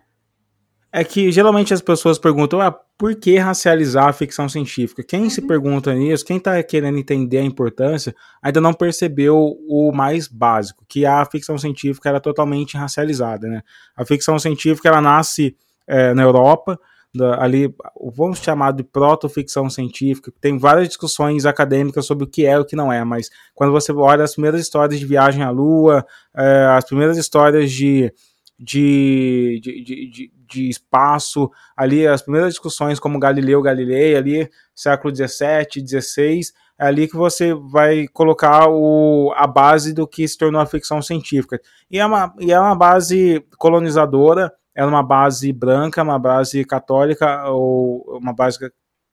é 0.91 1.03
que 1.03 1.31
geralmente 1.31 1.73
as 1.73 1.81
pessoas 1.81 2.17
perguntam, 2.17 2.59
ah, 2.59 2.71
por 2.71 3.15
que 3.15 3.37
racializar 3.37 4.07
a 4.07 4.13
ficção 4.13 4.49
científica? 4.49 5.03
Quem 5.03 5.23
uhum. 5.23 5.29
se 5.29 5.41
pergunta 5.41 5.93
nisso, 5.93 6.25
quem 6.25 6.37
está 6.37 6.61
querendo 6.63 6.97
entender 6.97 7.37
a 7.37 7.43
importância, 7.43 8.13
ainda 8.41 8.59
não 8.59 8.73
percebeu 8.73 9.55
o 9.67 9.91
mais 9.91 10.27
básico, 10.27 10.83
que 10.87 11.05
a 11.05 11.23
ficção 11.25 11.57
científica 11.57 12.09
era 12.09 12.19
totalmente 12.19 12.75
racializada, 12.75 13.47
né? 13.47 13.61
A 13.95 14.03
ficção 14.03 14.37
científica, 14.39 14.89
ela 14.89 15.01
nasce 15.01 15.55
é, 15.87 16.13
na 16.13 16.23
Europa, 16.23 16.79
da, 17.13 17.41
ali, 17.41 17.73
vamos 18.15 18.39
chamar 18.39 18.71
de 18.71 18.83
proto-ficção 18.83 19.69
científica, 19.69 20.31
tem 20.39 20.57
várias 20.57 20.87
discussões 20.87 21.45
acadêmicas 21.45 22.05
sobre 22.05 22.25
o 22.25 22.27
que 22.27 22.45
é 22.45 22.53
e 22.53 22.57
o 22.57 22.65
que 22.65 22.75
não 22.75 22.91
é, 22.91 23.03
mas 23.03 23.29
quando 23.55 23.71
você 23.71 23.91
olha 23.91 24.23
as 24.23 24.33
primeiras 24.33 24.61
histórias 24.61 24.99
de 24.99 25.05
viagem 25.05 25.43
à 25.43 25.49
Lua, 25.49 26.05
é, 26.35 26.65
as 26.77 26.85
primeiras 26.85 27.17
histórias 27.17 27.71
de 27.71 28.13
de, 28.61 29.61
de, 29.63 29.83
de, 29.83 30.31
de, 30.45 30.69
espaço, 30.69 31.49
ali 31.77 32.05
as 32.05 32.21
primeiras 32.21 32.49
discussões 32.49 32.99
como 32.99 33.17
Galileu 33.17 33.61
Galilei, 33.61 34.17
ali 34.17 34.49
século 34.75 35.13
17, 35.13 35.81
16, 35.81 36.51
é 36.77 36.85
ali 36.85 37.07
que 37.07 37.15
você 37.15 37.53
vai 37.53 38.05
colocar 38.07 38.67
o, 38.69 39.33
a 39.35 39.47
base 39.47 39.93
do 39.93 40.05
que 40.05 40.27
se 40.27 40.37
tornou 40.37 40.59
a 40.59 40.65
ficção 40.65 41.01
científica. 41.01 41.59
E 41.89 41.99
é 41.99 42.05
uma, 42.05 42.33
e 42.39 42.51
é 42.51 42.59
uma 42.59 42.75
base 42.75 43.45
colonizadora, 43.57 44.51
é 44.79 44.85
uma 44.85 45.03
base 45.03 45.51
branca, 45.51 46.01
uma 46.01 46.17
base 46.17 46.63
católica, 46.63 47.49
ou 47.49 48.17
uma 48.17 48.31
base 48.31 48.57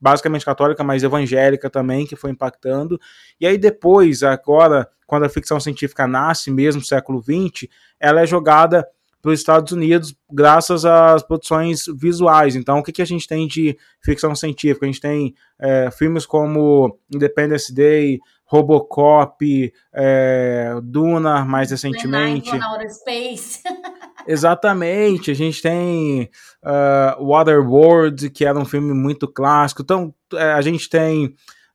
basicamente 0.00 0.44
católica, 0.44 0.84
mas 0.84 1.02
evangélica 1.02 1.68
também, 1.68 2.06
que 2.06 2.14
foi 2.14 2.30
impactando. 2.30 3.00
E 3.40 3.44
aí 3.48 3.58
depois, 3.58 4.22
agora, 4.22 4.88
quando 5.08 5.24
a 5.24 5.28
ficção 5.28 5.58
científica 5.58 6.06
nasce, 6.06 6.52
mesmo 6.52 6.80
no 6.80 6.86
século 6.86 7.20
XX, 7.20 7.68
ela 7.98 8.20
é 8.20 8.26
jogada 8.26 8.86
para 9.20 9.32
os 9.32 9.40
Estados 9.40 9.72
Unidos 9.72 10.14
graças 10.30 10.84
às 10.84 11.24
produções 11.24 11.86
visuais. 11.98 12.54
Então, 12.54 12.78
o 12.78 12.82
que, 12.84 12.92
que 12.92 13.02
a 13.02 13.06
gente 13.06 13.26
tem 13.26 13.48
de 13.48 13.76
ficção 14.00 14.36
científica? 14.36 14.86
A 14.86 14.88
gente 14.88 15.00
tem 15.00 15.34
é, 15.58 15.90
filmes 15.90 16.24
como 16.24 16.96
Independence 17.12 17.74
Day, 17.74 18.20
Robocop, 18.44 19.72
é, 19.92 20.74
Duna, 20.80 21.44
mais 21.44 21.72
recentemente. 21.72 22.50
Space. 22.88 23.62
Exatamente, 24.26 25.30
a 25.30 25.34
gente 25.34 25.62
tem 25.62 26.28
uh, 26.64 27.26
Waterworld, 27.26 28.30
que 28.30 28.44
era 28.44 28.58
um 28.58 28.64
filme 28.64 28.92
muito 28.92 29.28
clássico. 29.28 29.82
Então, 29.82 30.12
é, 30.34 30.52
a 30.52 30.60
gente 30.60 30.88
tem 30.88 31.26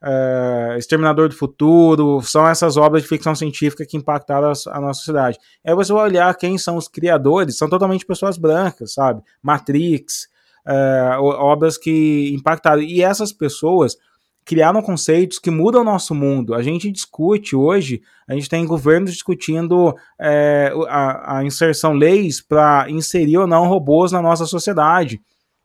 uh, 0.02 0.78
Exterminador 0.78 1.30
do 1.30 1.36
Futuro, 1.36 2.22
são 2.22 2.48
essas 2.48 2.76
obras 2.76 3.04
de 3.04 3.10
ficção 3.10 3.34
científica 3.34 3.86
que 3.86 3.96
impactaram 3.96 4.50
a, 4.50 4.78
a, 4.78 4.82
nossa 4.82 5.00
sociedade. 5.00 5.38
Aí 5.66 5.74
você 5.74 5.94
vai 5.94 6.04
olhar 6.04 6.36
quem 6.36 6.58
são 6.58 6.76
os 6.76 6.88
criadores, 6.88 7.58
são 7.58 7.70
totalmente 7.70 8.06
pessoas 8.06 8.38
brancas, 8.38 8.94
sabe? 8.94 9.22
Matrix, 9.42 10.28
uh, 10.68 11.22
obras 11.22 11.78
que 11.78 12.34
impactaram. 12.34 12.82
E 12.82 13.02
essas 13.02 13.32
pessoas 13.32 13.96
criaram 14.44 14.82
conceitos 14.82 15.40
que 15.40 15.52
mudam 15.52 15.82
o 15.82 15.86
nosso 15.86 16.16
mundo. 16.16 16.54
A 16.54 16.62
gente 16.62 16.92
discute 16.92 17.56
hoje, 17.56 18.02
a 18.28 18.34
gente 18.34 18.50
tem 18.50 18.66
governos 18.66 19.14
discutindo 19.14 19.96
é, 20.20 20.74
a, 20.88 21.38
a, 21.38 21.44
inserção 21.46 21.94
leis 21.94 22.42
para 22.42 22.90
inserir 22.90 23.38
ou 23.38 23.48
não 23.48 23.68
robôs 23.68 24.12
na 24.12 24.22
nossa 24.22 24.46
sociedade. 24.46 25.22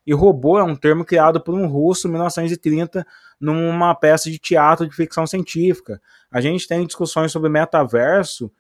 E 0.07 0.15
robô 0.15 0.59
é 0.59 0.63
um 0.63 0.77
termo 0.77 1.05
criado 1.05 1.41
por 1.41 1.55
um 1.55 1.67
russo 1.67 2.07
em 2.07 2.11
1930 2.13 3.05
numa 3.41 3.95
peça 3.95 4.31
de 4.31 4.39
teatro 4.39 4.87
de 4.87 4.95
ficção 4.95 5.27
científica. 5.27 6.01
A 6.31 6.41
gente 6.41 6.69
tem 6.69 6.87
discussões 6.87 7.33
sobre 7.33 7.49
metaverso 7.49 8.51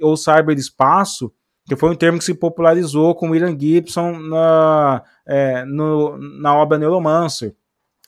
ou 0.00 0.16
cyberespaço, 0.16 1.32
que 1.66 1.76
foi 1.76 1.90
um 1.90 1.94
termo 1.94 2.18
que 2.18 2.24
se 2.24 2.34
popularizou 2.34 3.14
com 3.14 3.30
William 3.30 3.56
Gibson 3.58 4.18
na, 4.18 5.02
é, 5.26 5.64
no, 5.64 6.16
na 6.18 6.54
obra 6.54 6.78
Neuromancer. 6.78 7.54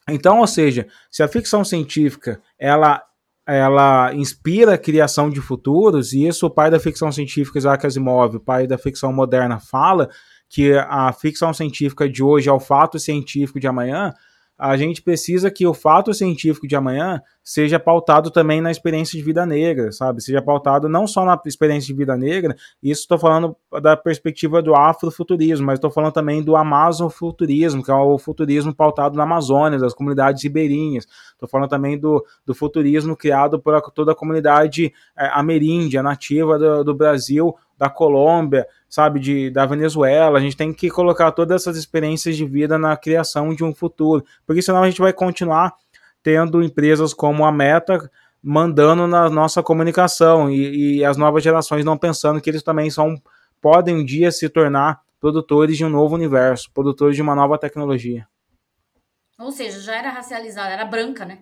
Então, 0.08 0.40
ou 0.40 0.46
seja, 0.46 0.86
se 1.10 1.22
a 1.22 1.28
ficção 1.28 1.64
científica 1.64 2.40
ela 2.58 3.02
ela 3.46 4.12
inspira 4.12 4.74
a 4.74 4.78
criação 4.78 5.30
de 5.30 5.40
futuros, 5.40 6.12
e 6.12 6.26
isso 6.26 6.44
o 6.44 6.50
pai 6.50 6.70
da 6.70 6.78
ficção 6.78 7.10
científica, 7.10 7.58
Isaac 7.58 7.86
Asimov, 7.86 8.36
o 8.36 8.40
pai 8.40 8.66
da 8.66 8.76
ficção 8.76 9.10
moderna, 9.10 9.58
fala, 9.58 10.10
que 10.50 10.74
a 10.74 11.10
ficção 11.14 11.54
científica 11.54 12.06
de 12.06 12.22
hoje 12.22 12.50
é 12.50 12.52
o 12.52 12.60
fato 12.60 12.98
científico 12.98 13.58
de 13.58 13.66
amanhã, 13.66 14.12
a 14.58 14.76
gente 14.76 15.00
precisa 15.00 15.52
que 15.52 15.64
o 15.66 15.72
fato 15.72 16.12
científico 16.12 16.66
de 16.66 16.74
amanhã 16.74 17.22
seja 17.44 17.78
pautado 17.78 18.30
também 18.30 18.60
na 18.60 18.70
experiência 18.70 19.16
de 19.16 19.24
vida 19.24 19.46
negra, 19.46 19.92
sabe? 19.92 20.20
Seja 20.20 20.42
pautado 20.42 20.88
não 20.88 21.06
só 21.06 21.24
na 21.24 21.40
experiência 21.46 21.86
de 21.86 21.94
vida 21.94 22.16
negra, 22.16 22.56
isso 22.82 23.02
estou 23.02 23.18
falando 23.18 23.56
da 23.80 23.96
perspectiva 23.96 24.60
do 24.60 24.74
afrofuturismo, 24.74 25.64
mas 25.64 25.76
estou 25.76 25.90
falando 25.90 26.12
também 26.12 26.42
do 26.42 26.56
amazofuturismo, 26.56 27.84
que 27.84 27.90
é 27.90 27.94
o 27.94 28.18
futurismo 28.18 28.74
pautado 28.74 29.16
na 29.16 29.22
Amazônia, 29.22 29.78
das 29.78 29.94
comunidades 29.94 30.42
ribeirinhas. 30.42 31.06
Estou 31.32 31.48
falando 31.48 31.70
também 31.70 31.96
do, 31.96 32.24
do 32.44 32.54
futurismo 32.54 33.16
criado 33.16 33.60
por 33.60 33.80
toda 33.92 34.10
a 34.12 34.16
comunidade 34.16 34.92
é, 35.16 35.28
ameríndia, 35.28 36.02
nativa 36.02 36.58
do, 36.58 36.82
do 36.82 36.94
Brasil, 36.94 37.54
da 37.78 37.88
Colômbia, 37.88 38.66
sabe, 38.88 39.20
de, 39.20 39.50
da 39.50 39.66
Venezuela. 39.66 40.38
A 40.38 40.40
gente 40.40 40.56
tem 40.56 40.72
que 40.72 40.88
colocar 40.88 41.30
todas 41.32 41.62
essas 41.62 41.76
experiências 41.76 42.36
de 42.36 42.44
vida 42.44 42.78
na 42.78 42.96
criação 42.96 43.54
de 43.54 43.62
um 43.62 43.74
futuro, 43.74 44.24
porque 44.46 44.62
senão 44.62 44.82
a 44.82 44.88
gente 44.88 45.00
vai 45.00 45.12
continuar 45.12 45.74
tendo 46.22 46.62
empresas 46.62 47.12
como 47.14 47.44
a 47.44 47.52
Meta 47.52 48.10
mandando 48.42 49.06
na 49.06 49.28
nossa 49.28 49.62
comunicação 49.62 50.50
e, 50.50 50.98
e 50.98 51.04
as 51.04 51.16
novas 51.16 51.42
gerações 51.42 51.84
não 51.84 51.98
pensando 51.98 52.40
que 52.40 52.48
eles 52.48 52.62
também 52.62 52.88
são 52.90 53.20
podem 53.60 53.96
um 53.96 54.04
dia 54.04 54.30
se 54.30 54.48
tornar 54.48 55.00
produtores 55.20 55.76
de 55.76 55.84
um 55.84 55.88
novo 55.88 56.14
universo, 56.14 56.70
produtores 56.72 57.16
de 57.16 57.22
uma 57.22 57.34
nova 57.34 57.58
tecnologia. 57.58 58.26
Ou 59.38 59.52
seja, 59.52 59.80
já 59.80 59.94
era 59.94 60.10
racializada, 60.10 60.70
era 60.70 60.84
branca, 60.84 61.24
né? 61.24 61.38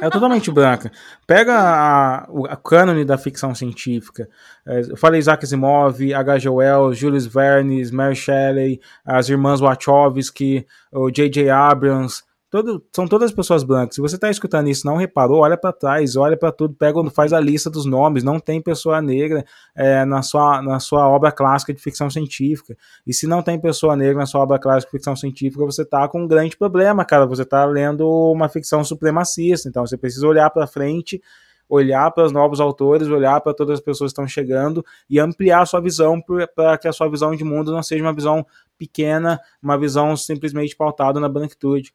É 0.00 0.08
totalmente 0.08 0.50
branca. 0.50 0.90
Pega 1.26 1.52
a, 1.52 2.26
a 2.48 2.56
cânone 2.56 3.04
da 3.04 3.18
ficção 3.18 3.54
científica. 3.54 4.26
É, 4.66 4.80
eu 4.80 4.96
falei 4.96 5.20
Isaac 5.20 5.44
Asimov, 5.44 6.00
H.G. 6.14 6.48
Wells, 6.48 6.98
Julius 6.98 7.26
Verne, 7.26 7.84
Mary 7.92 8.16
Shelley, 8.16 8.80
as 9.04 9.28
irmãs 9.28 9.60
Wachowski, 9.60 10.66
o 10.90 11.10
J.J. 11.10 11.50
Abrams, 11.50 12.22
Todo, 12.54 12.86
são 12.94 13.08
todas 13.08 13.32
pessoas 13.32 13.64
brancas. 13.64 13.96
Se 13.96 14.00
você 14.00 14.14
está 14.14 14.30
escutando 14.30 14.68
isso 14.68 14.86
não 14.86 14.94
reparou, 14.94 15.40
olha 15.40 15.56
para 15.56 15.72
trás, 15.72 16.14
olha 16.14 16.36
para 16.36 16.52
tudo, 16.52 16.72
pega, 16.72 17.02
faz 17.10 17.32
a 17.32 17.40
lista 17.40 17.68
dos 17.68 17.84
nomes. 17.84 18.22
Não 18.22 18.38
tem 18.38 18.62
pessoa 18.62 19.02
negra 19.02 19.44
é, 19.74 20.04
na, 20.04 20.22
sua, 20.22 20.62
na 20.62 20.78
sua 20.78 21.08
obra 21.08 21.32
clássica 21.32 21.74
de 21.74 21.82
ficção 21.82 22.08
científica. 22.08 22.76
E 23.04 23.12
se 23.12 23.26
não 23.26 23.42
tem 23.42 23.58
pessoa 23.58 23.96
negra 23.96 24.18
na 24.18 24.26
sua 24.26 24.42
obra 24.42 24.56
clássica 24.56 24.88
de 24.88 24.98
ficção 24.98 25.16
científica, 25.16 25.64
você 25.64 25.82
está 25.82 26.06
com 26.06 26.22
um 26.22 26.28
grande 26.28 26.56
problema, 26.56 27.04
cara. 27.04 27.26
Você 27.26 27.42
está 27.42 27.64
lendo 27.64 28.08
uma 28.08 28.48
ficção 28.48 28.84
supremacista. 28.84 29.68
Então 29.68 29.84
você 29.84 29.96
precisa 29.96 30.24
olhar 30.24 30.48
para 30.50 30.64
frente 30.68 31.20
olhar 31.66 32.10
para 32.10 32.24
os 32.24 32.30
novos 32.30 32.60
autores, 32.60 33.08
olhar 33.08 33.40
para 33.40 33.54
todas 33.54 33.78
as 33.78 33.84
pessoas 33.84 34.10
que 34.10 34.12
estão 34.12 34.28
chegando 34.28 34.84
e 35.08 35.18
ampliar 35.18 35.62
a 35.62 35.66
sua 35.66 35.80
visão 35.80 36.22
para 36.54 36.78
que 36.78 36.86
a 36.86 36.92
sua 36.92 37.08
visão 37.08 37.34
de 37.34 37.42
mundo 37.42 37.72
não 37.72 37.82
seja 37.82 38.04
uma 38.04 38.12
visão 38.12 38.46
pequena, 38.78 39.40
uma 39.62 39.76
visão 39.76 40.14
simplesmente 40.14 40.76
pautada 40.76 41.18
na 41.18 41.28
branquitude 41.28 41.92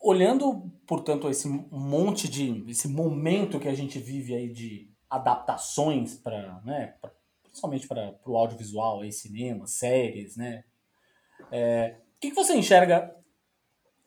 olhando, 0.00 0.70
portanto, 0.86 1.28
esse 1.28 1.48
monte 1.70 2.28
de. 2.28 2.64
esse 2.68 2.88
momento 2.88 3.58
que 3.58 3.68
a 3.68 3.74
gente 3.74 3.98
vive 3.98 4.34
aí 4.34 4.48
de 4.48 4.90
adaptações 5.10 6.14
para. 6.14 6.60
Né, 6.64 6.94
pra, 7.00 7.10
principalmente 7.42 7.88
para 7.88 8.14
o 8.26 8.36
audiovisual, 8.36 9.00
aí, 9.00 9.12
cinema, 9.12 9.66
séries, 9.66 10.36
né? 10.36 10.64
É, 11.50 11.96
o 12.16 12.20
que, 12.20 12.30
que 12.30 12.36
você 12.36 12.56
enxerga 12.56 13.14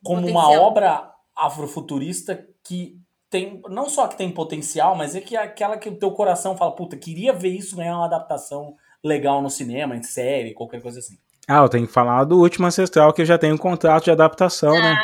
como 0.03 0.21
potencial. 0.21 0.51
uma 0.51 0.61
obra 0.61 1.11
afrofuturista 1.35 2.47
que 2.63 2.99
tem. 3.29 3.61
não 3.69 3.89
só 3.89 4.07
que 4.07 4.17
tem 4.17 4.31
potencial, 4.31 4.95
mas 4.95 5.15
é 5.15 5.21
que 5.21 5.35
é 5.35 5.41
aquela 5.41 5.77
que 5.77 5.89
o 5.89 5.97
teu 5.97 6.11
coração 6.11 6.55
fala, 6.55 6.75
puta, 6.75 6.97
queria 6.97 7.33
ver 7.33 7.49
isso 7.49 7.75
ganhar 7.75 7.97
uma 7.97 8.05
adaptação 8.05 8.75
legal 9.03 9.41
no 9.41 9.49
cinema, 9.49 9.95
em 9.95 10.03
série, 10.03 10.53
qualquer 10.53 10.81
coisa 10.81 10.99
assim. 10.99 11.17
Ah, 11.47 11.57
eu 11.57 11.69
tenho 11.69 11.87
que 11.87 11.93
falar 11.93 12.23
do 12.23 12.39
último 12.39 12.67
ancestral 12.67 13.11
que 13.13 13.21
eu 13.21 13.25
já 13.25 13.37
tenho 13.37 13.55
um 13.55 13.57
contrato 13.57 14.05
de 14.05 14.11
adaptação, 14.11 14.73
ah, 14.75 14.81
né? 14.81 14.95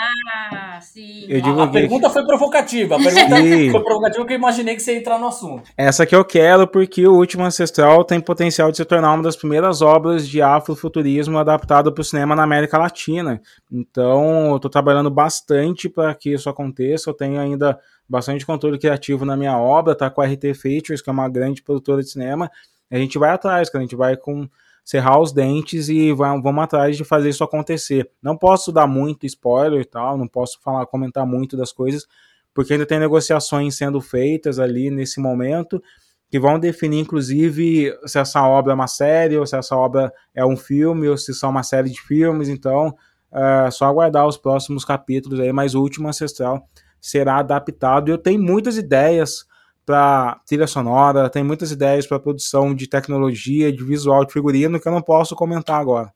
Ah, 0.78 0.82
sim. 0.82 1.26
Eu 1.28 1.60
a, 1.60 1.64
a 1.64 1.68
pergunta 1.68 2.08
foi 2.10 2.24
provocativa. 2.24 2.95
A 2.95 2.99
pergunta 2.99 3.38
sim. 3.38 3.72
foi 3.72 3.84
provocativa 3.84 4.20
porque 4.20 4.34
eu 4.34 4.38
imaginei 4.38 4.76
que 4.76 4.82
você 4.82 4.94
ia 4.94 4.99
entrar 4.99 5.18
no 5.18 5.28
assunto. 5.28 5.64
Essa 5.76 6.06
que 6.06 6.16
eu 6.16 6.24
quero 6.24 6.68
porque 6.68 7.08
o 7.08 7.16
último 7.16 7.44
ancestral 7.44 8.04
tem 8.04 8.20
potencial 8.22 8.70
de 8.70 8.78
se 8.78 8.86
tornar 8.86 9.14
uma 9.14 9.24
das 9.24 9.36
primeiras 9.36 9.82
obras 9.82 10.28
de 10.28 10.40
afrofuturismo 10.40 11.40
adaptado 11.40 11.91
para 11.91 12.02
o 12.02 12.06
cinema 12.06 12.36
na 12.36 12.44
América 12.44 12.78
Latina. 12.78 13.41
Então, 13.72 14.52
eu 14.52 14.58
estou 14.58 14.70
trabalhando 14.70 15.10
bastante 15.10 15.90
para 15.90 16.14
que 16.14 16.32
isso 16.32 16.48
aconteça. 16.48 17.10
Eu 17.10 17.16
tenho 17.16 17.40
ainda 17.40 17.80
bastante 18.08 18.45
controle 18.45 18.78
criativo 18.78 19.26
na 19.26 19.36
minha 19.36 19.58
obra, 19.58 19.95
tá 19.95 20.12
com 20.12 20.22
a 20.22 20.26
RT 20.26 20.54
Features, 20.54 21.02
que 21.02 21.10
é 21.10 21.14
uma 21.14 21.28
grande 21.28 21.64
produtora 21.64 22.04
de 22.04 22.10
cinema. 22.10 22.52
A 22.91 22.98
gente 22.98 23.18
vai 23.18 23.32
atrás, 23.32 23.68
que 23.68 23.78
a 23.78 23.82
gente 23.82 23.95
vai 23.95 24.16
com 24.16 24.48
cerrar 24.88 25.19
os 25.19 25.34
dentes 25.34 25.89
e 25.89 26.14
vamos 26.14 26.64
atrás 26.64 26.95
de 26.95 27.03
fazer 27.03 27.27
isso 27.27 27.43
acontecer. 27.43 28.09
Não 28.23 28.38
posso 28.38 28.72
dar 28.72 28.88
muito 28.88 29.26
spoiler 29.26 29.81
e 29.81 29.85
tal, 29.85 30.18
não 30.18 30.30
posso 30.30 30.61
falar, 30.61 30.85
comentar 30.85 31.27
muito 31.27 31.57
das 31.57 31.73
coisas, 31.73 32.07
porque 32.53 32.72
ainda 32.72 32.85
tem 32.85 32.97
negociações 32.97 33.76
sendo 33.76 33.99
feitas 33.99 34.59
ali 34.59 34.89
nesse 34.89 35.19
momento 35.19 35.84
que 36.31 36.39
vão 36.39 36.57
definir, 36.57 36.99
inclusive, 36.99 37.93
se 38.05 38.18
essa 38.18 38.41
obra 38.47 38.72
é 38.72 38.76
uma 38.76 38.88
série, 38.88 39.38
ou 39.38 39.45
se 39.45 39.57
essa 39.57 39.76
obra 39.76 40.09
é 40.34 40.45
um 40.45 40.55
filme, 40.55 41.09
ou 41.09 41.18
se 41.18 41.34
são 41.34 41.49
uma 41.49 41.64
série 41.64 41.89
de 41.89 42.01
filmes. 42.01 42.47
Então, 42.47 42.95
é 43.30 43.69
só 43.69 43.85
aguardar 43.85 44.26
os 44.26 44.38
próximos 44.38 44.85
capítulos 44.85 45.38
aí, 45.41 45.51
mas 45.51 45.76
o 45.76 45.81
último 45.81 46.07
Ancestral 46.07 46.65
será 46.99 47.39
adaptado. 47.39 48.07
Eu 48.09 48.18
tenho 48.18 48.41
muitas 48.41 48.77
ideias 48.77 49.45
para 49.88 50.41
trilha 50.45 50.68
sonora, 50.68 51.30
tem 51.30 51.45
muitas 51.45 51.72
ideias 51.72 52.05
para 52.05 52.19
produção 52.19 52.76
de 52.76 52.89
tecnologia, 52.89 53.72
de 53.72 53.81
visual, 53.85 54.26
de 54.26 54.34
figurino 54.34 54.81
que 54.81 54.85
eu 54.85 54.91
não 54.91 55.01
posso 55.01 55.34
comentar 55.34 55.80
agora. 55.80 56.14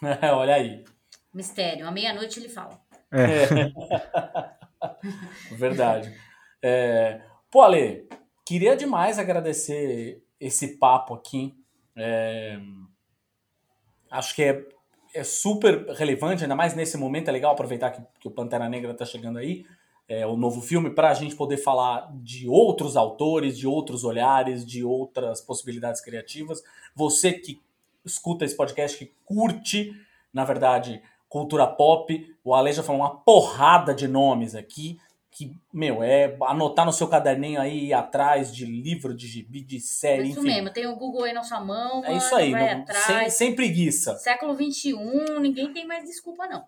Olha 0.32 0.54
aí. 0.54 0.82
Mistério. 1.34 1.86
À 1.86 1.90
meia-noite 1.90 2.40
ele 2.40 2.48
fala. 2.48 2.80
É. 3.12 3.46
Verdade. 5.54 6.18
É... 6.62 7.20
Pô, 7.50 7.60
Ale, 7.60 8.08
queria 8.46 8.74
demais 8.74 9.18
agradecer 9.18 10.24
esse 10.40 10.78
papo 10.78 11.12
aqui. 11.12 11.54
É... 11.94 12.58
Acho 14.10 14.34
que 14.34 14.44
é, 14.44 14.64
é 15.14 15.22
super 15.22 15.90
relevante, 15.90 16.44
ainda 16.44 16.56
mais 16.56 16.74
nesse 16.74 16.96
momento. 16.96 17.28
É 17.28 17.32
legal 17.32 17.52
aproveitar 17.52 17.90
que, 17.90 18.00
que 18.18 18.28
o 18.28 18.30
Pantera 18.30 18.66
Negra 18.66 18.92
está 18.92 19.04
chegando 19.04 19.38
aí 19.38 19.66
é, 20.10 20.26
o 20.26 20.36
novo 20.36 20.60
filme 20.60 20.90
para 20.90 21.08
a 21.08 21.14
gente 21.14 21.36
poder 21.36 21.56
falar 21.56 22.10
de 22.14 22.48
outros 22.48 22.96
autores, 22.96 23.56
de 23.56 23.64
outros 23.64 24.02
olhares, 24.02 24.66
de 24.66 24.82
outras 24.82 25.40
possibilidades 25.40 26.00
criativas. 26.00 26.60
Você 26.96 27.32
que 27.32 27.62
escuta 28.04 28.44
esse 28.44 28.56
podcast, 28.56 28.98
que 28.98 29.12
curte, 29.24 29.92
na 30.34 30.44
verdade, 30.44 31.00
cultura 31.28 31.64
pop, 31.64 32.36
o 32.42 32.52
Ale 32.52 32.72
já 32.72 32.82
falou 32.82 33.02
uma 33.02 33.18
porrada 33.20 33.94
de 33.94 34.08
nomes 34.08 34.56
aqui, 34.56 34.98
que, 35.30 35.56
meu, 35.72 36.02
é 36.02 36.36
anotar 36.42 36.84
no 36.84 36.92
seu 36.92 37.06
caderninho 37.06 37.60
aí 37.60 37.92
atrás 37.92 38.52
de 38.52 38.66
livro, 38.66 39.14
de 39.14 39.28
gibi, 39.28 39.60
de 39.60 39.78
série, 39.78 40.30
isso 40.30 40.40
enfim. 40.40 40.48
mesmo, 40.48 40.72
tem 40.72 40.88
o 40.88 40.96
Google 40.96 41.22
aí 41.22 41.32
na 41.32 41.44
sua 41.44 41.60
mão, 41.60 42.04
é 42.04 42.16
isso 42.16 42.34
aí, 42.34 42.50
não, 42.50 42.84
sem, 43.06 43.30
sem 43.30 43.54
preguiça. 43.54 44.16
Século 44.16 44.56
XXI, 44.56 44.92
ninguém 45.40 45.72
tem 45.72 45.86
mais 45.86 46.02
desculpa 46.02 46.48
não. 46.48 46.64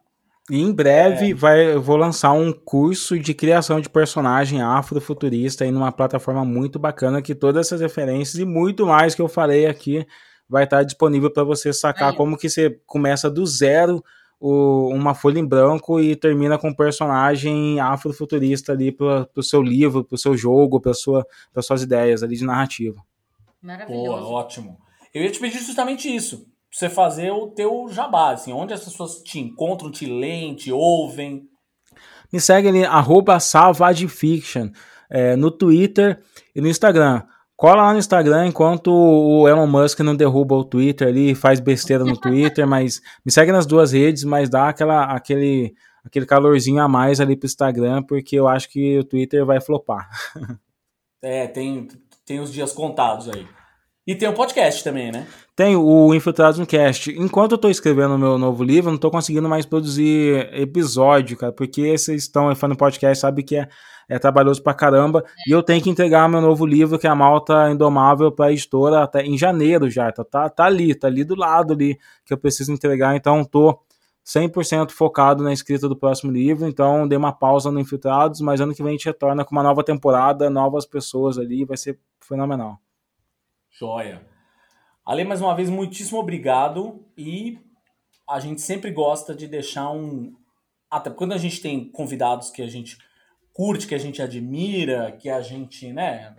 E 0.51 0.61
em 0.61 0.73
breve 0.73 1.31
é. 1.31 1.35
vai, 1.35 1.75
eu 1.75 1.81
vou 1.81 1.97
lançar 1.97 2.33
um 2.33 2.53
curso 2.53 3.19
de 3.19 3.33
criação 3.33 3.81
de 3.81 3.89
personagem 3.89 4.61
afrofuturista 4.61 5.65
aí 5.65 5.71
numa 5.71 5.93
plataforma 5.93 6.45
muito 6.45 6.79
bacana 6.79 7.23
que 7.23 7.35
todas 7.35 7.67
essas 7.67 7.81
referências 7.81 8.41
e 8.41 8.45
muito 8.45 8.87
mais 8.87 9.15
que 9.15 9.23
eu 9.23 9.29
falei 9.29 9.67
aqui 9.67 10.07
vai 10.49 10.65
estar 10.65 10.83
disponível 10.83 11.31
para 11.31 11.45
você 11.45 11.73
sacar 11.73 12.11
aí. 12.11 12.17
como 12.17 12.37
que 12.37 12.51
você 12.51 12.81
começa 12.87 13.31
do 13.31 13.47
zero 13.47 14.03
o, 14.41 14.89
uma 14.89 15.15
folha 15.15 15.39
em 15.39 15.47
branco 15.47 16.01
e 16.01 16.17
termina 16.17 16.59
com 16.59 16.71
um 16.71 16.75
personagem 16.75 17.79
afrofuturista 17.79 18.73
ali 18.73 18.91
para 18.91 19.29
o 19.37 19.43
seu 19.43 19.63
livro, 19.63 20.05
para 20.05 20.17
o 20.17 20.19
seu 20.19 20.37
jogo, 20.37 20.81
para 20.81 20.93
sua, 20.93 21.25
suas 21.61 21.83
ideias 21.83 22.25
ali 22.25 22.37
de 22.37 22.45
narrativa. 22.45 23.01
Maravilhoso. 23.63 24.05
Boa, 24.05 24.27
ótimo. 24.27 24.77
Eu 25.15 25.23
ia 25.23 25.31
te 25.31 25.39
pedir 25.39 25.59
justamente 25.59 26.13
isso 26.13 26.52
você 26.73 26.89
fazer 26.89 27.31
o 27.31 27.49
teu 27.49 27.87
jabá, 27.91 28.33
assim, 28.33 28.53
onde 28.53 28.73
as 28.73 28.83
pessoas 28.83 29.23
te 29.23 29.39
encontram, 29.39 29.91
te 29.91 30.07
leem, 30.07 30.55
te 30.55 30.73
ouvem. 30.73 31.47
Me 32.33 32.41
segue 32.41 32.69
ali, 32.69 32.85
arroba 32.85 33.39
salvagefiction, 33.39 34.71
é, 35.11 35.37
no 35.37 35.51
Twitter 35.51 36.23
e 36.57 36.61
no 36.63 36.69
Instagram. 36.69 37.23
Cola 37.55 37.83
lá 37.83 37.93
no 37.93 37.99
Instagram 37.99 38.47
enquanto 38.47 38.91
o 38.91 39.47
Elon 39.47 39.67
Musk 39.67 40.01
não 40.01 40.17
derruba 40.17 40.55
o 40.55 40.65
Twitter 40.65 41.07
ali, 41.07 41.35
faz 41.35 41.61
besteira 41.61 42.05
no 42.05 42.17
Twitter, 42.17 42.67
mas 42.67 43.03
me 43.25 43.31
segue 43.31 43.53
nas 43.53 43.67
duas 43.67 43.93
redes, 43.93 44.25
mas 44.25 44.49
dá 44.49 44.71
aquela, 44.71 45.05
aquele, 45.05 45.75
aquele 46.03 46.25
calorzinho 46.25 46.81
a 46.81 46.89
mais 46.89 47.21
ali 47.21 47.37
pro 47.37 47.47
Instagram, 47.47 48.03
porque 48.03 48.35
eu 48.35 48.49
acho 48.49 48.71
que 48.71 48.99
o 48.99 49.05
Twitter 49.05 49.45
vai 49.45 49.61
flopar. 49.61 50.09
É, 51.25 51.47
tem, 51.47 51.87
tem 52.27 52.41
os 52.41 52.53
dias 52.53 52.73
contados 52.73 53.29
aí. 53.29 53.47
E 54.05 54.17
tem 54.17 54.29
o 54.29 54.35
podcast 54.35 54.83
também, 54.83 55.13
né? 55.13 55.25
Tem 55.55 55.77
o 55.77 56.15
Infiltrados 56.15 56.59
no 56.59 56.67
Cast. 56.67 57.11
Enquanto 57.11 57.53
eu 57.53 57.59
tô 57.59 57.69
escrevendo 57.69 58.15
o 58.15 58.19
meu 58.19 58.39
novo 58.39 58.65
livro, 58.65 58.89
eu 58.89 58.93
não 58.93 58.99
tô 58.99 59.11
conseguindo 59.11 59.49
mais 59.49 59.67
produzir 59.67 60.49
episódio, 60.55 61.37
cara, 61.37 61.53
porque 61.53 61.97
vocês 61.97 62.23
estão 62.23 62.55
fazendo 62.55 62.77
podcast, 62.77 63.21
sabe 63.21 63.43
que 63.43 63.57
é, 63.57 63.69
é 64.09 64.19
trabalhoso 64.19 64.63
pra 64.63 64.73
caramba. 64.73 65.23
É. 65.27 65.51
E 65.51 65.53
eu 65.53 65.63
tenho 65.63 65.83
que 65.83 65.91
entregar 65.91 66.27
meu 66.27 66.41
novo 66.41 66.65
livro, 66.65 66.99
que 66.99 67.07
é 67.07 67.11
a 67.11 67.15
Malta 67.15 67.71
Indomável, 67.71 68.33
pra 68.33 68.51
editora 68.51 69.03
até 69.03 69.23
em 69.23 69.37
janeiro 69.37 69.91
já. 69.91 70.11
Tá, 70.11 70.25
tá, 70.25 70.49
tá 70.49 70.65
ali, 70.65 70.95
tá 70.95 71.09
ali 71.09 71.23
do 71.23 71.35
lado 71.35 71.75
ali, 71.75 71.99
que 72.25 72.33
eu 72.33 72.39
preciso 72.39 72.73
entregar. 72.73 73.15
Então 73.15 73.45
tô 73.45 73.79
100% 74.25 74.91
focado 74.91 75.45
na 75.45 75.53
escrita 75.53 75.87
do 75.87 75.97
próximo 75.97 76.33
livro, 76.33 76.67
então 76.67 77.07
dei 77.07 77.19
uma 77.19 77.33
pausa 77.33 77.71
no 77.71 77.79
Infiltrados, 77.79 78.41
mas 78.41 78.59
ano 78.63 78.75
que 78.75 78.83
vem 78.83 78.91
a 78.91 78.93
gente 78.93 79.05
retorna 79.05 79.45
com 79.45 79.55
uma 79.55 79.63
nova 79.63 79.85
temporada, 79.85 80.49
novas 80.49 80.87
pessoas 80.87 81.37
ali, 81.37 81.63
vai 81.67 81.77
ser 81.77 81.99
fenomenal. 82.21 82.79
Joia. 83.71 84.32
Ale, 85.13 85.25
mais 85.25 85.43
uma 85.43 85.55
vez, 85.55 85.69
muitíssimo 85.69 86.19
obrigado 86.19 87.05
e 87.19 87.59
a 88.27 88.41
gente 88.41 88.63
sempre 88.63 88.91
gosta 88.91 89.35
de 89.35 89.47
deixar 89.47 89.91
um. 89.91 90.33
Até 90.91 91.11
quando 91.11 91.33
a 91.33 91.37
gente 91.37 91.61
tem 91.61 91.85
convidados 91.85 92.49
que 92.49 92.63
a 92.63 92.67
gente 92.67 92.97
curte, 93.53 93.87
que 93.87 93.95
a 93.95 93.99
gente 93.99 94.23
admira, 94.23 95.13
que 95.13 95.29
a 95.29 95.43
gente, 95.43 95.93
né, 95.93 96.35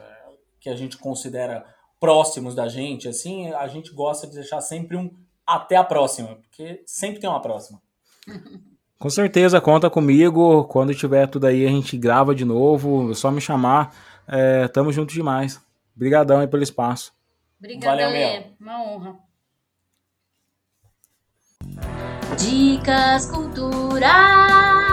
que 0.60 0.72
a 0.72 0.76
gente 0.76 0.98
considera 0.98 1.64
próximos 2.00 2.56
da 2.56 2.68
gente, 2.68 3.08
assim, 3.08 3.54
a 3.54 3.68
gente 3.68 3.94
gosta 3.94 4.26
de 4.26 4.34
deixar 4.34 4.60
sempre 4.60 4.98
um 4.98 5.12
até 5.46 5.76
a 5.76 5.84
próxima, 5.84 6.38
porque 6.38 6.82
sempre 6.84 7.20
tem 7.20 7.30
uma 7.30 7.44
próxima. 7.44 7.80
Com 8.98 9.10
certeza, 9.12 9.62
conta 9.62 9.88
comigo. 9.88 10.64
Quando 10.64 10.96
tiver 10.96 11.28
tudo 11.28 11.46
aí, 11.46 11.64
a 11.64 11.70
gente 11.70 11.96
grava 11.96 12.34
de 12.34 12.44
novo. 12.44 13.12
É 13.12 13.14
só 13.14 13.30
me 13.30 13.40
chamar. 13.40 13.94
É, 14.28 14.68
tamo 14.70 14.92
junto 14.92 15.14
demais. 15.14 15.62
Obrigadão 15.96 16.40
aí 16.40 16.48
pelo 16.48 16.64
espaço. 16.64 17.14
Obrigada, 17.64 17.96
Valeu, 17.96 18.10
Lê. 18.10 18.44
Uma 18.60 18.84
honra. 18.84 19.20
Dicas 22.38 23.32
culturais. 23.32 24.84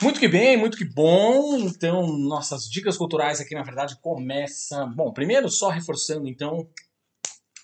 Muito 0.00 0.20
que 0.20 0.28
bem, 0.28 0.56
muito 0.56 0.76
que 0.76 0.84
bom. 0.84 1.58
Então, 1.58 2.06
nossas 2.06 2.70
dicas 2.70 2.96
culturais 2.96 3.40
aqui, 3.40 3.56
na 3.56 3.64
verdade, 3.64 3.98
começam. 4.00 4.88
Bom, 4.94 5.12
primeiro, 5.12 5.48
só 5.48 5.68
reforçando, 5.68 6.28
então, 6.28 6.70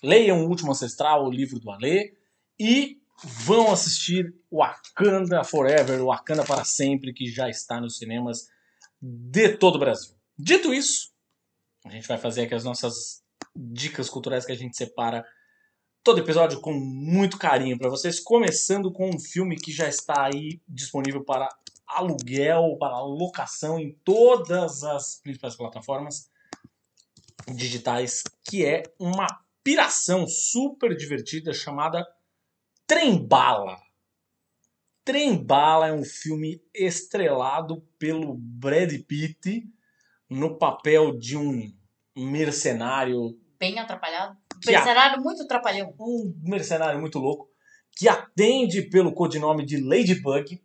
leiam 0.03 0.43
O 0.43 0.49
Último 0.49 0.73
Ancestral, 0.73 1.25
o 1.25 1.31
livro 1.31 1.57
do 1.57 1.71
Alê, 1.71 2.17
e 2.59 2.97
vão 3.23 3.71
assistir 3.71 4.35
Wakanda 4.51 5.41
Forever, 5.45 6.03
Wakanda 6.03 6.43
para 6.43 6.65
Sempre, 6.65 7.13
que 7.13 7.27
já 7.27 7.47
está 7.47 7.79
nos 7.79 7.97
cinemas 7.97 8.49
de 9.01 9.55
todo 9.55 9.77
o 9.77 9.79
Brasil. 9.79 10.13
Dito 10.37 10.73
isso, 10.73 11.12
a 11.85 11.89
gente 11.89 12.07
vai 12.07 12.17
fazer 12.17 12.43
aqui 12.43 12.55
as 12.55 12.63
nossas 12.63 13.23
dicas 13.55 14.09
culturais 14.09 14.45
que 14.45 14.51
a 14.51 14.57
gente 14.57 14.75
separa 14.77 15.25
todo 16.03 16.19
episódio 16.19 16.59
com 16.61 16.73
muito 16.73 17.37
carinho 17.37 17.77
para 17.77 17.89
vocês, 17.89 18.19
começando 18.19 18.91
com 18.91 19.09
um 19.09 19.19
filme 19.19 19.55
que 19.55 19.71
já 19.71 19.87
está 19.87 20.25
aí 20.25 20.61
disponível 20.67 21.23
para 21.23 21.47
aluguel, 21.87 22.77
para 22.79 22.99
locação 23.01 23.79
em 23.79 23.93
todas 24.03 24.83
as 24.83 25.19
principais 25.21 25.55
plataformas 25.55 26.29
digitais, 27.53 28.23
que 28.43 28.65
é 28.65 28.83
uma 28.99 29.27
piração 29.63 30.27
super 30.27 30.95
divertida 30.95 31.53
chamada 31.53 32.05
Trem-Bala. 32.87 33.81
Trem-Bala 35.05 35.87
é 35.87 35.93
um 35.93 36.03
filme 36.03 36.61
estrelado 36.73 37.81
pelo 37.97 38.35
Brad 38.35 38.91
Pitt 39.05 39.65
no 40.29 40.57
papel 40.57 41.17
de 41.17 41.37
um 41.37 41.71
mercenário 42.15 43.37
Bem 43.59 43.77
atrapalhado. 43.79 44.37
Que 44.61 44.69
a- 44.73 44.79
Mercenário 44.79 45.21
muito 45.23 45.43
atrapalhão. 45.43 45.93
um 45.99 46.33
mercenário 46.43 46.99
muito 46.99 47.19
louco 47.19 47.49
que 47.95 48.07
atende 48.09 48.81
pelo 48.83 49.13
codinome 49.13 49.65
de 49.65 49.77
Ladybug. 49.81 50.59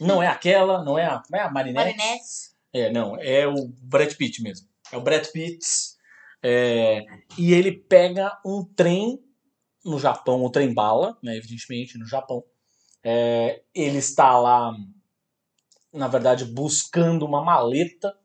Não 0.00 0.22
é 0.22 0.26
aquela, 0.26 0.82
não 0.84 0.98
é 0.98 1.04
a, 1.06 1.22
é 1.34 1.40
a 1.40 1.50
Marinette. 1.50 1.96
Marinette. 1.98 2.24
É, 2.72 2.90
não, 2.90 3.16
é 3.20 3.46
o 3.46 3.68
Brad 3.82 4.12
Pitt 4.14 4.42
mesmo. 4.42 4.66
É 4.90 4.96
o 4.96 5.00
Brad 5.02 5.26
Pitt. 5.28 5.64
é, 6.42 7.04
e 7.38 7.52
ele 7.52 7.70
pega 7.72 8.40
um 8.44 8.64
trem 8.64 9.22
no 9.84 9.98
Japão, 9.98 10.42
o 10.44 10.50
trem 10.50 10.72
bala, 10.72 11.16
né, 11.22 11.36
evidentemente, 11.36 11.98
no 11.98 12.06
Japão. 12.06 12.42
É, 13.04 13.62
ele 13.74 13.98
está 13.98 14.36
lá, 14.38 14.72
na 15.92 16.08
verdade, 16.08 16.44
buscando 16.44 17.24
uma 17.26 17.42
maleta. 17.44 18.16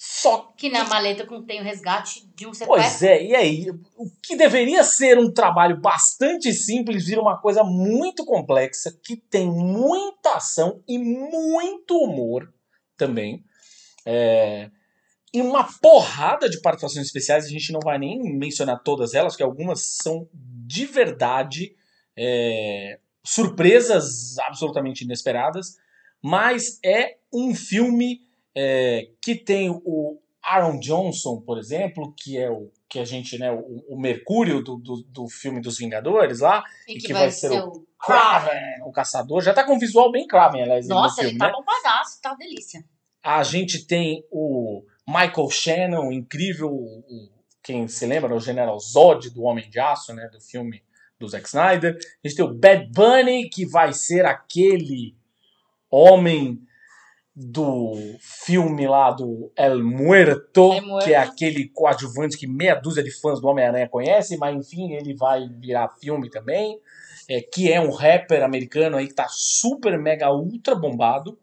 Só 0.00 0.52
Que 0.56 0.70
na 0.70 0.84
maleta 0.84 1.26
contém 1.26 1.60
o 1.60 1.64
resgate 1.64 2.24
de 2.36 2.46
um 2.46 2.50
Pois 2.50 2.58
sequestro. 2.58 3.08
é, 3.08 3.24
e 3.24 3.34
aí? 3.34 3.70
O 3.96 4.08
que 4.22 4.36
deveria 4.36 4.84
ser 4.84 5.18
um 5.18 5.32
trabalho 5.32 5.80
bastante 5.80 6.52
simples 6.52 7.04
vira 7.04 7.20
uma 7.20 7.36
coisa 7.40 7.64
muito 7.64 8.24
complexa, 8.24 8.96
que 9.02 9.16
tem 9.16 9.48
muita 9.50 10.36
ação 10.36 10.84
e 10.86 10.96
muito 10.98 11.96
humor 11.96 12.48
também. 12.96 13.44
É, 14.06 14.70
E 15.34 15.42
uma 15.42 15.64
porrada 15.64 16.48
de 16.48 16.60
participações 16.60 17.04
especiais, 17.06 17.44
a 17.44 17.48
gente 17.48 17.72
não 17.72 17.80
vai 17.80 17.98
nem 17.98 18.22
mencionar 18.38 18.80
todas 18.84 19.14
elas, 19.14 19.32
porque 19.32 19.42
algumas 19.42 19.96
são 20.00 20.28
de 20.32 20.86
verdade 20.86 21.74
é, 22.16 23.00
surpresas 23.24 24.38
absolutamente 24.38 25.02
inesperadas, 25.02 25.76
mas 26.22 26.78
é 26.84 27.16
um 27.32 27.52
filme 27.52 28.27
é, 28.60 29.10
que 29.22 29.36
tem 29.36 29.70
o 29.70 30.18
Aaron 30.42 30.80
Johnson, 30.80 31.40
por 31.40 31.58
exemplo, 31.58 32.12
que 32.16 32.36
é 32.36 32.50
o 32.50 32.72
que 32.88 32.98
a 32.98 33.04
gente, 33.04 33.38
né, 33.38 33.52
o, 33.52 33.84
o 33.88 34.00
Mercúrio 34.00 34.60
do, 34.64 34.76
do, 34.76 34.96
do 35.04 35.28
filme 35.28 35.60
dos 35.60 35.78
Vingadores 35.78 36.40
lá, 36.40 36.64
E 36.88 36.94
e 36.94 36.94
que, 36.98 37.06
que 37.08 37.12
vai, 37.12 37.22
vai 37.22 37.30
ser 37.30 37.50
ser 37.50 37.60
o. 37.60 37.86
Kraven, 38.04 38.82
o 38.84 38.90
caçador, 38.90 39.42
já 39.42 39.52
tá 39.54 39.64
com 39.64 39.74
um 39.74 39.78
visual 39.78 40.10
bem 40.10 40.26
Kraven, 40.26 40.62
aliás, 40.62 40.88
Nossa, 40.88 41.22
no 41.22 41.28
filme, 41.28 41.30
ele 41.30 41.38
tá 41.38 41.46
né? 41.46 41.52
bom 41.52 41.64
pedaço, 41.64 42.20
tá 42.20 42.30
uma 42.30 42.36
delícia. 42.36 42.84
A 43.22 43.42
gente 43.44 43.86
tem 43.86 44.24
o 44.30 44.82
Michael 45.06 45.50
Shannon, 45.50 46.10
incrível, 46.10 46.76
quem 47.62 47.86
se 47.86 48.06
lembra, 48.06 48.34
o 48.34 48.40
General 48.40 48.78
Zod 48.80 49.30
do 49.30 49.42
Homem 49.42 49.68
de 49.70 49.78
Aço, 49.78 50.12
né, 50.14 50.28
do 50.28 50.40
filme 50.40 50.82
do 51.18 51.28
Zack 51.28 51.46
Snyder. 51.46 51.96
A 52.24 52.28
gente 52.28 52.36
tem 52.36 52.44
o 52.44 52.54
Bad 52.54 52.90
Bunny, 52.92 53.48
que 53.50 53.66
vai 53.66 53.92
ser 53.92 54.24
aquele 54.24 55.16
homem 55.90 56.60
do 57.40 57.94
filme 58.18 58.88
lá 58.88 59.12
do 59.12 59.52
El 59.56 59.84
Muerto, 59.84 60.72
El 60.72 60.82
Muerto. 60.82 61.06
que 61.06 61.14
é 61.14 61.18
aquele 61.18 61.68
coadjuvante 61.68 62.36
que 62.36 62.48
meia 62.48 62.74
dúzia 62.74 63.00
de 63.00 63.12
fãs 63.12 63.40
do 63.40 63.46
Homem-Aranha 63.46 63.88
conhece, 63.88 64.36
mas 64.36 64.56
enfim, 64.56 64.94
ele 64.94 65.14
vai 65.14 65.48
virar 65.48 65.94
filme 66.00 66.28
também. 66.28 66.80
É, 67.30 67.40
que 67.40 67.70
é 67.70 67.80
um 67.80 67.92
rapper 67.92 68.42
americano 68.42 68.96
aí 68.96 69.06
que 69.06 69.14
tá 69.14 69.28
super, 69.30 69.96
mega, 69.98 70.32
ultra 70.32 70.74
bombado. 70.74 71.38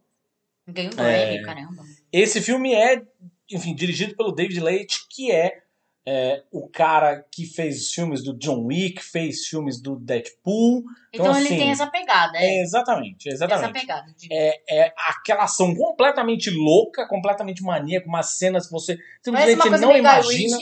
Ganhou 0.68 0.92
um 0.98 1.02
É. 1.02 1.42
Caramba. 1.44 1.84
Esse 2.12 2.42
filme 2.42 2.74
é, 2.74 3.02
enfim, 3.50 3.74
dirigido 3.74 4.18
pelo 4.18 4.34
David 4.34 4.60
Leitch, 4.60 4.98
que 5.10 5.32
é, 5.32 5.62
é, 6.08 6.44
o 6.52 6.68
cara 6.70 7.26
que 7.32 7.46
fez 7.48 7.90
filmes 7.92 8.24
do 8.24 8.38
John 8.38 8.66
Wick, 8.66 9.02
fez 9.04 9.48
filmes 9.48 9.82
do 9.82 9.96
Deadpool. 9.96 10.84
Então, 11.12 11.26
Então, 11.26 11.38
ele 11.38 11.48
assim, 11.48 11.58
tem 11.58 11.72
essa 11.72 11.88
pegada, 11.88 12.38
É, 12.38 12.46
é. 12.58 12.62
exatamente, 12.62 13.28
essa 13.28 13.46
exatamente. 13.46 13.80
pegada. 13.80 14.14
de- 14.16 14.28
É, 14.32 14.62
é 14.86 14.94
aquela 15.10 15.44
ação 15.46 15.74
completamente 15.74 16.50
louca, 16.52 17.08
completamente 17.08 17.64
maníaca, 17.64 18.08
umas 18.08 18.38
cenas 18.38 18.68
que 18.68 18.72
você 18.72 19.00
simplesmente 19.24 19.70
não 19.80 19.98
imagina. 19.98 20.58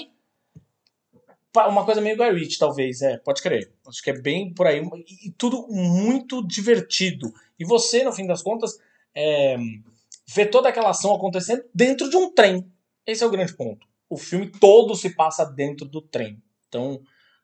Uma 1.55 1.85
coisa 1.85 2.01
meio 2.01 2.17
Guy 2.17 2.31
Ritchie, 2.31 2.57
talvez, 2.57 3.01
é, 3.03 3.17
pode 3.17 3.41
crer. 3.41 3.71
Acho 3.87 4.01
que 4.01 4.09
é 4.09 4.19
bem 4.19 4.51
por 4.51 4.65
aí. 4.65 4.79
E, 5.07 5.27
e 5.27 5.31
tudo 5.31 5.67
muito 5.69 6.45
divertido. 6.47 7.31
E 7.59 7.63
você, 7.65 8.03
no 8.03 8.11
fim 8.11 8.25
das 8.25 8.41
contas, 8.41 8.79
é, 9.13 9.55
vê 10.33 10.47
toda 10.47 10.69
aquela 10.69 10.89
ação 10.89 11.13
acontecendo 11.13 11.63
dentro 11.73 12.09
de 12.09 12.17
um 12.17 12.33
trem. 12.33 12.67
Esse 13.05 13.23
é 13.23 13.27
o 13.27 13.29
grande 13.29 13.53
ponto. 13.53 13.85
O 14.13 14.17
filme 14.17 14.47
todo 14.47 14.95
se 14.95 15.15
passa 15.15 15.43
dentro 15.45 15.85
do 15.85 16.01
trem. 16.01 16.41
Então, 16.69 16.99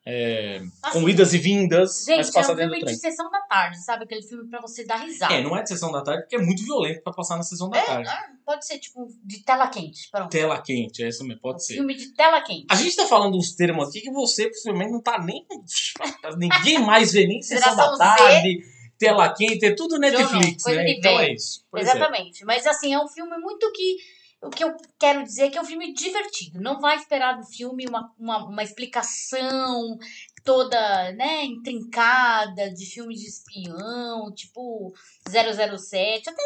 é, 0.05 0.61
Assim, 0.81 1.01
com 1.01 1.09
idas 1.09 1.33
e 1.33 1.37
vindas, 1.37 2.05
mas 2.07 2.25
Gente, 2.25 2.29
é 2.29 2.33
passa 2.33 2.53
um 2.53 2.55
dentro 2.55 2.71
filme 2.75 2.85
do 2.85 2.91
de 2.95 2.99
trem. 2.99 3.11
sessão 3.11 3.29
da 3.29 3.41
tarde, 3.41 3.83
sabe? 3.83 4.05
Aquele 4.05 4.23
filme 4.23 4.49
pra 4.49 4.59
você 4.61 4.83
dar 4.85 4.95
risada. 4.95 5.33
É, 5.35 5.43
não 5.43 5.55
é 5.55 5.61
de 5.61 5.69
sessão 5.69 5.91
da 5.91 6.01
tarde, 6.01 6.23
porque 6.23 6.35
é 6.35 6.39
muito 6.39 6.63
violento 6.63 7.03
pra 7.03 7.13
passar 7.13 7.35
na 7.37 7.43
sessão 7.43 7.69
da 7.69 7.77
É, 7.77 7.85
tarde. 7.85 8.09
ah, 8.09 8.25
pode 8.45 8.65
ser, 8.65 8.79
tipo, 8.79 9.07
de 9.23 9.43
tela 9.43 9.67
quente. 9.67 10.09
Pronto. 10.09 10.31
Tela 10.31 10.59
quente, 10.61 11.03
é 11.03 11.09
isso 11.09 11.23
mesmo, 11.25 11.41
pode 11.41 11.63
ser. 11.63 11.73
Filme 11.75 11.95
de 11.95 12.13
tela 12.13 12.41
quente. 12.41 12.65
A 12.71 12.75
gente 12.75 12.95
tá 12.95 13.05
falando 13.05 13.37
uns 13.37 13.53
termos 13.53 13.89
aqui 13.89 14.01
que 14.01 14.11
você 14.11 14.47
possivelmente 14.49 14.91
não 14.91 15.01
tá 15.01 15.21
nem. 15.23 15.45
Ninguém 16.37 16.79
mais 16.79 17.11
vê 17.11 17.27
nem 17.27 17.41
sessão 17.41 17.75
da 17.75 17.83
Geração 17.83 17.97
Z. 17.97 17.97
tarde, 18.17 18.59
tela 18.97 19.33
quente, 19.33 19.65
é 19.65 19.75
tudo 19.75 19.97
Netflix, 19.99 20.63
coisa 20.63 20.79
né? 20.81 20.85
de 20.85 20.97
Então 20.97 21.19
é 21.19 21.33
isso. 21.33 21.63
Pois 21.69 21.87
é. 21.87 21.91
Exatamente. 21.91 22.43
Mas 22.45 22.65
assim, 22.65 22.93
é 22.93 22.99
um 22.99 23.07
filme 23.07 23.37
muito 23.37 23.71
que. 23.73 23.97
O 24.41 24.49
que 24.49 24.63
eu 24.63 24.75
quero 24.97 25.23
dizer 25.23 25.47
é 25.47 25.49
que 25.49 25.57
é 25.57 25.61
um 25.61 25.65
filme 25.65 25.93
divertido. 25.93 26.61
Não 26.61 26.79
vai 26.79 26.95
esperar 26.95 27.37
do 27.37 27.45
filme 27.45 27.85
uma, 27.87 28.13
uma, 28.17 28.45
uma 28.45 28.63
explicação 28.63 29.97
toda, 30.45 31.11
né, 31.11 31.43
intrincada 31.43 32.73
de 32.73 32.85
filme 32.85 33.13
de 33.15 33.27
espião, 33.27 34.33
tipo 34.33 34.93
007, 35.27 36.29
até 36.29 36.41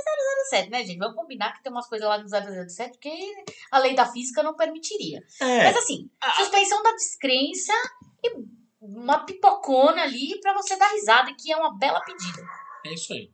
007, 0.49 0.69
né, 0.71 0.83
gente? 0.83 0.97
Vamos 0.97 1.15
combinar 1.15 1.53
que 1.53 1.61
tem 1.61 1.71
umas 1.71 1.87
coisas 1.87 2.07
lá 2.07 2.17
no 2.17 2.27
007 2.27 2.97
que 2.97 3.11
a 3.71 3.77
lei 3.77 3.95
da 3.95 4.05
física 4.05 4.41
não 4.41 4.55
permitiria. 4.55 5.19
É, 5.39 5.63
Mas 5.65 5.77
assim, 5.77 6.09
suspensão 6.35 6.81
da 6.81 6.91
descrença 6.93 7.73
e 8.23 8.43
uma 8.81 9.19
pipocona 9.19 10.01
ali 10.01 10.39
pra 10.41 10.53
você 10.53 10.75
dar 10.75 10.91
risada, 10.91 11.31
que 11.39 11.51
é 11.51 11.55
uma 11.57 11.77
bela 11.77 12.01
pedida. 12.01 12.41
é 12.85 12.93
isso 12.93 13.13
aí. 13.13 13.29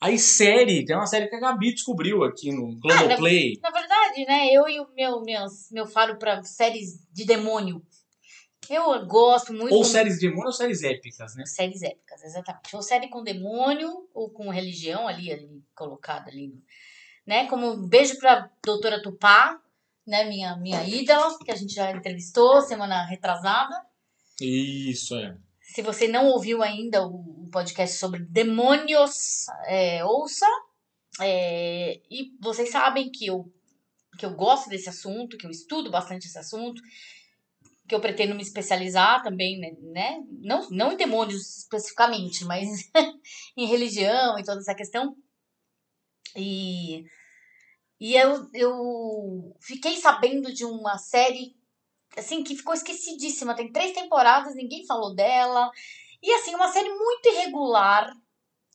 Aí 0.00 0.18
série, 0.18 0.84
tem 0.84 0.96
uma 0.96 1.06
série 1.06 1.28
que 1.28 1.36
a 1.36 1.40
Gabi 1.40 1.74
descobriu 1.74 2.24
aqui 2.24 2.50
no 2.50 2.70
Ah, 2.90 3.02
Globoplay. 3.02 3.58
Na 3.60 3.70
verdade, 3.70 4.24
né, 4.24 4.48
eu 4.50 4.66
e 4.66 4.80
o 4.80 4.88
meu, 4.94 5.20
meus, 5.20 5.70
meu 5.70 5.86
faro 5.86 6.18
pra 6.18 6.42
séries 6.42 7.06
de 7.12 7.26
demônio. 7.26 7.84
Eu 8.70 9.04
gosto 9.04 9.52
muito. 9.52 9.74
Ou 9.74 9.84
séries 9.84 10.14
de 10.14 10.28
demônio 10.28 10.46
ou 10.46 10.52
séries 10.52 10.82
épicas, 10.84 11.34
né? 11.34 11.44
Séries 11.44 11.82
épicas, 11.82 12.22
exatamente. 12.22 12.74
Ou 12.74 12.80
série 12.82 13.08
com 13.10 13.22
demônio, 13.22 14.08
ou 14.14 14.30
com 14.30 14.48
religião 14.48 15.08
ali, 15.08 15.30
ali 15.30 15.62
colocada 15.74 16.30
ali. 16.30 16.54
Né? 17.26 17.46
Como 17.48 17.72
um 17.72 17.88
beijo 17.88 18.16
pra 18.18 18.48
doutora 18.64 19.02
Tupá, 19.02 19.60
né? 20.06 20.24
Minha, 20.24 20.56
minha 20.56 20.82
ídola, 20.84 21.36
que 21.44 21.50
a 21.50 21.56
gente 21.56 21.74
já 21.74 21.90
entrevistou 21.90 22.62
semana 22.62 23.04
retrasada. 23.04 23.74
Isso, 24.40 25.16
é. 25.16 25.36
Se 25.72 25.82
você 25.82 26.08
não 26.08 26.26
ouviu 26.26 26.62
ainda 26.62 27.06
o, 27.06 27.44
o 27.44 27.48
podcast 27.50 27.96
sobre 27.96 28.24
demônios, 28.24 29.46
é, 29.66 30.04
ouça. 30.04 30.46
É, 31.20 32.00
e 32.10 32.36
vocês 32.40 32.70
sabem 32.70 33.10
que 33.10 33.26
eu, 33.26 33.52
que 34.18 34.26
eu 34.26 34.34
gosto 34.34 34.68
desse 34.68 34.88
assunto, 34.88 35.36
que 35.36 35.46
eu 35.46 35.50
estudo 35.50 35.90
bastante 35.90 36.26
esse 36.26 36.38
assunto, 36.38 36.82
que 37.88 37.94
eu 37.94 38.00
pretendo 38.00 38.34
me 38.34 38.42
especializar 38.42 39.22
também, 39.22 39.60
né? 39.60 39.70
né? 39.92 40.24
Não, 40.40 40.68
não 40.70 40.92
em 40.92 40.96
demônios 40.96 41.58
especificamente, 41.58 42.44
mas 42.44 42.90
em 43.56 43.66
religião 43.66 44.38
e 44.38 44.44
toda 44.44 44.60
essa 44.60 44.74
questão. 44.74 45.16
E, 46.34 47.04
e 48.00 48.16
eu, 48.16 48.48
eu 48.54 49.56
fiquei 49.60 49.96
sabendo 49.96 50.52
de 50.52 50.64
uma 50.64 50.98
série 50.98 51.59
assim, 52.16 52.42
que 52.42 52.56
ficou 52.56 52.74
esquecidíssima. 52.74 53.54
Tem 53.54 53.70
três 53.72 53.92
temporadas, 53.92 54.54
ninguém 54.54 54.86
falou 54.86 55.14
dela. 55.14 55.70
E 56.22 56.32
assim, 56.32 56.54
uma 56.54 56.68
série 56.72 56.88
muito 56.88 57.26
irregular. 57.28 58.12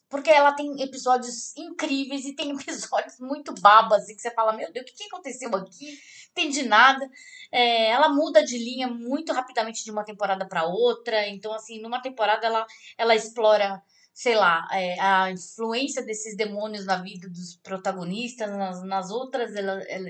Porque 0.08 0.30
ela 0.30 0.54
tem 0.54 0.82
episódios 0.82 1.56
incríveis 1.58 2.26
e 2.26 2.36
tem 2.36 2.52
episódios 2.56 3.20
muito 3.20 3.54
babas, 3.60 4.04
assim, 4.04 4.16
que 4.16 4.22
você 4.22 4.32
fala, 4.32 4.54
meu 4.54 4.72
Deus, 4.72 4.84
o 4.84 4.88
que, 4.88 4.96
que 4.96 5.06
aconteceu 5.06 5.54
aqui? 5.56 6.00
Entendi 6.32 6.64
nada. 6.64 7.10
É, 7.52 7.90
ela 7.90 8.10
muda 8.10 8.44
de 8.44 8.58
linha 8.58 8.88
muito 8.88 9.34
rapidamente 9.34 9.84
de 9.84 9.92
uma 9.92 10.04
temporada 10.04 10.48
para 10.48 10.66
outra. 10.66 11.28
Então, 11.28 11.54
assim, 11.54 11.82
numa 11.82 12.02
temporada 12.02 12.46
ela, 12.46 12.66
ela 12.98 13.16
explora, 13.16 13.82
sei 14.14 14.36
lá, 14.36 14.68
é, 14.72 15.00
a 15.00 15.32
influência 15.32 16.04
desses 16.04 16.38
demônios 16.38 16.86
na 16.86 16.98
vida 16.98 17.28
dos 17.30 17.58
protagonistas. 17.58 18.50
Nas, 18.52 18.84
nas 18.84 19.10
outras, 19.10 19.56
ela, 19.56 19.82
ela, 19.84 20.10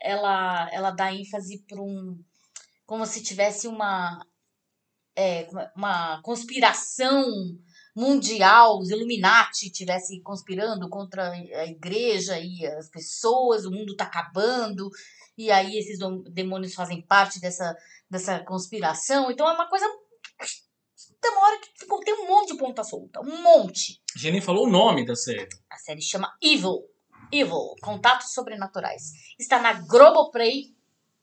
ela, 0.00 0.70
ela 0.72 0.90
dá 0.90 1.12
ênfase 1.12 1.58
para 1.68 1.80
um 1.80 2.18
como 2.86 3.04
se 3.04 3.22
tivesse 3.22 3.66
uma, 3.66 4.24
é, 5.16 5.48
uma 5.74 6.22
conspiração 6.22 7.26
mundial, 7.96 8.78
os 8.78 8.90
Illuminati 8.90 9.66
estivessem 9.66 10.22
conspirando 10.22 10.88
contra 10.88 11.30
a 11.30 11.66
igreja 11.66 12.38
e 12.38 12.66
as 12.66 12.90
pessoas, 12.90 13.64
o 13.64 13.70
mundo 13.70 13.92
está 13.92 14.04
acabando, 14.04 14.90
e 15.36 15.50
aí 15.50 15.78
esses 15.78 15.98
demônios 16.30 16.74
fazem 16.74 17.00
parte 17.00 17.40
dessa, 17.40 17.74
dessa 18.08 18.38
conspiração. 18.40 19.30
Então 19.30 19.48
é 19.48 19.52
uma 19.52 19.68
coisa. 19.68 19.86
Tem 21.20 21.30
uma 21.30 21.46
hora 21.46 21.58
que 21.58 21.70
ficou, 21.78 21.98
tem 22.00 22.14
um 22.14 22.28
monte 22.28 22.52
de 22.52 22.58
ponta 22.58 22.84
solta, 22.84 23.20
um 23.20 23.42
monte. 23.42 24.00
A 24.14 24.18
gente 24.18 24.32
nem 24.32 24.40
falou 24.42 24.66
o 24.66 24.70
nome 24.70 25.04
da 25.04 25.16
série. 25.16 25.48
A 25.70 25.76
série 25.76 26.02
chama 26.02 26.36
Evil. 26.42 26.84
Evil, 27.32 27.74
Contatos 27.82 28.32
Sobrenaturais. 28.32 29.12
Está 29.38 29.60
na 29.60 29.72
Globoplay, 29.72 30.74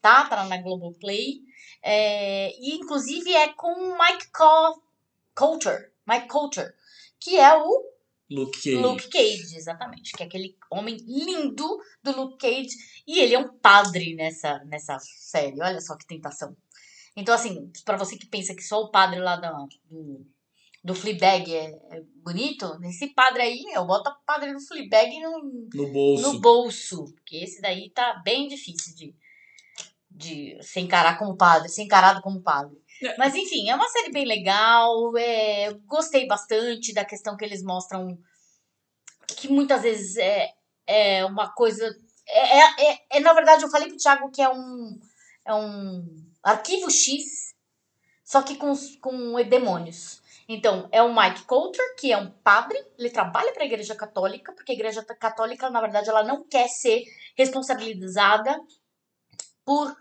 tá? 0.01 0.25
Tá 0.25 0.43
na 0.45 0.57
Globoplay. 0.57 1.39
É, 1.83 2.55
e 2.59 2.75
inclusive 2.75 3.33
é 3.33 3.51
com 3.53 3.67
o 3.67 3.97
Mike 3.97 4.27
Coulter, 5.35 5.91
Mike 6.07 6.27
Coulter, 6.29 6.73
que 7.19 7.37
é 7.37 7.57
o 7.57 7.93
Luke 8.31 8.57
Cage. 8.57 8.75
Luke 8.77 9.09
Cage, 9.09 9.55
exatamente, 9.55 10.13
que 10.13 10.23
é 10.23 10.25
aquele 10.25 10.57
homem 10.71 10.95
lindo 11.05 11.77
do 12.01 12.15
Luke 12.15 12.37
Cage, 12.37 12.75
e 13.05 13.19
ele 13.19 13.35
é 13.35 13.39
um 13.39 13.53
padre 13.57 14.15
nessa, 14.15 14.63
nessa 14.65 14.97
série, 14.99 15.61
olha 15.61 15.81
só 15.81 15.97
que 15.97 16.07
tentação. 16.07 16.55
Então, 17.15 17.35
assim, 17.35 17.71
pra 17.85 17.97
você 17.97 18.17
que 18.17 18.25
pensa 18.25 18.55
que 18.55 18.63
só 18.63 18.81
o 18.81 18.89
padre 18.89 19.19
lá 19.19 19.35
da, 19.35 19.51
do, 19.89 20.25
do 20.83 20.95
Fleabag 20.95 21.53
é, 21.53 21.79
é 21.91 22.01
bonito, 22.23 22.79
esse 22.85 23.07
padre 23.13 23.43
aí, 23.43 23.63
eu 23.73 23.85
boto 23.85 24.09
o 24.09 24.25
padre 24.25 24.51
do 24.51 24.59
Fleabag 24.59 25.19
no, 25.19 25.67
No 25.73 25.91
bolso. 25.91 26.33
no 26.33 26.39
bolso, 26.39 27.05
porque 27.13 27.37
esse 27.37 27.61
daí 27.61 27.89
tá 27.91 28.21
bem 28.23 28.47
difícil 28.47 28.95
de, 28.95 29.15
de 30.13 30.57
se 30.61 30.79
encarar 30.79 31.17
como 31.17 31.35
padre, 31.35 31.69
ser 31.69 31.83
encarado 31.83 32.21
como 32.21 32.41
padre. 32.41 32.77
É. 33.01 33.17
Mas 33.17 33.35
enfim, 33.35 33.69
é 33.69 33.75
uma 33.75 33.89
série 33.89 34.11
bem 34.11 34.25
legal, 34.25 35.17
é, 35.17 35.73
gostei 35.85 36.27
bastante 36.27 36.93
da 36.93 37.03
questão 37.03 37.35
que 37.35 37.43
eles 37.43 37.63
mostram 37.63 38.17
que 39.27 39.47
muitas 39.47 39.81
vezes 39.81 40.15
é, 40.17 40.53
é 40.85 41.25
uma 41.25 41.51
coisa. 41.53 41.85
É, 42.27 42.59
é, 42.59 42.91
é- 42.91 42.99
é, 43.11 43.19
na 43.19 43.33
verdade, 43.33 43.63
eu 43.63 43.69
falei 43.69 43.87
pro 43.87 43.97
Thiago 43.97 44.31
que 44.31 44.41
é 44.41 44.49
um, 44.49 44.99
é 45.45 45.53
um 45.53 46.05
arquivo 46.43 46.89
X, 46.89 47.53
só 48.23 48.41
que 48.41 48.55
com, 48.55 48.73
com 49.01 49.43
demônios. 49.43 50.21
Então, 50.47 50.89
é 50.91 51.01
o 51.01 51.15
Mike 51.15 51.43
Coulter, 51.43 51.95
que 51.97 52.11
é 52.11 52.17
um 52.17 52.29
padre, 52.29 52.77
ele 52.99 53.09
trabalha 53.09 53.53
para 53.53 53.63
a 53.63 53.65
Igreja 53.65 53.95
Católica, 53.95 54.51
porque 54.53 54.73
a 54.73 54.75
Igreja 54.75 55.03
Católica, 55.03 55.69
na 55.69 55.79
verdade, 55.79 56.09
ela 56.09 56.23
não 56.23 56.43
quer 56.43 56.67
ser 56.67 57.03
responsabilizada 57.35 58.59
por 59.65 59.95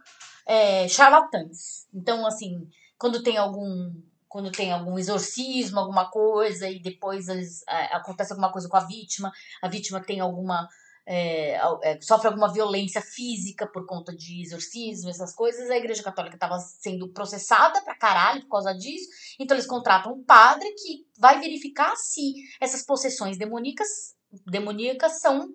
é, 0.47 0.89
charlatães. 0.89 1.86
Então, 1.93 2.26
assim, 2.26 2.68
quando 2.98 3.22
tem 3.22 3.36
algum 3.36 3.93
quando 4.32 4.51
tem 4.51 4.72
algum 4.72 4.98
exorcismo, 4.98 5.78
alguma 5.78 6.10
coisa, 6.10 6.66
e 6.66 6.80
depois 6.80 7.28
é, 7.28 7.94
acontece 7.94 8.32
alguma 8.32 8.51
coisa 8.51 8.66
com 8.66 8.78
a 8.78 8.86
vítima, 8.86 9.30
a 9.60 9.68
vítima 9.68 10.01
tem 10.01 10.20
alguma. 10.20 10.66
é, 11.06 11.60
é, 11.82 12.01
sofre 12.01 12.28
alguma 12.28 12.51
violência 12.51 13.02
física 13.02 13.66
por 13.66 13.84
conta 13.84 14.16
de 14.16 14.40
exorcismo, 14.40 15.10
essas 15.10 15.34
coisas, 15.34 15.68
a 15.70 15.76
Igreja 15.76 16.02
Católica 16.02 16.36
estava 16.36 16.59
sendo 16.59 17.12
processada 17.12 17.82
pra 17.82 17.94
caralho 17.94 18.40
por 18.44 18.52
causa 18.52 18.72
disso. 18.72 19.06
Então 19.39 19.55
eles 19.55 19.66
contratam 19.66 20.14
um 20.14 20.24
padre 20.24 20.66
que 20.78 21.06
vai 21.18 21.39
verificar 21.39 21.94
se 21.97 22.32
essas 22.59 22.82
possessões 22.82 23.36
demoníacas, 23.36 24.14
demoníacas 24.47 25.20
são 25.20 25.47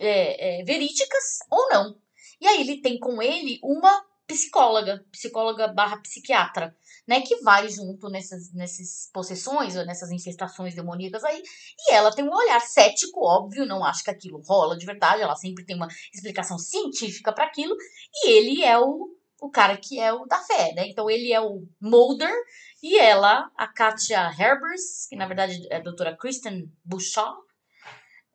é, 0.00 0.62
é, 0.62 0.64
verídicas 0.64 1.38
ou 1.48 1.68
não. 1.68 1.96
E 2.40 2.46
aí 2.46 2.60
ele 2.60 2.80
tem 2.80 2.98
com 2.98 3.20
ele 3.22 3.58
uma 3.62 4.04
psicóloga, 4.30 5.04
psicóloga 5.10 5.66
barra 5.66 5.96
psiquiatra, 5.98 6.74
né, 7.06 7.20
que 7.20 7.36
vai 7.42 7.68
junto 7.68 8.08
nessas, 8.08 8.52
nessas 8.52 9.10
possessões 9.12 9.74
ou 9.74 9.84
nessas 9.84 10.12
infestações 10.12 10.72
demoníacas 10.72 11.24
aí, 11.24 11.42
e 11.78 11.92
ela 11.92 12.14
tem 12.14 12.24
um 12.24 12.32
olhar 12.32 12.60
cético, 12.60 13.24
óbvio, 13.24 13.66
não 13.66 13.84
acha 13.84 14.04
que 14.04 14.10
aquilo 14.10 14.40
rola 14.46 14.78
de 14.78 14.86
verdade, 14.86 15.20
ela 15.20 15.34
sempre 15.34 15.64
tem 15.64 15.74
uma 15.74 15.88
explicação 16.14 16.58
científica 16.58 17.32
para 17.32 17.44
aquilo, 17.44 17.76
e 18.14 18.30
ele 18.30 18.62
é 18.62 18.78
o, 18.78 19.12
o 19.40 19.50
cara 19.50 19.76
que 19.76 19.98
é 19.98 20.12
o 20.12 20.24
da 20.26 20.38
fé, 20.38 20.72
né, 20.74 20.86
então 20.86 21.10
ele 21.10 21.32
é 21.32 21.40
o 21.40 21.66
Mulder, 21.80 22.32
e 22.80 22.96
ela, 22.96 23.50
a 23.56 23.66
Katia 23.66 24.30
Herbers, 24.30 25.08
que 25.08 25.16
na 25.16 25.26
verdade 25.26 25.66
é 25.70 25.76
a 25.76 25.82
doutora 25.82 26.16
Kristen 26.16 26.70
Bouchard, 26.84 27.36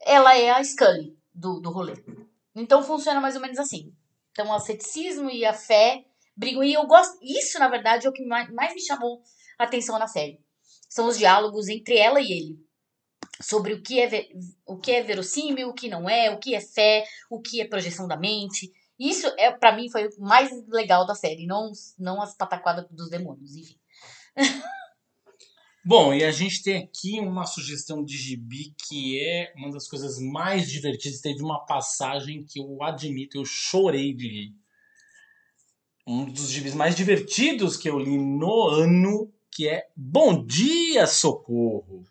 ela 0.02 0.38
é 0.38 0.50
a 0.50 0.62
Scully 0.62 1.18
do, 1.34 1.62
do 1.62 1.72
rolê. 1.72 1.96
Então 2.56 2.82
funciona 2.82 3.20
mais 3.20 3.36
ou 3.36 3.42
menos 3.42 3.60
assim. 3.60 3.94
Então 4.32 4.50
o 4.50 4.60
ceticismo 4.60 5.30
e 5.30 5.46
a 5.46 5.54
fé 5.54 6.06
brigam. 6.36 6.64
E 6.64 6.74
eu 6.74 6.86
gosto. 6.88 7.18
Isso, 7.22 7.60
na 7.60 7.68
verdade, 7.68 8.06
é 8.06 8.10
o 8.10 8.14
que 8.14 8.26
mais, 8.26 8.74
me 8.74 8.82
chamou 8.82 9.22
a 9.58 9.64
atenção 9.64 9.98
na 10.00 10.08
série. 10.08 10.40
São 10.90 11.08
os 11.08 11.18
diálogos 11.18 11.68
entre 11.68 11.98
ela 11.98 12.22
e 12.22 12.32
ele. 12.32 12.66
Sobre 13.42 13.74
o 13.74 13.82
que 13.82 14.00
é, 14.00 14.30
o 14.66 14.78
que 14.78 14.92
é 14.92 15.02
verossímil, 15.02 15.70
o 15.70 15.74
que 15.74 15.90
não 15.90 16.10
é, 16.10 16.32
o 16.32 16.40
que 16.40 16.56
é 16.56 16.62
fé, 16.62 17.06
o 17.30 17.42
que 17.42 17.60
é 17.60 17.68
projeção 17.68 18.08
da 18.08 18.16
mente. 18.16 18.72
Isso, 18.98 19.28
é 19.38 19.52
para 19.52 19.76
mim, 19.76 19.90
foi 19.90 20.08
o 20.08 20.22
mais 20.22 20.50
legal 20.70 21.06
da 21.06 21.14
série. 21.14 21.46
Não, 21.46 21.72
não 22.00 22.22
as 22.22 22.36
pataquadas 22.36 22.86
dos 22.90 23.10
demônios, 23.10 23.56
enfim. 23.56 23.78
Bom, 25.88 26.16
e 26.16 26.24
a 26.24 26.32
gente 26.32 26.64
tem 26.64 26.78
aqui 26.78 27.20
uma 27.20 27.46
sugestão 27.46 28.04
de 28.04 28.18
gibi 28.18 28.74
que 28.88 29.24
é 29.24 29.54
uma 29.56 29.70
das 29.70 29.88
coisas 29.88 30.20
mais 30.20 30.68
divertidas. 30.68 31.22
Teve 31.22 31.44
uma 31.44 31.64
passagem 31.64 32.44
que 32.44 32.60
eu 32.60 32.82
admito, 32.82 33.38
eu 33.38 33.46
chorei 33.46 34.12
de 34.12 34.28
rir. 34.28 34.56
Um 36.08 36.26
dos 36.26 36.50
gibis 36.50 36.74
mais 36.74 36.96
divertidos 36.96 37.78
que 37.78 37.88
eu 37.88 38.00
li 38.00 38.18
no 38.18 38.68
ano, 38.68 39.32
que 39.52 39.70
é 39.70 39.88
Bom 39.96 40.44
Dia, 40.44 41.06
Socorro. 41.06 42.04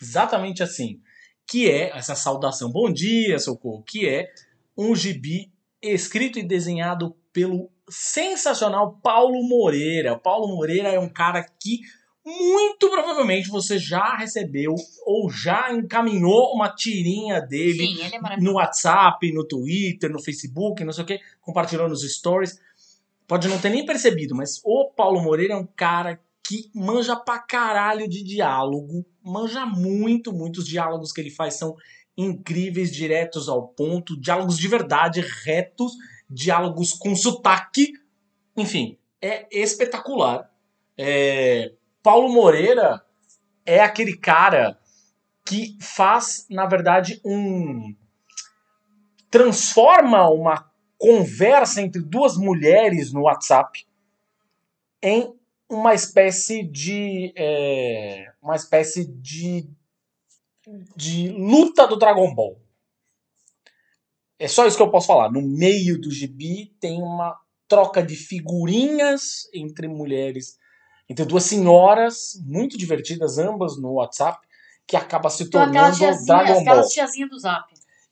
Exatamente 0.00 0.62
assim. 0.62 1.00
Que 1.48 1.70
é 1.70 1.96
essa 1.96 2.14
saudação, 2.14 2.70
Bom 2.70 2.92
Dia, 2.92 3.38
Socorro, 3.38 3.82
que 3.82 4.06
é 4.06 4.30
um 4.76 4.94
gibi 4.94 5.50
escrito 5.80 6.38
e 6.38 6.46
desenhado 6.46 7.16
pelo 7.32 7.70
sensacional 7.88 9.00
Paulo 9.02 9.42
Moreira. 9.42 10.18
Paulo 10.18 10.54
Moreira 10.54 10.90
é 10.90 11.00
um 11.00 11.08
cara 11.08 11.42
que 11.42 11.80
muito 12.26 12.90
provavelmente 12.90 13.48
você 13.48 13.78
já 13.78 14.16
recebeu 14.16 14.74
ou 15.04 15.30
já 15.30 15.72
encaminhou 15.72 16.52
uma 16.52 16.68
tirinha 16.68 17.40
dele 17.40 17.86
Sim, 17.86 17.98
é 18.02 18.36
no 18.40 18.54
WhatsApp, 18.54 19.32
no 19.32 19.46
Twitter, 19.46 20.10
no 20.10 20.20
Facebook, 20.20 20.82
não 20.82 20.92
sei 20.92 21.04
o 21.04 21.06
que, 21.06 21.20
compartilhou 21.40 21.88
nos 21.88 22.02
stories. 22.02 22.60
Pode 23.28 23.46
não 23.46 23.60
ter 23.60 23.70
nem 23.70 23.86
percebido, 23.86 24.34
mas 24.34 24.60
o 24.64 24.90
Paulo 24.90 25.22
Moreira 25.22 25.54
é 25.54 25.56
um 25.56 25.66
cara 25.66 26.20
que 26.46 26.68
manja 26.74 27.14
pra 27.14 27.38
caralho 27.38 28.08
de 28.08 28.22
diálogo, 28.22 29.04
manja 29.22 29.64
muito, 29.64 30.32
muitos 30.32 30.66
diálogos 30.66 31.12
que 31.12 31.20
ele 31.20 31.30
faz 31.30 31.54
são 31.54 31.76
incríveis, 32.16 32.92
diretos 32.92 33.48
ao 33.48 33.68
ponto, 33.68 34.18
diálogos 34.18 34.56
de 34.58 34.66
verdade, 34.66 35.20
retos, 35.44 35.92
diálogos 36.28 36.92
com 36.92 37.14
sotaque, 37.14 37.92
enfim, 38.56 38.98
é 39.20 39.46
espetacular. 39.50 40.50
É, 40.98 41.72
Paulo 42.06 42.28
Moreira 42.28 43.04
é 43.64 43.80
aquele 43.80 44.16
cara 44.16 44.78
que 45.44 45.76
faz, 45.80 46.46
na 46.48 46.64
verdade, 46.64 47.20
um. 47.24 47.96
transforma 49.28 50.30
uma 50.30 50.70
conversa 50.96 51.82
entre 51.82 52.00
duas 52.00 52.36
mulheres 52.36 53.12
no 53.12 53.22
WhatsApp 53.22 53.84
em 55.02 55.34
uma 55.68 55.94
espécie 55.94 56.62
de. 56.62 57.32
É, 57.34 58.32
uma 58.40 58.54
espécie 58.54 59.04
de. 59.04 59.68
de 60.94 61.30
luta 61.30 61.88
do 61.88 61.96
Dragon 61.96 62.32
Ball. 62.32 62.62
É 64.38 64.46
só 64.46 64.64
isso 64.64 64.76
que 64.76 64.82
eu 64.84 64.92
posso 64.92 65.08
falar. 65.08 65.28
No 65.28 65.42
meio 65.42 66.00
do 66.00 66.12
gibi 66.12 66.66
tem 66.78 67.02
uma 67.02 67.36
troca 67.66 68.00
de 68.00 68.14
figurinhas 68.14 69.50
entre 69.52 69.88
mulheres, 69.88 70.56
entre 71.08 71.24
duas 71.24 71.44
senhoras 71.44 72.40
muito 72.44 72.76
divertidas, 72.76 73.38
ambas 73.38 73.76
no 73.80 73.94
WhatsApp, 73.94 74.38
que 74.86 74.96
acaba 74.96 75.30
se 75.30 75.44
Então, 75.44 75.62
tornando 75.62 75.94
aquela 75.94 76.12
tiazinha, 76.12 76.26
Dragon 76.26 76.52
Ball. 76.52 76.62
aquelas 76.62 76.88
tiazinhas 76.88 77.30
do 77.30 77.38
Zap. 77.38 77.64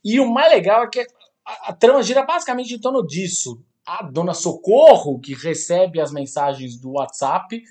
E 0.05 0.21
o 0.21 0.31
mais 0.31 0.53
legal 0.53 0.85
é 0.85 0.89
que 0.89 1.01
a, 1.45 1.71
a 1.71 1.73
trama 1.73 2.03
gira 2.03 2.23
basicamente 2.23 2.75
em 2.75 2.81
torno 2.81 3.07
disso. 3.07 3.61
A 3.87 4.03
dona 4.03 4.35
Socorro, 4.35 5.21
que 5.21 5.35
recebe 5.35 6.01
as 6.01 6.11
mensagens 6.11 6.79
do 6.79 6.93
WhatsApp 6.93 7.63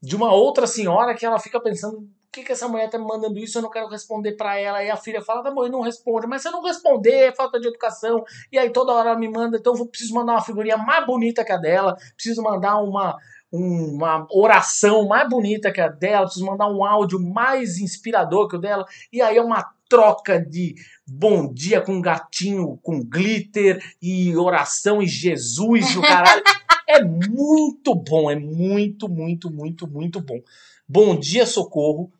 de 0.00 0.14
uma 0.14 0.32
outra 0.32 0.66
senhora 0.66 1.14
que 1.14 1.24
ela 1.24 1.38
fica 1.38 1.58
pensando: 1.60 1.98
por 2.00 2.30
que, 2.30 2.42
que 2.42 2.52
essa 2.52 2.68
mulher 2.68 2.90
tá 2.90 2.98
me 2.98 3.06
mandando 3.06 3.38
isso? 3.38 3.56
Eu 3.56 3.62
não 3.62 3.70
quero 3.70 3.88
responder 3.88 4.32
pra 4.32 4.58
ela. 4.58 4.84
E 4.84 4.90
a 4.90 4.96
filha 4.96 5.22
fala: 5.22 5.42
tá 5.42 5.50
bom, 5.50 5.64
e 5.64 5.70
não 5.70 5.80
responde. 5.80 6.26
Mas 6.26 6.42
se 6.42 6.48
eu 6.48 6.52
não 6.52 6.62
responder, 6.62 7.28
é 7.28 7.34
falta 7.34 7.58
de 7.58 7.68
educação. 7.68 8.22
E 8.52 8.58
aí 8.58 8.70
toda 8.70 8.92
hora 8.92 9.10
ela 9.10 9.18
me 9.18 9.28
manda, 9.28 9.56
então 9.56 9.74
eu 9.74 9.86
preciso 9.86 10.14
mandar 10.14 10.32
uma 10.32 10.42
figurinha 10.42 10.76
mais 10.76 11.06
bonita 11.06 11.44
que 11.44 11.52
a 11.52 11.56
dela, 11.56 11.96
preciso 12.14 12.42
mandar 12.42 12.76
uma, 12.78 13.16
uma 13.56 14.26
oração 14.32 15.06
mais 15.06 15.28
bonita 15.28 15.70
que 15.70 15.80
a 15.80 15.86
dela, 15.86 16.24
preciso 16.24 16.44
mandar 16.44 16.68
um 16.68 16.84
áudio 16.84 17.20
mais 17.20 17.78
inspirador 17.78 18.48
que 18.48 18.56
o 18.56 18.58
dela. 18.58 18.84
E 19.12 19.22
aí 19.22 19.36
é 19.36 19.42
uma 19.42 19.72
troca 19.88 20.40
de 20.40 20.74
bom 21.06 21.52
dia 21.52 21.80
com 21.80 22.00
gatinho 22.00 22.78
com 22.82 23.00
glitter 23.00 23.80
e 24.02 24.36
oração 24.36 25.00
e 25.00 25.06
Jesus 25.06 25.94
e 25.94 25.98
o 25.98 26.02
caralho. 26.02 26.42
É 26.86 27.02
muito 27.02 27.94
bom, 27.94 28.30
é 28.30 28.36
muito, 28.36 29.08
muito, 29.08 29.50
muito, 29.50 29.88
muito 29.88 30.20
bom. 30.20 30.38
Bom 30.86 31.18
dia, 31.18 31.46
socorro. 31.46 32.12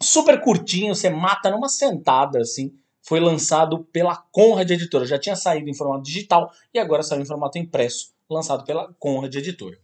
Super 0.00 0.42
curtinho, 0.42 0.94
você 0.94 1.08
mata 1.08 1.50
numa 1.50 1.70
sentada, 1.70 2.38
assim. 2.38 2.74
Foi 3.00 3.18
lançado 3.18 3.84
pela 3.84 4.14
Conrad 4.14 4.70
Editora. 4.70 5.06
Já 5.06 5.18
tinha 5.18 5.34
saído 5.34 5.70
em 5.70 5.74
formato 5.74 6.02
digital 6.02 6.52
e 6.72 6.78
agora 6.78 7.02
saiu 7.02 7.22
em 7.22 7.24
formato 7.24 7.56
impresso, 7.56 8.12
lançado 8.28 8.62
pela 8.62 8.92
Conrad 8.98 9.34
Editora. 9.34 9.78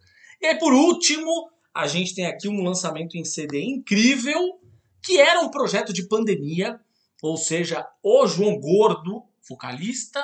E 0.45 0.47
aí, 0.47 0.59
por 0.59 0.71
último, 0.71 1.49
a 1.73 1.87
gente 1.87 2.13
tem 2.13 2.27
aqui 2.27 2.47
um 2.47 2.61
lançamento 2.61 3.17
em 3.17 3.25
CD 3.25 3.63
incrível, 3.63 4.59
que 5.01 5.19
era 5.19 5.41
um 5.41 5.49
projeto 5.49 5.91
de 5.91 6.07
pandemia, 6.07 6.79
ou 7.19 7.35
seja, 7.35 7.83
o 8.03 8.27
João 8.27 8.59
Gordo, 8.59 9.23
vocalista 9.49 10.23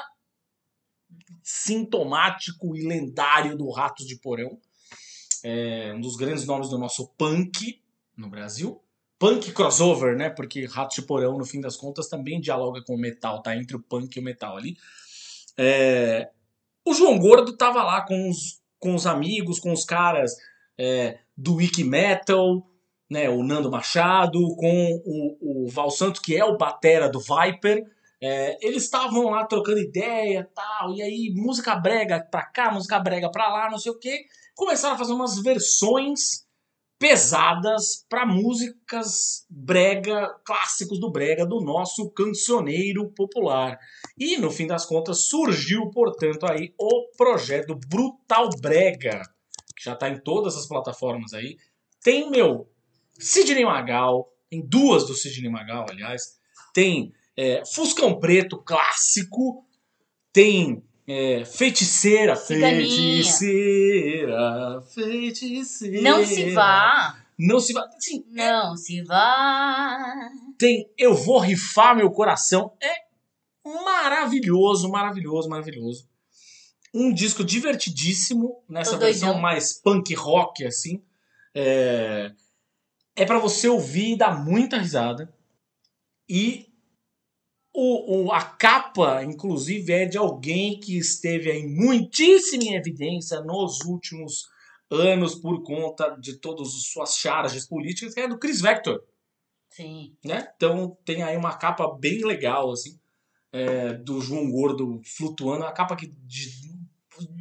sintomático 1.42 2.76
e 2.76 2.86
lendário 2.88 3.58
do 3.58 3.72
Ratos 3.72 4.06
de 4.06 4.16
Porão, 4.16 4.60
é 5.44 5.92
um 5.96 6.02
dos 6.02 6.16
grandes 6.16 6.46
nomes 6.46 6.70
do 6.70 6.78
nosso 6.78 7.08
punk 7.18 7.82
no 8.16 8.30
Brasil. 8.30 8.80
Punk 9.18 9.52
crossover, 9.54 10.16
né? 10.16 10.30
Porque 10.30 10.68
Ratos 10.68 10.98
de 10.98 11.02
Porão, 11.02 11.36
no 11.36 11.46
fim 11.46 11.60
das 11.60 11.76
contas, 11.76 12.08
também 12.08 12.40
dialoga 12.40 12.84
com 12.84 12.94
o 12.94 13.00
metal, 13.00 13.42
tá 13.42 13.58
entre 13.58 13.76
o 13.76 13.82
punk 13.82 14.16
e 14.16 14.20
o 14.20 14.24
metal 14.24 14.56
ali. 14.56 14.78
É, 15.58 16.30
O 16.86 16.94
João 16.94 17.18
Gordo 17.18 17.58
tava 17.58 17.82
lá 17.82 18.06
com 18.06 18.30
os, 18.30 18.61
com 18.82 18.96
os 18.96 19.06
amigos, 19.06 19.60
com 19.60 19.72
os 19.72 19.86
caras 19.86 20.36
é, 20.78 21.20
do 21.38 21.56
Wiki 21.56 21.84
Metal, 21.84 22.68
né? 23.10 23.30
O 23.30 23.44
Nando 23.44 23.72
Machado, 23.72 24.40
com 24.56 25.02
o, 25.06 25.66
o 25.66 25.70
Val 25.70 25.92
Santos, 25.92 26.20
que 26.20 26.36
é 26.36 26.44
o 26.44 26.58
batera 26.58 27.08
do 27.08 27.20
Viper. 27.20 27.86
É, 28.20 28.58
eles 28.66 28.84
estavam 28.84 29.30
lá 29.30 29.46
trocando 29.46 29.80
ideia 29.80 30.50
tal, 30.54 30.94
e 30.94 31.02
aí 31.02 31.34
música 31.36 31.76
brega 31.76 32.20
pra 32.30 32.44
cá, 32.44 32.72
música 32.72 33.00
brega 33.00 33.32
pra 33.32 33.48
lá, 33.50 33.70
não 33.70 33.78
sei 33.78 33.92
o 33.92 33.98
que. 33.98 34.26
Começaram 34.56 34.96
a 34.96 34.98
fazer 34.98 35.14
umas 35.14 35.40
versões 35.42 36.46
pesadas 37.02 38.06
para 38.08 38.28
músicas 38.28 39.44
brega, 39.50 40.30
clássicos 40.46 41.00
do 41.00 41.12
brega, 41.12 41.48
do 41.48 41.60
nosso 41.60 42.12
cancioneiro 42.12 43.10
popular. 43.10 43.80
E 44.16 44.38
no 44.38 44.52
fim 44.52 44.68
das 44.68 44.86
contas 44.86 45.24
surgiu, 45.24 45.90
portanto, 45.90 46.46
aí 46.46 46.76
o 46.78 47.10
projeto 47.18 47.76
Brutal 47.88 48.52
Brega, 48.62 49.24
que 49.76 49.84
já 49.84 49.96
tá 49.96 50.10
em 50.10 50.20
todas 50.20 50.56
as 50.56 50.68
plataformas 50.68 51.34
aí. 51.34 51.58
Tem, 52.04 52.30
meu, 52.30 52.70
Sidney 53.18 53.66
Magal, 53.66 54.32
tem 54.48 54.64
duas 54.64 55.08
do 55.08 55.16
Sidney 55.16 55.50
Magal, 55.50 55.88
aliás. 55.90 56.40
Tem 56.72 57.12
é, 57.36 57.64
Fuscão 57.66 58.20
Preto 58.20 58.60
clássico, 58.60 59.66
tem 60.32 60.84
é, 61.08 61.44
Feiticeira, 61.46 62.36
Ciganinha. 62.36 63.24
Feiticeira, 63.24 64.82
Feiticeira. 64.94 66.02
Não 66.02 66.26
se 66.26 66.52
vá. 66.52 67.18
Não 67.38 67.60
se 67.60 67.74
vá. 67.74 67.90
Sim, 68.00 68.24
Não 68.30 68.76
se 68.78 69.02
vá. 69.04 70.30
tem 70.58 70.90
Eu 70.98 71.14
Vou 71.16 71.40
Rifar 71.40 71.96
Meu 71.96 72.12
Coração. 72.12 72.74
É 72.82 72.94
maravilhoso, 73.66 74.90
maravilhoso, 74.90 75.50
maravilhoso. 75.50 76.08
Um 76.94 77.14
disco 77.14 77.44
divertidíssimo, 77.44 78.64
nessa 78.70 78.92
Tô 78.92 78.98
versão 78.98 79.30
doidão. 79.30 79.42
mais 79.42 79.74
punk 79.74 80.14
rock, 80.14 80.66
assim. 80.66 81.02
É, 81.56 82.32
é 83.16 83.26
para 83.26 83.40
você 83.40 83.68
ouvir 83.70 84.14
e 84.14 84.18
dar 84.18 84.44
muita 84.44 84.78
risada. 84.78 85.34
E 86.30 86.71
o, 87.74 88.26
o- 88.28 88.32
a 88.32 88.42
capa, 88.44 89.24
inclusive, 89.24 89.92
é 89.94 90.06
de 90.06 90.18
alguém 90.18 90.80
que 90.80 90.98
esteve 90.98 91.50
aí 91.52 91.66
muitíssimo 91.68 92.64
em 92.64 92.76
evidência 92.76 93.42
nos 93.42 93.80
últimos 93.82 94.50
anos 94.90 95.36
por 95.36 95.64
conta 95.64 96.10
de 96.20 96.38
todas 96.38 96.68
as 96.68 96.88
suas 96.88 97.16
charges 97.18 97.66
políticas, 97.66 98.14
que 98.14 98.20
é 98.20 98.28
do 98.28 98.38
Chris 98.38 98.60
Vector 98.60 99.02
Sim. 99.70 100.14
né? 100.26 100.52
Então 100.58 100.98
tem 101.06 101.24
aí 101.24 101.38
uma 101.38 101.56
capa 101.58 101.88
bem 101.98 102.26
legal, 102.26 102.72
assim, 102.72 103.00
é, 103.54 103.94
do 103.94 104.20
João 104.20 104.52
Gordo 104.52 105.02
flutuando. 105.06 105.64
Uma 105.64 105.72
capa 105.72 105.96
que 105.96 106.08
de- 106.08 106.70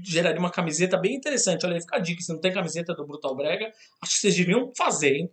geraria 0.04 0.38
uma 0.38 0.50
camiseta 0.50 0.96
bem 0.96 1.16
interessante. 1.16 1.66
Olha 1.66 1.74
aí, 1.74 1.80
fica 1.80 1.96
a 1.96 2.00
dica. 2.00 2.22
Se 2.22 2.32
não 2.32 2.38
tem 2.40 2.52
camiseta 2.52 2.94
do 2.94 3.04
Brutal 3.04 3.34
Brega, 3.34 3.72
acho 4.00 4.14
que 4.14 4.20
vocês 4.20 4.36
deviam 4.36 4.70
fazer, 4.76 5.16
hein? 5.16 5.30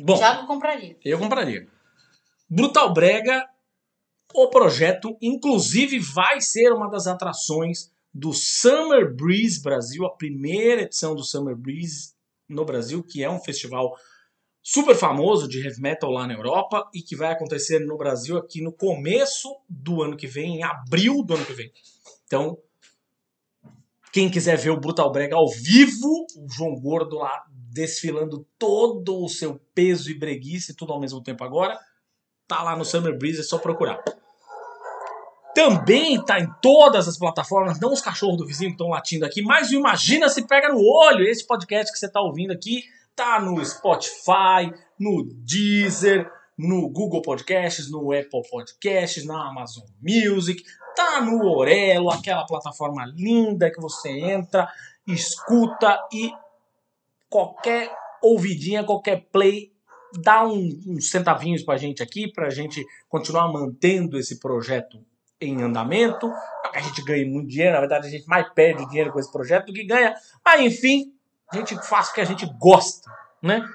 Bom, 0.00 0.16
Thiago 0.16 0.46
compraria. 0.46 0.96
eu 1.04 1.18
compraria. 1.18 1.66
Brutal 2.48 2.92
Brega, 2.94 3.46
o 4.34 4.48
projeto, 4.48 5.16
inclusive, 5.20 5.98
vai 5.98 6.40
ser 6.40 6.72
uma 6.72 6.88
das 6.88 7.06
atrações 7.06 7.90
do 8.12 8.32
Summer 8.32 9.14
Breeze 9.14 9.62
Brasil, 9.62 10.04
a 10.04 10.16
primeira 10.16 10.82
edição 10.82 11.14
do 11.14 11.24
Summer 11.24 11.56
Breeze 11.56 12.12
no 12.48 12.64
Brasil, 12.64 13.02
que 13.02 13.22
é 13.22 13.30
um 13.30 13.40
festival 13.40 13.94
super 14.62 14.94
famoso 14.94 15.48
de 15.48 15.64
heavy 15.64 15.80
metal 15.80 16.10
lá 16.10 16.26
na 16.26 16.34
Europa 16.34 16.88
e 16.94 17.00
que 17.00 17.16
vai 17.16 17.32
acontecer 17.32 17.78
no 17.78 17.96
Brasil 17.96 18.36
aqui 18.36 18.60
no 18.60 18.72
começo 18.72 19.48
do 19.68 20.02
ano 20.02 20.16
que 20.16 20.26
vem, 20.26 20.56
em 20.56 20.62
abril 20.62 21.22
do 21.22 21.34
ano 21.34 21.44
que 21.44 21.52
vem. 21.52 21.72
Então, 22.26 22.58
quem 24.12 24.30
quiser 24.30 24.58
ver 24.58 24.70
o 24.70 24.80
Brutal 24.80 25.10
Brega 25.12 25.36
ao 25.36 25.48
vivo, 25.48 26.26
o 26.36 26.46
João 26.50 26.74
Gordo 26.74 27.16
lá 27.16 27.44
desfilando 27.50 28.46
todo 28.58 29.22
o 29.22 29.28
seu 29.28 29.60
peso 29.74 30.10
e 30.10 30.18
breguice, 30.18 30.74
tudo 30.74 30.92
ao 30.92 31.00
mesmo 31.00 31.22
tempo 31.22 31.44
agora, 31.44 31.78
tá 32.48 32.62
lá 32.62 32.74
no 32.74 32.84
Summer 32.84 33.16
Breeze, 33.16 33.40
é 33.40 33.44
só 33.44 33.58
procurar. 33.58 34.02
Também 35.54 36.24
tá 36.24 36.40
em 36.40 36.48
todas 36.62 37.06
as 37.06 37.18
plataformas, 37.18 37.78
não 37.80 37.92
os 37.92 38.00
cachorros 38.00 38.38
do 38.38 38.46
vizinho 38.46 38.70
que 38.70 38.74
estão 38.74 38.88
latindo 38.88 39.24
aqui, 39.26 39.42
mas 39.42 39.70
Imagina 39.70 40.28
se 40.28 40.46
pega 40.46 40.68
no 40.68 40.80
olho. 40.80 41.24
Esse 41.24 41.46
podcast 41.46 41.92
que 41.92 41.98
você 41.98 42.10
tá 42.10 42.20
ouvindo 42.20 42.52
aqui 42.52 42.84
tá 43.14 43.40
no 43.40 43.64
Spotify, 43.64 44.72
no 44.98 45.24
Deezer, 45.24 46.30
no 46.56 46.88
Google 46.88 47.22
Podcasts, 47.22 47.90
no 47.90 48.12
Apple 48.12 48.42
Podcasts, 48.50 49.24
na 49.24 49.48
Amazon 49.48 49.84
Music, 50.00 50.62
tá 50.94 51.20
no 51.20 51.44
Orelo, 51.44 52.10
aquela 52.10 52.46
plataforma 52.46 53.04
linda 53.06 53.70
que 53.70 53.80
você 53.80 54.10
entra, 54.10 54.68
escuta 55.06 55.98
e 56.12 56.32
qualquer 57.28 57.92
ouvidinha, 58.22 58.84
qualquer 58.84 59.26
play, 59.32 59.72
dá 60.14 60.46
um- 60.46 60.80
uns 60.86 61.10
centavinhos 61.10 61.62
pra 61.62 61.76
gente 61.76 62.02
aqui, 62.02 62.30
pra 62.32 62.50
gente 62.50 62.84
continuar 63.08 63.52
mantendo 63.52 64.18
esse 64.18 64.38
projeto 64.38 64.98
em 65.40 65.62
andamento. 65.62 66.30
A 66.74 66.80
gente 66.80 67.02
ganhe 67.04 67.24
muito 67.24 67.48
dinheiro, 67.48 67.74
na 67.74 67.80
verdade 67.80 68.06
a 68.06 68.10
gente 68.10 68.26
mais 68.26 68.48
perde 68.52 68.86
dinheiro 68.86 69.12
com 69.12 69.18
esse 69.18 69.30
projeto 69.30 69.66
do 69.66 69.72
que 69.72 69.84
ganha, 69.84 70.14
mas 70.44 70.60
enfim, 70.60 71.12
a 71.50 71.56
gente 71.56 71.74
faz 71.86 72.08
o 72.08 72.14
que 72.14 72.20
a 72.20 72.24
gente 72.24 72.46
gosta, 72.58 73.10
né? 73.42 73.66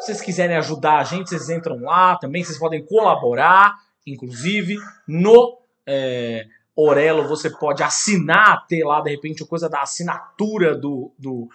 Se 0.00 0.06
vocês 0.06 0.20
quiserem 0.20 0.56
ajudar 0.56 0.98
a 0.98 1.04
gente, 1.04 1.30
vocês 1.30 1.48
entram 1.48 1.80
lá 1.80 2.16
também, 2.16 2.44
vocês 2.44 2.58
podem 2.58 2.84
colaborar, 2.84 3.74
inclusive, 4.06 4.76
no 5.06 5.58
é, 5.86 6.46
Orelo 6.76 7.26
você 7.26 7.50
pode 7.50 7.82
assinar, 7.82 8.66
ter 8.68 8.84
lá 8.84 9.00
de 9.00 9.10
repente 9.10 9.44
coisa 9.44 9.68
da 9.68 9.80
assinatura 9.80 10.76
do, 10.76 11.12
do, 11.18 11.48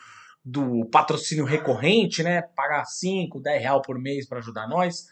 do 0.44 0.86
patrocínio 0.86 1.46
recorrente, 1.46 2.22
né? 2.22 2.42
Pagar 2.42 2.86
5, 2.86 3.40
10 3.40 3.62
real 3.62 3.82
por 3.82 3.98
mês 3.98 4.28
para 4.28 4.40
ajudar 4.40 4.68
nós. 4.68 5.08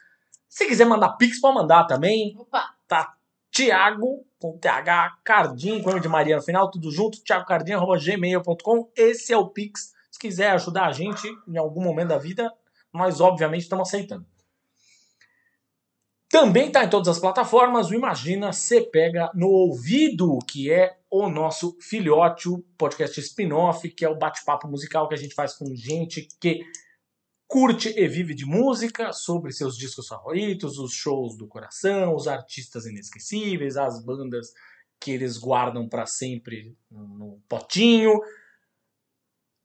Se 0.49 0.67
quiser 0.67 0.85
mandar 0.85 1.13
Pix, 1.13 1.39
pode 1.39 1.55
mandar 1.55 1.85
também. 1.85 2.35
Opa, 2.37 2.75
Tá 2.87 3.15
Tiago, 3.49 4.25
com 4.39 4.57
TH, 4.57 5.19
Cardim, 5.23 5.81
com 5.81 5.91
M 5.91 5.99
de 5.99 6.09
Maria 6.09 6.35
no 6.35 6.41
final, 6.41 6.69
tudo 6.69 6.91
junto, 6.91 7.23
thiagocardim.gmail.com. 7.23 8.91
Esse 8.95 9.31
é 9.31 9.37
o 9.37 9.47
Pix. 9.47 9.93
Se 10.09 10.19
quiser 10.19 10.51
ajudar 10.51 10.87
a 10.87 10.91
gente 10.91 11.27
em 11.47 11.57
algum 11.57 11.81
momento 11.81 12.09
da 12.09 12.17
vida, 12.17 12.51
nós 12.93 13.21
obviamente 13.21 13.61
estamos 13.61 13.87
aceitando. 13.87 14.25
Também 16.31 16.67
está 16.67 16.85
em 16.85 16.89
todas 16.89 17.09
as 17.09 17.19
plataformas. 17.19 17.89
O 17.89 17.93
Imagina 17.93 18.53
Você 18.53 18.79
Pega 18.79 19.29
no 19.35 19.49
Ouvido, 19.49 20.39
que 20.47 20.71
é 20.71 20.97
o 21.09 21.27
nosso 21.27 21.77
filhote, 21.81 22.47
o 22.47 22.59
podcast 22.77 23.19
spin-off, 23.19 23.89
que 23.89 24.05
é 24.05 24.09
o 24.09 24.17
bate-papo 24.17 24.65
musical 24.65 25.09
que 25.09 25.13
a 25.13 25.17
gente 25.17 25.35
faz 25.35 25.53
com 25.53 25.75
gente 25.75 26.29
que 26.39 26.61
curte 27.45 27.93
e 27.99 28.07
vive 28.07 28.33
de 28.33 28.45
música, 28.45 29.11
sobre 29.11 29.51
seus 29.51 29.77
discos 29.77 30.07
favoritos, 30.07 30.79
os 30.79 30.93
shows 30.93 31.35
do 31.35 31.49
coração, 31.49 32.15
os 32.15 32.29
artistas 32.29 32.85
inesquecíveis, 32.85 33.75
as 33.75 34.01
bandas 34.01 34.53
que 35.01 35.11
eles 35.11 35.37
guardam 35.37 35.89
para 35.89 36.05
sempre 36.05 36.77
no 36.89 37.41
potinho. 37.49 38.21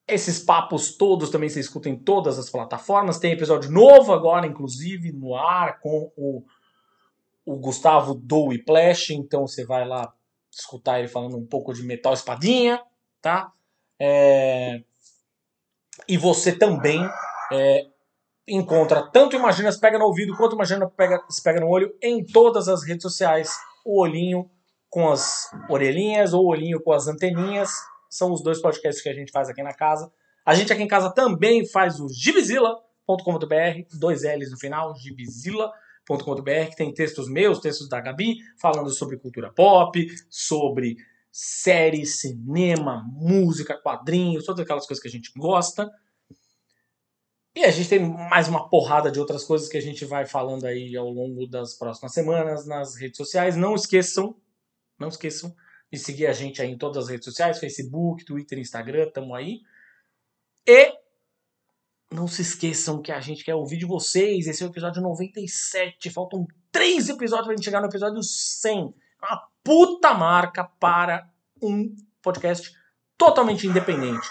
Esses 0.08 0.40
papos 0.40 0.96
todos 0.96 1.30
também 1.30 1.48
você 1.48 1.60
escuta 1.60 1.88
em 1.88 1.96
todas 1.96 2.40
as 2.40 2.50
plataformas. 2.50 3.20
Tem 3.20 3.32
episódio 3.32 3.70
novo 3.70 4.12
agora, 4.12 4.48
inclusive, 4.48 5.12
no 5.12 5.36
ar, 5.36 5.78
com 5.78 6.12
o, 6.16 6.44
o 7.46 7.56
Gustavo 7.56 8.12
do 8.14 8.46
Whiplash. 8.46 9.14
Então 9.14 9.46
você 9.46 9.64
vai 9.64 9.86
lá 9.86 10.12
escutar 10.50 10.98
ele 10.98 11.08
falando 11.08 11.36
um 11.36 11.46
pouco 11.46 11.72
de 11.72 11.82
metal 11.82 12.12
espadinha, 12.12 12.82
tá? 13.22 13.52
É... 13.98 14.82
E 16.08 16.18
você 16.18 16.52
também 16.52 17.00
é, 17.50 17.86
encontra 18.46 19.02
tanto 19.10 19.34
Imagina 19.34 19.72
se 19.72 19.80
pega 19.80 19.98
no 19.98 20.04
ouvido 20.04 20.36
quanto 20.36 20.54
Imagina 20.54 20.88
pega, 20.88 21.22
se 21.28 21.42
pega 21.42 21.60
no 21.60 21.68
olho 21.68 21.94
em 22.02 22.24
todas 22.24 22.68
as 22.68 22.84
redes 22.84 23.02
sociais. 23.02 23.50
O 23.84 24.00
olhinho 24.00 24.50
com 24.90 25.08
as 25.08 25.50
orelhinhas 25.68 26.32
ou 26.32 26.44
o 26.44 26.48
olhinho 26.48 26.80
com 26.82 26.92
as 26.92 27.06
anteninhas. 27.06 27.70
São 28.10 28.32
os 28.32 28.42
dois 28.42 28.60
podcasts 28.60 29.02
que 29.02 29.08
a 29.08 29.14
gente 29.14 29.30
faz 29.30 29.48
aqui 29.48 29.62
na 29.62 29.72
casa. 29.72 30.12
A 30.44 30.54
gente 30.54 30.72
aqui 30.72 30.82
em 30.82 30.88
casa 30.88 31.10
também 31.10 31.66
faz 31.66 32.00
o 32.00 32.08
gibizila.com.br, 32.08 33.98
dois 33.98 34.22
L's 34.22 34.50
no 34.50 34.58
final, 34.58 34.94
gibizila.com.br, 34.94 35.85
que 36.06 36.76
tem 36.76 36.94
textos 36.94 37.28
meus, 37.28 37.58
textos 37.58 37.88
da 37.88 38.00
Gabi, 38.00 38.36
falando 38.60 38.90
sobre 38.90 39.18
cultura 39.18 39.52
pop, 39.52 40.06
sobre 40.30 40.96
série, 41.32 42.06
cinema, 42.06 43.04
música, 43.12 43.76
quadrinhos, 43.76 44.44
todas 44.44 44.64
aquelas 44.64 44.86
coisas 44.86 45.02
que 45.02 45.08
a 45.08 45.10
gente 45.10 45.32
gosta. 45.36 45.90
E 47.54 47.64
a 47.64 47.70
gente 47.70 47.88
tem 47.88 48.00
mais 48.00 48.48
uma 48.48 48.68
porrada 48.68 49.10
de 49.10 49.18
outras 49.18 49.42
coisas 49.42 49.68
que 49.68 49.76
a 49.76 49.82
gente 49.82 50.04
vai 50.04 50.26
falando 50.26 50.66
aí 50.66 50.96
ao 50.96 51.10
longo 51.10 51.46
das 51.46 51.74
próximas 51.74 52.12
semanas 52.12 52.66
nas 52.66 52.96
redes 52.96 53.16
sociais. 53.16 53.56
Não 53.56 53.74
esqueçam, 53.74 54.36
não 54.98 55.08
esqueçam 55.08 55.54
de 55.92 55.98
seguir 55.98 56.26
a 56.26 56.32
gente 56.32 56.60
aí 56.60 56.70
em 56.70 56.78
todas 56.78 57.04
as 57.04 57.10
redes 57.10 57.24
sociais, 57.24 57.58
Facebook, 57.58 58.24
Twitter, 58.24 58.58
Instagram, 58.58 59.10
tamo 59.10 59.34
aí. 59.34 59.60
E 60.66 60.92
não 62.10 62.28
se 62.28 62.42
esqueçam 62.42 63.02
que 63.02 63.10
a 63.10 63.20
gente 63.20 63.44
quer 63.44 63.54
ouvir 63.54 63.78
de 63.78 63.86
vocês. 63.86 64.46
Esse 64.46 64.62
é 64.62 64.66
o 64.66 64.70
episódio 64.70 65.02
97. 65.02 66.10
Faltam 66.10 66.46
três 66.70 67.08
episódios 67.08 67.46
pra 67.46 67.56
gente 67.56 67.64
chegar 67.64 67.80
no 67.80 67.88
episódio 67.88 68.22
100. 68.22 68.94
Uma 69.22 69.48
puta 69.62 70.14
marca 70.14 70.64
para 70.64 71.28
um 71.60 71.94
podcast 72.22 72.72
totalmente 73.18 73.66
independente. 73.66 74.28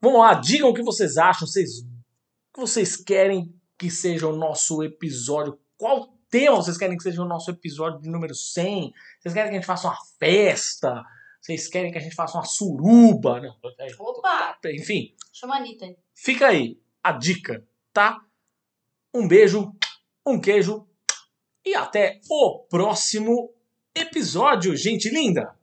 Vamos 0.00 0.20
lá, 0.20 0.34
digam 0.34 0.70
o 0.70 0.74
que 0.74 0.82
vocês 0.82 1.16
acham. 1.16 1.46
Vocês, 1.46 1.80
o 1.80 2.54
que 2.54 2.60
vocês 2.60 2.96
querem 2.96 3.54
que 3.78 3.90
seja 3.90 4.28
o 4.28 4.36
nosso 4.36 4.82
episódio? 4.82 5.58
Qual 5.76 6.16
tema 6.30 6.56
vocês 6.56 6.78
querem 6.78 6.96
que 6.96 7.02
seja 7.02 7.22
o 7.22 7.28
nosso 7.28 7.50
episódio 7.50 8.00
de 8.00 8.08
número 8.08 8.34
100? 8.34 8.92
Vocês 9.20 9.34
querem 9.34 9.50
que 9.50 9.56
a 9.56 9.60
gente 9.60 9.66
faça 9.66 9.88
uma 9.88 9.98
festa? 10.18 11.04
Vocês 11.40 11.66
querem 11.66 11.90
que 11.90 11.98
a 11.98 12.00
gente 12.00 12.14
faça 12.14 12.38
uma 12.38 12.44
suruba? 12.44 13.40
Não, 13.40 13.56
opa, 13.98 14.58
enfim, 14.72 15.12
chama 15.32 15.56
a 15.56 15.58
Anitta 15.58 15.86
fica 16.14 16.46
aí 16.46 16.80
a 17.02 17.12
dica, 17.12 17.64
tá? 17.92 18.20
Um 19.12 19.26
beijo, 19.26 19.72
um 20.26 20.40
queijo 20.40 20.86
e 21.64 21.74
até 21.74 22.20
o 22.30 22.60
próximo 22.68 23.52
episódio, 23.94 24.76
gente 24.76 25.08
linda! 25.10 25.54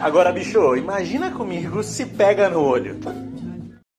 Agora, 0.00 0.32
bicho, 0.32 0.76
imagina 0.76 1.32
comigo 1.32 1.82
se 1.82 2.06
pega 2.06 2.48
no 2.48 2.62
olho. 2.62 3.25